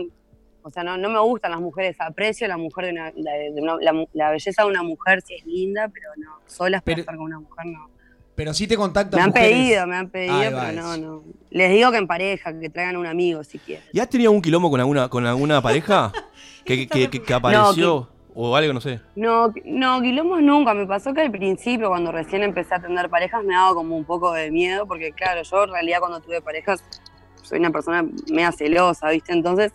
O 0.63 0.71
sea, 0.73 0.83
no, 0.83 0.97
no 0.97 1.09
me 1.09 1.21
gustan 1.21 1.53
las 1.53 1.61
mujeres, 1.61 1.97
aprecio 2.01 2.49
la 2.49 2.57
mujer 2.57 2.87
de 2.87 2.91
una, 2.91 3.13
la, 3.15 3.33
de 3.35 3.61
una- 3.63 3.77
la 3.81 3.93
mu- 3.93 4.09
la 4.15 4.31
belleza 4.33 4.65
de 4.65 4.69
una 4.69 4.83
mujer 4.83 5.23
si 5.23 5.35
es 5.35 5.47
linda, 5.47 5.87
pero 5.87 6.09
no, 6.17 6.41
solas 6.47 6.83
para 6.83 6.87
Pero- 6.97 7.01
estar 7.03 7.15
con 7.17 7.25
una 7.27 7.39
mujer 7.39 7.67
no. 7.67 7.89
Pero 8.35 8.53
sí 8.53 8.67
te 8.67 8.77
contactan 8.77 9.17
Me 9.17 9.23
han 9.23 9.29
mujeres. 9.31 9.49
pedido, 9.51 9.87
me 9.87 9.97
han 9.97 10.11
pedido, 10.11 10.37
pero 10.61 10.73
no, 10.73 10.97
no. 10.97 11.23
Les 11.51 11.71
digo 11.71 11.93
que 11.93 11.99
en 11.99 12.09
pareja, 12.09 12.59
que 12.59 12.69
traigan 12.69 12.97
un 12.97 13.07
amigo 13.07 13.45
si 13.45 13.59
quieren. 13.61 13.85
¿Y 13.93 14.01
has 14.01 14.11
tenido 14.11 14.33
un 14.33 14.43
quilombo 14.43 14.69
con 14.69 14.81
alguna, 14.81 15.09
con 15.09 15.25
alguna 15.25 15.63
pareja 15.63 16.11
que, 16.67 16.89
que- 16.89 17.09
que- 17.11 17.23
que 17.23 17.33
apareció? 17.35 18.11
O 18.39 18.55
algo, 18.55 18.73
no 18.75 18.81
sé. 18.83 19.01
No, 19.15 19.53
no, 19.65 20.03
quilombos 20.03 20.43
nunca. 20.43 20.75
Me 20.75 20.87
pasó 20.87 21.15
que 21.15 21.23
al 21.23 21.31
principio, 21.31 21.89
cuando 21.89 22.13
recién 22.13 22.43
empecé 22.43 22.75
a 22.75 22.81
tener 22.81 23.09
parejas, 23.09 23.43
me 23.43 23.55
daba 23.55 23.75
como 23.75 23.97
un 23.97 24.05
poco 24.05 24.33
de 24.33 24.51
miedo, 24.51 24.87
porque 24.87 25.13
claro, 25.13 25.43
yo 25.43 25.65
en 25.65 25.71
realidad 25.71 26.01
cuando 26.01 26.21
tuve 26.21 26.43
parejas 26.43 26.85
soy 27.43 27.61
una 27.61 27.71
persona 27.71 28.05
media 28.31 28.53
celosa, 28.53 29.09
¿viste? 29.09 29.33
Entonces 29.33 29.73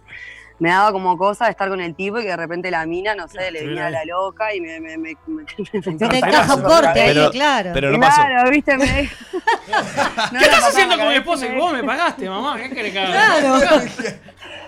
me 0.60 0.70
daba 0.70 0.92
como 0.92 1.18
cosa 1.18 1.46
de 1.46 1.52
estar 1.52 1.70
con 1.70 1.82
el 1.82 1.96
tipo 1.96 2.20
y 2.20 2.22
que 2.22 2.28
de 2.30 2.38
repente 2.38 2.70
la 2.70 2.86
mina, 2.86 3.16
no 3.16 3.28
sé, 3.28 3.50
le 3.50 3.66
venía 3.66 3.88
a 3.88 3.90
la 3.90 4.06
loca 4.06 4.54
y 4.54 4.62
me... 4.62 4.80
me, 4.80 4.96
me, 4.96 5.16
me, 5.26 5.44
me- 5.44 5.46
un 6.54 6.62
corte 6.62 7.02
ahí, 7.02 7.30
claro. 7.32 7.72
pero 7.74 7.90
no 7.90 8.00
pasó. 8.00 8.22
Claro, 8.22 8.52
¿viste? 8.52 8.78
Me... 8.78 8.86
¿Qué 10.38 10.46
estás 10.46 10.70
haciendo 10.70 11.00
con 11.00 11.08
mi 11.08 11.16
esposa? 11.16 11.48
Y 11.48 11.58
vos 11.58 11.74
me 11.74 11.84
pagaste, 11.84 12.30
mamá. 12.30 12.58
¿Qué 12.58 12.70
querés 12.70 12.92
que 12.94 13.00
haga? 13.00 13.12
Claro. 13.40 13.82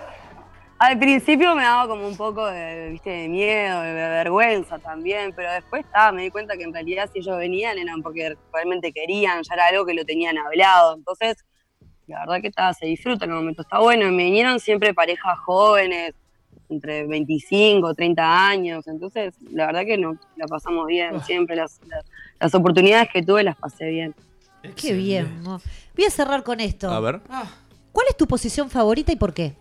Al 0.80 1.00
principio 1.00 1.56
me 1.56 1.64
daba 1.64 1.88
como 1.88 2.08
un 2.08 2.18
poco 2.18 2.45
de, 2.45 2.90
¿viste? 2.91 3.10
de 3.10 3.28
miedo, 3.30 3.82
de 3.82 3.94
vergüenza 3.94 4.80
también, 4.80 5.32
pero 5.36 5.52
después 5.52 5.86
ah, 5.94 6.12
me 6.12 6.24
di 6.24 6.30
cuenta 6.30 6.58
que 6.58 6.64
en 6.64 6.74
realidad 6.74 7.10
si 7.14 7.20
ellos 7.20 7.38
venían 7.38 7.78
eran 7.78 8.02
porque 8.02 8.36
realmente 8.52 8.91
querían, 8.91 9.44
ya 9.44 9.54
era 9.54 9.68
algo 9.68 9.86
que 9.86 9.94
lo 9.94 10.04
tenían 10.04 10.38
hablado. 10.38 10.95
Entonces, 10.95 11.38
la 12.08 12.20
verdad 12.22 12.41
que 12.41 12.48
está, 12.48 12.74
se 12.74 12.86
disfruta 12.86 13.26
en 13.26 13.32
el 13.32 13.38
momento, 13.38 13.62
está 13.62 13.80
bueno. 13.80 14.08
Y 14.08 14.12
me 14.12 14.26
vinieron 14.26 14.60
siempre 14.60 14.94
parejas 14.94 15.40
jóvenes, 15.40 16.14
entre 16.70 17.06
25, 17.06 17.94
30 17.94 18.48
años, 18.48 18.88
entonces 18.88 19.36
la 19.52 19.68
verdad 19.68 19.86
que 19.86 19.98
no, 19.98 20.18
la 20.36 20.48
pasamos 20.48 20.88
bien, 20.88 21.22
siempre 21.24 21.56
las, 21.56 21.80
las, 21.88 22.06
las 22.40 22.56
oportunidades 22.56 23.10
que 23.14 23.22
tuve 23.22 23.44
las 23.44 23.56
pasé 23.56 23.90
bien. 23.90 24.16
Qué 24.76 24.94
bien. 24.94 25.44
¿no? 25.44 25.62
Voy 25.95 26.06
a 26.06 26.10
cerrar 26.10 26.44
con 26.44 26.60
esto. 26.60 26.90
A 26.90 27.00
ver. 27.00 27.22
¿Cuál 27.91 28.08
es 28.10 28.18
tu 28.18 28.28
posición 28.28 28.70
favorita 28.70 29.12
y 29.12 29.16
por 29.16 29.34
qué? 29.34 29.54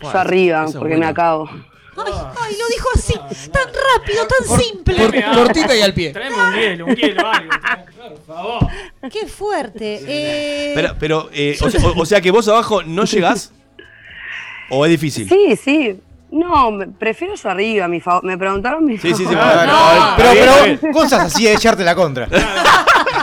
Yo 0.00 0.18
arriba, 0.18 0.64
porque 0.64 0.78
buena. 0.78 0.96
me 0.98 1.06
acabo. 1.06 1.48
Ay, 1.96 2.12
ay, 2.40 2.56
lo 2.58 2.68
dijo 2.68 2.88
así, 2.94 3.12
tan 3.52 3.68
rápido, 3.68 4.26
tan 4.26 4.58
simple. 4.58 4.96
Cor- 4.96 5.34
cortita 5.44 5.76
y 5.76 5.80
al 5.82 5.94
pie. 5.94 6.10
Traeme 6.12 6.36
un 6.36 6.54
hielo, 6.54 6.86
un 6.86 6.96
hielo, 6.96 7.26
algo. 7.30 7.50
Por 7.96 8.18
favor. 8.26 8.66
Qué 9.12 9.26
fuerte. 9.28 10.00
Eh, 10.06 10.72
Pero, 10.74 10.96
pero 10.98 11.28
eh, 11.32 11.56
o, 11.60 11.70
sea, 11.70 11.86
o- 11.86 12.00
o 12.00 12.04
sea 12.06 12.20
que 12.20 12.30
vos 12.32 12.48
abajo 12.48 12.82
no 12.82 13.04
llegás. 13.04 13.52
¿O 14.70 14.84
es 14.84 14.90
difícil? 14.90 15.28
Sí, 15.28 15.56
sí. 15.56 16.00
No, 16.32 16.72
me- 16.72 16.88
prefiero 16.88 17.34
yo 17.36 17.48
arriba, 17.48 17.86
mi 17.86 18.00
favor. 18.00 18.24
Me 18.24 18.36
preguntaron 18.36 18.84
mi 18.84 18.98
Sí, 18.98 19.14
sí, 19.14 19.24
sí. 19.24 19.32
favor. 19.32 19.66
No. 19.68 20.14
Pero, 20.16 20.28
está 20.30 20.32
bien, 20.62 20.74
está 20.74 20.80
pero, 20.80 20.92
cosas 20.92 21.20
así 21.32 21.44
de 21.44 21.52
echarte 21.52 21.84
la 21.84 21.94
contra. 21.94 22.26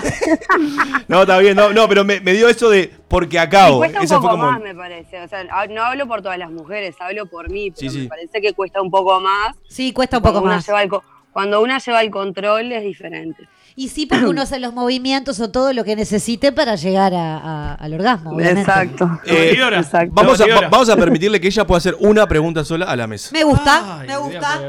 No, 1.08 1.22
está 1.22 1.38
bien, 1.40 1.56
no, 1.56 1.72
no, 1.74 1.88
pero 1.88 2.04
me, 2.04 2.20
me 2.22 2.34
dio 2.34 2.48
eso 2.50 2.70
de 2.70 2.92
porque 3.08 3.38
Me 3.38 3.40
acabo. 3.42 3.78
cuesta 3.78 4.00
un 4.00 4.06
Esa 4.06 4.16
poco 4.18 4.30
como. 4.30 4.44
más, 4.52 4.62
me 4.62 4.74
parece. 4.76 5.22
O 5.22 5.28
sea, 5.28 5.46
ha- 5.52 5.68
no 5.68 5.84
hablo 5.84 6.08
por 6.08 6.22
todas 6.22 6.38
las 6.38 6.52
mujeres, 6.52 6.96
hablo 7.00 7.26
por 7.26 7.50
mí, 7.50 7.72
pero 7.72 7.92
Sí, 7.92 7.98
me 7.98 8.04
sí. 8.04 8.08
parece 8.10 8.42
que 8.42 8.54
cuesta 8.54 8.82
un 8.82 8.90
poco 8.92 9.20
más. 9.20 9.56
sí, 9.68 9.92
cuesta 9.94 10.18
un 10.18 10.22
Cuando 10.22 10.40
poco 10.40 10.46
una 10.48 10.56
más. 10.58 10.66
lleva 10.66 10.84
el 10.84 10.90
co- 10.90 11.04
cuando 11.32 11.62
una 11.62 11.80
lleva 11.80 12.02
el 12.02 12.12
control 12.12 12.72
es 12.72 12.84
diferente. 12.84 13.48
Y 13.82 13.90
sí, 13.90 14.06
porque 14.06 14.26
uno 14.26 14.44
hace 14.44 14.60
los 14.60 14.74
movimientos 14.74 15.40
o 15.40 15.50
todo 15.50 15.74
lo 15.74 15.84
que 15.84 15.96
necesite 15.96 16.52
para 16.52 16.76
llegar 16.76 17.16
a- 17.16 17.38
a- 17.38 17.74
al 17.74 17.94
orgasmo. 17.96 18.32
obviamente. 18.32 18.62
Exacto. 18.62 19.10
Eh, 19.26 19.58
Exacto. 19.74 20.12
vamos, 20.14 20.40
a, 20.40 20.46
va- 20.46 20.68
vamos 20.70 20.88
a 20.90 20.96
permitirle 20.96 21.42
que 21.42 21.48
ella 21.48 21.66
pueda 21.66 21.80
hacer 21.80 21.96
una 22.00 22.28
pregunta 22.28 22.64
sola 22.64 22.86
a 22.86 22.96
la 22.96 23.08
mesa. 23.08 23.30
Me 23.34 23.44
gusta, 23.44 24.00
Ay, 24.02 24.08
me 24.08 24.18
gusta. 24.18 24.60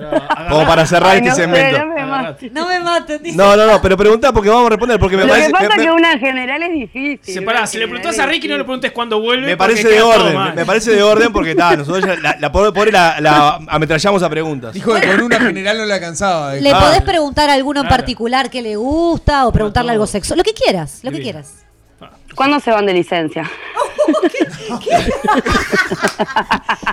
Como 0.48 0.66
para 0.66 0.86
cerrar 0.86 1.10
Ay, 1.10 1.16
este 1.18 1.28
no 1.28 1.34
sé, 1.34 1.42
segmento. 1.42 1.78
no 1.78 1.86
me 1.94 2.06
mates. 2.06 2.52
No 2.52 2.66
me 2.68 2.80
maten, 2.80 3.22
dice. 3.22 3.36
No, 3.36 3.54
no, 3.54 3.66
no, 3.66 3.82
pero 3.82 3.96
pregunta 3.98 4.32
porque 4.32 4.48
vamos 4.48 4.66
a 4.66 4.70
responder. 4.70 4.98
Porque 4.98 5.16
me 5.18 5.24
Lo 5.24 5.28
parece. 5.28 5.48
que 5.48 5.52
pasa 5.52 5.68
me- 5.68 5.74
es 5.74 5.80
que 5.80 5.86
me- 5.88 5.92
una 5.92 6.12
en 6.12 6.18
general 6.20 6.62
es 6.62 6.72
difícil. 6.72 7.34
Separá, 7.34 7.58
una 7.58 7.66
si 7.66 7.78
le 7.78 7.88
preguntás 7.88 8.18
a 8.18 8.24
Ricky, 8.26 8.48
no 8.48 8.56
le 8.56 8.64
preguntes 8.64 8.92
cuándo 8.92 9.20
vuelve. 9.20 9.46
Me 9.46 9.56
parece 9.58 9.88
de 9.88 10.00
orden, 10.00 10.54
me 10.54 10.64
parece 10.64 10.92
de 10.92 11.02
orden 11.02 11.32
porque 11.34 11.50
está, 11.50 11.76
nosotros 11.76 12.02
ya 12.06 12.16
la, 12.16 12.36
la 12.40 12.50
pobre, 12.50 12.72
pobre 12.72 12.92
la, 12.92 13.20
la 13.20 13.60
ametrallamos 13.68 14.22
a 14.22 14.30
preguntas. 14.30 14.72
Dijo 14.72 14.94
que 14.94 15.06
con 15.06 15.22
una 15.22 15.38
general 15.40 15.76
no 15.76 15.84
le 15.84 15.92
alcanzaba. 15.92 16.54
Le 16.54 16.70
Ah. 16.72 16.80
podés 16.80 17.02
preguntar 17.02 17.50
a 17.50 17.54
alguno 17.54 17.82
en 17.82 17.88
particular 17.88 18.48
que 18.48 18.62
le 18.62 18.76
gusta 18.76 19.01
o 19.10 19.52
preguntarle 19.52 19.92
algo 19.92 20.06
sexual. 20.06 20.38
Lo 20.38 20.44
que 20.44 20.54
quieras, 20.54 21.00
lo 21.02 21.10
que 21.10 21.20
quieras. 21.20 21.64
¿Cuándo 22.34 22.60
se 22.60 22.70
van 22.70 22.86
de 22.86 22.94
licencia? 22.94 23.50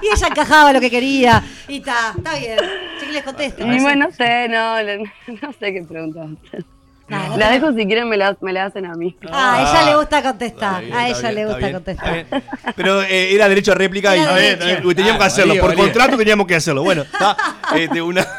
Y 0.01 0.07
ella 0.15 0.27
encajaba 0.27 0.73
lo 0.73 0.79
que 0.79 0.89
quería. 0.89 1.43
Y 1.67 1.77
está, 1.77 2.13
está 2.17 2.35
bien. 2.37 2.57
Chiquilines, 2.99 3.23
contesta. 3.23 3.63
Y 3.65 3.79
bueno, 3.79 4.05
no 4.07 4.11
sé, 4.15 4.47
no, 4.49 4.75
no 5.41 5.53
sé 5.59 5.73
qué 5.73 5.83
preguntar. 5.87 6.27
Nada, 7.07 7.37
La 7.37 7.49
dejo 7.49 7.71
si 7.73 7.85
quieren, 7.87 8.07
me 8.07 8.17
la, 8.17 8.37
me 8.41 8.53
la 8.53 8.65
hacen 8.65 8.85
a 8.85 8.93
mí. 8.93 9.15
Ah, 9.31 9.55
a 9.55 9.61
ella 9.61 9.91
le 9.91 9.97
gusta 9.97 10.21
contestar. 10.21 10.83
Bien, 10.83 10.95
a 10.95 11.07
ella 11.09 11.19
bien, 11.21 11.35
le 11.35 11.45
gusta 11.45 11.59
bien, 11.59 11.73
contestar. 11.73 12.25
Pero 12.75 13.01
eh, 13.01 13.33
era 13.33 13.49
derecho 13.49 13.71
a 13.71 13.75
réplica 13.75 14.15
y, 14.15 14.19
Era 14.19 14.39
y- 14.39 14.55
derecho. 14.55 14.91
y 14.91 14.95
teníamos 14.95 15.17
que 15.19 15.23
Ah, 15.23 15.27
hacerlo. 15.27 15.49
valía, 15.49 15.61
Por 15.61 15.69
valía. 15.71 15.83
contrato 15.85 16.17
teníamos 16.17 16.45
que 16.47 16.55
hacerlo. 16.55 16.83
Bueno, 16.83 17.01
está. 17.01 17.35
Este, 17.75 18.01
una. 18.01 18.27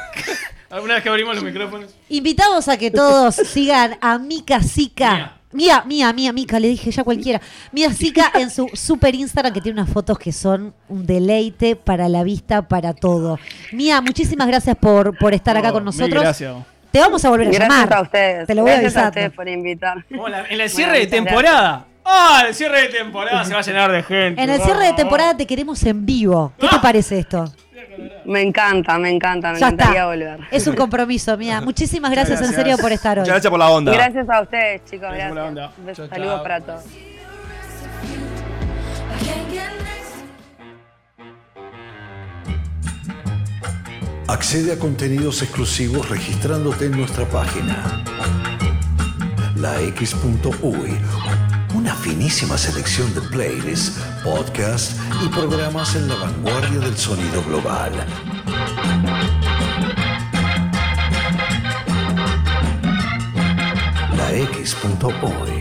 Alguna 0.70 0.94
vez 0.94 1.02
que 1.02 1.08
abrimos 1.08 1.34
los 1.34 1.44
micrófonos. 1.44 1.90
Invitamos 2.08 2.68
a 2.68 2.76
que 2.76 2.90
todos 2.90 3.34
sigan 3.34 3.98
a 4.00 4.18
Mika 4.18 4.62
Zika. 4.62 5.36
Mía, 5.52 5.82
mía, 5.84 6.12
mía, 6.12 6.32
Mica, 6.32 6.60
le 6.60 6.68
dije 6.68 6.92
ya 6.92 7.02
cualquiera. 7.02 7.40
Mía 7.72 7.90
Zika 7.92 8.30
en 8.34 8.50
su 8.50 8.68
super 8.72 9.12
Instagram 9.16 9.52
que 9.52 9.60
tiene 9.60 9.80
unas 9.80 9.92
fotos 9.92 10.16
que 10.16 10.30
son 10.30 10.72
un 10.88 11.06
deleite 11.06 11.74
para 11.74 12.08
la 12.08 12.22
vista, 12.22 12.68
para 12.68 12.92
todo. 12.94 13.36
Mía, 13.72 14.00
muchísimas 14.00 14.46
gracias 14.46 14.76
por, 14.76 15.18
por 15.18 15.34
estar 15.34 15.56
acá 15.56 15.70
Oh, 15.70 15.72
con 15.72 15.82
mil 15.82 15.86
nosotros. 15.86 16.22
gracias. 16.22 16.54
Te 16.92 17.00
vamos 17.00 17.24
a 17.24 17.30
volver 17.30 17.48
a 17.48 17.50
Gracias 17.50 17.68
llamar. 17.78 17.92
a 17.94 18.02
ustedes. 18.02 18.46
Te 18.46 18.54
lo 18.54 18.62
voy 18.62 18.70
Gracias 18.72 18.96
a 18.96 18.98
avisando. 19.00 19.08
ustedes 19.10 19.32
por 19.32 19.48
invitar. 19.48 20.04
Hola, 20.18 20.38
en 20.38 20.44
el 20.44 20.56
Bueno, 20.58 20.68
cierre 20.68 20.92
de 20.92 20.98
muchas 21.06 21.10
temporada. 21.10 21.86
¡Ah! 22.04 22.44
el 22.48 22.54
cierre 22.54 22.82
de 22.82 22.88
temporada 22.88 23.44
se 23.44 23.52
va 23.52 23.58
a 23.60 23.62
llenar 23.62 23.92
de 23.92 24.02
gente. 24.04 24.42
En 24.42 24.50
el 24.50 24.60
cierre 24.60 24.86
de 24.86 24.92
temporada 24.94 25.36
te 25.36 25.46
queremos 25.46 25.82
en 25.84 26.06
vivo. 26.06 26.52
¿Qué 26.60 26.68
te 26.68 26.78
parece 26.78 27.18
esto? 27.18 27.52
Me 28.24 28.42
encanta, 28.42 28.98
me 28.98 29.10
encanta, 29.10 29.52
me 29.52 29.58
Ya 29.58 29.68
encantaría 29.68 29.92
está. 30.02 30.06
volver. 30.06 30.40
Es 30.50 30.66
un 30.66 30.76
compromiso, 30.76 31.36
Mía. 31.36 31.60
Muchísimas 31.64 32.10
gracias, 32.10 32.40
en 32.40 32.52
serio 32.52 32.76
por 32.78 32.92
estar 32.92 33.18
hoy. 33.18 33.22
Muchas 33.22 33.34
gracias 33.34 33.50
por 33.50 33.58
la 33.58 33.70
onda. 33.70 33.92
Gracias 33.92 34.28
a 34.28 34.40
ustedes, 34.42 34.84
chicos. 34.84 35.08
Gracias 35.08 35.28
por 35.28 35.36
la 35.36 35.44
onda. 35.46 35.72
Saludos 35.94 36.34
chau. 36.34 36.42
para 36.42 36.60
todos. 36.60 36.84
Accede 44.28 44.72
a 44.72 44.78
contenidos 44.78 45.42
exclusivos 45.42 46.08
registrándote 46.08 46.86
en 46.86 46.92
nuestra 46.92 47.24
página. 47.26 48.04
lax.uy. 49.56 50.98
Una 51.74 51.94
finísima 51.94 52.58
selección 52.58 53.14
de 53.14 53.20
playlists, 53.20 54.00
podcasts 54.24 54.96
y 55.24 55.28
programas 55.28 55.94
en 55.94 56.08
la 56.08 56.14
vanguardia 56.16 56.80
del 56.80 56.96
sonido 56.96 57.42
global. 57.44 57.92
lax.uy. 64.16 65.60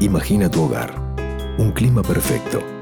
Imagina 0.00 0.50
tu 0.50 0.64
hogar, 0.64 0.90
un 1.58 1.70
clima 1.72 2.02
perfecto. 2.02 2.81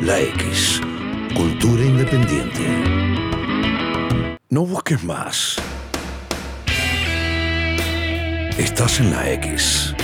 La 0.00 0.20
X, 0.20 0.80
cultura 1.34 1.82
independiente. 1.82 2.60
No 4.50 4.66
busques 4.66 5.02
más. 5.02 5.56
Estás 8.58 9.00
en 9.00 9.10
la 9.10 9.32
X. 9.32 9.94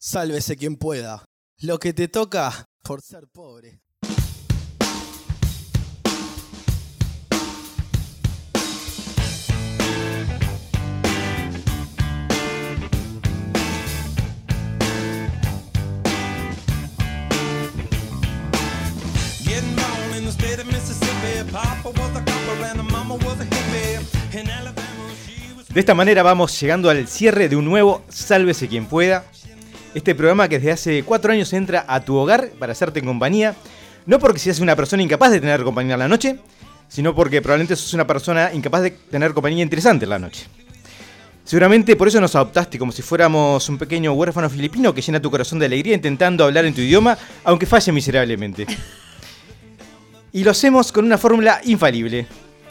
Sálvese 0.00 0.56
quien 0.56 0.76
pueda. 0.76 1.24
Lo 1.58 1.78
que 1.78 1.92
te 1.92 2.08
toca 2.08 2.64
por 2.82 3.02
ser 3.02 3.26
pobre. 3.28 3.80
De 25.72 25.80
esta 25.80 25.94
manera 25.94 26.22
vamos 26.22 26.60
llegando 26.60 26.90
al 26.90 27.08
cierre 27.08 27.48
de 27.48 27.56
un 27.56 27.64
nuevo 27.64 28.04
Sálvese 28.08 28.68
quien 28.68 28.86
pueda. 28.86 29.24
Este 29.94 30.14
programa 30.14 30.48
que 30.48 30.58
desde 30.58 30.72
hace 30.72 31.02
cuatro 31.02 31.32
años 31.32 31.52
entra 31.52 31.84
a 31.88 32.00
tu 32.00 32.14
hogar 32.16 32.50
para 32.58 32.72
hacerte 32.72 33.02
compañía. 33.02 33.56
No 34.06 34.20
porque 34.20 34.38
seas 34.38 34.60
una 34.60 34.76
persona 34.76 35.02
incapaz 35.02 35.32
de 35.32 35.40
tener 35.40 35.64
compañía 35.64 35.94
en 35.94 36.00
la 36.00 36.08
noche, 36.08 36.38
sino 36.88 37.14
porque 37.14 37.42
probablemente 37.42 37.74
sos 37.74 37.94
una 37.94 38.06
persona 38.06 38.52
incapaz 38.52 38.82
de 38.82 38.90
tener 38.92 39.32
compañía 39.34 39.64
interesante 39.64 40.04
en 40.04 40.10
la 40.10 40.18
noche. 40.20 40.46
Seguramente 41.44 41.96
por 41.96 42.06
eso 42.06 42.20
nos 42.20 42.36
adoptaste 42.36 42.78
como 42.78 42.92
si 42.92 43.02
fuéramos 43.02 43.68
un 43.68 43.76
pequeño 43.76 44.12
huérfano 44.12 44.48
filipino 44.48 44.94
que 44.94 45.02
llena 45.02 45.20
tu 45.20 45.32
corazón 45.32 45.58
de 45.58 45.66
alegría 45.66 45.96
intentando 45.96 46.44
hablar 46.44 46.64
en 46.64 46.74
tu 46.74 46.80
idioma, 46.80 47.18
aunque 47.42 47.66
falle 47.66 47.90
miserablemente. 47.90 48.66
Y 50.32 50.44
lo 50.44 50.52
hacemos 50.52 50.92
con 50.92 51.04
una 51.04 51.18
fórmula 51.18 51.60
infalible, 51.64 52.26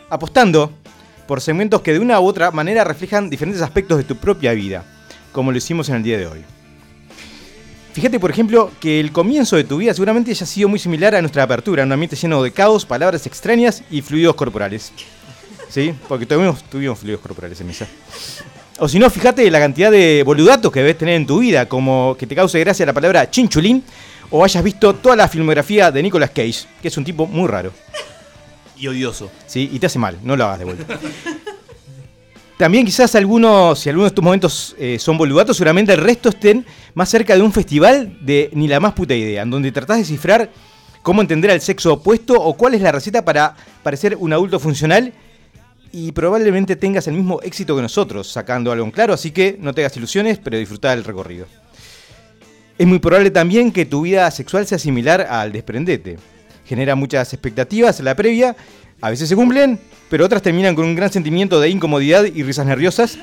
apostando 0.09 0.71
por 1.27 1.41
segmentos 1.41 1.81
que 1.81 1.93
de 1.93 1.99
una 1.99 2.19
u 2.19 2.25
otra 2.25 2.51
manera 2.51 2.83
reflejan 2.83 3.29
diferentes 3.29 3.61
aspectos 3.61 3.97
de 3.97 4.03
tu 4.03 4.15
propia 4.15 4.53
vida, 4.53 4.83
como 5.31 5.51
lo 5.51 5.57
hicimos 5.57 5.89
en 5.89 5.95
el 5.95 6.03
día 6.03 6.17
de 6.17 6.27
hoy. 6.27 6.39
Fíjate, 7.93 8.19
por 8.19 8.31
ejemplo, 8.31 8.71
que 8.79 8.99
el 8.99 9.11
comienzo 9.11 9.57
de 9.57 9.65
tu 9.65 9.77
vida 9.77 9.93
seguramente 9.93 10.31
haya 10.31 10.45
sido 10.45 10.69
muy 10.69 10.79
similar 10.79 11.15
a 11.15 11.21
nuestra 11.21 11.43
apertura, 11.43 11.83
un 11.83 11.91
ambiente 11.91 12.15
lleno 12.15 12.41
de 12.41 12.51
caos, 12.51 12.85
palabras 12.85 13.25
extrañas 13.27 13.83
y 13.91 14.01
fluidos 14.01 14.35
corporales. 14.35 14.93
¿Sí? 15.69 15.93
Porque 16.07 16.25
tuvimos, 16.25 16.63
fluidos 16.63 17.19
corporales 17.19 17.59
en 17.59 17.67
misa. 17.67 17.87
O 18.79 18.87
si 18.87 18.97
no, 18.97 19.09
fíjate 19.09 19.51
la 19.51 19.59
cantidad 19.59 19.91
de 19.91 20.23
boludatos 20.25 20.71
que 20.71 20.79
debes 20.79 20.97
tener 20.97 21.15
en 21.15 21.27
tu 21.27 21.39
vida, 21.39 21.67
como 21.67 22.15
que 22.17 22.25
te 22.25 22.35
cause 22.35 22.57
gracia 22.61 22.85
la 22.85 22.93
palabra 22.93 23.29
chinchulín, 23.29 23.83
o 24.31 24.43
hayas 24.43 24.63
visto 24.63 24.93
toda 24.95 25.15
la 25.15 25.27
filmografía 25.27 25.91
de 25.91 26.03
Nicolas 26.03 26.29
Cage, 26.29 26.65
que 26.81 26.87
es 26.87 26.97
un 26.97 27.03
tipo 27.03 27.25
muy 27.25 27.47
raro. 27.47 27.71
Y 28.77 28.87
odioso. 28.87 29.29
Sí, 29.45 29.69
y 29.73 29.79
te 29.79 29.87
hace 29.87 29.99
mal, 29.99 30.17
no 30.23 30.35
lo 30.35 30.45
hagas 30.45 30.59
de 30.59 30.65
vuelta. 30.65 30.99
También 32.57 32.85
quizás 32.85 33.15
algunos, 33.15 33.79
si 33.79 33.87
algunos 33.87 34.11
de 34.11 34.15
tus 34.15 34.23
momentos 34.23 34.75
eh, 34.77 34.99
son 34.99 35.17
boludatos, 35.17 35.55
seguramente 35.55 35.93
el 35.93 35.99
resto 35.99 36.27
estén 36.27 36.65
más 36.93 37.07
cerca 37.07 37.33
de 37.35 37.41
un 37.41 37.53
festival 37.53 38.17
de 38.19 38.49
ni 38.53 38.67
la 38.67 38.81
más 38.81 38.93
puta 38.93 39.15
idea, 39.15 39.43
en 39.43 39.49
donde 39.49 39.71
tratás 39.71 39.97
de 39.97 40.03
cifrar 40.03 40.51
cómo 41.01 41.21
entender 41.21 41.51
al 41.51 41.61
sexo 41.61 41.93
opuesto 41.93 42.33
o 42.33 42.55
cuál 42.55 42.73
es 42.73 42.81
la 42.81 42.91
receta 42.91 43.23
para 43.23 43.55
parecer 43.81 44.17
un 44.19 44.33
adulto 44.33 44.59
funcional 44.59 45.13
y 45.93 46.11
probablemente 46.11 46.75
tengas 46.75 47.07
el 47.07 47.15
mismo 47.15 47.41
éxito 47.41 47.77
que 47.77 47.81
nosotros, 47.81 48.29
sacando 48.29 48.73
algo 48.73 48.85
en 48.85 48.91
claro, 48.91 49.13
así 49.13 49.31
que 49.31 49.57
no 49.59 49.73
te 49.73 49.81
hagas 49.81 49.95
ilusiones, 49.95 50.37
pero 50.37 50.57
disfruta 50.57 50.91
del 50.91 51.05
recorrido. 51.05 51.47
Es 52.79 52.87
muy 52.87 52.99
probable 52.99 53.29
también 53.29 53.73
que 53.73 53.85
tu 53.85 54.03
vida 54.03 54.31
sexual 54.31 54.65
sea 54.65 54.79
similar 54.79 55.27
al 55.29 55.51
desprendete. 55.51 56.17
Genera 56.65 56.95
muchas 56.95 57.33
expectativas 57.33 57.99
en 57.99 58.05
la 58.05 58.15
previa, 58.15 58.55
a 59.01 59.09
veces 59.09 59.27
se 59.27 59.35
cumplen, 59.35 59.77
pero 60.09 60.23
otras 60.23 60.41
terminan 60.41 60.75
con 60.75 60.85
un 60.85 60.95
gran 60.95 61.11
sentimiento 61.11 61.59
de 61.59 61.67
incomodidad 61.67 62.23
y 62.23 62.41
risas 62.41 62.65
nerviosas, 62.65 63.17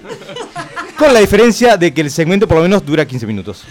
con 0.99 1.15
la 1.15 1.21
diferencia 1.21 1.79
de 1.79 1.95
que 1.95 2.03
el 2.03 2.11
segmento 2.11 2.47
por 2.47 2.59
lo 2.59 2.65
menos 2.65 2.85
dura 2.85 3.07
15 3.07 3.27
minutos. 3.27 3.65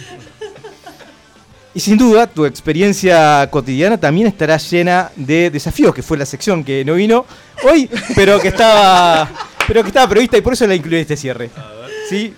Y 1.75 1.79
sin 1.79 1.97
duda, 1.97 2.25
tu 2.25 2.45
experiencia 2.47 3.47
cotidiana 3.51 3.99
también 3.99 4.25
estará 4.25 4.57
llena 4.57 5.11
de 5.15 5.51
desafíos, 5.51 5.93
que 5.93 6.01
fue 6.01 6.17
la 6.17 6.25
sección 6.25 6.63
que 6.63 6.83
no 6.83 6.95
vino 6.95 7.27
hoy, 7.63 7.87
pero 8.15 8.39
que 8.39 8.47
estaba, 8.47 9.29
pero 9.67 9.83
que 9.83 9.89
estaba 9.89 10.09
prevista 10.09 10.35
y 10.35 10.41
por 10.41 10.53
eso 10.53 10.65
la 10.65 10.73
incluí 10.73 10.95
en 10.95 11.01
este 11.01 11.15
cierre. 11.15 11.51
¿Sí? 12.09 12.33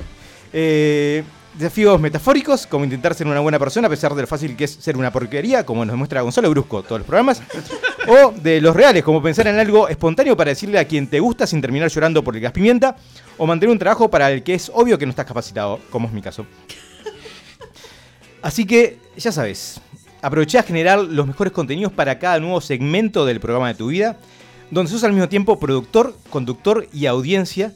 Eh, 0.51 1.23
desafíos 1.57 1.99
metafóricos, 1.99 2.67
como 2.67 2.85
intentar 2.85 3.15
ser 3.15 3.27
una 3.27 3.39
buena 3.39 3.59
persona 3.59 3.87
a 3.87 3.89
pesar 3.89 4.13
de 4.13 4.21
lo 4.21 4.27
fácil 4.27 4.55
que 4.55 4.65
es 4.65 4.71
ser 4.71 4.97
una 4.97 5.11
porquería, 5.11 5.65
como 5.65 5.83
nos 5.85 5.95
muestra 5.95 6.21
Gonzalo 6.21 6.49
Brusco 6.49 6.83
todos 6.83 6.99
los 6.99 7.07
programas. 7.07 7.41
O 8.09 8.31
de 8.31 8.61
los 8.61 8.73
reales, 8.73 9.03
como 9.03 9.21
pensar 9.21 9.47
en 9.47 9.59
algo 9.59 9.89
espontáneo 9.89 10.37
para 10.37 10.51
decirle 10.51 10.79
a 10.79 10.85
quien 10.85 11.07
te 11.07 11.19
gusta 11.19 11.45
sin 11.45 11.59
terminar 11.59 11.89
llorando 11.89 12.23
por 12.23 12.37
el 12.37 12.41
gas 12.41 12.53
pimienta. 12.53 12.95
O 13.37 13.45
mantener 13.45 13.73
un 13.73 13.77
trabajo 13.77 14.09
para 14.09 14.31
el 14.31 14.43
que 14.43 14.53
es 14.53 14.71
obvio 14.73 14.97
que 14.97 15.05
no 15.05 15.09
estás 15.09 15.25
capacitado, 15.25 15.81
como 15.89 16.07
es 16.07 16.13
mi 16.13 16.21
caso. 16.21 16.45
Así 18.41 18.65
que, 18.65 18.97
ya 19.17 19.33
sabes, 19.33 19.81
aproveché 20.21 20.57
a 20.57 20.63
generar 20.63 20.99
los 20.99 21.27
mejores 21.27 21.51
contenidos 21.51 21.91
para 21.91 22.17
cada 22.17 22.39
nuevo 22.39 22.61
segmento 22.61 23.25
del 23.25 23.41
programa 23.41 23.67
de 23.67 23.73
tu 23.75 23.87
vida, 23.87 24.17
donde 24.71 24.89
sos 24.89 25.03
al 25.03 25.11
mismo 25.11 25.27
tiempo 25.27 25.59
productor, 25.59 26.15
conductor 26.29 26.87
y 26.93 27.07
audiencia. 27.07 27.73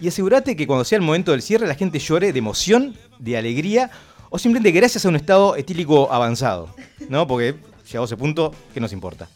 Y 0.00 0.08
asegúrate 0.08 0.56
que 0.56 0.66
cuando 0.66 0.84
sea 0.84 0.96
el 0.96 1.02
momento 1.02 1.32
del 1.32 1.42
cierre 1.42 1.66
la 1.66 1.74
gente 1.74 1.98
llore 1.98 2.32
de 2.32 2.38
emoción, 2.38 2.94
de 3.18 3.36
alegría 3.36 3.90
o 4.30 4.38
simplemente 4.38 4.78
gracias 4.78 5.04
a 5.04 5.08
un 5.08 5.16
estado 5.16 5.56
etílico 5.56 6.12
avanzado. 6.12 6.74
¿No? 7.08 7.26
Porque 7.26 7.54
llegado 7.86 8.02
a 8.02 8.06
ese 8.06 8.16
punto, 8.16 8.54
¿qué 8.74 8.80
nos 8.80 8.92
importa? 8.92 9.28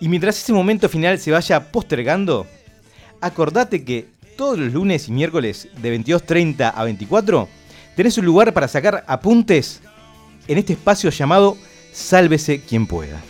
Y 0.00 0.08
mientras 0.08 0.36
ese 0.36 0.52
momento 0.52 0.88
final 0.88 1.18
se 1.18 1.30
vaya 1.30 1.72
postergando, 1.72 2.46
acordate 3.20 3.84
que 3.84 4.08
todos 4.36 4.58
los 4.58 4.72
lunes 4.72 5.08
y 5.08 5.12
miércoles 5.12 5.68
de 5.80 5.98
22.30 5.98 6.72
a 6.74 6.84
24 6.84 7.48
tenés 7.96 8.18
un 8.18 8.24
lugar 8.24 8.52
para 8.52 8.68
sacar 8.68 9.04
apuntes 9.06 9.80
en 10.48 10.58
este 10.58 10.74
espacio 10.74 11.10
llamado 11.10 11.56
Sálvese 11.92 12.60
quien 12.60 12.86
pueda. 12.86 13.22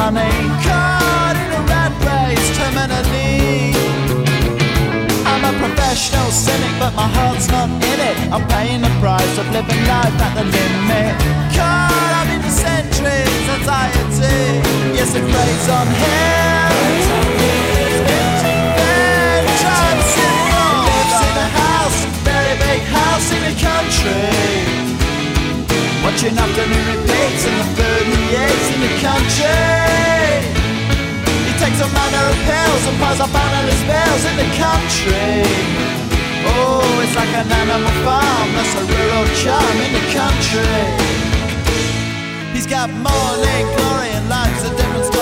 Money. 0.00 0.32
Caught 0.64 1.36
in 1.44 1.50
a 1.60 1.62
rat 1.68 1.92
race, 2.08 2.48
terminally. 2.56 3.76
I'm 5.30 5.42
a 5.44 5.52
professional 5.60 6.30
cynic, 6.32 6.72
but 6.80 6.92
my 7.00 7.08
heart's 7.16 7.48
not 7.54 7.68
in 7.90 7.98
it. 8.08 8.16
I'm 8.34 8.44
paying 8.54 8.80
the 8.86 8.92
price 9.02 9.34
of 9.40 9.46
living 9.56 9.82
life 9.92 10.16
at 10.26 10.32
the 10.38 10.44
limit. 10.56 11.12
Caught 11.56 12.12
up 12.20 12.28
in 12.34 12.40
the 12.46 12.54
centuries, 12.64 13.44
anxiety. 13.56 14.40
Yes, 14.96 15.10
it 15.18 15.24
weighs 15.34 15.68
on 15.78 15.86
him. 16.02 16.72
Then 18.78 19.42
drives 19.62 20.12
him 20.20 20.36
on. 20.64 20.80
Lives 20.88 21.18
in 21.28 21.34
a 21.44 21.48
house, 21.62 22.00
very 22.30 22.54
big 22.64 22.82
house 22.98 23.28
in 23.36 23.40
the 23.48 23.54
country. 23.68 24.80
Watching 26.04 26.36
afternoon 26.44 26.84
repeats 26.88 27.42
and 27.48 27.56
the 27.60 27.66
food 27.76 27.99
eats 28.30 28.66
in 28.70 28.80
the 28.80 28.92
country. 29.02 29.90
He 31.46 31.52
takes 31.58 31.80
a 31.82 31.88
manner 31.90 32.24
of 32.30 32.38
pills 32.46 32.82
and 32.86 32.96
piles 33.02 33.20
up 33.20 33.34
analyst 33.34 33.84
bills 33.90 34.22
in 34.30 34.36
the 34.38 34.48
country. 34.54 35.42
Oh, 36.46 37.02
it's 37.02 37.14
like 37.16 37.32
an 37.34 37.50
animal 37.50 37.94
farm, 38.06 38.48
that's 38.54 38.74
a 38.78 38.84
rural 38.86 39.26
charm 39.42 39.76
in 39.86 39.92
the 39.98 40.04
country. 40.14 40.80
He's 42.54 42.66
got 42.66 42.90
morning 42.90 43.64
glory 43.76 44.10
and 44.14 44.28
life's 44.28 44.64
a 44.64 44.70
different 44.76 45.04
story. 45.06 45.19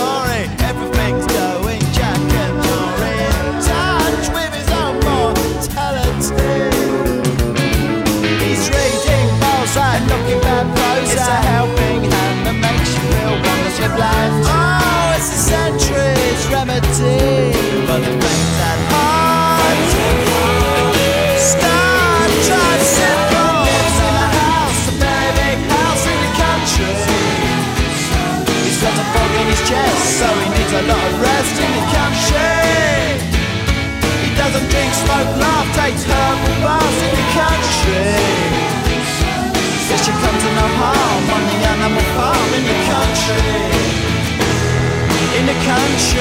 country, 45.78 46.20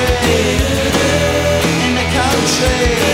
in 1.85 1.95
the 1.95 2.05
country. 2.13 3.06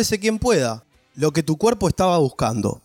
sálvese 0.00 0.18
quien 0.18 0.38
pueda, 0.38 0.84
lo 1.14 1.30
que 1.32 1.42
tu 1.42 1.58
cuerpo 1.58 1.86
estaba 1.86 2.16
buscando. 2.16 2.80